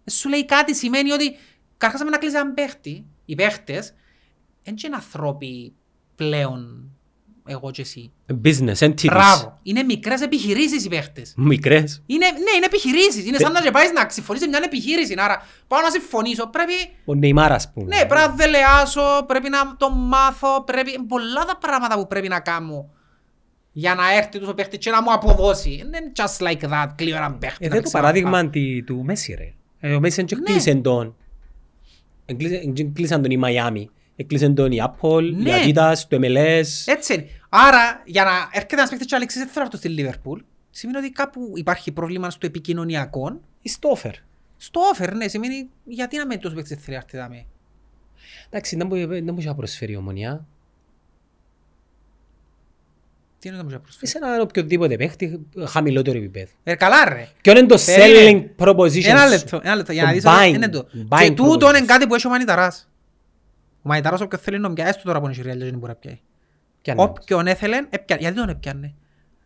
Ε, 0.03 0.11
σου 0.11 0.29
λέει 0.29 0.45
κάτι 0.45 0.75
σημαίνει 0.75 1.11
ότι 1.11 1.35
καρχάς 1.77 2.03
με 2.03 2.09
να 2.09 2.17
κλείσει 2.17 2.35
έναν 2.35 2.53
παίχτη, 2.53 3.05
οι 3.25 3.35
παίχτες, 3.35 3.93
δεν 4.63 4.75
είναι 4.85 4.95
ανθρώποι 4.95 5.73
πλέον 6.15 6.87
εγώ 7.45 7.71
και 7.71 7.81
εσύ. 7.81 8.11
Business 8.43 8.77
entities. 8.77 9.05
Μπράβο. 9.05 9.59
Είναι 9.63 9.83
μικρές 9.83 10.21
επιχειρήσεις 10.21 10.85
οι 10.85 10.89
παίχτες. 10.89 11.33
Μικρές. 11.37 12.03
Είναι, 12.05 12.25
ναι, 12.25 12.55
είναι 12.55 12.65
επιχειρήσεις. 12.65 13.25
Είναι 13.25 13.37
σαν 13.37 13.51
να 13.51 13.61
και 13.61 13.71
πάεις 13.71 13.91
να 13.91 14.09
συμφωνείς 14.09 14.41
σε 14.41 14.47
μια 14.47 14.59
επιχείρηση. 14.63 15.15
Άρα, 15.17 15.45
πάω 15.67 15.81
να 15.81 15.89
συμφωνήσω. 15.89 16.47
Πρέπει, 16.47 16.73
Ο 17.05 17.15
Νεϊμάρ 17.15 17.51
ας 17.51 17.71
πούμε. 17.71 17.95
ναι, 17.95 18.05
πρέπει 18.05 18.27
να 18.27 18.33
δελεάσω, 18.35 19.25
πρέπει 19.27 19.49
να 19.49 19.75
το 19.77 19.89
μάθω, 19.91 20.63
πρέπει... 20.63 20.91
είναι 20.91 21.05
Πολλά 21.07 21.45
τα 21.45 21.57
πράγματα 21.57 21.95
που 21.97 22.07
πρέπει 22.07 22.27
να 22.27 22.39
κάνω 22.39 22.89
για 23.73 23.95
να 23.95 24.15
έρθει 24.15 24.39
τους 24.39 24.47
ο 24.47 24.53
παίχτης 24.53 24.77
και 24.79 24.89
να 24.91 25.01
μου 25.01 25.11
αποδώσει. 25.13 25.83
Δεν 25.91 26.03
είναι 26.03 26.11
just 26.15 26.45
like 26.47 26.69
that, 26.71 26.87
κλείω 26.95 27.15
έναν 27.15 27.37
παίχτη. 27.37 27.65
Ε, 27.65 27.67
να 27.67 27.73
δεν 27.73 27.83
το 27.83 27.89
ξαναπάω. 27.89 28.11
παράδειγμα 28.11 28.49
τη- 28.49 28.83
του 28.83 29.03
Μέση 29.03 29.33
ρε. 29.33 29.53
Ε, 29.79 29.93
Ο 29.95 29.99
Μέση 29.99 30.23
δεν 30.23 30.39
Ναι. 30.39 30.45
κλείσαν 30.51 30.81
τον. 30.81 31.15
Εγκλείσαν- 32.25 32.75
δεν 32.77 32.93
Κλείσαν 32.93 33.21
τον 33.21 33.31
η 33.31 33.37
Μαϊάμι. 33.37 33.89
Εκλείσαν 34.15 34.55
τον 34.55 34.71
η 34.71 34.77
Apple, 34.83 35.21
η 35.23 35.31
Ναι. 35.35 35.51
Adidas, 35.65 35.93
το 36.07 36.17
MLS. 36.21 36.65
Έτσι 36.85 37.13
είναι. 37.13 37.27
Άρα, 37.49 38.01
για 38.05 38.23
να 38.23 38.31
έρχεται 38.51 38.75
ένας 38.75 38.89
παίχτης 38.89 39.07
και 39.07 39.13
ο 39.13 39.17
Αλεξής 39.17 39.39
δεν 39.41 39.47
θέλω 39.49 39.59
να 39.59 39.65
έρθω 39.73 39.77
στη 39.77 39.89
Λίβερπουλ, 39.89 40.39
σημαίνει 40.69 40.97
ότι 40.97 41.09
κάπου 41.11 41.51
υπάρχει 41.55 41.91
πρόβλημα 41.91 42.29
στο 42.29 42.45
επικοινωνιακό. 42.45 43.39
Η 43.61 43.69
Στόφερ. 43.69 44.13
Στο 44.57 44.81
offer, 44.95 45.13
ναι, 45.15 45.27
σημαίνει 45.27 45.69
γιατί 45.83 46.17
να 46.17 46.25
μην 46.25 46.39
τους 46.39 46.53
παίχτης 46.53 46.77
θέλει 46.83 46.97
να 46.97 47.03
έρθει 47.03 47.17
δάμε. 47.17 47.45
Εντάξει, 48.49 48.75
δεν 48.75 48.87
μπορεί 48.87 49.05
δεν 49.05 49.33
μπορεί 49.33 49.45
να 49.45 49.55
προσφέρει 49.55 49.91
η 49.91 49.95
ομονία. 49.95 50.45
Τι 53.43 53.49
είναι 53.49 53.57
να 53.57 53.63
μου 53.63 53.69
προσφέρει; 53.83 54.07
Σε 54.07 54.17
έναν 54.21 54.41
οποιοδήποτε 54.41 54.95
παίχτη 54.95 55.39
χαμηλότερο 55.67 56.17
επίπεδο. 56.17 56.51
Ε, 56.63 56.75
καλά 56.75 57.09
ρε. 57.09 57.27
Ποιο 57.41 57.51
είναι 57.57 57.65
το 57.65 57.77
Περίμενε. 57.85 58.51
selling 58.57 58.63
proposition 58.63 59.05
Ένα 59.05 59.23
σου; 59.23 59.29
λεπτό, 59.29 59.59
ένα 59.63 59.75
λεπτό, 59.75 59.91
για 59.91 60.03
να 60.03 60.07
Το 60.09 60.13
δεις 60.15 60.25
ότι 60.25 60.35
buying, 60.39 60.53
είναι 60.53 60.69
το. 60.69 60.87
buying 61.09 61.19
Και 61.23 61.31
τούτο 61.31 61.69
είναι 61.69 61.77
proposition. 61.79 61.85
κάτι 61.85 62.07
που 62.07 62.15
έχει 62.15 62.27
ο 62.27 62.29
Μανιταράς. 62.29 62.89
Ο 63.77 63.89
Μανιταράς 63.89 64.21
όποιος 64.21 64.41
θέλει 64.41 64.59
να 64.59 64.73
πιάσει, 64.73 64.89
έστω 64.89 65.01
τώρα 65.03 65.19
που 65.19 65.23
είναι 65.25 65.33
η 65.33 65.37
Σιριάλια 65.37 65.65
δεν 65.65 65.73
μπορεί 65.79 65.91
να 65.91 65.95
πιάσει. 65.97 66.21
Ποια 66.81 66.93
είναι; 66.93 67.01
Όποιον 67.03 67.47
έθελε, 67.47 67.77
έπιανε. 67.89 68.21
Γιατί 68.21 68.37
τον 68.37 68.49
έπιανε. 68.49 68.93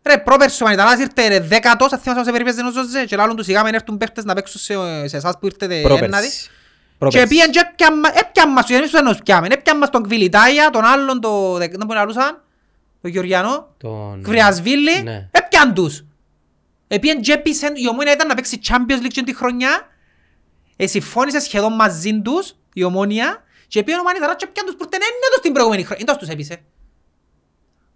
Ρε, 0.06 0.18
πρόπερσι 0.18 0.62
ο 0.62 0.66
Μανιταράς 0.66 1.00
ήρθε 1.00 1.28
ρε, 1.28 1.40
δέκατος, 1.40 1.88
θα 1.88 1.98
θυμάσαι 1.98 2.20
όσο 2.20 2.32
περιπέζε 2.32 2.60
ο 2.66 2.70
Ζωζέ 2.70 3.04
και 3.04 3.16
λάλλον 3.16 3.36
τους 3.36 3.44
σιγά 3.44 3.62
έρθουν 3.72 3.96
παίχτες 3.98 4.24
να 4.24 4.34
παίξουν 4.34 4.60
σε, 4.60 4.74
σε 5.08 5.16
εσάς 5.16 5.34
που 5.40 5.46
ήρθετε 5.46 5.74
έναδι. 5.80 5.96
Πρόπερση. 5.98 6.40
Και 6.42 6.98
Πρόπερση. 6.98 7.26
πήγαν 7.28 7.50
και 7.50 7.58
έπιαν 7.70 7.98
μα- 8.02 8.12
έπιαν 8.18 8.52
μας, 8.52 8.66
γιατί 8.66 8.74
εμείς 8.76 8.90
τους 8.90 8.98
εννοούς 9.00 9.18
πιάμε. 9.24 9.46
Έπιαν 9.50 9.78
μας 9.78 9.90
τον 9.90 10.02
Κβιλιτάγια, 10.02 10.70
τον 10.70 10.84
άλλον, 10.84 11.20
το, 11.20 11.52
δεν 11.56 11.70
μπορεί 11.86 11.98
να 11.98 12.04
λούσαν, 12.04 12.42
τον 13.00 13.10
Γεωργιανό, 13.10 13.74
Τον- 13.76 14.22
Κβριασβίλη, 14.22 15.02
Ναι. 15.02 15.28
έπιαν 15.30 15.74
τους. 15.74 16.04
Επίεν 16.88 17.20
και 17.20 17.32
έπισεν, 17.32 17.72
η 17.76 17.88
Ομόνια 17.88 18.12
ήταν 18.12 18.26
να 18.26 18.34
παίξει 18.34 18.58
Champions 18.68 19.02
League 19.04 19.22
τη 19.24 19.34
χρονιά, 19.34 19.86
ε, 20.76 20.86
συμφώνησε 20.86 21.40
σχεδόν 21.40 21.74
μαζί 21.74 22.20
τους, 22.22 22.56
η 22.72 22.82
Ομόνια, 22.82 23.42
και 23.68 23.82
πήγαν 23.82 24.00
ο 24.00 24.02
Μανιταράς 24.02 24.36
και 24.36 24.44
έπιαν 24.48 24.66
τους 24.66 24.74
που 24.74 24.82
ήρθαν 24.84 25.00
έννετος 25.12 25.40
την 25.42 25.52
προηγούμενη 25.52 25.82
χρονιά. 25.82 26.04
Είναι 26.08 26.18
τους 26.18 26.28
έπισε. 26.28 26.62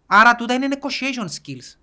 Άρα 0.07 0.35
τούτα 0.35 0.55
είναι 0.55 0.69
negotiation 0.71 1.25
skills. 1.25 1.77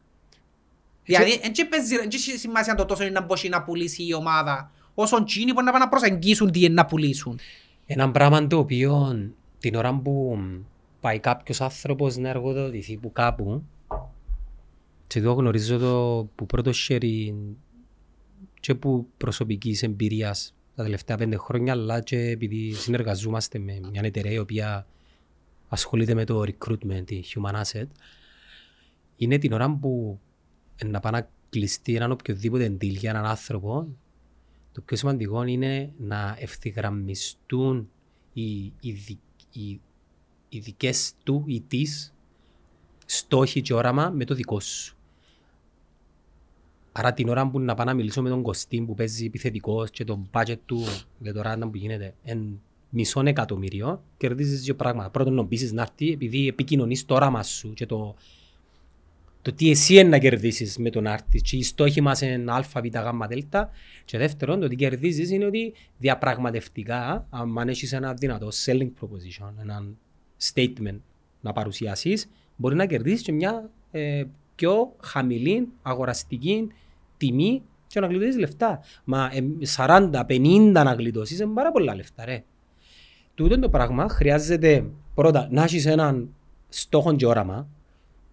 Δηλαδή, 1.04 1.40
δεν 1.42 1.52
και 1.52 1.66
παίζει- 1.66 1.96
δεν 1.98 2.10
και 2.10 2.16
έχει 2.16 2.38
σημασία 2.38 2.76
το 2.76 2.86
τόσο 2.86 3.04
είναι 3.04 3.12
να 3.12 3.22
μπορείς 3.22 3.50
να 3.50 3.64
πουλήσει 3.64 4.04
η 4.06 4.14
ομάδα, 4.14 4.72
όσον 4.94 5.26
τσίνοι 5.26 5.54
μπορεί 5.54 5.66
να 5.66 5.72
πάνε 5.72 5.84
να 5.84 5.90
προσεγγίσουν 5.90 6.52
τι 6.52 6.60
είναι 6.64 6.74
να 6.74 6.86
πουλήσουν. 6.86 7.40
Ένα 7.86 8.12
πράγμα 8.12 8.48
το 8.48 8.58
οποίο 8.58 9.16
την 9.60 9.76
ώρα 9.76 9.94
που 9.94 10.40
πάει 11.00 11.20
κάποιος 11.20 11.62
άνθρωπος 11.62 12.18
να 12.18 12.30
εργοδοτηθεί 12.30 12.98
που 12.98 13.12
κάπου. 13.12 13.64
Και 15.08 15.20
εδώ 15.20 15.34
γνωρίζω 15.34 15.78
το 15.78 16.28
που 16.36 16.46
πρώτος 16.46 16.80
χέρι 16.80 17.36
και 18.60 18.76
που 18.76 19.08
προσωπικής 19.18 19.84
εμπειρίας 19.84 20.56
τα 20.76 20.84
τελευταία 20.84 21.18
πέντε 21.18 21.38
χρόνια 21.38 21.74
αλλά 21.74 22.02
και 22.02 22.18
επειδή 22.18 22.72
συνεργαζόμαστε 22.72 23.60
με 23.60 23.80
μια 23.92 24.02
εταιρεία 24.04 24.32
η 24.32 24.38
οποία 24.38 24.88
ασχολείται 25.68 26.14
με 26.14 26.24
το 26.24 26.42
recruitment, 26.42 27.06
τη 27.06 27.22
human 27.34 27.62
asset 27.62 27.88
είναι 29.16 29.38
την 29.38 29.54
ώρα 29.54 29.78
που 29.82 30.20
να 30.86 31.00
πάει 31.00 31.12
να 31.12 31.30
κλειστεί 31.50 31.96
έναν 31.96 32.12
οποιοδήποτε 32.12 32.78
deal 32.82 32.96
για 32.96 33.10
έναν 33.10 33.26
άνθρωπο 33.26 33.88
το 34.72 34.82
πιο 34.82 34.98
σημαντικό 34.98 35.44
είναι 35.44 35.94
να 35.98 36.36
ευθυγραμμιστούν 36.40 37.90
οι, 38.34 38.74
οι, 38.80 38.92
δι- 38.92 39.20
οι, 39.52 39.82
οι 40.50 40.60
δικές 40.60 41.12
του 41.24 41.44
ή 41.48 41.62
της 41.62 42.14
στόχοι 43.06 43.62
και 43.62 43.74
όραμα 43.74 44.10
με 44.10 44.26
το 44.26 44.36
δικό 44.36 44.60
σου. 44.60 44.98
Άρα 46.92 47.14
την 47.14 47.30
ώρα 47.30 47.50
που 47.50 47.60
να 47.60 47.76
πάω 47.76 47.86
να 47.86 47.94
μιλήσω 47.94 48.22
με 48.22 48.30
τον 48.30 48.42
Κωστή 48.42 48.82
που 48.82 48.96
παίζει 48.96 49.26
επιθετικός 49.26 49.90
και 49.90 50.04
το 50.04 50.20
budget 50.32 50.58
του 50.66 50.84
για 51.20 51.34
το 51.34 51.42
ράντα 51.42 51.68
που 51.68 51.78
γίνεται 51.78 52.14
εν 52.24 52.62
μισό 52.90 53.22
εκατομμύριο, 53.26 54.04
κερδίζεις 54.18 54.62
δύο 54.62 54.76
πράγματα. 54.76 55.10
Πρώτον, 55.10 55.34
να 55.34 55.46
πείσεις 55.46 55.72
να 55.72 55.82
έρθει 55.82 56.12
επειδή 56.12 56.48
επικοινωνείς 56.48 57.06
το 57.06 57.14
όραμα 57.14 57.44
σου 57.44 57.74
και 57.74 57.86
το, 57.86 58.16
το 59.42 59.54
τι 59.54 59.70
εσύ 59.70 59.94
είναι 59.94 60.04
να 60.04 60.18
κερδίσεις 60.18 60.78
με 60.78 60.90
τον 60.90 61.08
άρτη 61.08 61.42
και 61.42 61.58
οι 61.58 61.64
στόχοι 61.64 62.02
μας 62.02 62.22
είναι 62.22 62.52
α, 62.52 62.62
β, 62.62 62.86
γ, 62.86 63.28
δ 63.30 63.56
και 64.06 64.18
δεύτερον 64.18 64.60
το 64.60 64.68
τι 64.68 64.76
κερδίζεις 64.76 65.30
είναι 65.30 65.46
ότι 65.46 65.74
διαπραγματευτικά 65.98 67.28
αν 67.30 67.70
έχεις 67.70 67.94
ένα 67.94 68.14
δυνατό 68.14 68.50
selling 68.66 68.90
proposition, 69.02 69.52
ένα 69.62 69.86
statement 70.42 71.00
να 71.42 71.54
παρουσιάσεις 71.54 72.30
μπορεί 72.56 72.76
να 72.76 72.86
κερδίσεις 72.86 73.22
και 73.22 73.32
μια 73.32 73.70
ε, 73.92 74.24
πιο 74.56 74.96
χαμηλή 75.00 75.68
αγοραστική 75.82 76.68
τιμή 77.18 77.62
και 77.88 78.00
να 78.00 78.08
γλιτώσεις 78.08 78.38
λεφτά. 78.38 78.80
Μα 79.04 79.30
ε, 79.34 79.44
40-50 79.76 80.72
να 80.72 80.94
γλιτώσεις 80.94 81.40
είναι 81.40 81.54
πάρα 81.54 81.72
πολλά 81.72 81.96
λεφτά 81.96 82.26
ρε. 82.26 82.44
Τούτο 83.36 83.60
το 83.60 83.70
πράγμα 83.70 84.10
χρειάζεται 84.10 84.86
πρώτα 85.14 85.48
να 85.52 85.64
έχεις 85.64 85.86
έναν 85.86 86.30
στόχο 86.70 87.16
και 87.16 87.26
όραμα 87.26 87.68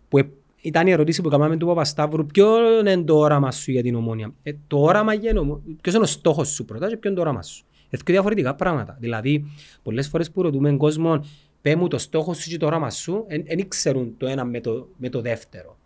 που 0.09 0.19
ε- 0.19 0.29
ήταν 0.61 0.87
η 0.87 0.91
ερώτηση 0.91 1.23
που 1.23 1.29
κάναμε 1.29 1.57
του 1.57 1.67
Παπασταύρου 1.67 2.27
ποιο 2.27 2.79
είναι 2.79 3.03
το 3.03 3.19
όραμα 3.19 3.51
σου 3.51 3.71
για 3.71 3.83
την 3.83 3.95
ομόνια; 3.95 4.35
Ε, 4.43 4.53
το 4.67 4.81
όραμα 4.81 5.15
για 5.15 5.31
την 5.31 5.39
ομόνια, 5.39 5.63
ποιος 5.81 5.95
είναι 5.95 6.05
ο 6.05 6.07
στόχος 6.07 6.49
σου 6.49 6.65
πρώτα 6.65 6.89
και 6.89 6.97
ποιο 6.97 7.11
είναι 7.11 7.19
το 7.19 7.25
όραμα 7.25 7.43
σου; 7.43 7.65
Είναι 7.91 8.03
δύο 8.05 8.15
διαφορετικά 8.15 8.55
πράγματα. 8.55 8.97
Δηλαδή, 9.01 9.45
πολλές 9.83 10.09
φορές 10.09 10.31
που 10.31 10.43
ρωτούμε 10.43 10.69
τον 10.69 10.79
κόσμο 10.79 11.25
πέ 11.67 11.77
μου 11.77 11.89
το 11.89 11.99
στόχος 11.99 12.39
σου 12.39 12.51
και 12.51 12.57
το 12.57 12.67
όραμα 12.67 12.91
σου, 12.91 13.27
δεν 13.29 13.69
ξέρουν 13.69 14.15
το 14.19 14.27
ένα 14.27 14.45
με 14.45 14.61
το, 14.61 14.89
με 14.97 15.09
το 15.09 15.21
δεύτερο. 15.21 15.77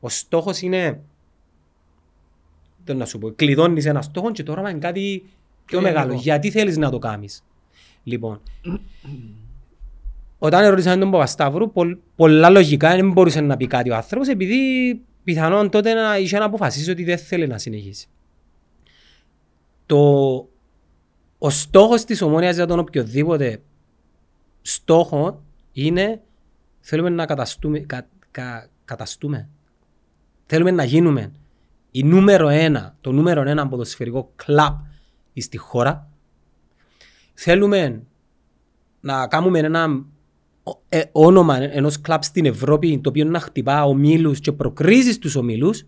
Ο 0.00 0.08
στόχος 0.08 0.60
είναι, 0.60 1.00
το 2.84 2.94
να 2.94 3.04
σου 3.04 3.18
πω, 3.18 3.30
κλειδώνεις 3.30 3.84
ένα 3.86 4.02
στόχο 4.02 4.30
και 4.32 4.42
το 4.42 4.52
όραμα 4.52 4.70
είναι 4.70 4.78
κάτι 4.78 5.18
πιο 5.20 5.28
Πιο 5.64 5.80
μεγάλο. 5.80 6.06
γενικό. 6.06 6.22
Γιατί 6.22 6.50
θέλεις 6.50 6.76
να 6.76 6.90
το 6.90 6.98
κάνεις. 6.98 7.44
Λοιπόν, 8.02 8.40
όταν 10.38 10.64
ερωτήσαμε 10.64 10.96
τον 11.00 11.10
Παπασταύρου, 11.10 11.72
πολλ, 11.72 11.96
πολλά 12.16 12.50
λογικά 12.50 12.94
δεν 12.96 13.12
μπορούσε 13.12 13.40
να 13.40 13.56
πει 13.56 13.66
κάτι 13.66 13.90
ο 13.90 13.96
άνθρωπος 13.96 14.28
επειδή 14.28 14.56
πιθανόν 15.24 15.70
τότε 15.70 15.92
να 15.94 16.18
είχε 16.18 16.38
να 16.38 16.44
αποφασίσει 16.44 16.90
ότι 16.90 17.04
δεν 17.04 17.18
θέλει 17.18 17.46
να 17.46 17.58
συνεχίσει. 17.58 18.06
Το, 19.86 19.98
ο 21.38 21.50
στόχος 21.50 22.04
της 22.04 22.22
ομόνιας 22.22 22.54
για 22.54 22.66
τον 22.66 22.78
οποιοδήποτε 22.78 23.60
στόχο 24.66 25.42
είναι 25.72 26.20
θέλουμε 26.80 27.08
να 27.08 27.26
καταστούμε, 27.26 27.78
κα, 27.78 28.08
κα- 28.30 28.68
καταστούμε. 28.84 29.48
Θέλουμε 30.46 30.70
να 30.70 30.84
γίνουμε 30.84 31.32
η 31.90 32.02
νούμερο 32.02 32.48
ένα, 32.48 32.96
το 33.00 33.12
νούμερο 33.12 33.42
ένα 33.48 33.68
ποδοσφαιρικό 33.68 34.32
κλαμπ 34.36 34.74
στη 35.36 35.56
χώρα. 35.56 36.08
Θέλουμε 37.34 38.02
να 39.00 39.26
κάνουμε 39.26 39.58
ένα 39.58 40.04
ο- 40.62 40.80
ε, 40.88 41.02
όνομα 41.12 41.56
ενός 41.56 42.00
κλαμπ 42.00 42.22
στην 42.22 42.46
Ευρώπη 42.46 42.98
το 43.00 43.08
οποίο 43.08 43.24
να 43.24 43.40
χτυπά 43.40 43.84
ομίλους 43.84 44.40
και 44.40 44.52
προκρίζει 44.52 45.12
στους 45.12 45.34
ομίλους. 45.36 45.84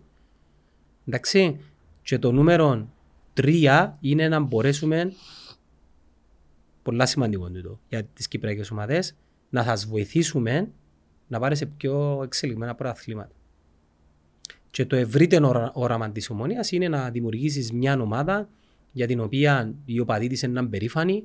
Εντάξει. 1.07 1.61
Και 2.03 2.19
το 2.19 2.33
νούμερο 2.33 2.89
τρία 3.33 3.97
είναι 4.01 4.29
να 4.29 4.41
μπορέσουμε 4.41 5.13
πολλά 6.83 7.07
σημαντικό 7.07 7.51
τούτο 7.51 7.81
για 7.89 8.05
τις 8.05 8.29
κυπριακές 8.29 8.71
ομάδες 8.71 9.17
να 9.51 9.63
σας 9.65 9.87
βοηθήσουμε 9.87 10.71
να 11.29 11.39
πάρει 11.39 11.57
σε 11.57 11.67
πιο 11.67 12.21
εξελιγμένα 12.23 12.75
πρωταθλήματα. 12.75 13.33
Και 14.71 14.87
το 14.87 14.97
ευρύτερο 14.97 15.49
ωρα- 15.49 15.71
όραμα 15.75 16.11
της 16.11 16.31
ομόνιας 16.31 16.73
είναι 16.73 16.89
να 16.89 17.11
δημιουργήσεις 17.11 17.73
μια 17.73 18.01
ομάδα 18.01 18.49
για 18.93 19.07
την 19.07 19.21
οποία 19.21 19.75
οι 19.85 20.01
οπαδοί 20.01 20.27
της 20.27 20.43
είναι 20.43 20.63
περήφανοι, 20.67 21.25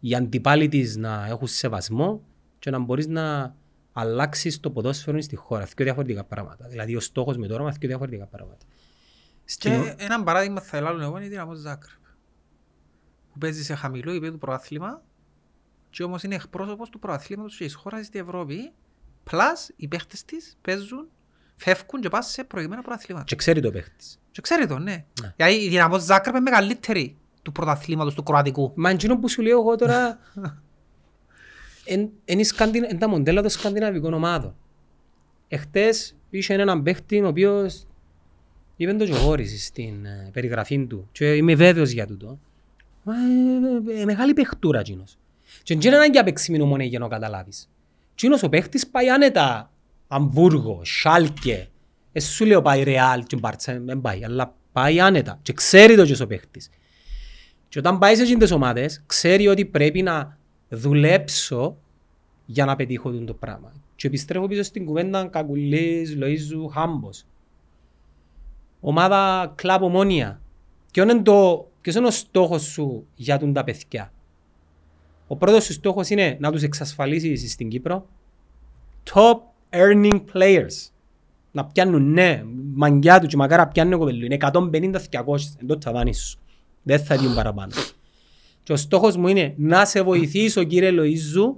οι 0.00 0.14
αντιπάλοι 0.14 0.68
της 0.68 0.96
να 0.96 1.26
έχουν 1.28 1.46
σεβασμό 1.46 2.22
και 2.58 2.70
να 2.70 2.78
μπορείς 2.78 3.06
να 3.06 3.54
αλλάξεις 3.92 4.60
το 4.60 4.70
ποδόσφαιρο 4.70 5.20
στη 5.20 5.36
χώρα. 5.36 5.64
Δύο 5.64 5.84
διαφορετικά 5.84 6.24
πράγματα. 6.24 6.68
Δηλαδή 6.68 6.96
ο 6.96 7.00
στόχος 7.00 7.36
με 7.36 7.46
το 7.46 7.54
όραμα 7.54 7.70
δύο 7.70 7.88
διαφορετικά 7.88 8.26
πράγματα. 8.26 8.64
Στην 9.44 9.72
ο- 9.72 9.82
Και 9.84 9.94
ένα 9.98 10.22
παράδειγμα 10.22 10.60
θα 10.60 10.76
ελάλουν 10.76 11.00
εγώ 11.00 11.16
είναι 11.16 11.26
η 11.26 11.28
Δυναμός 11.28 11.58
Ζάκρεπ. 11.58 11.98
Που 13.32 13.38
παίζει 13.38 13.64
σε 13.64 13.74
χαμηλό 13.74 14.10
επίπεδο 14.10 14.36
προάθλημα 14.36 15.02
και 15.90 16.02
όμως 16.02 16.22
είναι 16.22 16.34
εκπρόσωπος 16.34 16.88
του 16.90 16.98
προαθλήματος 16.98 17.56
της 17.56 17.74
χώρας 17.74 18.06
στην 18.06 18.20
Ευρώπη. 18.20 18.72
Πλάς 19.24 19.70
οι 19.76 19.88
παίχτες 19.88 20.24
της 20.24 20.58
παίζουν 20.60 21.08
φεύγουν 21.60 22.00
και 22.00 22.08
πας 22.08 22.30
σε 22.30 22.44
προηγμένα 22.44 22.82
πρωταθλήματα. 22.82 23.24
Και 23.24 23.36
ξέρει 23.36 23.60
το 23.60 23.70
παίχτης. 23.70 24.18
Και 24.30 24.40
ξέρει 24.40 24.66
το, 24.66 24.78
ναι. 24.78 25.04
Γιατί 25.36 25.54
η 25.54 25.68
δυναμό 25.68 25.98
Ζάκρεπ 25.98 26.34
είναι 26.34 26.42
μεγαλύτερη 26.50 27.16
του 27.42 27.52
πρωταθλήματος 27.52 28.14
του 28.14 28.22
Κροατικού. 28.22 28.72
Μα 28.74 28.90
εκείνο 28.90 29.18
που 29.18 29.28
σου 29.28 29.42
λέω 29.42 29.60
εγώ 29.60 29.76
τώρα 29.76 30.18
είναι 32.24 32.42
σκανδι... 32.42 32.96
τα 32.98 33.08
μοντέλα 33.08 33.40
των 33.40 33.50
σκανδιναβικών 33.50 34.14
ομάδων. 34.14 34.54
Εχθές 35.48 36.16
είχε 36.30 36.54
έναν 36.54 36.82
παίχτη 36.82 37.20
ο 37.20 37.28
οποίος 37.28 37.86
είπε 38.76 38.92
το 38.92 39.04
και 39.04 39.12
ο 39.12 39.16
Γόρης 39.16 39.66
στην 39.66 40.04
ε, 40.04 40.30
περιγραφή 40.32 40.86
του 40.86 41.08
και 41.12 41.34
είμαι 41.34 41.54
βέβαιος 41.54 41.90
για 41.90 42.06
τούτο. 42.06 42.38
Μα, 43.02 43.14
ε, 43.14 43.96
ε, 43.96 44.00
ε, 44.00 44.04
μεγάλη 44.04 44.32
παιχτούρα 44.32 44.78
εκείνος. 44.78 45.18
Και 45.62 45.74
δεν 45.74 45.86
είναι 45.86 45.96
ανάγκη 45.96 46.16
να 46.16 46.24
παίξει 46.24 46.50
μηνομονέ 46.50 46.84
για 46.84 46.98
να 46.98 47.08
καταλάβεις. 47.08 47.68
Εκείνος 48.12 48.42
ο 48.42 48.48
παίχτης 48.48 48.86
πάει 48.86 49.10
άνετα 49.10 49.70
Αμβούργο, 50.08 50.80
Σάλκε. 50.84 51.68
Ε, 52.12 52.20
σου 52.20 52.44
λέω 52.44 52.62
πάει 52.62 52.82
Ρεάλ 52.82 53.24
και 53.24 53.36
Μπάρτσα, 53.36 53.80
δεν 53.80 54.00
πάει, 54.00 54.24
αλλά 54.24 54.54
πάει 54.72 55.00
άνετα 55.00 55.38
και 55.42 55.52
ξέρει 55.52 55.96
το 55.96 56.04
και 56.04 56.22
ο 56.22 56.26
παίχτης. 56.26 56.70
Και 57.68 57.78
όταν 57.78 57.98
πάει 57.98 58.14
σε 58.14 58.22
εκείνες 58.22 58.42
τις 58.42 58.52
ομάδες, 58.52 59.02
ξέρει 59.06 59.48
ότι 59.48 59.64
πρέπει 59.64 60.02
να 60.02 60.38
δουλέψω 60.68 61.76
για 62.46 62.64
να 62.64 62.76
πετύχω 62.76 63.10
το 63.10 63.34
πράγμα. 63.34 63.72
Και 63.96 64.06
επιστρέφω 64.06 64.46
πίσω 64.46 64.62
στην 64.62 64.84
κουβέντα 64.84 65.24
Κακουλής, 65.26 66.16
Λοΐζου, 66.20 66.72
Χάμπος. 66.72 67.24
Ομάδα 68.80 69.52
κλαμπ 69.54 69.82
ομόνια. 69.82 70.40
Ποιος 70.92 71.10
είναι, 71.10 71.22
το, 71.22 71.69
ποιος 71.80 71.94
είναι 71.94 72.06
ο 72.06 72.10
στόχος 72.10 72.62
σου 72.62 73.06
για 73.14 73.38
τον 73.38 73.52
τα 73.52 73.64
παιδιά; 73.64 74.12
Ο 75.26 75.36
πρώτος 75.36 75.64
σου 75.64 75.72
στόχος 75.72 76.08
είναι 76.10 76.36
να 76.40 76.52
τους 76.52 76.62
εξασφαλίσεις 76.62 77.52
στην 77.52 77.68
Κύπρο; 77.68 78.06
Top 79.12 79.38
earning 79.70 80.20
players. 80.32 80.90
Να 81.52 81.64
πιάνουν 81.64 82.12
ναι, 82.12 82.42
μαγκιά 82.74 83.20
του 83.20 83.26
και 83.26 83.36
μακάρα 83.36 83.66
πιάνουν 83.68 83.98
κοπελού. 83.98 84.24
Είναι 84.24 84.36
150-200 84.40 84.60
εν 85.60 85.66
το 85.66 85.78
ταβάνι 85.78 86.14
σου. 86.14 86.38
Δεν 86.82 87.04
θα 87.04 87.16
δίνουν 87.16 87.34
παραπάνω. 87.34 87.72
Και 88.62 88.72
ο 88.72 88.76
στόχος 88.76 89.16
μου 89.16 89.28
είναι 89.28 89.54
να 89.56 89.84
σε 89.84 90.02
βοηθήσω 90.02 90.64
κύριε 90.64 90.90
Λοΐζου, 90.92 91.54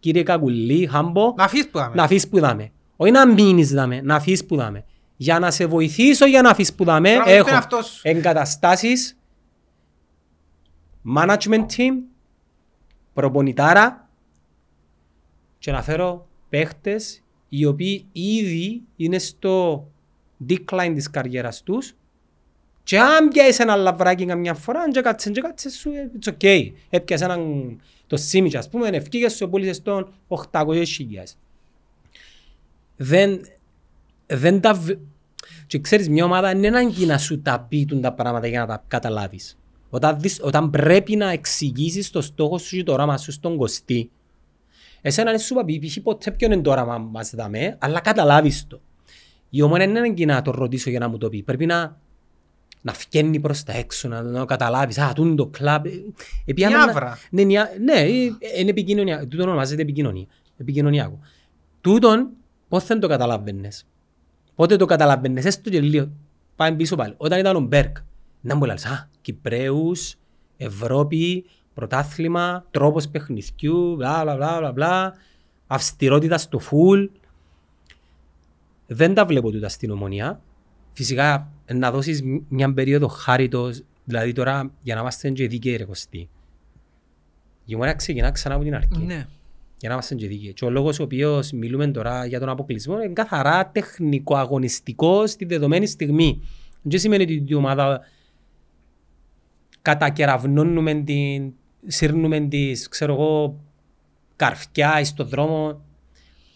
κύριε 0.00 0.22
Κακουλή, 0.22 0.86
Χάμπο, 0.86 1.34
Να 1.36 1.44
αφήσεις 1.44 1.68
που 1.68 1.78
δάμε. 1.78 1.94
να 1.94 2.02
αφήσεις 2.02 2.28
που 2.28 2.40
δάμε. 2.40 2.70
Όχι 2.96 3.10
να 3.10 3.26
μείνεις 3.28 3.70
δάμε, 3.72 4.00
να 4.00 4.14
αφήσεις 4.14 4.44
που 4.44 4.56
δάμε. 4.56 4.84
Για 5.16 5.38
να 5.38 5.50
σε 5.50 5.66
βοηθήσω 5.66 6.26
για 6.26 6.42
να 6.42 6.50
αφήσεις 6.50 6.74
που 6.74 6.84
δάμε, 6.84 7.10
Πράγμα, 7.10 7.30
είναι 7.30 7.38
έχω 7.40 7.50
αυτός. 7.54 8.00
Εγκαταστάσεις, 11.06 11.48
management 11.48 11.66
team, 11.76 11.92
προπονητάρα 13.14 14.08
και 15.58 15.72
να 15.72 15.82
φέρω 15.82 16.26
παίχτες 16.48 17.22
οι 17.48 17.64
οποίοι 17.64 18.06
ήδη 18.12 18.82
είναι 18.96 19.18
στο 19.18 19.86
decline 20.48 20.92
της 20.94 21.10
καριέρας 21.10 21.62
τους 21.62 21.94
και 22.82 22.98
αν 23.00 23.28
πιάσεις 23.28 23.58
ένα 23.58 23.76
λαβράκι 23.76 24.24
καμιά 24.24 24.54
φορά, 24.54 24.80
αν 24.80 24.92
και 24.92 25.00
κάτσε, 25.00 25.30
και 25.30 25.40
κάτσε 25.40 25.70
σου, 25.70 25.90
it's 26.20 26.32
okay. 26.38 26.72
Έπιασες 26.90 27.26
έναν, 27.26 27.80
το 28.06 28.16
Σίμιτς, 28.16 28.54
ας 28.54 28.68
πούμε, 28.68 28.88
ευκήγες 28.88 29.34
σου, 29.34 29.48
πούλησες 29.48 29.82
τον 29.82 30.12
800.000. 30.28 30.84
Δεν, 32.96 33.40
δεν 34.26 34.60
τα... 34.60 34.74
β- 34.74 34.98
Και 35.66 35.78
ξέρεις, 35.78 36.08
μια 36.08 36.24
ομάδα 36.24 36.50
είναι 36.50 36.66
ανάγκη 36.66 37.06
να 37.06 37.18
σου 37.18 37.42
τα 37.42 37.60
πει 37.60 37.84
τούν 37.84 38.00
τα 38.00 38.12
πράγματα 38.12 38.46
για 38.46 38.60
να 38.60 38.66
τα 38.66 38.84
καταλάβεις. 38.88 39.58
Όταν, 39.94 40.20
δεις, 40.20 40.38
όταν 40.42 40.70
πρέπει 40.70 41.16
να 41.16 41.30
εξηγήσεις 41.30 42.10
το 42.10 42.20
στόχο 42.20 42.58
σου 42.58 42.76
και 42.76 42.82
το 42.82 42.92
όραμα 42.92 43.18
σου 43.18 43.32
στον 43.32 43.56
κοστί, 43.56 44.10
εσένα 45.00 45.30
δεν 45.30 45.40
σου 45.40 45.54
είπα 45.54 45.64
πει, 45.64 45.78
π.χ. 45.86 45.98
ποτέ 46.02 46.30
ποιον 46.30 46.52
είναι 46.52 46.62
το 46.62 46.70
όραμα 46.70 46.98
μας 46.98 47.30
δαμε, 47.34 47.76
αλλά 47.80 48.00
καταλάβεις 48.00 48.66
το. 48.66 48.80
Η 49.50 49.62
ομόνια 49.62 49.84
είναι 49.84 49.98
ανάγκη 49.98 50.24
να 50.24 50.42
το 50.42 50.50
ρωτήσω 50.50 50.90
για 50.90 50.98
να 50.98 51.08
μου 51.08 51.18
το 51.18 51.28
πει. 51.28 51.42
Πρέπει 51.42 51.66
να, 51.66 52.00
να 52.82 52.92
φκένει 52.92 53.40
προς 53.40 53.62
τα 53.62 53.72
έξω, 53.72 54.08
να, 54.08 54.22
να 54.22 54.44
καταλάβεις. 54.44 54.98
Α, 54.98 55.12
τούν 55.12 55.36
το 55.36 55.46
κλαμπ. 55.46 55.86
Ε, 55.86 55.90
επιάμε 56.44 56.76
να- 56.76 56.84
Νιάβρα. 56.84 57.18
Ναι, 57.30 57.42
νιά- 57.42 57.70
ναι, 57.84 58.00
ε, 58.00 58.10
είναι 58.58 58.70
επικοινωνία. 58.70 59.26
Τούτον 59.28 59.48
ονομάζεται 59.48 59.82
επικοινωνία. 59.82 60.26
Επικοινωνιακό. 60.56 61.18
Τούτον, 61.80 62.28
πώς 62.68 62.86
δεν 62.86 63.00
το 63.00 63.08
καταλάβαινες. 63.08 63.86
Πότε 64.54 64.76
το 64.76 64.86
καταλάβαινες, 64.86 65.44
έστω 65.44 65.70
και 65.70 65.80
λίγο. 65.80 66.08
Πάμε 66.56 66.76
πίσω 66.76 66.96
πάλι. 66.96 67.14
Όταν 67.16 67.38
ήταν 67.38 67.56
ο 67.56 67.60
Μπέρκ, 67.60 67.96
να 68.44 68.54
μου 68.54 68.64
λες, 68.64 68.84
α, 68.84 69.08
Κυπρέους, 69.20 70.14
Ευρώπη, 70.56 71.44
πρωτάθλημα, 71.74 72.66
τρόπος 72.70 73.08
παιχνιδιού, 73.08 73.94
μπλα 73.96 74.22
μπλα 74.22 74.36
μπλα 74.36 74.58
μπλα 74.58 74.72
μπλα, 74.72 75.14
αυστηρότητα 75.66 76.38
στο 76.38 76.58
φουλ. 76.58 77.04
Δεν 78.86 79.14
τα 79.14 79.26
βλέπω 79.26 79.50
τούτα 79.50 79.68
στην 79.68 79.90
ομονία. 79.90 80.40
Φυσικά, 80.92 81.52
να 81.72 81.90
δώσεις 81.90 82.22
μια 82.48 82.72
περίοδο 82.72 83.08
χάριτος, 83.08 83.82
δηλαδή 84.04 84.32
τώρα 84.32 84.70
για 84.82 84.94
να 84.94 85.00
είμαστε 85.00 85.30
και 85.30 85.48
δίκαιοι 85.48 85.76
ρε 85.76 85.84
Κωστή. 85.84 86.28
Η 87.64 87.74
ομονία 87.74 87.94
ξεκινά 87.94 88.30
ξανά 88.30 88.54
από 88.54 88.64
την 88.64 88.74
αρχή. 88.74 88.98
Ναι. 88.98 89.26
Για 89.78 89.88
να 89.88 89.94
είμαστε 89.94 90.14
και 90.14 90.26
δίκαιοι. 90.26 90.52
Και 90.52 90.64
ο 90.64 90.70
λόγος 90.70 90.98
ο 90.98 91.02
οποίος 91.02 91.52
μιλούμε 91.52 91.86
τώρα 91.86 92.26
για 92.26 92.40
τον 92.40 92.48
αποκλεισμό 92.48 93.02
είναι 93.02 93.12
καθαρά 93.12 93.70
τεχνικό-αγωνιστικό 93.70 95.26
στη 95.26 95.44
δεδομένη 95.44 95.86
στιγμή. 95.86 96.42
Δεν 96.82 96.98
σημαίνει 96.98 97.22
ότι 97.22 97.44
η 97.46 97.54
ομάδα 97.54 98.00
κατακεραυνώνουμε 99.84 100.94
την, 100.94 101.52
σύρνουμε 101.86 102.40
τις, 102.40 102.88
ξέρω 102.88 103.12
εγώ, 103.12 103.60
καρφιά 104.36 105.00
εις 105.00 105.14
το 105.14 105.24
δρόμο. 105.24 105.84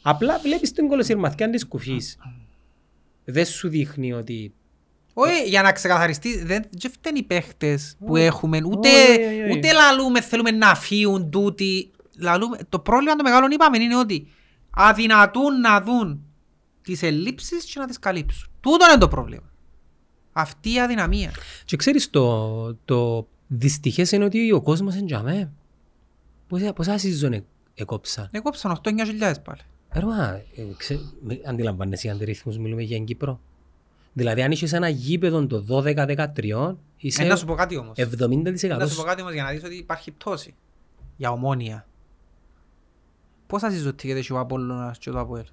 Απλά 0.02 0.38
βλέπεις 0.38 0.72
την 0.72 0.88
κολοσυρμαθιά 0.88 1.50
της 1.50 1.66
κουφής. 1.66 2.18
Δεν 3.24 3.44
σου 3.44 3.68
δείχνει 3.68 4.12
ότι... 4.12 4.52
Όχι, 5.14 5.48
για 5.48 5.62
να 5.62 5.72
ξεκαθαριστείς, 5.72 6.44
δεν 6.44 6.64
δεν 6.70 6.90
φταίνει 6.90 7.18
οι 7.18 7.22
παίχτες 7.22 7.96
που 8.06 8.16
έχουμε, 8.16 8.60
ούτε, 8.64 8.88
Όχι, 8.88 9.24
όχι, 9.24 9.42
όχι. 9.42 9.58
ούτε 9.58 9.72
λαλούμε, 9.72 10.20
θέλουμε 10.20 10.50
να 10.50 10.74
φύγουν 10.74 11.30
τούτοι. 11.30 11.90
Λαλούμε, 12.18 12.58
το 12.68 12.78
πρόβλημα 12.78 13.16
το 13.16 13.22
μεγάλο 13.22 13.46
είπαμε 13.50 13.78
είναι 13.78 13.96
ότι 13.96 14.28
αδυνατούν 14.70 15.60
να 15.60 15.80
δουν 15.80 16.24
τις 16.82 17.02
ελλείψεις 17.02 17.64
και 17.64 17.78
να 17.78 17.86
τις 17.86 17.98
καλύψουν. 17.98 18.50
Τούτο 18.60 18.86
είναι 18.88 18.98
το 18.98 19.08
πρόβλημα. 19.08 19.47
Αυτή 20.40 20.72
η 20.72 20.80
αδυναμία. 20.80 21.32
Και 21.64 21.76
ξέρεις 21.76 22.10
το, 22.10 22.74
το 22.84 23.26
δυστυχές 23.46 24.12
είναι 24.12 24.24
ότι 24.24 24.52
ο 24.52 24.60
κόσμος 24.62 24.94
είναι 24.94 25.06
τζαμέ. 25.06 25.50
Πόσα, 26.48 26.72
πόσα 26.72 26.96
season 26.98 27.40
εκόψαν. 27.74 28.28
Έκοψαν 28.30 28.80
8-9 28.82 28.90
χιλιάδες 29.06 29.40
πάλι. 29.40 29.60
Ρώμα, 29.88 30.30
ε, 30.32 30.62
ξέ, 30.76 31.00
με- 31.22 31.40
αντιλαμβάνεσαι 31.46 32.06
για 32.06 32.12
αντιρρύθμους 32.16 32.58
μιλούμε 32.58 32.82
για 32.82 32.96
την 32.96 33.04
Κύπρο. 33.04 33.40
Δηλαδή 34.12 34.42
αν 34.42 34.50
είχες 34.50 34.72
ένα 34.72 34.88
γήπεδο 34.88 35.46
το 35.46 35.64
12-13 35.68 36.76
είσαι 36.96 37.22
Ε, 37.22 37.26
να 37.26 37.36
σου 37.36 37.46
πω 37.46 37.54
κάτι 37.54 37.76
όμως. 37.76 37.96
70% 37.98 38.76
Να 38.78 38.86
σου 38.86 38.96
πω 38.96 39.02
κάτι 39.02 39.20
όμως 39.20 39.32
για 39.32 39.42
να 39.42 39.50
δεις 39.50 39.64
ότι 39.64 39.76
υπάρχει 39.76 40.10
πτώση. 40.10 40.54
Για 41.16 41.30
ομόνια. 41.30 41.86
Πόσα 43.46 43.70
συζωτήκεται 43.70 44.20
και 44.20 44.32
ο 44.32 44.38
Απόλλωνας 44.38 44.98
και 44.98 45.10
το 45.10 45.18
Αποέλ. 45.20 45.44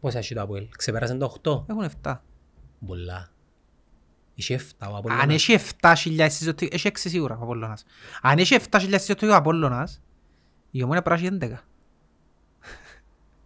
Πόσα 0.00 0.18
έχει 0.18 0.34
το 0.34 0.40
Αποέλ, 0.42 0.66
ξεπέρασαν 0.76 1.18
το 1.18 1.24
8. 1.42 1.64
Έχουν 1.70 1.82
7. 2.02 2.22
Πολλά. 2.86 3.30
Είχε 4.40 4.54
7 4.54 4.60
ο 4.80 4.84
Αν 4.90 4.96
Απολλώνας. 4.96 5.26
έχει 5.48 5.58
7.000 5.80 6.26
συζωτήκες, 6.30 6.74
έχει 6.78 6.86
6 6.88 7.08
σίγουρα 7.08 7.36
ο 7.38 7.42
Απόλλωνας. 7.42 7.84
Αν 8.22 8.38
έχει 8.38 8.54
7.000 8.70 8.98
συζωτήκες 8.98 9.28
ο 9.32 9.36
Απόλλωνας, 9.36 10.00
η 10.70 10.82
ομόνια 10.82 11.02
πρέπει 11.02 11.22
να 11.22 11.26
έχει 11.28 11.36
11. 11.54 11.64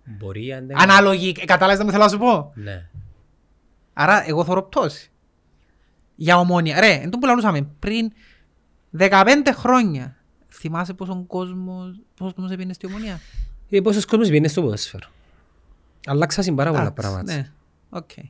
Μπορεί 0.04 0.52
αν 0.52 0.66
δεν... 0.66 0.80
Ανάλογη, 0.80 1.34
ε, 1.40 1.44
κατάλαβες 1.44 1.78
τι 1.78 1.84
μου 1.84 1.90
θέλω 1.90 2.02
να 2.02 2.08
σου 2.08 2.18
πω; 2.18 2.52
Ναι. 2.54 2.88
Άρα 3.92 4.28
εγώ 4.28 4.44
θωρώ 4.44 4.62
πτώση. 4.62 5.10
Για 6.16 6.38
ομόνια. 6.38 6.80
Ρε, 6.80 6.92
εν 6.92 7.10
τω 7.10 7.18
που 7.18 7.26
λαλούσαμε, 7.26 7.62
πριν 7.78 8.12
15 8.98 9.24
χρόνια, 9.52 10.16
θυμάσαι 10.48 10.94
πόσον 10.94 11.26
κόσμος, 11.26 12.00
πόσος 12.16 12.34
κόσμος 12.34 12.52
έπαιρνε 12.52 12.72
στη 12.72 12.86
ομόνια; 12.86 13.20
Ε, 13.70 13.80
πόσος 13.80 14.04
κόσμος 14.04 14.28
βγαίνει 14.28 14.48
στο 14.48 14.62
ποδόσφαιρο. 14.62 15.08
Αλλάξασαν 16.06 16.54
πάρα 16.54 16.70
πολλά 16.70 16.82
Εντάξει, 16.82 17.00
πράγματα. 17.08 17.32
Ναι, 17.34 17.50
οκ. 17.90 18.10
Δηλα- 18.14 18.28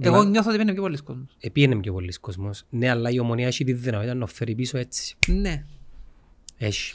Εγώ 0.00 0.22
νιώθω 0.22 0.48
ότι 0.48 0.54
επήαιννε 0.54 0.72
πιο 0.72 0.82
πολλοί 0.82 0.98
κόσμος. 0.98 1.36
Επήαιννε 1.40 1.76
πιο 1.76 1.92
πολλοί 1.92 2.12
κόσμος. 2.12 2.64
Ναι, 2.70 2.90
αλλά 2.90 3.10
η 3.10 3.18
Ομόνοια 3.18 3.46
έχει 3.46 3.64
τη 3.64 3.72
δυνατότητα 3.72 4.14
να 4.14 4.26
φέρει 4.26 4.54
πίσω 4.54 4.78
έτσι. 4.78 5.16
Ναι. 5.26 5.64
Έχει. 6.56 6.94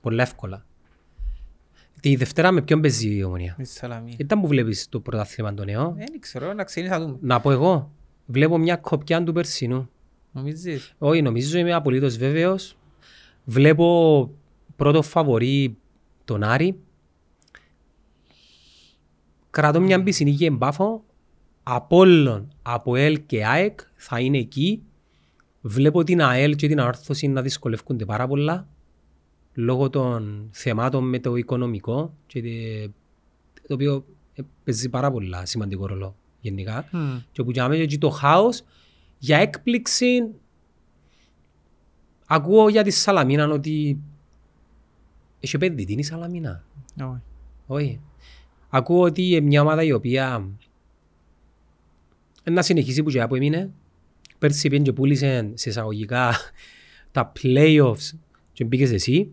Πολλά 0.00 0.22
εύκολα. 0.22 0.66
Τη 2.00 2.16
Δευτέρα 2.16 2.52
με 2.52 2.62
ποιον 2.62 2.80
παίζει 2.80 3.16
η 3.16 3.22
Ομόνοια; 3.22 3.54
Με 3.58 3.64
τη 3.64 3.70
Σαλαμίνα. 3.70 4.14
Ήταν 4.18 4.40
που 4.40 4.46
βλέπεις 4.46 4.88
το 4.88 5.00
πρωτάθλημα 5.00 5.54
το 5.54 5.64
νέο. 5.64 5.94
Δεν 5.96 6.20
ξέρω, 6.20 6.52
να 6.52 6.64
ξεκινήσει 6.64 6.98
να 6.98 7.06
δούμε. 7.06 7.18
Να 7.20 7.40
πω 7.40 7.50
εγώ. 7.50 7.90
Βλέπω 8.26 8.58
μια 8.58 8.76
κόπια 8.76 9.24
του 9.24 9.32
περσινού. 9.32 9.90
Νομίζεις; 10.32 10.94
Όχι, 10.98 11.22
νομίζω 11.22 11.58
είμαι 11.58 11.72
απολύτως 11.72 12.16
βέβαιος. 12.16 12.76
Βλέπω 13.44 14.30
πρώτο 14.76 15.02
φαβορή 15.02 15.76
τον 16.24 16.42
Άρη. 16.42 16.78
Κρατώ 19.50 19.80
μια 19.80 20.02
πισινή 20.02 20.34
και 20.34 20.46
εμπάφω. 20.46 21.04
Απόλλων, 21.66 22.48
ΑΠΟΕΛ 22.62 23.22
και 23.26 23.46
ΑΕΚ 23.46 23.80
θα 23.94 24.20
είναι 24.20 24.38
εκεί. 24.38 24.82
Βλέπω 25.60 26.04
την 26.04 26.22
ΑΕΛ 26.22 26.54
και 26.56 26.68
την 26.68 26.80
αόρθωση 26.80 27.28
να 27.28 27.42
δυσκολεύονται 27.42 28.04
πάρα 28.04 28.26
πολλά 28.26 28.68
λόγω 29.54 29.90
των 29.90 30.48
θεμάτων 30.52 31.08
με 31.08 31.18
το 31.18 31.36
οικονομικό 31.36 32.14
και 32.26 32.42
τε- 32.42 32.90
το 33.68 33.74
οποίο 33.74 34.04
ε, 34.34 34.42
παίζει 34.64 34.88
πάρα 34.88 35.10
πολλά 35.10 35.46
σημαντικό 35.46 35.86
ρόλο 35.86 36.16
γενικά. 36.40 36.88
Μμ. 36.92 37.16
Και 37.32 37.42
που 37.42 37.50
για 37.50 37.68
μένα 37.68 37.84
και 37.84 37.98
το 37.98 38.10
χάος, 38.10 38.62
για 39.18 39.36
έκπληξη, 39.38 40.30
ακούω 42.26 42.68
για 42.68 42.82
τη 42.82 42.90
Σαλαμίνα 42.90 43.48
ότι 43.48 43.98
έχει 45.40 45.56
επενδυτή 45.56 45.92
η 45.92 46.02
Σαλαμίνα. 46.02 46.64
Όχι. 47.02 47.20
Όχι. 47.66 48.00
Ακούω 48.68 49.00
ότι 49.02 49.22
είναι 49.30 49.40
μια 49.40 49.60
ομάδα 49.60 49.82
η 49.82 49.92
οποία 49.92 50.48
να 52.50 52.62
συνεχίσει 52.62 53.02
που 53.02 53.10
και 53.10 53.26
που 53.26 53.34
έμεινε. 53.34 53.70
Πέρσι 54.38 54.68
πήγαινε 54.68 54.84
και 54.84 54.92
πούλησε 54.92 55.50
σε 55.54 55.68
εισαγωγικά 55.68 56.34
τα 57.12 57.32
playoffs 57.42 58.18
και 58.52 58.64
μπήκες 58.64 58.92
εσύ. 58.92 59.30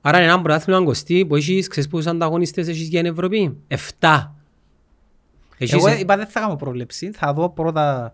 Άρα 0.00 0.18
είναι 0.18 0.26
ένα 0.26 0.42
πρωτάθλημα 0.42 0.82
κοστί 0.82 1.26
που 1.26 1.36
έχεις, 1.36 1.68
ξέρεις 1.68 1.88
πόσους 1.88 2.06
ανταγωνιστές 2.06 2.68
έχεις 2.68 2.88
για 2.88 3.02
την 3.02 3.12
Ευρώπη; 3.12 3.56
Εφτά. 3.68 4.34
Έχεις, 5.58 5.74
Εγώ 5.74 5.88
είπα 5.88 6.16
δεν 6.16 6.26
θα 6.26 6.40
κάνω 6.40 6.56
πρόβλεψη, 6.56 7.10
θα 7.10 7.32
δω 7.32 7.50
πρώτα... 7.50 8.12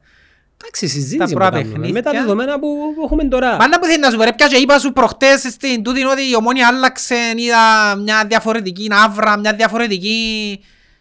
εντάξει, 0.56 0.86
συζήτηση 0.86 1.16
τα 1.16 1.24
που 1.24 1.32
πρώτα 1.32 1.50
κάνουμε. 1.50 1.78
Με 1.78 1.86
τα 1.86 1.92
παιχνίδια. 1.92 2.20
δεδομένα 2.20 2.58
που 2.58 2.76
που 2.94 3.02
έχουμε 3.04 3.24
τώρα. 3.24 3.56
Μα 3.56 3.68
να 3.68 3.78
που 3.78 3.84
θέλεις 3.84 4.00
να 4.00 4.10
σου 4.10 4.16
πω 4.16 4.22
ρε 4.22 4.32
πια 4.32 4.46
και 4.46 4.56
είπα 4.56 4.78
σου 4.78 4.92
προχτές 4.92 5.40
στην 5.40 5.82
τούτη 5.82 6.04
ότι 6.04 6.22
η 6.30 6.36
ομόνια 6.36 6.66
άλλαξε, 6.68 7.14
είδα 7.36 7.96
μια 7.96 8.24
διαφορετική 8.28 8.88
ναύρα, 8.88 9.38
μια 9.38 9.54
διαφορετική... 9.54 10.60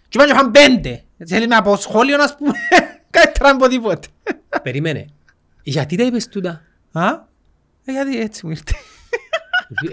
Και 0.10 0.18
είπα 0.18 0.26
και 0.26 0.32
είχαν 0.32 0.52
πέντε. 0.52 1.04
Θέλει 1.28 1.48
με 1.48 1.56
από 1.56 1.76
σχόλιο 1.76 2.18
να 2.18 2.36
πούμε, 2.36 2.52
καλύτερα 3.10 3.50
από 3.50 3.68
τίποτε. 3.68 4.08
Περίμενε. 4.64 5.06
Γιατί 5.64 5.96
τα 5.96 6.04
είπες 6.04 6.28
τούτα; 6.28 6.62
Α, 6.92 7.08
ε, 7.86 7.92
γιατί 7.92 8.20
έτσι 8.20 8.46
μου 8.46 8.52
ήρθε. 8.52 8.74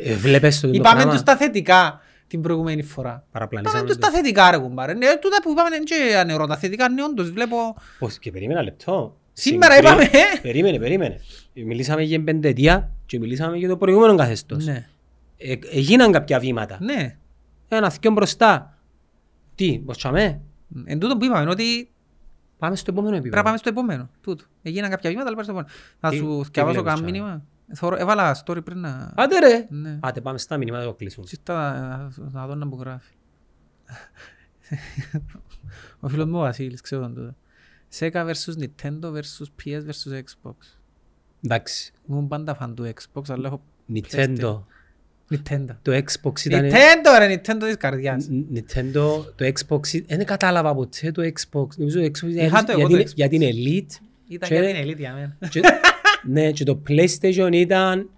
Ε, 0.05 0.15
Βλέπεις 0.15 0.61
το 0.61 0.67
το 0.67 0.73
Είπαμε 0.77 0.95
πράγμα; 0.95 1.13
τους 1.13 1.23
τα 1.23 1.37
θετικά 1.37 2.01
την 2.27 2.41
προηγούμενη 2.41 2.83
φορά. 2.83 3.09
Είπαμε 3.09 3.25
Παραπλανήσαμε 3.33 3.83
τους 3.85 3.95
το. 3.95 4.01
τα 4.01 4.11
θετικά 4.11 4.51
ρε 4.51 4.59
κουμπάρε. 4.59 4.95
Ναι, 4.95 5.07
τούτα 5.21 5.37
που 5.43 5.51
είπαμε 5.51 5.77
είναι 5.77 5.85
και 5.85 6.17
ανερώ 6.17 6.47
τα 6.47 6.57
θετικά, 6.57 6.89
ναι 6.89 7.03
όντως 7.05 7.31
βλέπω... 7.31 7.77
Πώς, 7.99 8.19
και 8.19 8.31
περίμενα 8.31 8.63
λεπτό. 8.63 9.17
Σήμερα 9.33 9.75
Συγκρι- 9.75 9.91
είπαμε, 9.91 10.05
ε. 10.05 10.39
Περίμενε, 10.43 10.79
περίμενε. 10.79 11.21
Μιλήσαμε 11.55 12.03
για 12.03 12.23
πεντετία 12.25 12.91
και 13.07 13.19
μιλήσαμε 13.19 13.57
για 13.57 13.69
το 13.69 13.77
προηγούμενο 13.77 14.15
καθεστώς. 14.15 14.65
Ναι, 14.65 14.87
Ε, 15.37 15.55
έγιναν 15.73 16.13
κάποια 16.13 16.39
βήματα. 16.39 16.79
ναι. 16.81 17.17
Ένα 17.69 17.91
θυκιό 17.91 18.11
μπροστά. 18.11 18.76
Τι, 19.57 19.81
μποτσαμε. 19.85 20.41
Εν 20.85 20.99
τούτο 20.99 21.17
που 21.17 21.25
είπαμε 21.25 21.51
ότι 21.51 21.91
Πάμε 22.59 22.77
στο 22.77 22.91
επόμενο 22.91 23.17
επίπεδο. 23.17 23.31
Πρέπει 23.31 23.37
να 23.37 23.43
πάμε 23.43 23.57
στο 23.57 23.69
επόμενο. 23.69 24.11
Τούτο. 24.21 24.45
Έγιναν 24.63 24.91
κάποια 24.91 25.11
βήματα, 25.11 25.27
αλλά 25.29 25.37
πάμε 25.37 25.53
στο 25.53 25.53
επόμενο. 25.59 25.75
Θα 26.01 26.09
Τι- 26.11 26.17
σου 26.17 26.41
τι 26.45 26.51
διαβάσω 26.53 26.83
βλέπεις, 26.83 26.83
κανένα 26.83 26.95
Τσάι; 26.95 27.11
μήνυμα. 27.11 27.45
Θωρώ- 27.75 27.99
Έβαλα 28.01 28.43
story 28.45 28.65
πριν 28.65 28.79
να... 28.79 29.13
Άντε 29.17 29.39
ρε. 29.39 29.67
Ναι. 29.71 29.99
Άντε 30.03 30.21
πάμε 30.21 30.39
στα 30.39 30.57
μηνύματα 30.57 30.85
να 30.85 30.89
το 30.91 30.95
κλείσουμε. 30.97 31.27
Και 31.27 31.35
στα- 31.35 32.11
Να 32.19 32.47
δω 32.47 32.55
να 32.55 32.67
μου 32.67 32.77
γράφει. 32.81 33.13
Ο 36.01 36.09
φίλος 36.09 36.27
μου 36.27 36.37
ο 36.39 36.41
Βασίλης, 36.41 36.81
ξέρω 36.81 37.03
τον 37.03 37.15
τούτο. 37.15 37.35
Sega 37.99 38.31
vs 38.31 38.63
Nintendo 38.63 39.13
vs 39.13 39.47
PS 39.65 39.83
vs 39.89 40.23
Xbox. 40.23 40.55
Εντάξει. 41.45 41.93
Ήμουν 42.09 42.29
πάντα 42.29 42.55
φαν 42.55 42.75
του 42.75 42.93
Xbox, 42.95 43.23
αλλά 43.29 43.47
έχω 43.47 43.63
Nintendo. 43.95 44.63
Nintendo. 45.31 45.77
Το 45.83 45.93
Xbox 45.93 46.45
ήταν... 46.45 46.65
Nintendo 46.71 47.19
ρε, 47.19 47.35
Nintendo 47.35 47.63
της 47.65 47.77
καρδιάς. 47.77 48.29
Ν- 48.29 48.45
Nintendo, 48.55 49.25
το 49.37 49.45
Xbox, 49.59 49.95
ε, 50.07 50.17
δεν 50.17 50.27
κατάλαβα 50.27 50.75
ποτέ 50.75 51.11
το 51.13 51.23
Xbox. 51.23 51.67
Νομίζω 51.77 52.01
το 52.01 52.07
Xbox 52.07 52.29
Είχα 52.29 52.65
το 52.65 52.73
εγώ 52.73 52.81
για 52.81 52.89
το 52.89 52.97
την- 52.97 53.07
Xbox. 53.07 53.15
για 53.15 53.29
την 53.29 53.41
Elite. 53.43 54.03
Ήταν 54.29 54.49
Και- 54.49 54.55
για 54.55 54.75
την 54.75 54.91
elite 54.93 54.97
για 54.97 55.13
μένα. 55.13 55.37
Και- 55.51 55.61
Ναι, 56.29 56.51
και 56.53 56.65
το 56.65 56.83
PlayStation 56.89 57.49
ήταν 57.53 58.09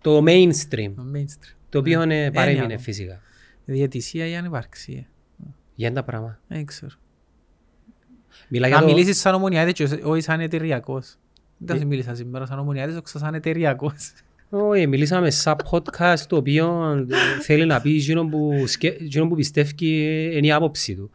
το 0.00 0.22
mainstream. 0.26 0.92
Το 0.96 1.04
mainstream. 1.14 1.54
Το 1.68 1.78
οποίο 1.78 2.02
ε, 2.02 2.24
Ε, 2.24 2.30
παρέμεινε 2.30 2.66
ναι, 2.66 2.78
φυσικά. 2.78 3.20
Διαιτησία 3.64 4.26
ή 4.26 4.36
ανυπαρξία. 4.36 5.06
Για 5.74 5.92
τα 5.92 6.02
πράγμα. 6.02 6.38
Δεν 6.48 6.64
ξέρω. 6.64 6.90
Μιλά 8.48 8.66
για 8.66 8.76
Να 8.76 8.82
το... 8.82 8.88
μιλήσεις 8.92 9.18
σαν 9.20 9.34
ομονιάτης 9.34 9.72
και 9.72 9.98
όχι 10.02 10.20
σαν 10.20 10.40
εταιριακός. 10.40 11.16
Δεν 11.56 11.76
θα 11.76 11.82
σου 11.82 11.88
μίλησα 11.88 12.14
σήμερα 12.14 12.46
σαν 12.46 12.58
ομονιάτης, 12.58 12.96
όχι 12.96 13.18
σαν 13.18 13.34
εταιριακός. 13.34 14.12
Όχι, 14.50 14.86
μιλήσαμε 14.86 15.30
σαν 15.30 15.56
podcast 15.70 16.18
το 16.28 16.36
οποίο 16.36 16.96
ε, 17.10 17.40
θέλει 17.42 17.66
να 17.66 17.80
πει 17.80 17.96
εκείνο 17.96 18.26
που, 18.26 18.66
σκε... 18.66 18.88
εκείνο 18.88 19.28
που 19.28 19.34
πιστεύει 19.34 19.74
είναι 20.36 20.46
η 20.46 20.52
άποψη 20.52 20.94
του. 20.94 21.10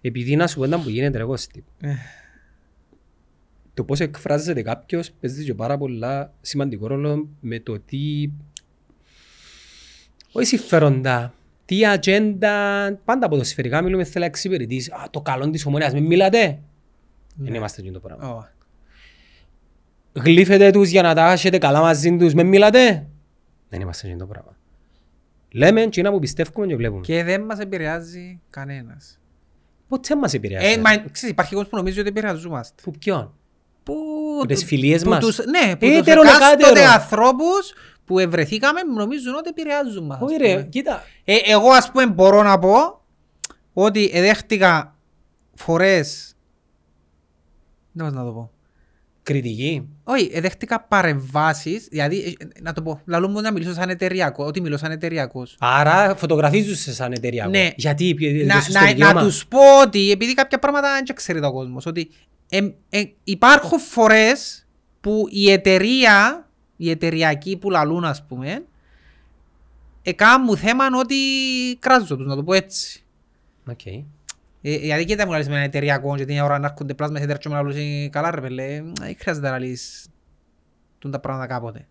Επειδή 0.00 0.36
να 0.36 0.46
σου 0.46 0.58
πω 0.58 0.64
ένα 0.64 0.80
που 0.80 0.88
γίνεται 0.88 1.18
ρε 1.18 1.24
Κώστη. 1.24 1.64
Ε. 1.80 1.94
Το 3.74 3.84
πώς 3.84 4.00
εκφράζεται 4.00 4.62
κάποιος 4.62 5.10
παίζει 5.20 5.44
και 5.44 5.54
πάρα 5.54 5.78
πολλά 5.78 6.32
σημαντικό 6.40 6.86
ρόλο 6.86 7.28
με 7.40 7.60
το 7.60 7.80
τι... 7.80 8.30
Όχι 10.32 10.46
συμφέροντα. 10.46 11.34
Τι 11.64 11.86
ατζέντα... 11.86 12.98
Πάντα 13.04 13.28
ποδοσφαιρικά 13.28 13.82
μιλούμε 13.82 14.04
θέλει 14.04 14.18
να 14.18 14.24
εξυπηρετήσει. 14.24 14.90
Α, 14.90 15.08
το 15.10 15.20
καλό 15.20 15.50
της 15.50 15.66
ομονίας. 15.66 15.92
Μην 15.92 16.06
μιλάτε. 16.06 16.62
Δεν 17.34 17.54
είμαστε 17.54 17.80
εκείνο 17.80 18.00
το 18.00 18.08
πράγμα. 18.08 18.50
Ω. 20.16 20.20
Γλύφετε 20.20 20.70
τους 20.70 20.88
για 20.88 21.02
να 21.02 21.14
τα 21.14 21.32
έχετε 21.32 21.58
καλά 21.58 21.80
μαζί 21.80 22.16
τους. 22.16 22.34
Μην 22.34 22.46
μιλάτε. 22.46 23.06
Δεν 23.68 23.80
είμαστε 23.80 24.06
εκείνο 24.06 24.20
το 24.20 24.26
πράγμα. 24.32 24.56
Λέμε 25.52 25.80
εκείνα 25.82 26.10
που 26.10 26.18
πιστεύουμε 26.18 26.66
και 26.66 26.76
βλέπουμε. 26.76 27.00
Και 27.00 27.24
δεν 27.24 27.42
μας 27.42 27.58
επηρεάζει 27.58 28.40
κανένας. 28.50 29.18
Ποτέ 29.88 30.16
μας 30.16 30.34
επηρεάζει. 30.34 30.66
Ε, 30.72 30.78
μα, 30.78 30.90
ξέρεις, 30.96 31.22
υπάρχει 31.30 31.52
κόσμος 31.54 31.70
που 31.70 31.76
νομίζει 31.76 32.00
ότι 32.00 32.08
επηρεαζόμαστε. 32.08 32.82
Που 32.82 32.90
ποιον; 32.90 33.34
Που, 33.82 33.94
Που 34.38 34.46
τις 34.46 34.64
φιλίες 34.64 35.02
που 35.02 35.08
μας. 35.08 35.24
Τους, 35.24 35.38
ναι, 35.38 35.76
που 35.76 35.86
Έτερο 35.86 36.20
τους 36.20 36.30
με 36.30 36.36
εκάστοτε 36.36 36.62
κάτερο. 36.62 36.90
ανθρώπους 36.92 37.72
που 38.04 38.18
ευρεθήκαμε 38.18 38.80
νομίζουν 38.82 39.34
ότι 39.34 39.48
επηρεάζουν 39.48 40.06
μας. 40.06 40.20
Όχι 40.20 40.34
ας 40.34 40.40
ρε, 40.40 40.52
πούμε. 40.52 40.62
κοίτα. 40.68 41.02
Ε, 41.24 41.36
εγώ 41.44 41.68
ας 41.70 41.90
πούμε 41.90 42.06
μπορώ 42.06 42.42
να 42.42 42.58
πω 42.58 43.00
ότι 43.72 44.10
εδέχτηκα 44.12 44.96
φορές 45.54 46.36
δεν 47.92 48.06
μπορώ 48.06 48.18
να 48.22 48.24
το 48.28 48.32
πω. 48.34 48.50
Κριτική. 49.26 49.88
Όχι, 50.04 50.30
εδέχτηκα 50.32 50.80
παρεμβάσεις, 50.80 51.86
δηλαδή, 51.90 52.36
ε, 52.38 52.60
να 52.62 52.72
το 52.72 52.82
πω, 52.82 53.00
λαλού 53.06 53.28
μου 53.28 53.40
να 53.40 53.52
μιλήσω 53.52 53.72
σαν 53.72 53.88
εταιριακό, 53.88 54.44
ότι 54.44 54.60
μιλώ 54.60 54.76
σαν 54.76 54.90
εταιριακός. 54.90 55.56
Άρα 55.58 56.14
φωτογραφίζουν 56.16 56.94
σαν 56.94 57.12
εταιρεία. 57.12 57.46
Ναι. 57.46 57.70
Γιατί 57.76 58.08
επειδή 58.08 58.44
να, 58.44 58.54
δώσεις 58.54 58.72
το 58.72 58.80
να, 58.80 58.86
δικαίωμα; 58.86 59.12
να 59.12 59.22
τους 59.22 59.46
πω 59.46 59.80
ότι, 59.82 60.10
επειδή 60.10 60.34
κάποια 60.34 60.58
πράγματα 60.58 60.92
δεν 60.92 61.14
ξέρει 61.14 61.44
ο 61.44 61.52
κόσμος, 61.52 61.86
ότι 61.86 62.10
ε, 62.48 62.68
ε, 62.88 63.02
υπάρχουν 63.24 63.78
φορές 63.78 64.66
που 65.00 65.26
η 65.30 65.50
εταιρεία, 65.50 66.48
οι 66.76 66.90
εταιριακοί 66.90 67.56
που 67.56 67.70
λαλούν 67.70 68.04
ας 68.04 68.24
πούμε, 68.28 68.64
εκάμουν 70.02 70.56
θέμα 70.56 70.84
ότι 70.98 71.16
κράζω 71.78 72.16
τους, 72.16 72.26
να 72.26 72.36
το 72.36 72.42
πω 72.42 72.54
έτσι. 72.54 73.02
Οκ. 73.70 73.80
Ε, 74.68 74.74
γιατί 74.74 75.04
και 75.04 75.16
τα 75.16 75.26
μου 75.26 75.32
λαλείς 75.32 75.48
με 75.48 75.54
ένα 75.54 75.64
εταιριακό 75.64 76.16
και 76.16 76.24
την 76.24 76.40
ώρα 76.40 76.58
να 76.58 76.66
έρχονται 76.66 76.94
πλάσμα 76.94 77.18
σε 77.18 77.26
τέτοιο 77.26 77.50
με 77.50 77.56
λαλούς 77.56 77.76
«Ε, 77.76 78.08
καλά 78.08 78.30
ρε 78.30 78.40
πέλε, 78.40 78.62
ε, 78.62 78.82
δεν 79.00 79.16
χρειάζεται 79.18 79.46
να 79.46 79.52
λαλείς 79.52 80.08
τούν 80.98 81.10
τα 81.10 81.20
πράγματα 81.20 81.46
κάποτε. 81.46 81.86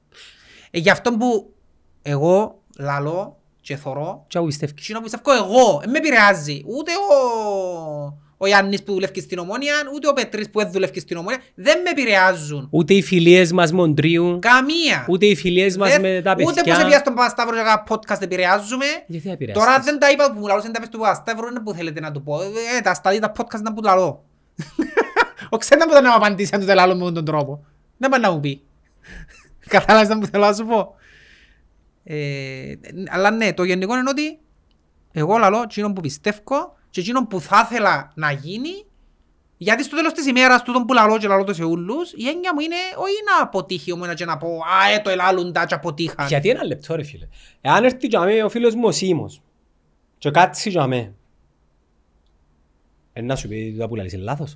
Ε, 0.71 0.79
γι' 0.79 0.89
αυτό 0.89 1.11
που 1.11 1.53
εγώ 2.01 2.63
λαλώ 2.77 3.39
και 3.61 3.75
θωρώ 3.75 4.25
Τι 4.29 4.39
πιστεύεις; 4.45 4.75
Εκείνο 4.77 4.97
που 4.97 5.03
πιστεύω 5.03 5.33
εγώ, 5.33 5.79
δεν 5.79 5.89
με 5.89 5.97
επηρεάζει. 5.97 6.63
Ούτε 6.65 6.91
ο, 6.91 8.24
ο 8.37 8.47
Γιάννης 8.47 8.83
που 8.83 8.93
δουλεύει 8.93 9.21
στην 9.21 9.37
Ομόνια, 9.39 9.73
ούτε 9.93 10.07
ο 10.07 10.13
Πετρής 10.13 10.49
που 10.49 10.59
δεν 10.59 10.71
δουλεύει 10.71 10.99
στην 10.99 11.17
Ομόνια. 11.17 11.39
Δεν 11.55 11.81
με 11.81 11.89
επηρεάζουν. 11.89 12.67
Ούτε 12.71 12.93
οι 12.93 13.01
φιλίες 13.03 13.51
μας 13.51 13.71
μοντρίου. 13.71 14.39
Καμία. 14.41 15.05
Ούτε 15.09 15.25
οι 15.25 15.35
φιλίες 15.35 15.77
μας 15.77 15.89
Δεν- 15.91 16.01
με 16.01 16.21
τα 16.23 16.31
Ούτε 16.31 16.43
πως 16.43 16.53
παιδιά. 16.53 16.79
έπια 16.79 16.99
στον 16.99 17.13
Παπασταύρο 17.13 17.55
και 17.55 17.61
έκανα 17.61 17.83
podcast 17.89 18.21
επηρεάζουμε. 18.21 18.85
Γιατί 19.07 19.29
επηρεάσεις. 19.29 19.63
Τώρα 19.63 19.79
δεν 19.79 19.99
τα 19.99 20.11
είπα 20.11 20.31
που 20.33 20.39
μου 20.39 20.47
λαλούσαν 20.47 20.71
τα 20.71 20.79
πες 20.79 20.89
του 20.89 20.97
Παπασταύρου, 20.99 21.47
είναι 21.47 21.59
που 21.59 21.73
θέλετε 21.73 21.99
να 21.99 22.11
του 22.11 22.23
πω. 22.23 22.41
Ε, 22.41 22.81
τα 22.83 22.93
σταλεί 22.93 23.19
τα 23.19 23.31
podcast 23.37 23.61
να 23.61 23.73
που 23.73 23.81
λαλώ. 23.83 24.23
Ο 25.49 25.57
ξένα 25.57 25.85
που 25.87 25.91
δεν 25.93 26.03
να 26.03 26.09
μου 26.09 26.15
απαντήσει 26.15 26.51
αν 26.53 26.59
του 26.59 26.65
δεν 26.65 26.75
λαλώ 26.75 26.95
με 26.95 27.11
τον 27.11 27.25
τρόπο. 27.25 27.65
Δεν 27.97 28.09
πάει 28.09 28.19
να 28.19 28.31
μου 28.31 28.39
πει. 28.39 28.61
Κατάλαβες 29.67 30.09
να 30.09 30.19
που 30.19 30.25
θέλω 30.25 30.45
να 30.45 30.53
σου 30.53 30.65
πω. 30.65 30.95
Ε, 32.03 32.73
αλλά 33.09 33.31
ναι, 33.31 33.53
το 33.53 33.63
γενικό 33.63 33.97
είναι 33.97 34.09
ότι 34.09 34.37
εγώ 35.11 35.37
λαλώ 35.37 35.61
εκείνο 35.63 35.93
που 35.93 36.01
πιστεύω 36.01 36.74
και 36.95 37.01
εκείνο 37.01 37.25
που 37.27 37.41
θα 37.41 37.67
ήθελα 37.69 38.11
να 38.15 38.31
γίνει 38.31 38.85
γιατί 39.57 39.83
στο 39.83 39.95
τέλος 39.95 40.13
της 40.13 40.27
ημέρας 40.27 40.63
τούτον 40.63 40.85
που 40.85 40.93
λαλώ 40.93 41.17
και 41.17 41.27
λαλώ 41.27 41.43
το 41.43 41.53
σε 41.53 41.63
ούλους 41.63 42.11
η 42.11 42.27
έννοια 42.27 42.53
μου 42.53 42.59
είναι 42.59 42.75
όχι 42.95 43.13
να 43.25 43.43
αποτύχει 43.43 43.91
ομένα 43.91 44.13
και 44.13 44.25
να 44.25 44.37
πω 44.37 44.47
«Α, 44.47 44.93
ε, 44.93 44.99
το 44.99 45.09
ελάλουν 45.09 45.53
τα 45.53 45.65
και 45.65 45.73
αποτύχαν». 45.73 46.27
Γιατί 46.27 46.49
ένα 46.49 46.65
λεπτό 46.65 46.95
ρε 46.95 47.03
φίλε. 47.03 47.27
Εάν 47.61 47.83
έρθει 47.83 48.07
για 48.07 48.19
μέ 48.19 48.43
ο 48.43 48.49
φίλος 48.49 48.75
μου 48.75 48.83
ο 48.85 48.91
Σίμος 48.91 49.41
και 50.17 50.31
κάτσει 50.31 50.69
για 50.69 50.87
μέ. 50.87 51.13
Ε, 53.13 53.21
να 53.21 53.35
σου 53.35 53.47
πει 53.47 53.75
το 53.79 53.87
που 53.87 53.95
λαλείς 53.95 54.13
είναι 54.13 54.23
λάθος; 54.23 54.55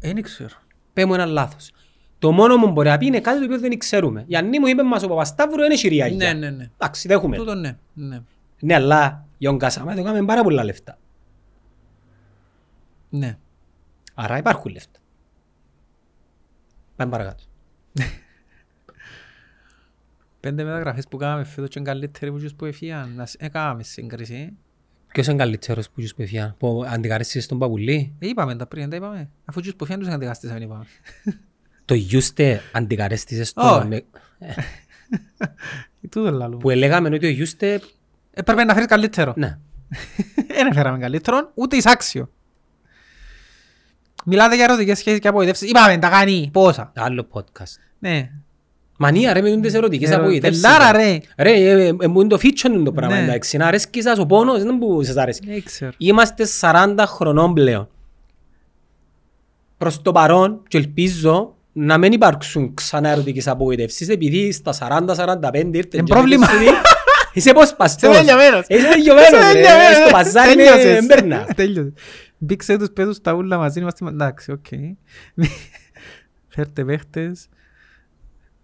Δεν 0.00 0.22
ξέρω. 0.22 0.54
Πέ 0.92 1.04
μου 1.04 1.14
ένα 1.14 1.26
λάθος. 1.26 1.70
Το 2.18 2.32
μόνο 2.32 2.56
μου 2.56 2.70
μπορεί 2.70 2.88
να 2.88 2.98
πει 2.98 3.06
είναι 3.06 3.20
κάτι 3.20 3.38
το 3.38 3.44
οποίο 3.44 3.58
δεν 3.58 3.78
ξέρουμε. 3.78 4.24
Γιάννη 4.26 4.58
μου 4.58 4.66
είπε 4.66 4.82
μας 4.82 5.02
ο 5.02 5.08
Παπασταύρου 5.08 5.62
είναι 5.62 5.76
χειριάγια. 5.76 6.16
Ναι, 6.16 6.38
ναι, 6.38 6.50
ναι. 6.50 6.70
Εντάξει, 6.78 7.08
δέχομαι. 7.08 7.36
Τούτο 7.36 7.54
ναι. 7.54 7.76
ναι. 7.94 8.20
Ναι, 8.60 8.74
αλλά 8.74 9.24
για 9.38 9.48
τον 9.48 9.58
Κασαμά 9.58 9.94
το 9.94 10.02
κάνουμε 10.02 10.24
πάρα 10.24 10.42
πολλά 10.42 10.64
λεφτά. 10.64 10.98
Ναι. 13.10 13.38
Άρα 14.14 14.36
υπάρχουν 14.38 14.72
λεφτά. 14.72 14.98
Πάμε 16.96 17.10
παρακάτω. 17.10 17.44
Πέντε 20.40 20.64
μεταγραφές 20.64 21.08
που 21.08 21.16
κάναμε 21.16 21.44
φέτος 21.44 21.68
και 21.68 21.78
είναι 21.78 21.88
καλύτεροι 21.88 22.32
που 22.32 22.38
τους 22.38 22.54
που 22.54 22.64
έφυγαν. 22.64 23.14
Να 23.14 23.26
σ- 23.26 23.42
Έκαναμε 23.42 23.82
σύγκριση. 23.82 24.52
Ποιος 25.12 25.26
είναι 25.26 25.36
καλύτερος 25.36 25.90
που 25.90 26.00
τους 26.00 26.14
πεφιά, 26.14 26.54
που 26.58 26.84
αντικαρέστησες 26.86 27.46
τον 27.46 27.58
Παπουλή; 27.58 28.14
Ε, 28.18 28.28
είπαμε 28.28 28.56
τα 28.56 28.66
πριν, 28.66 28.90
τα 28.90 28.96
είπαμε. 28.96 29.30
Αφού 29.44 29.60
τους 29.60 29.74
που 29.76 29.84
φαίνουν 29.84 30.04
τους 30.04 30.12
αντικαστήσαμε, 30.14 30.64
είπαμε. 30.64 30.84
Το 31.84 31.94
Γιούστε 31.94 32.60
αντικαρέστησες 32.72 33.52
Ω. 33.56 33.78
τον... 33.78 33.92
ε, 33.92 34.04
Ε, 34.38 34.54
Τούτο 36.10 36.30
λαλούμε. 36.30 36.60
Που 36.62 36.70
έλεγαμε 36.70 37.08
ότι 37.14 37.26
ο 37.26 37.30
Γιούστε... 37.30 37.80
Έπρεπε 38.32 38.64
να 38.64 38.72
φέρεις 38.72 38.88
καλύτερο. 38.88 39.32
Ναι. 39.36 39.58
Δεν 40.54 40.66
έφεραμε 40.66 40.98
καλύτερο, 40.98 41.50
ούτε 41.54 41.76
εισάξιο. 41.76 42.30
Μιλάτε 44.28 44.54
για 44.54 44.64
ερωτικές 44.64 44.98
σχέσεις 44.98 45.20
και 45.20 45.28
απογοητεύσεις. 45.28 45.68
Είπαμε, 45.70 45.98
τα 45.98 46.08
κάνει, 46.08 46.48
πόσα. 46.52 46.92
Άλλο 46.96 47.26
podcast. 47.32 47.74
Ναι. 47.98 48.30
Μανία 48.98 49.32
ρε 49.32 49.40
με 49.40 49.50
τούντες 49.50 49.74
ερωτικές 49.74 50.10
Ε, 50.10 50.14
απογοητεύσεις. 50.14 50.62
πελάρα, 50.62 50.92
ρε. 50.92 51.18
Ρε, 51.38 51.50
ε, 51.52 51.86
ε, 51.86 51.92
μου 52.06 52.20
είναι 52.20 52.28
το 52.28 52.38
feature 52.42 52.82
το 52.84 52.92
πράγμα. 52.92 53.16
Ναι. 53.16 53.22
Εντάξει, 53.22 53.56
να 53.56 53.66
αρέσκεις 53.66 54.02
σας 54.04 54.18
ο 54.18 54.26
πόνος, 54.26 54.62
δεν 54.62 54.78
που 54.78 55.02
σας 55.04 55.16
αρέσκει. 55.16 55.46
Δεν 55.46 55.62
ξέρω. 55.64 55.90
Είμαστε 55.96 56.44
40 56.60 56.94
χρονών 57.06 57.54
πλέον. 57.54 57.88
Προς 59.78 60.02
το 60.02 60.12
παρόν 60.12 60.62
και 60.68 60.78
ελπίζω 60.78 61.54
να 61.72 61.98
μην 61.98 62.12
υπάρξουν 62.12 62.74
ξανά 62.74 63.08
ερωτικές 63.08 63.46
απογοητεύσεις 63.48 64.08
επειδή 64.08 64.52
στα 64.52 64.72
40-45 64.72 65.76
ήρθε 65.76 65.96
Είναι 65.96 66.06
πρόβλημα. 66.06 66.46
Είσαι 67.32 67.52
πώς 67.58 67.74
παστός. 67.76 68.10
Είσαι 68.14 68.20
τελειωμένος. 68.20 68.64
Είσαι 68.68 68.88
τελειωμένος 68.88 69.28
Είσαι 69.28 69.52
ρε. 69.52 69.52
τελειωμένος. 69.52 69.96
Στο 69.96 70.10
παζάρι 70.10 70.52
είναι 70.52 70.64
Τέλειωσες. 70.64 70.96
έμπερνα. 70.96 71.46
Τέλειωσε. 71.56 71.92
Μπήξε 72.38 72.78
τους 72.78 72.90
πέδους 72.90 73.20
τα 73.20 73.32
ούλα 73.32 73.58
μαζί, 73.58 73.80
είμαστε... 73.80 74.06
Εντάξει, 74.06 74.52
οκ. 74.52 74.66
Φέρτε 76.48 76.84
παίχτες. 76.84 77.48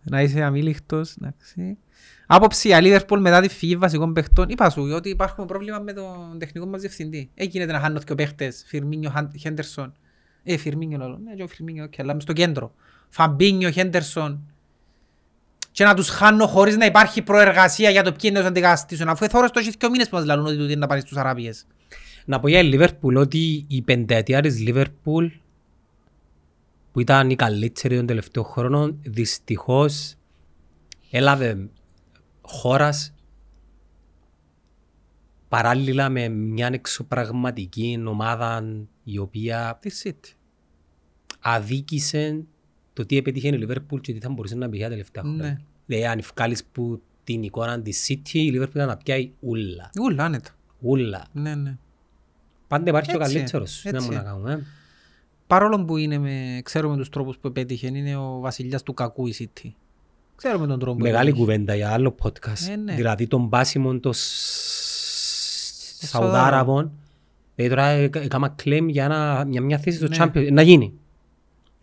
Να 0.03 0.23
είσαι 0.23 0.43
αμείλικτος, 0.43 1.17
εντάξει. 1.17 1.79
Άποψη 2.27 2.69
για 2.69 2.79
Liverpool 2.83 3.19
μετά 3.19 3.41
τη 3.41 3.49
φυγή 3.49 3.77
βασικών 3.77 4.13
παιχτών. 4.13 4.49
Είπα 4.49 4.71
σου 4.71 4.93
ότι 4.95 5.09
υπάρχουν 5.09 5.47
πρόβλημα 5.47 5.79
με 5.79 5.93
τον 5.93 6.39
τεχνικό 6.39 6.67
μας 6.67 6.81
διευθυντή. 6.81 7.31
Έγινε 7.35 7.65
να 7.65 7.81
χάνω 7.81 7.99
και 7.99 8.15
παίχτες. 8.15 8.65
Φιρμίνιο, 8.67 9.13
Χέντερσον. 9.39 9.93
Ε, 10.43 10.57
Φιρμίνιο 10.57 10.99
λόγω. 10.99 11.19
Ναι, 11.25 11.35
και 11.35 11.43
ο 11.43 11.47
Φιρμίνιο, 11.47 11.85
οκ, 11.85 11.93
αλλά 11.99 12.15
μες 12.15 12.23
στο 12.23 12.33
κέντρο. 12.33 12.75
Φαμπίνιο, 13.09 13.71
Χέντερσον. 13.71 14.47
Και 15.71 15.85
να 15.85 15.95
τους 15.95 16.09
χάνω 16.09 16.47
χωρίς 16.47 16.77
να 16.77 16.85
υπάρχει 16.85 17.23
προεργασία 17.23 17.91
για 17.91 18.03
το 18.03 18.11
ποιοι 18.11 18.21
είναι 18.23 18.35
να 18.35 18.41
τους 18.41 18.51
αντικαταστήσουν. 18.51 19.09
Αφού 19.09 19.25
εθώρες 19.25 19.51
το 19.51 19.59
έχεις 19.59 19.77
και 19.77 19.87
ο 19.87 19.91
μήνες 19.91 20.09
που 20.09 20.17
μας 20.17 20.25
λαλούν 20.25 20.47
ότι 20.47 20.57
τούτοι 20.57 20.71
είναι 20.71 20.81
να 20.81 20.87
πάνε 20.87 21.01
στους 21.01 21.17
Αράπιες. 21.17 21.67
Να 22.25 22.41
πω 22.41 22.49
για 22.49 22.61
η 22.61 22.71
Liverpool 22.75 23.15
ότι 23.17 23.65
η 23.69 23.83
πενταετία 23.83 24.41
της 24.41 24.65
Liverpool 24.67 25.31
που 26.93 27.01
ήταν 27.01 27.31
η 27.31 27.37
καλύτερη 27.37 27.97
των 27.97 28.07
τελευταίων 28.07 28.45
χρόνων 28.47 28.99
δυστυχώς 29.03 30.15
έλαβε 31.11 31.69
χώρας 32.41 33.15
παράλληλα 35.49 36.09
με 36.09 36.29
μια 36.29 36.71
εξωπραγματική 36.73 38.03
ομάδα 38.07 38.65
η 39.05 39.19
οποία 39.19 39.79
Τη 39.81 39.91
City. 40.03 40.35
αδίκησε 41.41 42.45
το 42.93 43.07
τι 43.07 43.17
επέτυχε 43.17 43.49
η 43.49 43.67
Liverpool 43.69 44.01
και 44.01 44.13
τι 44.13 44.21
θα 44.21 44.29
μπορούσε 44.31 44.55
να 44.55 44.69
πει 44.69 44.79
τα 44.79 44.89
τελευταία 44.89 45.23
χρόνια. 45.23 45.43
Ναι. 45.43 45.57
Δηλαδή 45.87 46.07
αν 46.07 46.21
βγάλεις 46.35 46.65
που 46.65 47.03
την 47.25 47.43
εικόνα 47.43 47.83
της 47.83 48.07
City 48.09 48.33
η 48.33 48.53
Liverpool 48.55 48.75
ήταν 48.75 48.87
να 48.87 48.97
πιάει 48.97 49.33
ούλα. 49.41 49.91
Ούλα, 50.01 50.25
άνετα. 50.25 50.51
Ούλα. 50.81 51.27
Ναι, 51.33 51.55
ναι. 51.55 51.79
Πάντα 52.73 52.91
υπάρχει 52.91 53.11
ο 53.17 53.19
Έτσι, 53.21 53.33
καλύτερος. 53.35 53.85
έτσι. 53.85 53.97
Να 53.99 54.03
μου 54.03 54.13
να 54.13 54.23
κάνουμε. 54.31 54.67
Παρόλο 55.47 55.85
που 55.85 55.97
είναι 55.97 56.19
με, 56.19 56.61
ξέρουμε 56.63 56.97
τους 56.97 57.09
τρόπους 57.09 57.39
που 57.39 57.47
επέτυχε, 57.49 57.87
είναι 57.87 58.17
ο 58.17 58.39
βασιλιάς 58.41 58.83
του 58.83 58.95
κακού 58.95 59.27
η 59.27 59.35
City. 59.39 59.69
Ξέρουμε 60.37 60.67
τον 60.67 60.79
τρόπο 60.79 60.97
που 60.97 61.03
Μεγάλη 61.03 61.29
επέτυχε. 61.29 61.45
κουβέντα 61.45 61.75
για 61.75 61.91
άλλο 61.93 62.15
podcast. 62.23 62.69
Ε, 62.73 62.77
ναι. 62.77 62.95
Δηλαδή 62.95 63.27
τον 63.27 63.49
πάσιμο 63.49 63.99
των 63.99 64.13
Σαουδάραβων. 65.99 66.33
Σαουδάραβων. 66.33 66.93
Δηλαδή 67.55 67.75
τώρα 67.75 67.89
ε, 67.89 68.11
έκανα 68.25 68.55
claim 68.65 68.87
για 68.89 69.05
ένα- 69.05 69.47
για 69.49 69.61
μια 69.61 69.79
θέση 69.79 69.97
στο 69.97 70.09
Ναι. 70.09 70.17
Champions. 70.19 70.49
Να 70.53 70.63
γίνει. 70.63 70.93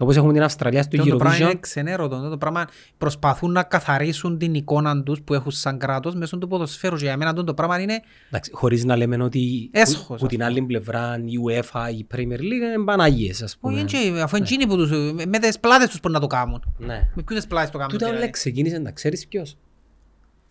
Όπως 0.01 0.15
έχουμε 0.15 0.33
την 0.33 0.43
Αυστραλία 0.43 0.83
στο 0.83 0.97
Το 0.97 1.15
πράγμα 1.15 1.37
είναι 1.37 1.49
Eurovision. 1.51 1.59
ξενέρωτο. 1.59 2.29
Το 2.29 2.37
πράγμα 2.37 2.65
προσπαθούν 2.97 3.51
να 3.51 3.63
καθαρίσουν 3.63 4.37
την 4.37 4.53
εικόνα 4.53 5.03
τους 5.03 5.21
που 5.21 5.33
έχουν 5.33 5.51
σαν 5.51 5.77
κράτος 5.77 6.15
μέσω 6.15 6.37
του 6.37 6.47
ποδοσφαίρου. 6.47 6.95
Και 6.95 7.03
για 7.03 7.17
μένα 7.17 7.33
το 7.33 7.53
πράγμα 7.53 7.79
είναι 7.79 7.99
Εντάξει, 8.27 8.51
χωρίς 8.53 8.83
να 8.85 8.95
λέμε 8.95 9.23
ότι 9.23 9.69
Έσχος, 9.71 10.05
που, 10.07 10.13
ας 10.13 10.19
που 10.19 10.27
την 10.27 10.43
άλλη 10.43 10.61
πλευρά 10.61 11.17
η 11.25 11.33
UEFA, 11.47 11.81
η 11.97 12.05
Premier 12.15 12.39
League 12.39 12.41
είναι 12.41 12.83
Παναγίες 12.85 13.41
ας 13.41 13.51
Όχι, 13.51 13.59
πούμε. 13.59 13.79
είναι- 14.09 14.21
αφού 14.21 14.35
είναι 14.35 14.45
εκείνοι 14.45 14.67
που 14.67 14.75
τους, 14.75 14.89
με- 14.91 15.25
με 15.25 15.39
τις 15.39 15.59
πλάτες 15.59 15.89
τους 15.89 15.99
που 15.99 16.09
να 16.09 16.19
το 16.19 16.27
κάνουν. 16.27 16.63
Ναι. 16.77 17.09
Με 17.13 17.23
ποιες 17.23 17.47
πλάτες 17.47 17.69
το 17.69 17.77
κάνουν. 17.77 17.91
Τούτα 17.93 18.05
δηλαδή. 18.05 18.23
όλα 18.23 18.31
ξεκίνησε 18.31 18.77
να 18.77 18.91
ξέρεις 18.91 19.27
ποιος; 19.27 19.57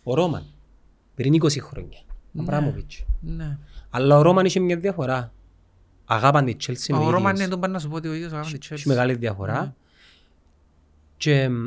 Ο 0.03 0.15
Ρόμαν. 0.15 0.45
Πριν 1.15 1.33
20 1.33 1.61
χρόνια. 1.61 1.99
Ο 2.09 2.41
Αμπράμοβιτς. 2.41 3.05
Ναι. 3.21 3.59
Αλλά 3.91 4.17
ο 4.19 4.23
Ρόμαν 4.23 4.45
είχε 4.45 4.61
μια 4.61 4.77
διαφορά. 4.77 5.33
Αγάπαν 6.11 6.45
τη 6.45 6.57
Chelsea 6.67 6.95
Ο 6.95 6.97
ο 6.97 7.11
Ρώμαν 7.11 7.21
ίδιος. 7.21 7.39
είναι 7.41 7.49
τον 7.49 7.61
πάνε 7.61 7.73
να 7.73 7.79
σου 7.79 7.89
πω 7.89 7.97
ότι 7.97 8.09
ο 8.09 8.13
ίδιος 8.15 8.33
αγάπη 8.33 8.59
τη 8.59 8.69
Έχει 8.71 8.75
Chelsea. 8.75 8.89
μεγάλη 8.89 9.15
διαφορά. 9.15 9.75
Και 11.17 11.49
μ, 11.49 11.67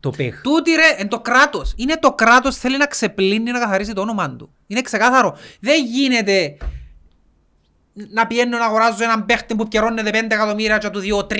το 0.00 0.10
παιχ. 0.10 0.40
Τούτη 0.42 0.70
ρε, 0.74 0.94
εν 1.02 1.08
το 1.08 1.20
κράτος. 1.20 1.72
Είναι 1.76 1.96
το 1.98 2.12
κράτος 2.12 2.56
θέλει 2.56 2.76
να 2.76 2.86
ξεπλύνει 2.86 3.50
να 3.50 3.58
καθαρίσει 3.58 3.92
το 3.92 4.00
όνομα 4.00 4.30
του. 4.36 4.50
Είναι 4.66 4.80
ξεκάθαρο. 4.82 5.36
Δεν 5.60 5.84
γίνεται 5.84 6.56
να 7.92 8.26
πιένω 8.26 8.58
να 8.58 8.64
αγοράζω 8.64 9.04
έναν 9.04 9.26
παίχτη 9.26 9.54
που 9.54 9.68
πιερώνεται 9.68 10.10
5 10.10 10.14
εκατομμύρια 10.34 10.78
και 10.78 10.88
του 10.90 10.98
δύο 10.98 11.26
30. 11.30 11.34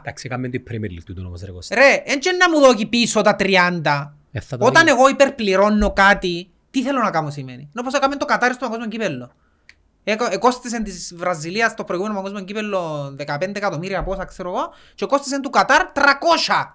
Εντάξει, 0.00 0.26
έκαμε 0.26 0.48
την 0.48 0.62
Premier 0.70 0.84
League 0.98 1.02
τούτον 1.06 1.26
όμως 1.26 1.40
ρε 1.42 1.50
Κώστα. 1.50 1.74
Ρε, 1.74 2.02
εν 2.04 2.18
και 2.20 2.30
να 2.32 2.50
μου 2.50 2.60
δώσει 2.60 2.86
πίσω 2.86 3.20
τα 3.22 3.36
30. 3.38 4.12
Ε, 4.32 4.40
θα 4.40 4.56
το 4.56 4.64
Όταν 4.66 4.84
δει. 4.84 4.90
εγώ 4.90 5.08
υπερπληρώνω 5.08 5.92
κάτι, 5.92 6.50
τι 6.70 6.82
θέλω 6.82 7.02
να 7.02 7.10
κάνω 7.10 7.30
σημαίνει. 7.30 7.60
Είναι 7.62 7.70
όπως 7.80 7.92
έκαμε 7.94 8.16
το 8.16 8.24
Κατάρι 8.24 8.54
στο 8.54 8.62
παγκόσμιο 8.64 8.88
κύπελλο. 8.88 9.30
Εκο- 10.10 10.28
Εκόστησε 10.30 10.82
της 10.82 11.14
Βραζιλίας 11.16 11.74
το 11.74 11.84
προηγούμενο 11.84 12.14
παγκόσμιο 12.14 12.44
κύπελλο 12.44 13.14
15 13.18 13.56
εκατομμύρια 13.56 14.02
πόσα 14.02 14.24
ξέρω 14.24 14.48
εγώ 14.48 14.72
και 14.94 15.06
κόστησε 15.06 15.40
του 15.40 15.50
Κατάρ 15.50 15.86
300. 15.94 16.74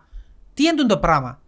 Τι 0.53 0.63
είναι 0.63 0.85
το 0.85 0.97
πράγμα; 0.97 1.39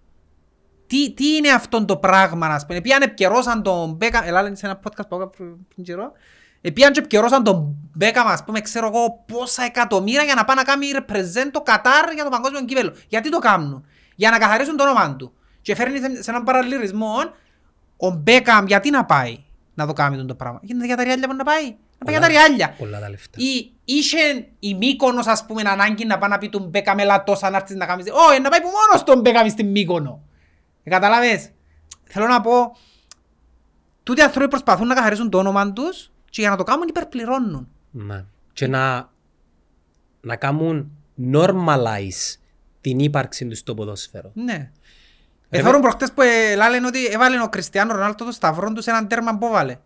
Τι, 0.88 1.14
τι 1.14 1.36
είναι 1.36 1.50
αυτό 1.50 1.86
το 1.86 1.98
πράγμα, 1.98 2.48
ας 2.48 2.66
πούμε; 2.66 2.78
Επίαν 2.78 3.02
επικαιρώσαν 3.02 3.64
τον 3.64 3.92
Μπέκα, 3.94 4.26
ελά 4.28 4.42
λένε 4.42 4.56
σε 4.56 4.66
ένα 4.66 4.80
podcast 4.80 5.08
που 5.10 5.16
έκανα 5.16 5.28
πριν 5.28 5.56
πριν 5.74 5.86
καιρό. 5.86 6.12
Επίαν 6.62 6.92
και 6.92 7.00
επικαιρώσαν 7.00 7.44
τον 7.44 7.76
Μπέκα, 7.96 8.22
ας 8.22 8.44
πούμε, 8.44 8.62
ξέρω 8.62 8.88
εγώ 8.88 9.24
πόσα 9.34 9.64
εκατομμύρια 9.64 10.24
για 10.24 10.36
να 10.36 10.46
πάνε 10.46 10.62
να 10.62 10.68
κάνει 10.68 10.88
represent 10.96 11.50
το 11.52 11.62
Κατάρ 11.62 12.12
για 12.14 12.24
το 12.24 12.30
παγκόσμιο 12.30 12.66
κύπελλο. 12.66 12.94
Γιατί 13.08 13.30
το 13.30 13.40
κάνουν. 13.40 13.86
Για 14.16 14.30
να 14.30 14.38
καθαρίσουν 14.38 14.76
το 14.78 14.84
όνομα 14.84 15.16
του. 15.16 15.34
Και 15.62 15.76
φέρνει 15.76 16.00
σε, 16.00 16.24
σε 16.24 16.30
έναν 16.32 16.44
παραλληλισμό 16.44 17.16
ο 17.98 18.10
Μπέκαμ 18.10 18.66
γιατί 18.66 18.90
να 18.90 19.06
πάει; 19.06 19.45
Να 19.76 19.88
το 19.88 19.94
κάνει 19.94 20.26
το 20.26 20.36
πράγμα. 20.36 20.60
Γίνεται 20.62 20.86
για 20.86 20.96
τα 20.96 21.04
ριάλια 21.04 21.28
που 21.28 21.34
να 21.34 21.44
πάει. 21.44 21.76
Να 21.98 22.06
πάει 22.06 22.16
για 22.16 22.20
τα 22.20 22.28
ριάλια. 22.28 22.76
Πολλά 22.78 23.00
τα 23.00 23.10
λεφτά. 23.10 23.40
Ή 23.42 23.72
είχε 23.86 24.48
η 24.60 24.74
Μύκονος 24.74 25.28
ας 25.28 25.46
πούμε 25.46 25.62
ανάγκη 25.62 26.06
να 26.06 26.18
πάει 26.18 26.30
να 26.30 26.38
πει 26.38 26.50
του 26.50 26.60
Μπέκαμ 26.60 27.00
έλα 27.00 27.24
τόσα 27.24 27.50
να 27.50 27.58
έρθεις 27.58 27.76
να 27.76 27.86
κάνεις. 27.86 28.06
Όχι, 28.30 28.42
να 28.42 28.50
πάει 28.50 28.62
που 28.62 28.68
μόνος 28.68 29.04
τον 29.04 29.20
Μπέκαμ 29.20 29.48
στην 29.48 29.68
Μύκονο. 29.68 30.24
Ε, 30.84 30.90
καταλάβες; 30.90 31.50
Θέλω 32.04 32.28
να 32.28 32.42
πω, 32.42 32.78
τούτοι 34.04 34.20
οι 34.20 34.24
άνθρωποι 34.24 34.50
προσπαθούν 34.50 34.88
να 34.88 34.96
καθαρίσουν 34.96 35.30
το 35.30 35.38
όνομα 35.38 35.74
τους 35.74 36.12
και 36.30 36.42
για 36.42 36.50
να 36.50 36.56
το 36.56 36.64
κάνουν 36.64 36.88
υπερπληρώνουν. 36.88 37.68
Ναι. 37.92 38.26
Και 38.54 38.68
να, 38.68 39.10
να 40.22 40.36
κάνουν 40.36 40.92
normalize 41.32 42.38
την 42.82 43.00
ύπαρξη 43.00 43.48
τους 43.48 43.58
στο 43.58 43.74
ποδόσφαιρο. 43.74 44.32
Ναι. 44.34 44.72
Ε, 45.56 45.60
Εθώρουν 45.60 45.82
προχτές 45.82 46.12
που 46.12 46.22
ε, 46.22 46.56
λένε 46.70 46.88
ότι 46.88 47.06
έβαλε 47.06 47.42
ο 47.42 47.50
Κριστιανό 47.50 47.94
Ρονάλτο 47.94 48.26
το 48.26 48.32
σταυρό 48.32 48.74
του 48.74 48.82
σε 48.82 48.90
έναν 48.90 49.08
τέρμα 49.08 49.38
που 49.38 49.46
έβαλε. 49.46 49.78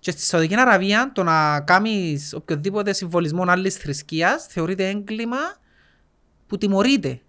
Και 0.00 0.10
στη 0.10 0.20
Σαουδική 0.22 0.60
Αραβία 0.60 1.10
το 1.14 1.22
να 1.22 1.60
κάνεις 1.60 2.34
οποιοδήποτε 2.34 2.92
συμβολισμό 2.92 3.44
άλλης 3.46 3.74
θρησκείας 3.76 4.46
θεωρείται 4.46 4.88
έγκλημα 4.88 5.36
που 6.46 6.58
τιμωρείται. 6.58 7.20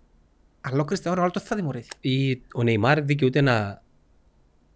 Αλλά 0.61 0.81
ο 0.81 0.85
Κριστιανό 0.85 1.15
Ρονάλτο 1.15 1.39
δεν 1.39 1.47
θα 1.47 1.55
τιμωρηθεί. 1.55 1.89
Ή 1.99 2.41
ο 2.53 2.63
Νεϊμάρ 2.63 3.01
δικαιούται 3.01 3.41
να 3.41 3.81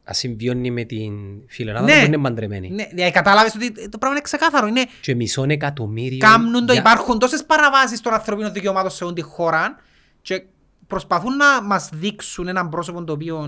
ασυμβιώνει 0.03 0.71
με 0.71 0.83
την 0.83 1.13
φιλενάδα 1.47 1.85
Ναι. 1.85 1.99
που 1.99 2.05
είναι 2.05 2.17
παντρεμένη. 2.17 2.69
Ναι, 2.69 2.87
δηλαδή 2.93 3.11
κατάλαβες 3.11 3.55
ότι 3.55 3.71
το 3.89 3.97
πράγμα 3.97 4.17
είναι 4.17 4.21
ξεκάθαρο. 4.21 4.67
Είναι 4.67 4.85
Και 5.01 5.15
μισόν 5.15 5.49
εκατομμύριο... 5.49 6.17
Κάμνουν 6.17 6.65
το, 6.65 6.71
για- 6.73 6.81
υπάρχουν 6.81 7.19
τόσες 7.19 7.43
παραβάσεις 7.45 8.01
των 8.01 8.13
ανθρωπίνων 8.13 8.53
δικαιωμάτων 8.53 8.89
σε 8.91 9.03
όλη 9.03 9.13
τη 9.13 9.21
χώρα 9.21 9.75
και 10.21 10.43
προσπαθούν 10.91 11.35
να 11.35 11.61
μας 11.61 11.89
δείξουν 11.93 12.47
έναν 12.47 12.69
πρόσωπο 12.69 13.03
το 13.03 13.13
οποίο 13.13 13.47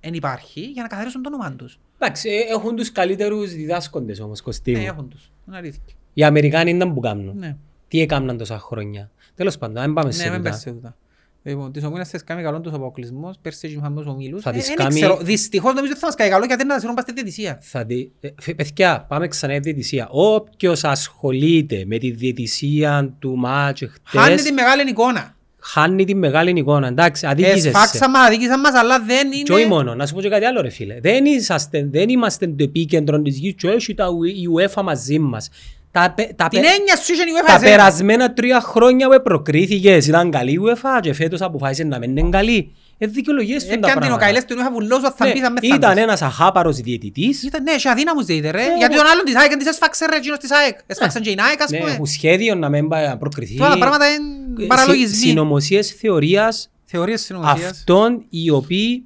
δεν 0.00 0.14
υπάρχει 0.14 0.60
για 0.60 0.82
να 0.82 0.88
καθαρίσουν 0.88 1.22
το 1.22 1.28
όνομα 1.34 1.52
τους. 1.52 1.78
Εντάξει, 1.98 2.28
ε, 2.28 2.52
έχουν 2.52 2.76
τους 2.76 2.92
καλύτερους 2.92 3.52
διδάσκοντες 3.52 4.20
όμως, 4.20 4.42
Κωστή 4.42 4.72
Ναι, 4.72 4.78
μου. 4.78 4.84
έχουν 4.86 5.08
τους. 5.08 5.30
Είναι 5.48 5.56
αλήθεια. 5.56 5.80
Οι 6.14 6.24
Αμερικάνοι 6.24 6.70
ήταν 6.70 6.94
που 6.94 7.00
κάνουν. 7.00 7.38
Ναι, 7.38 7.56
Τι 7.88 8.00
έκαναν 8.00 8.38
τόσα 8.38 8.58
χρόνια. 8.58 9.10
Τέλος 9.34 9.58
πάντων, 9.58 9.82
δεν 9.82 9.92
πάμε 9.92 10.08
ναι 10.08 10.14
σε 10.14 10.28
μην 10.28 10.36
τούτα. 10.38 10.50
πες 10.50 10.58
σε 10.58 10.70
τούτα. 10.70 10.96
Λοιπόν, 11.44 11.72
τις 11.72 11.84
ομόνες 11.84 12.08
θες 12.08 12.24
κάνει 12.24 12.42
καλό 12.42 12.60
τους 12.60 12.72
αποκλεισμός, 12.72 13.36
πέρσι 13.42 13.66
είχαμε 13.66 13.96
τους 14.00 14.06
ομίλους. 14.06 14.42
Θα 14.42 14.50
Ε, 14.50 14.52
τις 14.52 14.66
δεν 14.66 14.76
κάνει- 14.76 14.94
ξέρω. 14.94 15.16
Δυστυχώς 15.16 15.74
νομίζω 15.74 15.90
ότι 15.92 16.00
θα 16.00 16.06
μας 16.06 16.14
κάνει 16.14 16.30
καλό 16.30 16.44
γιατί 16.44 16.62
δεν 16.64 16.72
θα 16.74 16.80
σύρουν 16.80 16.94
πας 16.94 17.04
στη 17.04 17.12
διαιτησία. 17.12 17.58
Θα 17.60 17.84
δει... 17.84 18.12
ε, 18.20 18.28
φε- 18.40 18.56
παιδιά, 18.56 19.04
πάμε 19.08 19.28
ξανά 19.28 19.52
στη 19.52 19.62
διαιτησία. 19.62 20.08
Όποιος 20.10 20.84
ασχολείται 20.84 21.84
με 21.86 21.98
τη 21.98 22.10
διαιτησία 22.10 23.14
του 23.18 23.36
μάτς 23.36 23.82
Χάνει 24.04 24.24
χτες, 24.34 24.42
τη 24.42 24.52
μεγάλη 24.52 24.90
εικόνα. 24.90 25.36
Χάνει 25.62 26.04
τη 26.04 26.14
μεγάλη 26.14 26.52
εικόνα. 26.58 26.86
Εντάξει, 26.86 27.26
αδίκησες 27.26 27.60
σε. 27.60 27.68
Εσφάξαν 27.68 28.10
μας, 28.10 28.26
αδίκησαν 28.26 28.60
μας, 28.60 28.74
αλλά 28.74 29.00
δεν 29.06 29.30
Και 29.44 29.52
όχι 29.52 29.60
είναι... 29.62 29.70
μόνο, 29.74 29.94
να 29.94 30.06
σου 30.06 30.14
πω 30.14 30.20
και 30.20 30.28
κάτι 30.28 30.44
άλλο 30.44 30.60
ρε 30.60 30.70
φίλε. 30.70 31.00
Δεν, 31.00 31.24
είσαστε, 31.24 31.88
δεν 31.90 32.08
είμαστε 32.08 32.46
το 32.46 32.54
επίκεντρο 32.64 33.22
της 33.22 33.38
γης 33.38 33.54
και 33.58 33.68
έχει 33.68 33.94
τα 33.94 34.06
ου- 34.08 34.24
η 34.26 34.44
UEFA 34.58 34.82
μαζί 34.82 35.18
μας. 35.18 35.48
Τα, 35.90 36.12
πε- 36.16 36.34
τα, 36.36 36.48
Την 36.48 36.60
πε- 36.60 36.70
έννοια 36.78 36.96
σου 36.96 37.12
είχε 37.12 37.22
η 37.22 37.26
UEFA 37.42 37.46
τα 37.46 37.54
εσένα. 37.54 37.70
περασμένα 37.70 38.32
τρία 38.32 38.60
χρόνια 38.60 39.08
που 39.08 39.22
προκρίθηκες 39.22 40.06
ήταν 40.06 40.30
καλή 40.30 40.52
η 40.52 40.58
UEFA 40.64 41.00
και 41.00 41.12
φέτος 41.12 41.40
αποφάσισες 41.40 41.86
να 41.86 41.98
μην 41.98 42.16
είναι 42.16 42.28
καλή. 42.30 42.72
Ε, 43.04 43.06
δικαιολογίες 43.06 43.64
του 43.64 43.72
είναι 43.72 43.80
τα 43.80 43.88
Έπιαν 43.88 44.02
την 44.02 44.12
ο 44.12 44.16
πράγματα. 44.16 44.24
Καηλές 44.24 44.44
του 44.44 44.54
UEFA 44.70 44.72
που 44.74 44.80
λόγω 44.80 45.12
θα 45.16 45.26
Ναι, 45.26 45.32
μπει 45.32 45.40
θα 45.40 45.50
με 45.50 45.58
Ήταν 45.62 45.80
θάνατος. 45.80 46.02
ένας 46.02 46.22
αχάπαρος 46.22 46.76
διαιτητής 46.76 47.42
Ήταν, 47.42 47.62
ναι, 47.62 47.70
είχε 47.72 47.88
αδύναμους 47.88 48.24
διαιτητές 48.24 48.50
ρε. 48.50 48.62
Ε, 48.62 48.76
Γιατί 48.78 48.94
εγώ- 48.94 49.02
τον 49.02 49.12
άλλον 49.12 49.24
της 49.24 49.36
ΑΕΚ, 49.36 49.56
της 49.56 49.66
έσφαξε 49.66 50.06
ρε, 50.06 50.16
εκείνος 50.16 50.38
της 50.38 50.50
ΑΕΚ. 50.50 50.78
Έσφαξαν 50.86 51.22
και 51.22 51.30
η 51.30 51.36
ΑΕΚ, 51.48 51.62
ας 51.62 51.70
ναι, 51.70 51.78
πούμε. 51.78 51.90
έχουν 51.90 52.06
σχέδιο 52.06 52.54
να 52.54 52.68
μην 52.68 52.88
πάει 52.88 53.06
να 53.06 53.16
προκριθεί. 53.16 53.56
Τώρα 53.56 53.70
τα 53.70 53.78
πράγματα 53.78 54.04
Ε, 54.04 54.12
είναι 54.12 54.54
συ- 54.58 54.66
παραλογισμοί. 54.66 55.16
Συνωμοσίες 55.16 55.90
θεωρίας 55.90 56.70
Θεωρίες 56.84 57.20
συνωμοσίας. 57.20 57.70
αυτών 57.70 58.24
οι 58.30 58.50
οποίοι 58.50 59.04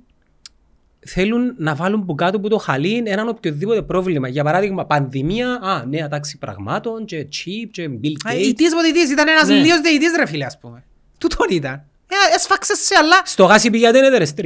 θέλουν 1.07 1.55
να 1.57 1.75
βάλουν 1.75 2.05
που 2.05 2.15
κάτω 2.15 2.37
από 2.37 2.49
το 2.49 2.59
χαλί 2.59 3.03
έναν 3.07 3.29
οποιοδήποτε 3.29 3.83
πρόβλημα. 3.83 4.29
Για 4.29 4.45
παράδειγμα, 4.45 4.85
πανδημία, 4.87 5.51
α, 5.63 5.85
νέα 5.87 6.09
τάξη 6.09 6.39
πραγμάτων 6.39 7.05
και 7.05 7.27
chip 7.33 7.69
και 7.71 7.89
Bill 8.03 8.13
Α, 8.29 8.33
Gates. 8.33 8.39
Η 8.47 8.53
της 8.53 8.75
ποτητής 8.75 9.11
ήταν 9.11 9.29
ένας 9.29 9.49
Ναι. 9.49 9.55
λίος 9.55 9.81
διαιτητής 9.81 10.13
ρε 10.17 10.27
φίλε, 10.27 10.45
ας 10.45 10.59
πούμε. 10.59 10.85
Τούτον 11.19 11.47
ήταν. 11.51 11.85
Ε, 12.09 12.35
Έσφαξε 12.35 12.75
σε, 12.75 12.95
αλλά... 12.99 13.23
Στο 13.25 13.45
γάσι 13.45 13.71
πήγε 13.71 13.83
γιατί 13.91 13.99
δεν 13.99 14.07
έδερες 14.07 14.35
3-0. 14.37 14.43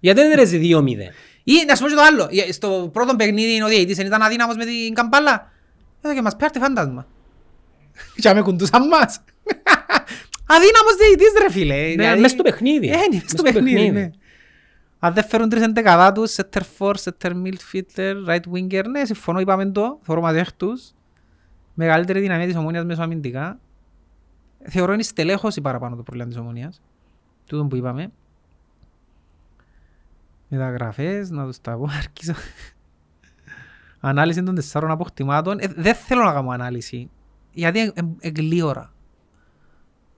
γιατί 0.00 0.20
δεν 0.20 0.30
έδερες 0.30 0.50
2-0. 0.50 0.86
Ή 1.44 1.52
να 1.66 1.74
σου 1.74 1.82
πω 1.82 1.88
και 1.88 1.94
το 1.94 2.02
άλλο. 2.02 2.28
Ε, 2.48 2.52
Στο 2.52 2.90
πρώτο 2.92 3.16
παιχνίδι 3.16 3.62
ο 3.62 3.66
διαιτητής 3.66 3.96
δεν 3.96 4.06
ήταν 4.06 4.22
αδύναμος 4.22 4.56
με 4.56 4.64
την 4.64 4.94
καμπάλα. 4.94 5.52
Εδώ 6.02 6.14
και 6.14 6.22
μας 6.22 6.36
πέρτε 6.36 6.58
φάντασμα. 6.58 7.06
Και 8.14 8.32
με 8.34 8.42
κουντούσαν 8.42 8.88
μας. 8.88 9.20
Αδύναμος 10.46 10.94
διαιτητής 10.98 11.32
ρε 11.42 11.50
φίλε. 11.50 11.74
Ναι, 11.74 11.86
Δηλαδή- 11.94 12.20
μες 12.20 12.30
στο 12.30 12.42
παιχνίδι. 12.42 12.88
Ε, 12.88 12.92
είναι 12.92 13.06
μες 13.22 13.30
στο 13.30 13.42
παιχνίδι. 13.42 13.90
ναι. 13.90 14.10
Αν 14.98 15.12
δεν 15.14 15.24
φέρουν 15.24 15.48
τρεις 15.48 15.62
εντεκαδά 15.62 16.12
τους, 16.12 16.34
center 16.36 16.60
for, 16.78 16.94
center 17.04 17.30
midfielder, 17.30 18.14
right 18.28 18.40
winger, 18.54 18.84
ναι, 18.90 19.04
συμφωνώ, 19.04 19.40
είπαμε 19.40 19.66
το, 19.70 19.98
θεωρώ 20.02 20.20
μαζί 20.20 20.42
τους. 20.56 20.82
Μεγαλύτερη 21.74 22.20
δυναμία 22.20 22.46
της 22.46 22.56
ομόνιας 22.56 22.84
μέσω 22.84 23.02
αμυντικά. 23.02 23.58
Θεωρώ 24.68 24.92
είναι 24.92 25.00
η 25.00 25.04
στελέχωση 25.04 25.60
παραπάνω 25.60 25.96
το 25.96 26.02
πρόβλημα 26.02 26.28
της 26.28 26.38
ομόνιας. 26.38 26.80
Τούτο 27.46 27.64
που 27.64 27.76
είπαμε. 27.76 28.10
Μεταγραφές, 30.48 31.30
να 31.30 31.46
τους 31.46 31.60
τα 31.60 31.76
πω, 31.76 31.88
αρχίσω. 31.98 32.34
Ανάλυση 34.00 34.42
των 34.42 34.54
τεσσάρων 34.54 34.90
αποκτημάτων. 34.90 35.58
Ε, 35.58 35.66
δεν 35.76 35.94
θέλω 35.94 36.24
να 36.24 36.32
κάνω 36.32 36.50
ανάλυση. 36.50 37.10
Γιατί 37.52 37.92
εγκλείωρα. 38.20 38.92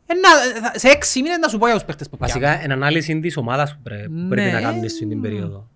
Ε, 0.07 0.15
να- 0.15 0.69
θα- 0.71 0.79
σε 0.79 0.89
έξι 0.89 1.23
μήνες 1.23 1.39
να 1.39 1.49
σου 1.49 1.59
πω 1.59 1.67
για 1.67 1.75
τους 1.75 1.85
παίχτες 1.85 2.09
που 2.09 2.17
πιάνω. 2.17 2.33
Βασικά, 2.33 2.63
εν 2.63 2.73
ανάλυση 2.73 3.21
της 3.21 3.37
ομάδας 3.37 3.75
που 3.75 3.81
πρέ- 3.83 4.07
που 4.09 4.27
πρέπει 4.29 4.47
Ναι. 4.49 4.53
να 4.53 4.61
κάνεις 4.61 4.93
στην 4.93 5.09
την 5.09 5.21
περίοδο. 5.21 5.69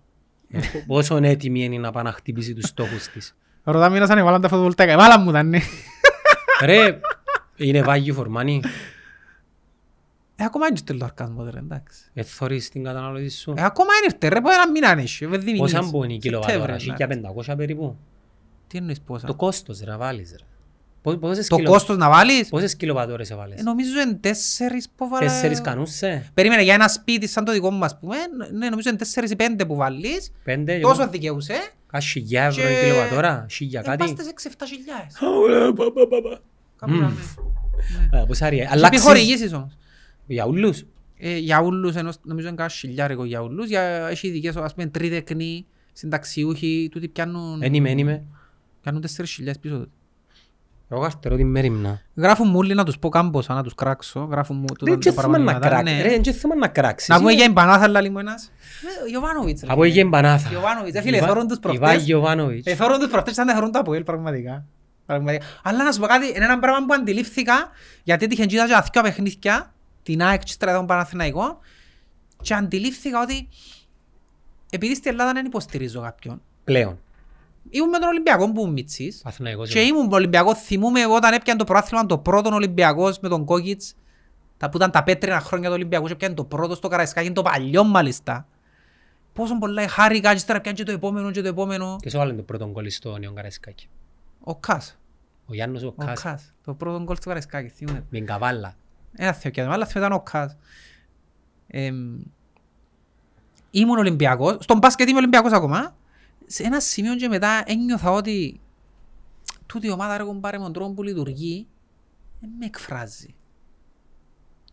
Ε, 0.49 0.59
πο- 0.59 0.83
Πόσο 0.87 1.17
έτοιμη 1.21 1.63
είναι 1.63 1.77
να 1.77 1.91
πάει 1.91 2.03
να 2.03 2.11
χτυπήσει 2.11 2.53
τους 2.53 2.69
στόχους 2.69 3.07
της. 3.07 3.35
Ρωτάμε 3.63 3.97
ένας 3.97 4.09
αν 4.09 4.17
έβαλαν 4.17 4.41
τα 4.41 4.47
φωτοβολταϊκά. 4.47 4.93
Έβαλαν 4.93 5.21
μου 5.23 5.31
τα 5.31 5.43
ναι. 5.43 5.59
Ρε, 6.63 6.99
είναι 7.61 7.83
value 7.85 8.15
for 8.17 8.25
money. 8.37 8.59
Ε, 10.35 10.43
ακόμα 10.43 10.67
είναι 10.67 10.77
στο 10.77 10.93
λαρκασμό 10.93 11.43
τώρα, 11.43 11.57
εντάξει. 11.57 11.99
Ε, 12.13 12.23
θωρείς 12.23 12.69
την 12.69 12.83
κατανάλωση 12.83 13.29
σου. 13.29 13.53
Ε, 13.57 13.63
ακόμα 13.63 13.89
είναι 14.03 14.13
ήρθε 14.13 14.27
ρε, 14.35 14.41
πω 14.41 14.51
ένα 14.51 14.69
μήνα 14.71 14.89
αν 14.89 14.97
έχει. 14.99 15.23
ε, 15.23 15.27
δεν 15.27 15.57
Πόσα 15.57 15.77
μήνες. 15.77 15.91
μπουν 15.91 16.09
η 16.09 16.17
κιλοβατόρα, 16.17 16.79
Σεπτέμβρη, 16.79 17.21
1500 17.51 17.53
περίπου. 17.57 17.97
Τι 18.67 18.77
εννοείς 18.77 19.01
πόσα. 19.01 19.27
Το 19.27 19.35
κόστος 19.35 19.79
ρε, 19.79 19.91
να 19.91 19.97
βάλεις 19.97 20.29
ρε. 20.39 20.45
Πό- 21.01 21.15
Πόσες, 21.17 21.47
Το 21.47 21.55
κιλο... 21.55 21.69
κόστος 21.69 21.97
να 21.97 22.09
βάλεις; 22.09 22.49
Πόσες 22.49 22.75
κιλοβατόρες 22.75 23.29
έβαλες. 23.31 23.59
Ε, 23.59 23.63
νομίζω 23.63 24.01
είναι 24.01 24.13
τέσσερις 24.13 24.87
που 24.95 25.07
βάλα... 25.09 25.27
Τέσσερις 25.27 25.61
κανούσε. 25.61 26.29
Περίμενε 26.33 26.61
για 26.63 26.73
ένα 26.73 26.87
σπίτι 26.87 27.27
σαν 27.27 27.45
το 27.45 27.51
δικό 27.51 27.71
μου 27.71 27.83
ας 27.85 27.99
πούμε. 27.99 28.15
Ναι, 28.53 28.69
νομίζω 28.69 28.89
είναι 28.89 28.97
τέσσερις 28.97 29.31
ή 29.31 29.35
πέντε 29.35 29.65
που 29.65 29.75
βάλεις. 29.75 30.31
Πέντε. 30.43 30.79
Τόσο 30.79 31.07
δικαιούσε. 31.07 31.53
Κάτι 31.87 32.05
χιλιά 32.05 32.43
ευρώ 32.43 32.63
Και- 32.63 32.69
η 32.69 32.83
κιλοβατόρα. 32.83 33.45
Χιλιά 33.49 33.79
Ε, 33.79 33.83
κάτι. 33.83 33.97
πας 33.97 34.09
στις 34.09 34.27
6-7 34.27 34.65
χιλιάδες. 34.67 35.17
Κάπου 36.81 36.93
Μμμ. 36.93 36.99
να 37.01 37.07
είναι. 38.11 38.21
Α, 38.21 38.25
Πώς 38.25 38.41
άρει. 38.41 38.55
Και 38.55 38.67
Αλλάξεις 38.71 39.01
επιχορηγήσεις 39.05 39.53
όμως. 39.53 39.77
για 40.25 40.45
ούλους; 40.47 40.83
Ε, 41.17 41.37
για 41.37 41.61
ούλους, 41.61 41.95
ενός- 41.95 42.19
νομίζω 42.23 42.47
είναι 42.47 42.55
κάτι 42.55 42.73
χιλιάρικο 42.73 43.25
για 43.25 43.39
ούλους. 43.41 43.67
Για, 43.67 43.81
έχει 43.81 44.27
ειδικές, 44.27 44.55
ας 44.55 44.73
πούμε, 44.73 44.87
τρίτεκνοι, 44.87 45.65
συνταξιούχοι, 45.93 46.89
τούτοι 46.91 47.07
πιάνουν, 47.07 47.61
Εν 47.61 47.73
είμαι, 47.73 47.89
εν 47.89 47.97
είμαι. 47.97 48.23
πιάνουν 48.81 49.01
τέσσερις 49.01 49.31
χιλιάδες 49.31 49.61
πίσω. 49.61 49.75
του. 49.77 49.91
Εγώ 50.89 51.01
καρτερώ 51.01 51.35
την 51.35 51.47
μέρημνα. 51.47 52.01
Γράφουν 52.15 52.47
μου 52.49 52.57
όλοι 52.57 52.73
να 52.73 52.83
τους 52.85 52.99
πω 52.99 53.09
κάμποσα, 53.09 53.53
να 53.53 53.63
τους 53.63 53.75
κράξω. 53.75 54.19
Γράφουν 54.31 54.57
μου 54.57 54.65
τούτα 54.65 54.91
Δεν 54.91 54.93
τα 54.93 54.99
και 54.99 55.11
θέμα 55.11 55.37
να 55.37 55.43
παραπονήματα, 55.43 55.67
κράξεις. 55.67 55.95
ναι. 55.97 56.01
Ρε, 56.03 56.09
δεν 56.09 56.21
και 56.21 56.31
θέμα 56.31 56.55
να 56.55 56.67
κράξεις. 56.67 57.09
Να 57.09 57.15
πούμε 57.17 57.31
Είναι- 57.31 57.41
για 57.41 57.49
εμπανάθα, 57.49 57.87
λαλή 57.87 58.09
μου 58.09 58.19
ένας. 58.19 58.43
Ε, 58.99 59.03
ο 59.03 59.07
Γιωβάνοβιτς, 59.07 59.61
ρε. 59.61 59.71
Από 59.71 59.83
εκεί 59.83 59.99
εμπανάθα. 59.99 60.49
Γιωβάνοβιτς, 60.49 60.95
ε, 60.97 61.01
φίλε, 61.01 61.17
Ιβά- 61.17 61.27
θωρούν 61.27 61.47
τους 61.47 61.57
Ιβά 61.57 61.77
προχτές. 61.79 62.03
Γιωβάνοβιτς. 62.03 62.65
Ε, 62.65 62.75
θωρούν 62.75 62.99
τους 62.99 63.09
προχτές 63.09 63.33
σαν 63.33 63.45
να 63.45 63.53
θωρούν 63.53 63.71
το 63.71 63.79
Αποέλ, 63.79 64.03
πραγματικά. 64.03 64.65
Πραγματικά. 65.05 65.45
Αλλά 65.63 65.83
να 65.83 65.91
σου 65.91 65.99
πω 65.99 66.05
κάτι, 66.05 66.27
είναι 66.27 66.45
ένα 66.45 66.59
πράγμα 66.59 66.85
που 66.85 66.93
αντιλήφθηκα, 66.93 67.69
γιατί 68.03 68.25
έτυχε 68.25 68.45
και 68.45 68.55
είδα 68.55 68.67
και 68.67 68.73
αθκιά 68.73 69.01
παιχνίδια, 69.01 69.73
την 70.03 70.21
ΑΕΚ 70.23 70.43
και 70.43 70.51
στρατά 70.51 70.77
τον 70.77 70.85
Παναθηναϊκό, 70.85 71.59
και 72.41 72.53
αντιλήφθηκα 72.53 73.21
ότι 73.21 73.47
επειδή 74.69 74.95
στην 74.95 75.11
Ελλάδα 75.11 75.33
δεν 75.33 75.45
υποστηρίζω 75.45 76.01
κάποιον, 76.01 76.41
Πλέον. 76.63 76.99
ήμουν 77.69 77.89
με 77.89 77.97
τον 77.97 78.07
Ολυμπιακό 78.07 78.51
που 78.51 78.61
ήμουν 78.61 78.73
μίτσις, 78.73 79.21
Αθηναϊκός. 79.25 79.69
και 79.69 79.79
ήμουν 79.79 80.07
με 80.07 80.15
Ολυμπιακό, 80.15 80.55
θυμούμαι 80.55 81.05
όταν 81.05 81.33
έπιανε 81.33 81.59
το 81.59 81.65
προάθλημα 81.65 82.05
το 82.05 82.17
πρώτο 82.17 82.49
Ολυμπιακός 82.53 83.19
με 83.19 83.29
τον 83.29 83.45
Κόκκιτς, 83.45 83.95
τα 84.57 84.69
που 84.69 84.77
ήταν 84.77 84.91
τα 84.91 85.03
πέτρινα 85.03 85.39
χρόνια 85.39 85.67
του 85.67 85.75
Ολυμπιακού 85.75 86.05
και 86.05 86.13
έπιανε 86.13 86.33
το 86.33 86.43
πρώτο 86.43 86.75
στο 86.75 86.87
Καραϊσκάκι, 86.87 87.31
το 87.31 87.41
παλιό 87.41 87.83
μάλιστα. 87.83 88.47
Πόσο 89.33 89.57
πολλά 89.57 89.87
χάρηκα 89.87 90.29
και 90.29 90.35
ύστερα 90.35 90.57
έπιανε 90.57 90.77
και 90.77 90.83
το 90.83 90.91
επόμενο 90.91 91.31
και 91.31 91.41
το 91.41 91.47
επόμενο. 91.47 91.97
Και 92.01 92.09
σε 92.09 92.17
βάλε 92.17 92.33
το 92.33 92.41
πρώτο 92.41 92.69
γκολ 92.69 92.89
στο 92.89 93.17
Νιόν 93.17 93.35
Καραϊσκάκη. 93.35 93.89
Ο 94.43 94.55
Κάς. 94.55 94.99
Ο 95.45 95.53
Γιάννος 95.53 95.83
ο 95.83 95.87
Ο 95.87 96.05
Κάς. 96.05 96.21
Κάς. 96.21 96.53
Το 96.63 96.73
πρώτο 96.73 97.03
γκολ 97.03 97.15
στο 97.15 97.25
Καραϊσκάκι, 97.25 97.69
θυμούμαι. 97.69 97.99
Με 97.99 98.17
την 98.17 98.25
καβάλα. 98.25 98.75
Ένα 99.13 99.33
θεοκιάδημα, 99.33 99.75
αλλά 99.75 99.85
θυμάμαι 99.85 100.07
ήταν 100.07 100.19
ο 100.19 100.23
Κάς. 100.23 100.57
Εμ, 101.67 102.19
Ήμουν 103.71 103.97
Ολυμπιακός, 103.97 104.57
στον 104.63 104.77
μπάσκετ 104.77 105.09
είμαι 105.09 105.17
Ολυμπιακός 105.17 105.51
ακόμα. 105.51 105.95
Σε 106.45 106.63
ένα 106.63 106.79
σημείο 106.79 107.15
και 107.15 107.27
μετά 107.27 107.63
ένιωθα 107.65 108.11
ότι 108.11 108.59
τούτη 109.65 109.87
η 109.87 109.91
ομάδα 109.91 110.15
έχουν 110.15 110.39
πάρει 110.39 110.57
με 110.57 110.63
τον 110.63 110.73
τρόπο 110.73 110.93
που 110.93 111.03
λειτουργεί, 111.03 111.67
δεν 112.39 112.49
με 112.59 112.65
εκφράζει. 112.65 113.35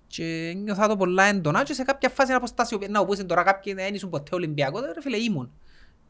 Και 0.07 0.49
ένιωθα 0.49 0.89
το 0.89 0.97
πολλά 0.97 1.23
έντονα 1.23 1.63
και 1.63 1.75
σε 1.75 1.83
κάποια 1.83 2.09
φάση 2.09 2.31
να 2.31 2.37
αποστάσει, 2.37 2.79
να 2.89 3.01
οπούσουν 3.01 3.27
τώρα 3.27 3.43
κάποιοι 3.43 3.75
δεν 3.75 3.95
ήσουν 3.95 4.11
ποτέ 4.11 4.35
Ολυμπιακό, 4.35 4.81
ρε 4.81 5.01
φίλε 5.01 5.17
ήμουν. 5.17 5.53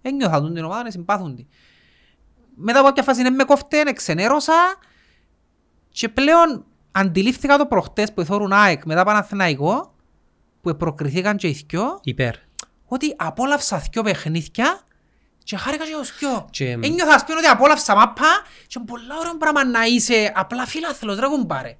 Ένιωθα 0.02 0.40
τον 0.40 0.54
την 0.54 0.64
ομάδα 0.64 0.82
να 0.82 0.90
συμπάθουν 0.90 1.34
τη. 1.34 1.46
Μετά 2.60 2.78
από 2.78 2.88
κάποια 2.88 3.02
φάση 3.02 3.22
δεν 3.22 3.34
με 3.34 3.44
κόφτε, 3.44 3.80
εξενέρωσα 3.86 4.54
και 5.88 6.08
πλέον 6.08 6.64
αντιλήφθηκα 6.92 7.56
το 7.56 7.66
προχτές 7.66 8.12
που 8.12 8.20
εθώρουν 8.20 8.52
ΑΕΚ 8.52 8.84
μετά 8.84 9.04
Παναθηναϊκό 9.04 9.94
που 10.62 10.76
προκριθήκαν 10.76 11.36
και 11.36 11.48
οι 11.48 11.64
δυο 11.68 12.00
Υπέρ. 12.02 12.34
ότι 12.86 13.14
απόλαυσα 13.18 13.82
δυο 13.92 14.02
παιχνίδια 14.02 14.80
και 15.44 15.56
χάρηκα 15.56 15.84
και 15.84 15.94
ως 15.94 16.18
δυο. 16.18 16.46
Και- 16.50 16.70
Ένιωθα 16.70 17.14
ας 17.14 17.24
πούμε 17.24 17.38
ότι 17.38 17.46
απόλαυσα 17.46 17.94
μάπα 17.94 18.42
και 18.66 18.74
είναι 18.78 18.86
πολλά 18.86 19.16
ωραίο 19.20 19.36
πράγμα 19.36 19.64
να 19.64 19.84
είσαι 19.84 20.32
απλά 20.34 20.66
φίλαθλος 20.66 21.18
ρε 21.18 21.26
κουμπάρε. 21.26 21.76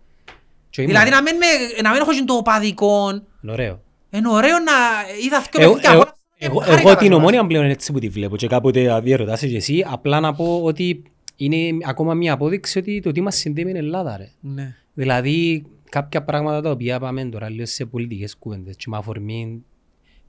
Και 0.70 0.82
ήμουν. 0.82 0.94
Δηλαδή 0.94 1.10
να 1.10 1.22
μην, 1.22 1.36
με, 1.36 1.46
να 1.82 1.90
μην 1.90 2.00
έχω 2.00 2.12
και 2.12 2.24
το 2.24 2.34
οπαδικό. 2.34 3.10
Είναι 3.42 3.52
ωραίο. 3.52 3.82
Είναι 4.10 4.28
ωραίο 4.28 4.58
να 4.58 4.72
είδα 5.24 5.40
δυο 5.40 5.62
Εγώ, 5.62 5.74
παιχνίδια. 5.74 6.12
Εγώ, 6.38 6.60
απόλαυσα 6.60 6.60
και 6.60 6.60
εγώ, 6.60 6.60
χάρηκα 6.60 6.80
εγώ 6.80 6.88
τα 6.88 6.96
την 6.96 7.06
λοιπά. 7.06 7.16
ομόνια 7.16 7.46
πλέον 7.46 7.64
έτσι 7.64 7.92
που 7.92 7.98
τη 7.98 8.08
βλέπω 8.08 8.36
και 8.36 8.46
κάποτε 8.46 8.90
αδιερωτάσαι 8.90 9.48
και 9.48 9.56
εσύ, 9.56 9.84
απλά 9.86 10.20
να 10.20 10.34
πω 10.34 10.60
ότι 10.62 11.02
είναι 11.36 11.56
ακόμα 11.84 12.14
μια 12.14 12.32
απόδειξη 12.32 12.78
ότι 12.78 13.00
το 13.00 13.12
τι 13.12 13.20
μας 13.20 13.36
συνδέει 13.36 13.64
είναι 13.68 13.78
Ελλάδα 13.78 14.16
ρε. 14.16 14.30
Ναι. 14.40 14.74
Δηλαδή 14.94 15.64
κάποια 15.90 16.22
πράγματα 16.22 16.60
τα 16.60 16.70
οποία 16.70 16.98
πάμε 17.00 17.24
τώρα 17.24 17.48
λίγο 17.48 17.66
σε 17.66 17.84
πολιτικές 17.84 18.36
κουβέντες 18.36 18.76
και 18.76 18.84
με 18.88 18.96
αφορμή 18.96 19.64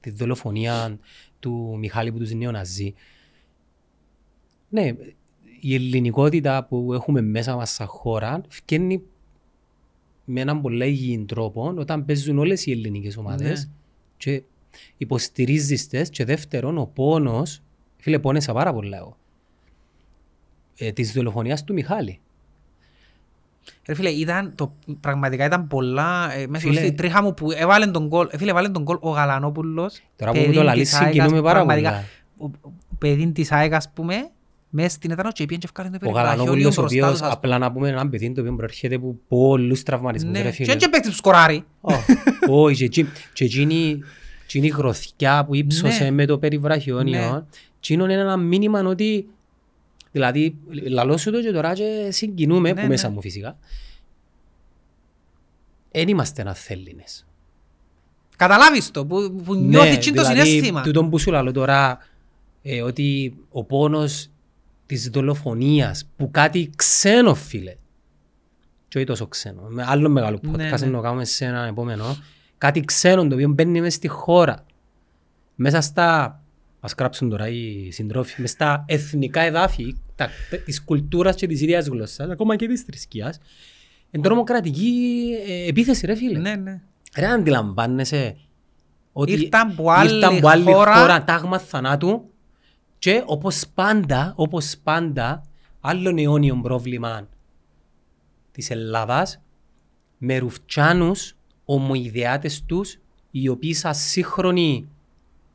τη 0.00 0.10
δολοφονία 0.10 0.98
του 1.40 1.76
Μιχάλη 1.78 2.12
που 2.12 2.18
τους 2.18 2.32
νεοναζί. 2.32 2.94
Ναι, 4.68 4.92
η 5.60 5.74
ελληνικότητα 5.74 6.66
που 6.68 6.92
έχουμε 6.92 7.20
μέσα 7.20 7.56
μας 7.56 7.70
σαν 7.70 7.86
χώρα 7.86 8.40
φτιάχνει 8.48 9.02
με 10.24 10.40
έναν 10.40 10.60
πολύ 10.60 10.86
υγιή 10.86 11.24
τρόπο 11.28 11.74
όταν 11.76 12.04
παίζουν 12.04 12.38
όλες 12.38 12.66
οι 12.66 12.70
ελληνικές 12.70 13.16
ομάδες 13.16 13.64
Ναι. 13.64 13.72
και 14.16 14.42
υποστηρίζεις 14.96 15.88
τες 15.88 16.08
και 16.10 16.24
δεύτερον 16.24 16.78
ο 16.78 16.90
πόνος, 16.94 17.62
φίλε 17.98 18.18
πόνεσα 18.18 18.52
πάρα 18.52 18.72
πολλά 18.72 18.96
εγώ, 18.96 19.16
ε, 20.78 20.92
της 20.92 21.12
δολοφονίας 21.12 21.64
του 21.64 21.72
Μιχάλη. 21.72 22.20
Ρε 23.86 23.94
φίλε, 23.94 24.08
ήταν, 24.08 24.52
το, 24.54 24.72
πραγματικά 25.00 25.44
ήταν 25.44 25.66
πολλά, 25.66 26.32
ε, 26.34 26.46
μέσα 26.46 26.66
Φίλε. 26.68 26.80
στη 26.80 26.92
τρίχα 26.92 27.22
μου 27.22 27.34
που 27.34 27.50
έβαλε 27.52 27.86
τον 27.86 28.06
γκολ, 28.06 28.28
ε, 28.30 28.36
φίλε, 28.38 28.50
έβαλε 28.50 28.68
τον 28.68 28.82
γκολ 28.82 28.96
ο 29.00 29.10
Γαλανόπουλος. 29.10 30.00
Τώρα 30.16 30.30
που 30.32 30.38
μου 30.38 30.42
παιδί 30.44 30.54
το 30.56 30.60
της 30.60 30.68
λαλείς 30.68 30.94
ΑΕΚ, 30.94 31.12
συγκινούμε 31.12 31.42
πάρα 31.42 31.52
πραγματικά, 31.54 31.90
πολλά. 31.90 32.52
ο- 32.62 32.68
ο 32.68 32.72
παιδί 32.98 33.32
της 33.32 33.52
ΑΕΚ, 33.52 33.72
ας 33.72 33.90
πούμε, 33.94 34.30
Μες 34.72 34.92
στην 34.92 35.10
έδρα 35.10 35.28
και 35.30 35.44
πήγαινε 35.44 35.58
και 35.58 35.66
ευκάλε 35.66 35.88
το 35.88 35.96
Ο 35.96 35.98
περιβραχιόλιο 35.98 36.36
Γαλανόπουλος 36.44 36.76
ο 36.76 36.80
μπροστά 36.80 36.96
οποίος 37.06 37.18
τους, 37.18 37.28
ας 37.28 37.32
απλά 37.34 37.58
να 37.58 37.72
πούμε 37.72 37.88
έναν 37.88 38.10
παιδί 38.10 38.32
το 38.32 38.40
οποίο 38.40 38.54
προέρχεται 38.54 38.94
από 38.94 39.16
πολλούς 39.28 39.82
τραυματισμούς 39.82 40.32
Ναι, 40.32 40.42
ρε 40.42 40.48
και 40.48 40.54
φίλε. 40.54 40.70
είναι 40.72 40.80
και 40.80 40.88
παίκτης 40.88 41.10
που 41.10 41.16
σκοράρει. 41.16 41.64
Ω, 41.80 41.92
Όχι, 42.48 42.88
και 42.88 43.04
εκείνη- 43.44 44.02
και 44.50 44.58
εκείνη 44.58 44.66
εκείνη 44.66 44.66
η 44.66 44.70
γροθιά 44.82 45.44
που 45.44 45.54
ύψωσε 45.54 46.04
Ναι. 46.04 46.10
με 46.10 46.26
το 46.26 46.38
περιβραχιόνιο, 46.38 47.32
Ναι. 47.32 47.42
εκείνο 47.76 48.04
είναι 48.04 48.12
ένα 48.12 48.36
μήνυμα 48.36 48.80
ότι 48.80 49.26
δηλαδή 50.12 50.56
λαλώ 50.68 51.16
σου 51.16 51.30
το 51.30 51.40
και 51.40 51.52
τώρα 51.52 51.74
και 51.74 52.08
συγκινούμε 52.10 52.72
Ναι, 52.72 52.80
που 52.80 52.86
μέσα 52.86 53.08
ναι. 53.08 53.14
μου 53.14 53.20
φυσικά. 53.20 53.56
Εν 55.90 56.08
είμαστε 56.08 56.48
αθέλινες. 56.48 57.26
Καταλάβεις 58.36 58.90
το, 58.90 59.06
που, 59.06 59.42
που 59.44 59.54
νιώθεις 59.54 59.96
εκείνο 59.96 60.22
το 60.22 60.28
συναίσθημα. 60.28 60.80
Ναι, 60.80 60.86
τούτο 60.86 61.04
που 61.04 61.18
σου 61.18 61.30
λέω 61.30 61.52
τώρα, 61.52 61.98
ε, 62.62 62.82
ότι 62.82 63.36
ο 63.50 63.64
πόνος 63.64 64.30
της 64.86 65.08
δολοφονίας 65.08 66.08
που 66.16 66.30
κάτι 66.30 66.70
ξένο 66.76 67.34
φίλε, 67.34 67.74
και 68.88 68.98
όχι 68.98 69.06
τόσο 69.06 69.26
ξένο, 69.26 69.62
με 69.68 69.84
άλλο 69.86 70.08
μεγάλο 70.08 70.40
podcast 70.46 70.56
Ναι, 70.56 70.64
ναι. 70.70 70.86
να 70.86 70.90
το 70.90 71.00
κάνουμε 71.00 71.24
σε 71.24 71.44
ένα 71.44 71.66
επόμενο, 71.66 72.16
κάτι 72.60 72.80
ξένο 72.80 73.26
το 73.26 73.34
οποίο 73.34 73.48
μπαίνει 73.48 73.80
μέσα 73.80 73.96
στη 73.96 74.08
χώρα, 74.08 74.66
μέσα 75.54 75.80
στα, 75.80 76.40
ας 76.80 76.94
γράψουν 76.98 77.30
τώρα 77.30 77.48
οι 77.48 77.90
συντρόφοι, 77.90 78.40
μέσα 78.40 78.54
στα 78.54 78.84
εθνικά 78.88 79.40
εδάφη 79.40 79.96
τα, 80.14 80.28
της 80.64 80.84
κουλτούρας 80.84 81.36
και 81.36 81.46
της 81.46 81.60
ίδιας 81.60 81.86
γλώσσας, 81.86 82.30
ακόμα 82.30 82.56
και 82.56 82.66
της 82.66 82.82
θρησκείας, 82.82 83.38
εν 84.10 84.22
τρομοκρατική 84.22 85.28
ε, 85.48 85.68
επίθεση 85.68 86.06
ρε 86.06 86.14
φίλε. 86.14 86.38
Ναι, 86.38 86.54
ναι. 86.54 86.80
Ρε 87.16 87.26
αντιλαμβάνεσαι 87.26 88.36
ότι 89.12 89.32
Ήρθαν 89.32 89.74
που 89.74 89.90
άλλη 89.90 90.14
ήρθαν 90.14 90.40
που 90.40 90.48
άλλη 90.48 90.72
χώρα. 90.72 90.94
χώρα 90.94 91.24
τάγμα 91.24 91.58
θανάτου 91.58 92.30
και 92.98 93.22
όπως 93.26 93.64
πάντα, 93.74 94.32
όπως 94.36 94.76
πάντα, 94.82 95.42
άλλον 95.80 96.18
αιώνιο 96.18 96.60
πρόβλημα 96.62 97.28
της 98.52 98.70
Ελλάδας 98.70 99.40
με 100.18 100.38
ρουφτσάνους 100.38 101.34
ομοειδεάτες 101.74 102.62
τους 102.66 102.98
οι 103.30 103.48
οποίοι 103.48 103.74
σαν 103.74 103.94
σύγχρονοι 103.94 104.88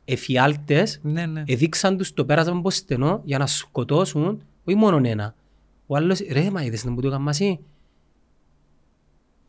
εφιάλτες 0.04 1.00
Ναι, 1.02 1.26
ναι. 1.26 1.44
εδείξαν 1.46 1.96
τους 1.96 2.12
το 2.14 2.24
πέρασμα 2.24 2.56
από 2.58 2.70
στενό 2.70 3.20
για 3.24 3.38
να 3.38 3.46
σκοτώσουν 3.46 4.42
όχι 4.64 4.76
μόνο 4.78 5.00
ένα. 5.08 5.34
Ο 5.86 5.96
άλλος, 5.96 6.20
ρε 6.30 6.50
μα 6.50 6.62
είδες 6.64 6.84
να 6.84 6.90
μου 6.90 7.00
το 7.00 7.06
έκανα 7.06 7.22
μαζί. 7.22 7.58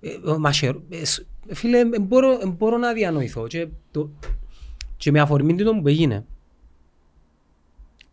Ε, 0.02 0.30
ο 0.30 0.40
Μασερ, 0.40 0.76
ε, 0.90 1.06
σ- 1.06 1.26
φίλε, 1.48 1.80
ε, 1.80 2.00
μπορώ, 2.00 2.32
ε, 2.32 2.46
μπορώ 2.48 2.78
να 2.78 2.94
διανοηθώ 2.94 3.48
και, 3.48 3.68
το, 3.92 4.10
και 4.98 5.12
με 5.12 5.20
αφορμή 5.20 5.56
του 5.56 5.80
που 5.82 5.88
έγινε. 5.88 6.26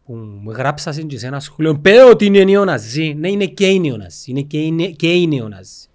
Που 0.04 0.14
μου 0.14 0.50
γράψασαν 0.50 1.06
και 1.06 1.18
σε 1.18 1.26
ένα 1.26 1.40
σχολείο, 1.40 1.78
πέ 1.78 2.02
ότι 2.02 2.24
είναι 2.24 2.44
νεοναζί. 2.44 3.14
Ναι, 3.14 3.30
είναι 3.30 3.46
και 3.46 3.66
οι 3.66 3.80
νεοναζί. 3.80 4.30
Είναι 4.30 4.42
και 4.42 4.60
οι, 4.60 4.70
νε- 4.70 4.96
και 4.96 5.12
οι 5.12 5.26
νεοναζί. 5.26 5.86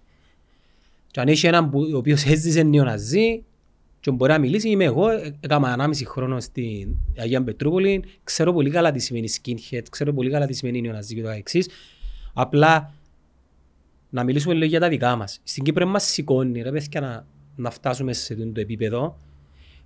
Και 1.12 1.20
αν 1.20 1.28
έχει 1.28 1.48
έναν 1.48 1.70
που, 1.70 1.90
ο 1.94 1.98
οποίος 1.98 2.26
έζησε 2.26 2.64
νεοναζί 2.64 3.44
και 4.00 4.12
μπορεί 4.12 4.32
να 4.32 4.40
μιλήσει, 4.40 4.70
είμαι 4.70 4.84
εγώ, 4.84 5.10
ε, 5.10 5.38
έκανα 5.40 5.76
1,5 5.78 6.06
χρόνο 6.06 6.40
στην 6.40 6.96
Αγία 7.18 7.44
Πετρούπολη, 7.44 8.04
ξέρω 8.24 8.54
πολύ 8.54 8.70
καλά 8.70 8.92
τι 8.92 9.00
σημαίνει 9.00 9.30
skinhead, 9.42 9.84
ξέρω 9.90 10.14
πολύ 10.14 10.30
καλά 10.30 10.46
τι 10.46 10.54
σημαίνει 10.54 10.82
νεοναζί 10.82 11.16
και 11.16 11.22
το 11.22 11.30
εξής. 11.30 11.70
Απλά 12.34 12.94
να 14.10 14.24
μιλήσουμε 14.24 14.54
λίγο 14.54 14.66
για 14.66 14.80
τα 14.80 14.90
δικά 14.90 15.16
μας. 15.16 15.40
Στην 15.44 15.64
Κύπρο 15.64 15.86
μας 15.86 16.04
σηκώνει 16.04 16.62
ρε 16.62 16.72
παιδιά 16.72 17.02
να, 17.02 17.26
να 17.56 17.70
φτάσουμε 17.70 18.14
σε 18.14 18.34
αυτό 18.34 18.52
το 18.52 18.60
επίπεδο 18.60 19.18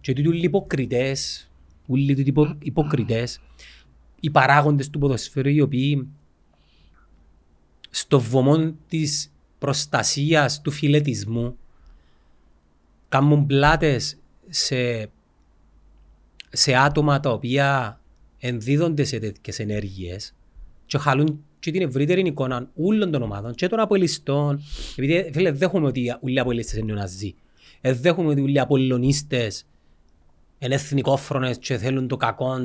και 0.01 0.13
τούτοι 0.13 0.37
οι 0.37 0.41
υποκριτές, 0.41 1.49
όλοι 1.87 2.11
οι 2.11 2.23
υπο, 2.25 2.57
υποκριτές, 2.59 3.41
οι 4.19 4.29
παράγοντες 4.29 4.89
του 4.89 4.99
ποδοσφαίρου 4.99 5.49
οι 5.49 5.61
οποίοι 5.61 6.07
στο 7.89 8.19
βωμό 8.19 8.73
της 8.87 9.32
προστασίας 9.63 10.61
του 10.61 10.71
φιλετισμού 10.71 11.57
κάνουν 13.09 13.45
πλάτες 13.45 14.17
σε, 14.49 15.09
σε 16.49 16.75
άτομα 16.75 17.19
τα 17.19 17.29
οποία 17.31 17.99
ενδίδονται 18.39 19.03
σε 19.03 19.19
τέτοιες 19.19 19.59
ενέργειες 19.59 20.35
και 20.85 20.97
χαλούν 20.97 21.43
και 21.59 21.71
την 21.71 21.81
ευρύτερη 21.81 22.21
εικόνα 22.21 22.69
όλων 22.75 23.11
των 23.11 23.21
ομάδων 23.21 23.53
και 23.53 23.67
των 23.67 23.79
απολυστών. 23.79 24.61
Επειδή 24.95 25.29
φίλε, 25.33 25.51
δέχομαι 25.51 25.87
ότι 25.87 26.17
όλοι 26.21 26.35
οι 26.35 26.39
απολύστες 26.39 26.77
είναι 26.77 26.85
νεοναζί. 26.85 27.35
Ε, 27.81 27.93
δέχομαι 27.93 28.29
ότι 28.29 28.41
όλοι 28.41 28.53
οι 28.53 28.59
απολωνίστες 28.59 29.65
είναι 30.59 30.75
εθνικόφρονες 30.75 31.57
και 31.57 31.77
θέλουν 31.77 32.07
το 32.07 32.17
κακό 32.17 32.55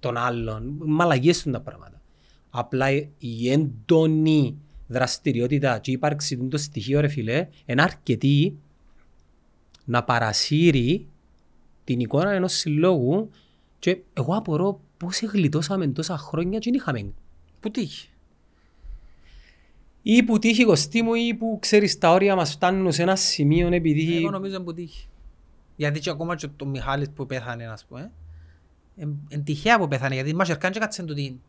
των 0.00 0.16
άλλων. 0.16 0.76
Μαλαγίες 0.78 1.42
είναι 1.42 1.56
τα 1.56 1.62
πράγματα. 1.62 2.00
Απλά 2.50 2.90
η 3.18 3.50
έντονη 3.50 4.56
δραστηριότητα 4.90 5.78
και 5.78 5.90
η 5.90 5.94
ύπαρξη 5.94 6.36
του 6.36 6.48
το 6.48 6.56
στοιχείο 6.58 7.00
ρε 7.00 7.08
φίλε 7.08 7.48
είναι 7.66 7.82
αρκετή 7.82 8.56
να 9.84 10.04
παρασύρει 10.04 11.06
την 11.84 12.00
εικόνα 12.00 12.30
ενός 12.30 12.52
συλλόγου 12.52 13.30
και 13.78 13.98
εγώ 14.12 14.34
απορώ 14.36 14.80
πώς 14.96 15.20
γλιτώσαμε 15.22 15.86
τόσα 15.88 16.16
χρόνια 16.18 16.58
και 16.58 16.70
δεν 16.70 16.80
είχαμε 16.80 17.12
Πού 17.60 17.70
τύχει. 17.70 18.08
ή 20.02 20.22
που 20.22 20.38
τύχει 20.38 20.64
κοστί 20.64 21.02
μου 21.02 21.14
ή 21.14 21.34
που 21.34 21.58
ξέρεις 21.60 21.98
τα 21.98 22.10
όρια 22.12 22.34
μας 22.36 22.50
φτάνουν 22.50 22.92
σε 22.92 23.02
ένα 23.02 23.16
σημείο 23.16 23.68
επειδή 23.74 24.16
Εγώ 24.16 24.30
νομίζω 24.30 24.62
που 24.62 24.74
τύχει. 24.74 25.06
Γιατί 25.76 26.00
και 26.00 26.10
ακόμα 26.10 26.36
και 26.36 26.48
το 26.56 26.66
Μιχάλης 26.66 27.10
που 27.10 27.26
πέθανε, 27.26 27.66
ας 27.66 27.84
πούμε, 27.84 28.10
εν- 28.96 29.18
εν 29.28 29.44
τυχαία 29.44 29.78
που 29.78 29.88
πέθανε, 29.88 30.14
γιατί 30.14 30.34
μας 30.34 30.48
ερκάνε 30.48 30.74
και 30.74 30.80
κάτσε 30.80 31.02
του 31.02 31.14
την. 31.14 31.40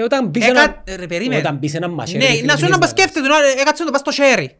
Ε, 0.00 0.02
όταν 0.02 0.26
μπεις 0.28 0.46
Έκα- 0.46 0.82
ένα, 0.86 0.96
ρε, 0.96 1.06
περίμενε. 1.06 1.40
όταν 1.40 1.56
μπεις 1.56 1.74
ένα 1.74 1.88
μαχαίρι 1.88 2.18
Ναι, 2.18 2.30
φίλε, 2.30 2.42
να 2.46 2.52
σου 2.56 2.56
τι 2.56 2.62
να 2.62 2.68
θες 2.68 2.78
πας 2.78 2.90
σκέφτεται, 2.90 3.28
να- 3.28 3.60
έκατσε 3.60 3.84
να 3.84 3.90
το 3.90 3.90
πας 3.90 4.00
στο 4.00 4.12
χέρι. 4.12 4.56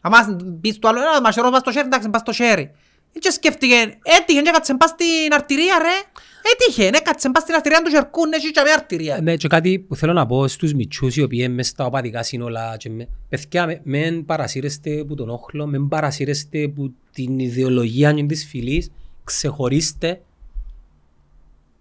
Αν 0.00 0.58
πεις 0.60 0.78
του 0.78 0.88
άλλου, 0.88 0.98
«Ε, 0.98 1.20
μαχαιρό 1.22 1.50
πας 1.50 1.60
στο 1.60 1.72
χέρι, 1.72 1.86
εντάξει, 1.86 2.08
πας 2.10 2.20
στο 2.20 2.32
χέρι. 2.32 2.70
Και 3.18 3.30
σκέφτηκε, 3.30 3.74
έτυχε 4.02 4.40
και 4.42 4.48
έκατσε 4.48 4.74
πας 4.76 4.90
στην 4.90 5.32
αρτηρία 5.34 5.78
ρε. 5.82 6.20
Έτυχε, 6.52 6.86
έκατσε 6.86 7.30
πας 7.30 7.42
στην 7.42 7.54
αρτηρία 7.54 7.82
τους 7.82 7.92
χερκούν, 7.92 8.32
έχει 8.32 8.50
και 8.50 8.60
με 8.64 8.70
αρτηρία. 8.70 9.18
Ναι, 9.22 9.36
και 9.36 9.48
κάτι 9.48 9.78
που 9.78 9.96
θέλω 9.96 10.12
να 10.12 10.26
πω 10.26 10.48
στους 10.48 10.74
μητσούς 10.74 11.16
οι 11.16 11.22
οποίοι 11.22 11.38
είναι 11.42 11.54
μες 11.54 11.66
στα 11.68 11.84
οπαδικά 11.84 12.22
σύνολα 12.22 12.76
και 12.76 12.90
με... 12.90 13.08
Παιδιά, 13.28 13.66
με- 13.66 13.80
μεν 13.84 14.24
παρασύρεστε 14.24 14.90
που 15.04 15.14
τον 15.14 15.28
όχλο, 15.30 15.66
μεν 15.66 15.88
παρασύρεστε 15.88 16.68
που 16.68 16.94
την 17.12 17.38
ιδεολογία 17.38 18.12
και 18.12 18.22
της 18.22 18.46
φυλής, 18.50 18.90
ξεχωρίστε. 19.24 20.20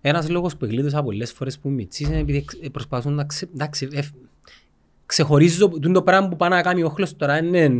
Ένας 0.07 0.29
λόγος 0.29 0.57
που 0.57 0.65
γλίτωσα 0.65 1.03
πολλές 1.03 1.31
φορές 1.31 1.59
που 1.59 1.69
μητσείς 1.69 2.07
είναι 2.07 2.17
επειδή 2.17 2.37
εξ- 2.37 2.69
προσπαθούν 2.71 3.13
να 3.13 3.25
ξε... 3.25 3.49
εντάξει, 3.53 3.87
ε, 3.91 4.01
ξεχωρίζω, 5.05 5.69
τούτο 5.69 5.91
το 5.91 6.01
πράγμα 6.01 6.27
που 6.27 6.35
πάει 6.35 6.49
να 6.49 6.61
κάνει 6.61 6.83
ο 6.83 6.85
όχλος 6.85 7.15
τώρα 7.15 7.37
είναι 7.37 7.71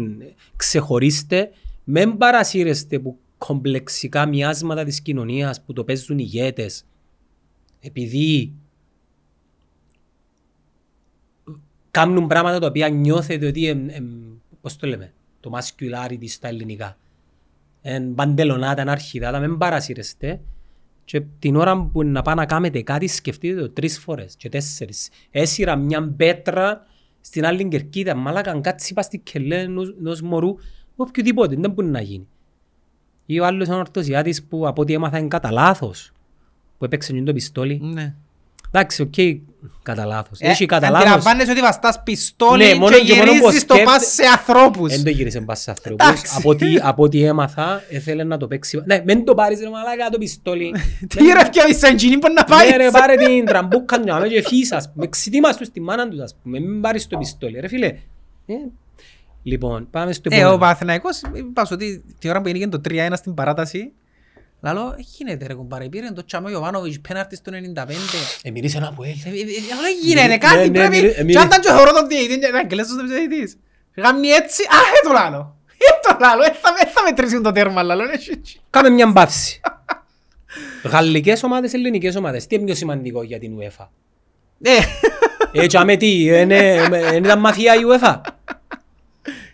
ξεχωρίστε, 0.56 1.52
μεν 1.84 2.18
παρασύρεστε 2.18 3.00
που 3.00 3.18
κομπλεξικά 3.38 4.26
μοιάσματα 4.26 4.84
της 4.84 5.02
κοινωνίας 5.02 5.62
που 5.62 5.74
το 5.74 5.84
παίζουν 5.84 6.20
ηγέτες 6.20 6.86
επειδή 7.80 8.52
κάνουν 11.92 12.28
πράγματα 12.28 12.60
τα 12.60 12.68
οποία 12.68 12.90
νιώθετε 12.90 13.48
ότι 13.48 13.68
εμ, 13.68 13.90
εμ, 13.90 14.06
πώς 14.62 14.76
το 14.76 14.88
λέμε, 14.88 15.14
το 15.40 15.52
masculinity 15.54 16.28
στα 16.28 16.48
ελληνικά. 16.48 16.98
Εν 17.82 18.14
παντελονάτα, 18.14 18.82
εν 18.82 18.90
αρχιδάτα, 18.90 19.40
μην 19.40 19.58
παρασύρεστε 19.58 20.40
και 21.06 21.22
την 21.40 21.56
ώρα 21.56 21.90
που 21.92 22.04
να 22.04 22.22
πάμε 22.22 22.42
να 22.42 22.48
κάνετε 22.48 22.82
κάτι 22.82 23.08
σκεφτείτε 23.08 23.62
το 23.62 23.70
τρεις 23.70 24.00
φορές 24.00 24.36
και 24.36 24.50
τέσσερις. 24.50 25.10
Έσυρα 25.32 25.76
μια 25.76 26.14
πέτρα 26.18 26.86
στην 27.22 27.46
άλλη 27.46 27.68
κερκίδα, 27.68 28.16
μάλακα 28.16 28.52
αν 28.52 28.62
κάτσει 28.62 28.94
πας 28.94 29.06
στη 29.06 29.18
κελέ 29.20 29.60
ενός- 29.60 29.96
ενός 30.00 30.22
μωρού, 30.22 30.56
οποιοδήποτε, 30.96 31.56
δεν 31.56 31.72
μπορεί 31.72 31.88
να 31.88 32.02
γίνει. 32.02 32.28
Ή 33.26 33.40
ο 33.40 33.46
άλλος 33.46 33.70
ο 33.70 33.76
ορτοσιάτης 33.76 34.44
που 34.44 34.68
από 34.68 34.82
ό,τι 34.82 34.94
έμαθα 34.94 35.18
είναι 35.18 35.28
κατά 35.28 35.52
λάθος, 35.52 36.12
που 36.78 36.86
έπαιξε 36.86 37.22
το 37.22 37.34
πιστόλι. 37.34 37.80
Ναι. 37.84 38.16
Εντάξει, 38.80 39.02
οκ, 39.02 39.14
κατά 39.84 40.06
λάθος. 40.06 40.40
Ε, 40.40 40.48
Έχει 40.50 40.66
κατά 40.66 40.90
λάθος. 40.90 41.06
Αντιλαμβάνεσαι 41.08 41.52
ότι 41.52 41.60
βαστάς 41.62 42.04
πιστόλι 42.04 42.66
Ναι, 42.66 42.74
μόνο 42.76 42.96
και 42.98 43.04
και 43.04 43.14
μόνο 43.16 43.32
που 43.32 43.38
γυρίζεις 43.38 43.66
το 43.66 43.74
σκέφτε- 43.74 43.94
πας 43.94 44.06
σε 44.14 44.24
ανθρώπους. 44.26 44.90
Δεν 44.96 45.04
το 45.04 45.10
γύρισε 45.10 45.40
μπας 45.40 45.60
σε 45.62 45.70
ανθρώπους. 45.70 46.06
Εντάξει. 46.08 46.34
Από 46.38 46.50
ό,τι- 46.50 46.78
Από 46.82 47.04
ό,τι 47.04 47.24
έμαθα, 47.24 47.82
ήθελε 47.90 48.24
να 48.24 48.38
το 48.38 48.48
παίξει. 48.48 48.82
Ναι, 48.86 49.02
μην 49.06 49.26
το 49.26 49.34
πάρεις 49.36 49.60
ρε 49.60 49.70
μαλάκα 49.70 50.10
το 50.12 50.18
πιστόλι. 50.18 50.72
Τι 51.16 51.24
ρε 51.24 51.40
ευκαιρία 51.42 51.74
σαν 51.78 51.96
τζινί 51.96 52.18
μπορεί 52.18 52.34
να 52.34 52.44
πάει. 52.44 52.70
Ναι 52.70 52.76
ρε 52.78 52.90
πάρε 52.92 53.16
την 53.16 53.46
τραμπούκα 53.46 54.00
να 54.00 54.20
με 54.20 54.28
και 54.28 54.42
φύσας. 54.42 54.92
Με 54.94 55.08
ξητήμας 55.08 55.58
του 55.58 55.66
στη 55.66 55.82
μάνα 55.82 56.08
τους 56.10 56.20
ας 56.20 56.36
πούμε. 56.44 56.60
Μην 56.60 56.82
πάρεις 56.82 57.08
το 57.08 57.18
πιστόλι. 57.18 57.60
Ρε 57.60 57.68
φίλε. 57.68 57.88
Ε, 58.46 58.54
Λοιπόν, 59.44 59.88
πάμε 59.92 60.14
στο 60.14 60.30
Ε, 60.32 60.36
ο 60.36 60.38
επόμενο. 60.40 60.58
Παναθηναϊκός, 60.60 61.22
είπας 61.34 61.68
σου 61.68 61.74
ότι 61.76 62.04
τη 62.20 62.30
ώρα 62.30 62.42
που 62.42 62.48
έγινε 62.48 62.68
το 62.70 62.82
3-1 62.90 63.16
στην 63.16 63.34
παράταση, 63.34 63.92
λαλό, 64.66 64.96
«Ε, 65.00 65.02
γίνεται 65.18 65.46
ρε 65.48 65.54
κουμπάρε, 65.54 65.86
πήρε 65.90 66.12
το 66.12 66.26
Τσάμο 66.26 66.50
Ιωβάνοβιτς 66.50 67.00
πέναρτη 67.08 67.36
στο 67.36 67.52
95. 67.52 67.90
Ε, 68.44 68.52
μυρίζει 68.52 68.78
ένα 68.78 68.94
που 68.96 69.04
έλ. 69.04 69.10
Ε, 69.10 69.30
ε, 69.30 69.32
ε, 69.32 69.34
Λαλό, 69.70 69.88
γίνεται 70.04 70.28
Ναι, 70.28 70.38
κάτι, 70.38 70.70
ναι, 70.70 70.80
πρέπει, 70.80 70.96
μυρί- 70.96 71.12
ε, 71.12 71.14
και 71.16 71.24
μυρί- 71.24 71.40
αν 71.40 71.46
ήταν 71.48 71.60
και 71.62 71.70
θωρώ 71.70 71.92
τον 71.94 72.08
διαιτητή, 72.08 72.52
να 72.52 72.60
αγγελέσω 72.60 72.90
στον 72.94 73.08
διαιτητής. 73.08 73.58
Γάμει 73.96 74.28
έτσι, 74.28 74.64
α, 74.64 74.78
ε, 74.78 75.08
το 75.08 75.12
λάλο. 75.14 75.56
Ε, 75.78 76.08
το 76.08 76.18
λάλο, 76.20 76.44
ε, 76.44 76.52
θα- 76.62 76.76
ε, 76.80 76.86
θα 76.90 77.02
μετρήσουν 77.04 77.44
το 77.44 77.52
τέρμα, 77.52 77.84
λάλο, 77.84 78.04
ε, 78.04 78.18
σι, 78.18 78.40
σι. 78.44 78.60
Κάμε 78.70 78.90
μια 78.90 79.08
μπαύση. 79.08 79.62
Γαλλικές 80.84 81.44
ομάδες, 81.44 81.74
ελληνικές 81.74 82.16
ομάδες. 82.16 82.48
Τι 82.48 82.56
είναι 82.56 82.66
πιο 82.66 82.76
σημαντικό 82.76 83.24
για 83.24 83.40
την 83.40 83.52
UEFA; 83.60 83.88
Ε, 84.62 84.72
Έτσι 85.62 85.78
άμε 85.78 85.96
τι, 85.96 86.30
δεν 86.30 86.50
ήταν 87.24 87.40
μαθία 87.40 87.76
η 87.76 87.80
UEFA. 87.92 88.22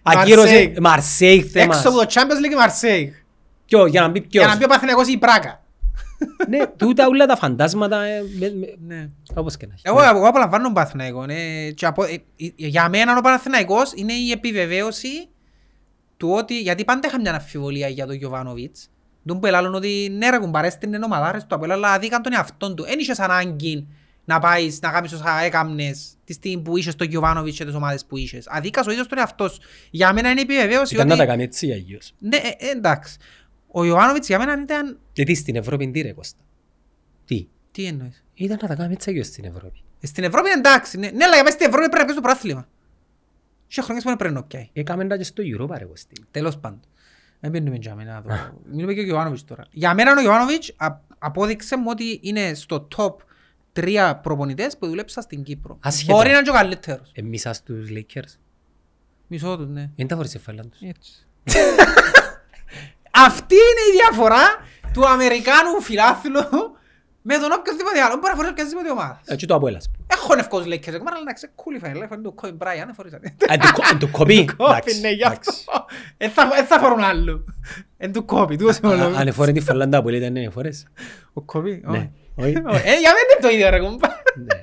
Ακύρωσε 0.03 0.73
Μαρσέικ 0.81 1.45
θέμα. 1.51 1.75
Έξω 1.75 1.89
από 1.89 1.97
το 1.97 2.05
Champions 2.13 2.45
League 2.51 2.55
Μαρσέιγ. 2.57 3.09
Ποιο, 3.72 3.85
για 3.85 4.02
να 4.02 4.11
πει 4.11 4.26
Για 4.30 4.41
να 4.41 4.48
ποιος. 4.48 4.57
πει 4.57 4.64
ο 4.64 4.68
Παθηναϊκός 4.68 5.07
ή 5.07 5.11
η 5.11 5.18
Πράκα. 5.18 5.64
Ναι, 6.49 6.68
τούτα 6.68 7.07
όλα 7.07 7.26
τα 7.26 7.35
φαντάσματα, 7.35 8.03
ε, 8.03 8.22
με- 8.39 8.53
με- 8.60 8.76
Ναι. 8.95 9.10
όπως 9.35 9.57
και 9.57 9.65
να 9.68 9.73
έχει. 9.73 9.81
Εγώ, 9.85 10.02
εγώ 10.18 10.27
απολαμβάνω 10.27 10.64
τον 10.64 10.73
Παναθηναϊκό. 10.73 11.26
ναι. 11.26 11.69
Και 11.76 11.85
από- 11.85 12.03
ε, 12.03 12.14
ε, 12.14 12.48
Για 12.56 12.89
μένα 12.89 13.18
ο 13.18 13.22
Παναθηναϊκός 13.22 13.91
είναι 13.95 14.14
η 14.14 14.31
επιβεβαίωση 14.31 15.30
του 16.18 16.30
ότι, 16.31 16.60
γιατί 16.61 16.85
πάντα 16.85 17.07
είχα 17.07 17.19
μια 17.19 17.34
αμφιβολία 17.34 17.88
για 17.88 18.06
τον 18.06 18.15
Γιωβάνοβιτς, 18.15 18.89
τον 19.26 19.39
που 19.39 19.48
ελάλλον 19.48 19.73
ότι 19.76 20.15
ναι 20.18 20.30
ρε 20.30 20.38
κουμπάρες 20.38 20.73
στην 20.73 21.03
ομαδάρες 21.03 21.45
του 21.45 21.56
Αποέλ, 21.56 21.72
αλλά 21.72 21.91
αδίκαν 21.91 22.22
τον 22.22 22.34
εαυτόν 22.34 22.76
του. 22.76 22.85
Εν 22.88 22.99
είχες 22.99 23.19
ανάγκη 23.19 23.88
να 24.26 24.39
πάεις 24.39 24.80
να 24.81 24.91
κάνεις 24.91 25.14
όσα 25.14 25.41
έκαμνες 25.43 26.14
τη 26.23 26.34
στιγμή 26.34 26.61
που 26.61 26.77
είχες 26.77 26.95
τον 26.95 27.07
Γιωβάνοβιτς 27.07 27.57
και 27.57 27.65
τις 27.65 27.73
ομάδες 27.73 28.06
που 28.06 28.18
είχες. 28.18 28.48
Αδίκας 28.48 28.88
ο 28.88 28.91
ίδιος 28.91 29.07
τον 29.07 29.18
εαυτός 29.18 29.52
σου. 29.53 29.60
Για 29.91 30.14
μένα 30.14 30.30
είναι 30.30 30.39
η 30.39 30.43
επιβεβαίωση 30.43 30.93
Ήταν 30.93 31.07
να 31.07 31.15
τα 31.15 31.19
ότι... 31.22 31.30
κάνει 31.31 31.43
έτσι 31.43 31.72
αγίως. 31.72 32.14
Ναι, 32.19 32.38
ε, 32.38 32.65
ε, 32.65 32.69
εντάξει. 32.69 33.18
Ο 33.72 33.84
Γιωβάνοβιτς 33.84 34.27
για 34.27 34.38
μένα 34.39 34.61
ήταν... 34.61 34.99
Γιατί 35.14 35.35
στην 35.35 35.56
Ευρώπη 35.56 35.91
τι 35.91 36.02
ρε 36.02 36.11
Κώστα; 36.14 36.41
Τι; 37.26 37.48
Τι 37.72 37.85
εννοείς; 37.85 38.23
Ήταν 38.34 38.57
να 38.61 38.68
τα 38.68 38.76
κάνει 38.76 38.93
έτσι 38.93 39.10
αγίως 39.10 39.27
στην 39.27 39.45
Ευρώπη. 39.45 39.84
Στην 40.02 40.23
Ευρώπη 40.23 40.49
είναι 40.49 40.60
εντάξει. 40.60 40.98
Ναι, 40.98 41.10
ναι 41.10 41.23
αλλά 41.23 41.34
για 41.34 41.43
μέσα 41.43 41.56
στην 41.56 41.68
Ευρώπη 41.68 41.85
πρέπει 41.89 41.98
να 41.99 42.03
πιέσει 42.06 42.15
το 42.22 42.27
πράθλημα. 42.27 42.68
Σε 43.68 43.81
χρονιές 43.81 44.03
που 44.03 44.10
δεν 44.10 44.18
πρέπει 44.18 44.34
να 44.34 44.43
πιάει. 44.43 44.69
Έκαμε 44.73 45.07
τα 45.07 45.18
και 45.18 45.23
στο 45.23 45.43
Europa 45.45 45.76
ρε 45.77 45.85
Κωστή. 45.85 46.15
Τέλος 46.31 46.57
πάντων. 46.57 46.80
Δεν 47.39 47.52
μπαίνουμε 47.52 47.76
για 47.76 47.95
μένα. 47.95 48.22
το- 48.22 48.61
Μιλούμε 48.72 48.93
και 48.93 48.99
ο 48.99 49.03
Γιωβάνοβιτς 49.03 49.45
τώρα. 49.45 49.65
Για 49.72 49.93
μένα 49.93 50.14
ο 50.18 50.22
Γιωβάνοβιτς 50.22 50.73
α- 50.77 50.99
απόδειξε 51.19 51.77
μου 51.77 51.85
ότι 51.89 52.19
είναι 52.23 52.53
στο 52.53 52.88
top 52.98 53.15
τρία 53.73 54.15
προπονητές 54.18 54.77
που 54.77 54.88
δουλέψα 54.88 55.22
στην 55.22 55.43
Κύπρο. 55.43 55.77
Ασχετά. 55.81 56.14
Μπορεί 56.14 56.27
να 56.27 56.34
είναι 56.34 56.43
και 56.43 56.49
ο 56.49 56.53
καλύτερος. 56.53 57.11
Εμείς 57.15 57.45
ας 57.45 57.64
τους 57.64 57.89
Lakers. 57.91 58.38
Μισό 59.27 59.57
τους, 59.57 59.68
ναι. 59.68 59.89
Δεν 59.95 60.07
τα 60.07 60.15
φορείς 60.15 60.35
εφάλλαν 60.35 60.69
τους. 60.69 60.81
Έτσι. 60.81 61.27
Αυτή 63.11 63.55
είναι 63.55 63.83
η 63.89 63.93
διαφορά 63.99 64.43
του 64.93 65.07
Αμερικάνου 65.07 65.81
φιλάθλου 65.81 66.41
με 67.21 67.38
τον 67.38 67.51
οποιοδήποτε 67.57 68.01
άλλο. 68.01 68.15
Μπορεί 68.15 68.29
να 68.29 68.35
φορέσει 68.35 68.51
οποιαδήποτε 68.53 68.89
ομάδα. 68.91 69.21
Έτσι 69.25 69.45
το 69.45 69.55
Αποέλας. 69.55 69.91
Έχω 70.07 70.35
νευκός 70.35 70.63
Lakers, 70.65 70.93
εγώ 70.93 71.03
αλλά 71.07 71.19
εντάξει, 71.21 71.49
κούλι 71.55 71.79
φαίνεται, 71.79 72.07
φαίνεται 72.07 72.29
το 72.29 72.33
Kobe 72.41 72.47
Bryant, 72.47 72.85
δεν 72.85 72.93
φορείς 72.95 73.11
κάτι. 73.11 73.35
Αν 73.49 73.59
του 73.59 73.67
κο- 73.73 73.81
αν 73.91 73.99
του 73.99 74.09
κοπεί. 74.11 74.45
Κόπη, 74.45 74.63
εντάξει, 74.71 74.99
ναι, 74.99 75.09
γι' 75.09 75.23
αυτό. 75.23 75.51
εντάξει. 75.51 75.63
Εν 76.17 76.29
θα- 76.29 76.49
εν 76.57 76.65
θα 76.65 76.79
φορούν 76.79 76.99
άλλο. 77.03 77.45
Εν 77.97 78.11
του 78.13 78.25
κόπη, 78.25 78.55
τούτος 78.55 78.77
είναι 78.77 78.88
ο 78.88 78.91
Α- 78.91 78.97
λόγος. 78.97 79.17
Αν 79.17 79.27
εφόρε 79.27 79.51
τη 79.51 79.59
φαλάντα 79.59 79.97
από 79.97 80.09
ήταν 80.09 80.31
ναι, 80.31 80.43
εφόρες. 80.43 80.88
Ο 81.33 81.41
κόπη, 81.41 81.81
Ναι. 81.85 82.09
όχι. 82.35 82.47
Όχι. 82.47 82.51
Ε, 82.55 82.97
για 82.99 83.11
μένα 83.13 83.19
είναι 83.31 83.41
το 83.41 83.49
ίδιο 83.49 83.69
ρε 83.69 83.79
κουμπά. 83.79 84.07
Ναι. 84.35 84.59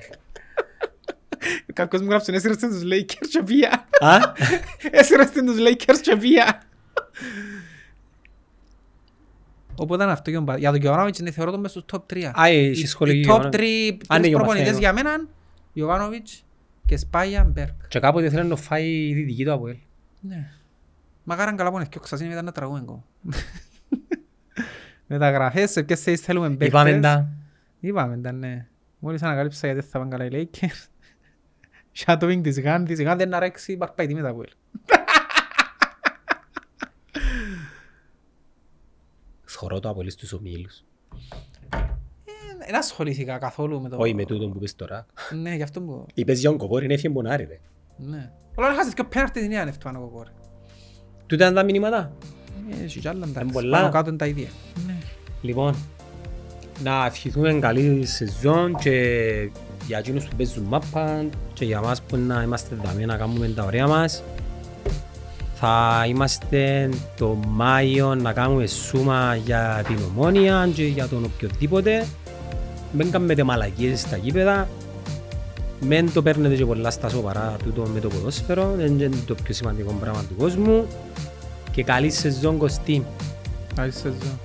Κάποιος 1.73 2.01
μου 2.01 2.09
γράψε, 2.09 2.31
έσυρες 2.31 2.55
στην 2.55 2.69
τους 2.69 2.81
Lakers 2.83 3.27
και 3.29 3.41
βία. 3.45 3.87
Α, 3.99 4.17
Έσυρες 4.99 5.27
στην 5.27 5.45
τους 5.45 5.55
Lakers 5.59 5.97
και 6.01 6.15
βία. 6.15 6.61
Οπότε 9.79 10.03
είναι 10.03 10.11
αυτό 10.11 10.31
και 10.31 10.37
ο 10.37 10.41
Μπα- 10.41 10.57
για 10.57 10.71
τον 10.71 10.79
Γιωβάνοβιτς 10.79 11.19
είναι 11.19 11.31
θεωρώ 11.31 11.51
τον 11.51 11.59
μες 11.59 11.71
στους 11.71 11.83
top 11.91 12.01
3. 12.13 12.31
Α, 12.41 12.47
έχει 12.47 12.87
σχολείο 12.87 13.13
Οι 13.13 13.19
top 13.19 13.23
Γιωβάνο. 13.25 13.49
3 13.51 13.97
Αν 14.07 14.23
είναι 14.23 14.35
ο 14.35 14.37
προπονητές 14.37 14.73
Μαθαίνο. 14.73 14.77
για 14.79 14.93
μένα, 14.93 15.27
Γιωβάνοβιτς 15.73 16.43
και 16.85 16.97
Σπάγια 16.97 17.43
Μπέρκ. 17.43 17.87
και 17.87 17.99
κάποτε 17.99 18.29
θέλει 18.29 18.47
να 18.49 18.55
φάει 18.55 19.07
η 19.07 19.13
δυτική 19.13 19.43
του 19.45 19.51
Αποέλ. 19.53 19.75
Ναι. 20.19 20.51
Μακάραν 21.23 21.55
καλά 21.55 21.69
που 21.69 21.75
είναι 21.75 21.85
και 21.89 21.97
ο 21.97 22.01
Ξασίνη 22.01 22.29
μετά 22.29 22.41
να 22.41 22.51
τραγούμε 22.51 22.79
εγώ. 22.79 23.03
Μεταγραφές, 25.07 25.71
σε 25.71 25.83
ποιες 25.83 26.01
θέσεις 26.01 26.25
θέλουμε 26.25 26.47
παίχτες. 26.49 26.67
Είπαμε 26.67 26.99
τα. 26.99 27.29
Είπαμε 27.79 28.17
τα, 28.17 28.31
ναι. 28.31 28.67
Μόλις 28.99 29.23
ανακάλυψα 29.23 29.67
γιατί 29.67 29.87
θα 29.87 29.99
πάνε 29.99 30.09
καλά 30.17 30.25
οι 30.25 30.49
Lakers. 30.51 30.87
Shadowing 32.05 32.39
της 32.43 32.59
Γάν, 32.59 32.85
της 32.85 33.01
Γάν 33.01 33.17
δεν 33.17 33.33
αρέξει 33.33 33.77
παρπάει 33.77 34.13
με 34.13 34.21
τα 34.21 34.29
Αποέλ. 34.29 34.49
Σχωρώ 39.59 39.79
το 39.79 39.89
Αποέλ 39.89 40.09
στους 40.09 40.33
ομίλους. 40.33 40.83
Δεν 42.65 42.75
ασχολήθηκα 42.75 43.37
καθόλου 43.37 43.81
με 43.81 43.89
το... 43.89 43.97
Όχι 43.99 44.13
με 44.13 44.25
τούτο 44.25 44.47
που 44.47 44.59
πες 44.59 44.75
τώρα. 44.75 45.05
Ναι, 45.41 45.55
γι' 45.55 45.61
αυτό 45.61 45.81
που... 45.81 46.05
Είπες 46.13 46.39
για 46.39 46.49
τον 46.49 46.57
κοκόρι, 46.57 46.85
είναι 46.85 46.93
έφυγε 46.93 47.09
μπονάρι 47.09 47.43
ρε. 47.43 47.59
Ναι. 47.97 48.31
Όλα 48.55 48.73
χάσεις 48.73 48.93
και 48.93 49.01
ο 49.01 49.05
πέναρτη 49.05 49.41
την 49.41 49.51
είναι 49.51 49.61
αυτό 49.61 49.89
πάνω 49.89 49.99
κοκόρε. 49.99 50.29
Τούτα 51.25 51.43
ήταν 51.43 51.55
τα 51.55 51.63
μηνύματα. 51.63 52.11
Ε, 52.71 52.83
Έχει 52.83 52.99
κι 52.99 53.07
άλλα 53.07 53.17
Είναι 53.17 53.29
εντάξει. 53.29 53.53
πολλά. 53.53 53.77
Πάνω 53.77 53.91
κάτω 53.91 54.09
είναι 54.09 54.17
τα 54.17 54.25
ίδια. 54.25 54.47
Ναι. 54.85 54.97
Λοιπόν, 55.41 55.75
να 56.83 57.05
ευχηθούμε 57.05 57.53
καλή 57.53 58.05
σεζόν 58.05 58.75
και 58.75 58.91
για 59.87 59.97
εκείνους 59.97 60.25
που 60.25 60.35
παίζουν 60.35 60.63
μάπα 60.63 61.25
και 61.53 61.65
για 61.65 61.81
μας 61.81 62.01
που 62.01 62.17
να 62.17 62.41
είμαστε 62.41 62.75
δαμέ 62.83 63.05
να 63.05 63.17
κάνουμε 63.17 63.47
τα 63.47 63.63
ωραία 63.63 63.87
μας. 63.87 64.23
Θα 65.61 66.05
είμαστε 66.07 66.89
το 67.17 67.37
Μάιο 67.47 68.15
να 68.15 68.33
κάνουμε 68.33 68.67
σούμα 68.67 69.35
για 69.35 69.83
την 69.87 69.97
ομόνια 70.09 70.69
και 70.73 70.83
για 70.83 71.07
τον 71.07 71.23
οποιοδήποτε. 71.23 72.07
Μην 72.91 73.11
κάνετε 73.11 73.43
μαλακίες 73.43 73.99
στα 73.99 74.17
γήπεδα. 74.17 74.67
Μην 75.79 76.13
το 76.13 76.21
παίρνετε 76.21 76.55
και 76.55 76.65
πολλά 76.65 76.89
στα 76.89 77.09
σοβαρά 77.09 77.55
τούτο 77.63 77.87
με 77.93 77.99
το 77.99 78.07
ποδόσφαιρο. 78.07 78.73
Δεν 78.77 78.87
είναι 78.87 79.09
το 79.25 79.35
πιο 79.43 79.53
σημαντικό 79.53 79.93
πράγμα 79.99 80.23
του 80.29 80.35
κόσμου. 80.37 80.85
Και 81.71 81.83
καλή 81.83 82.09
σεζόν 82.09 82.57
Κωστή. 82.57 83.05
Καλή 83.75 83.91
σεζόν. 83.91 84.39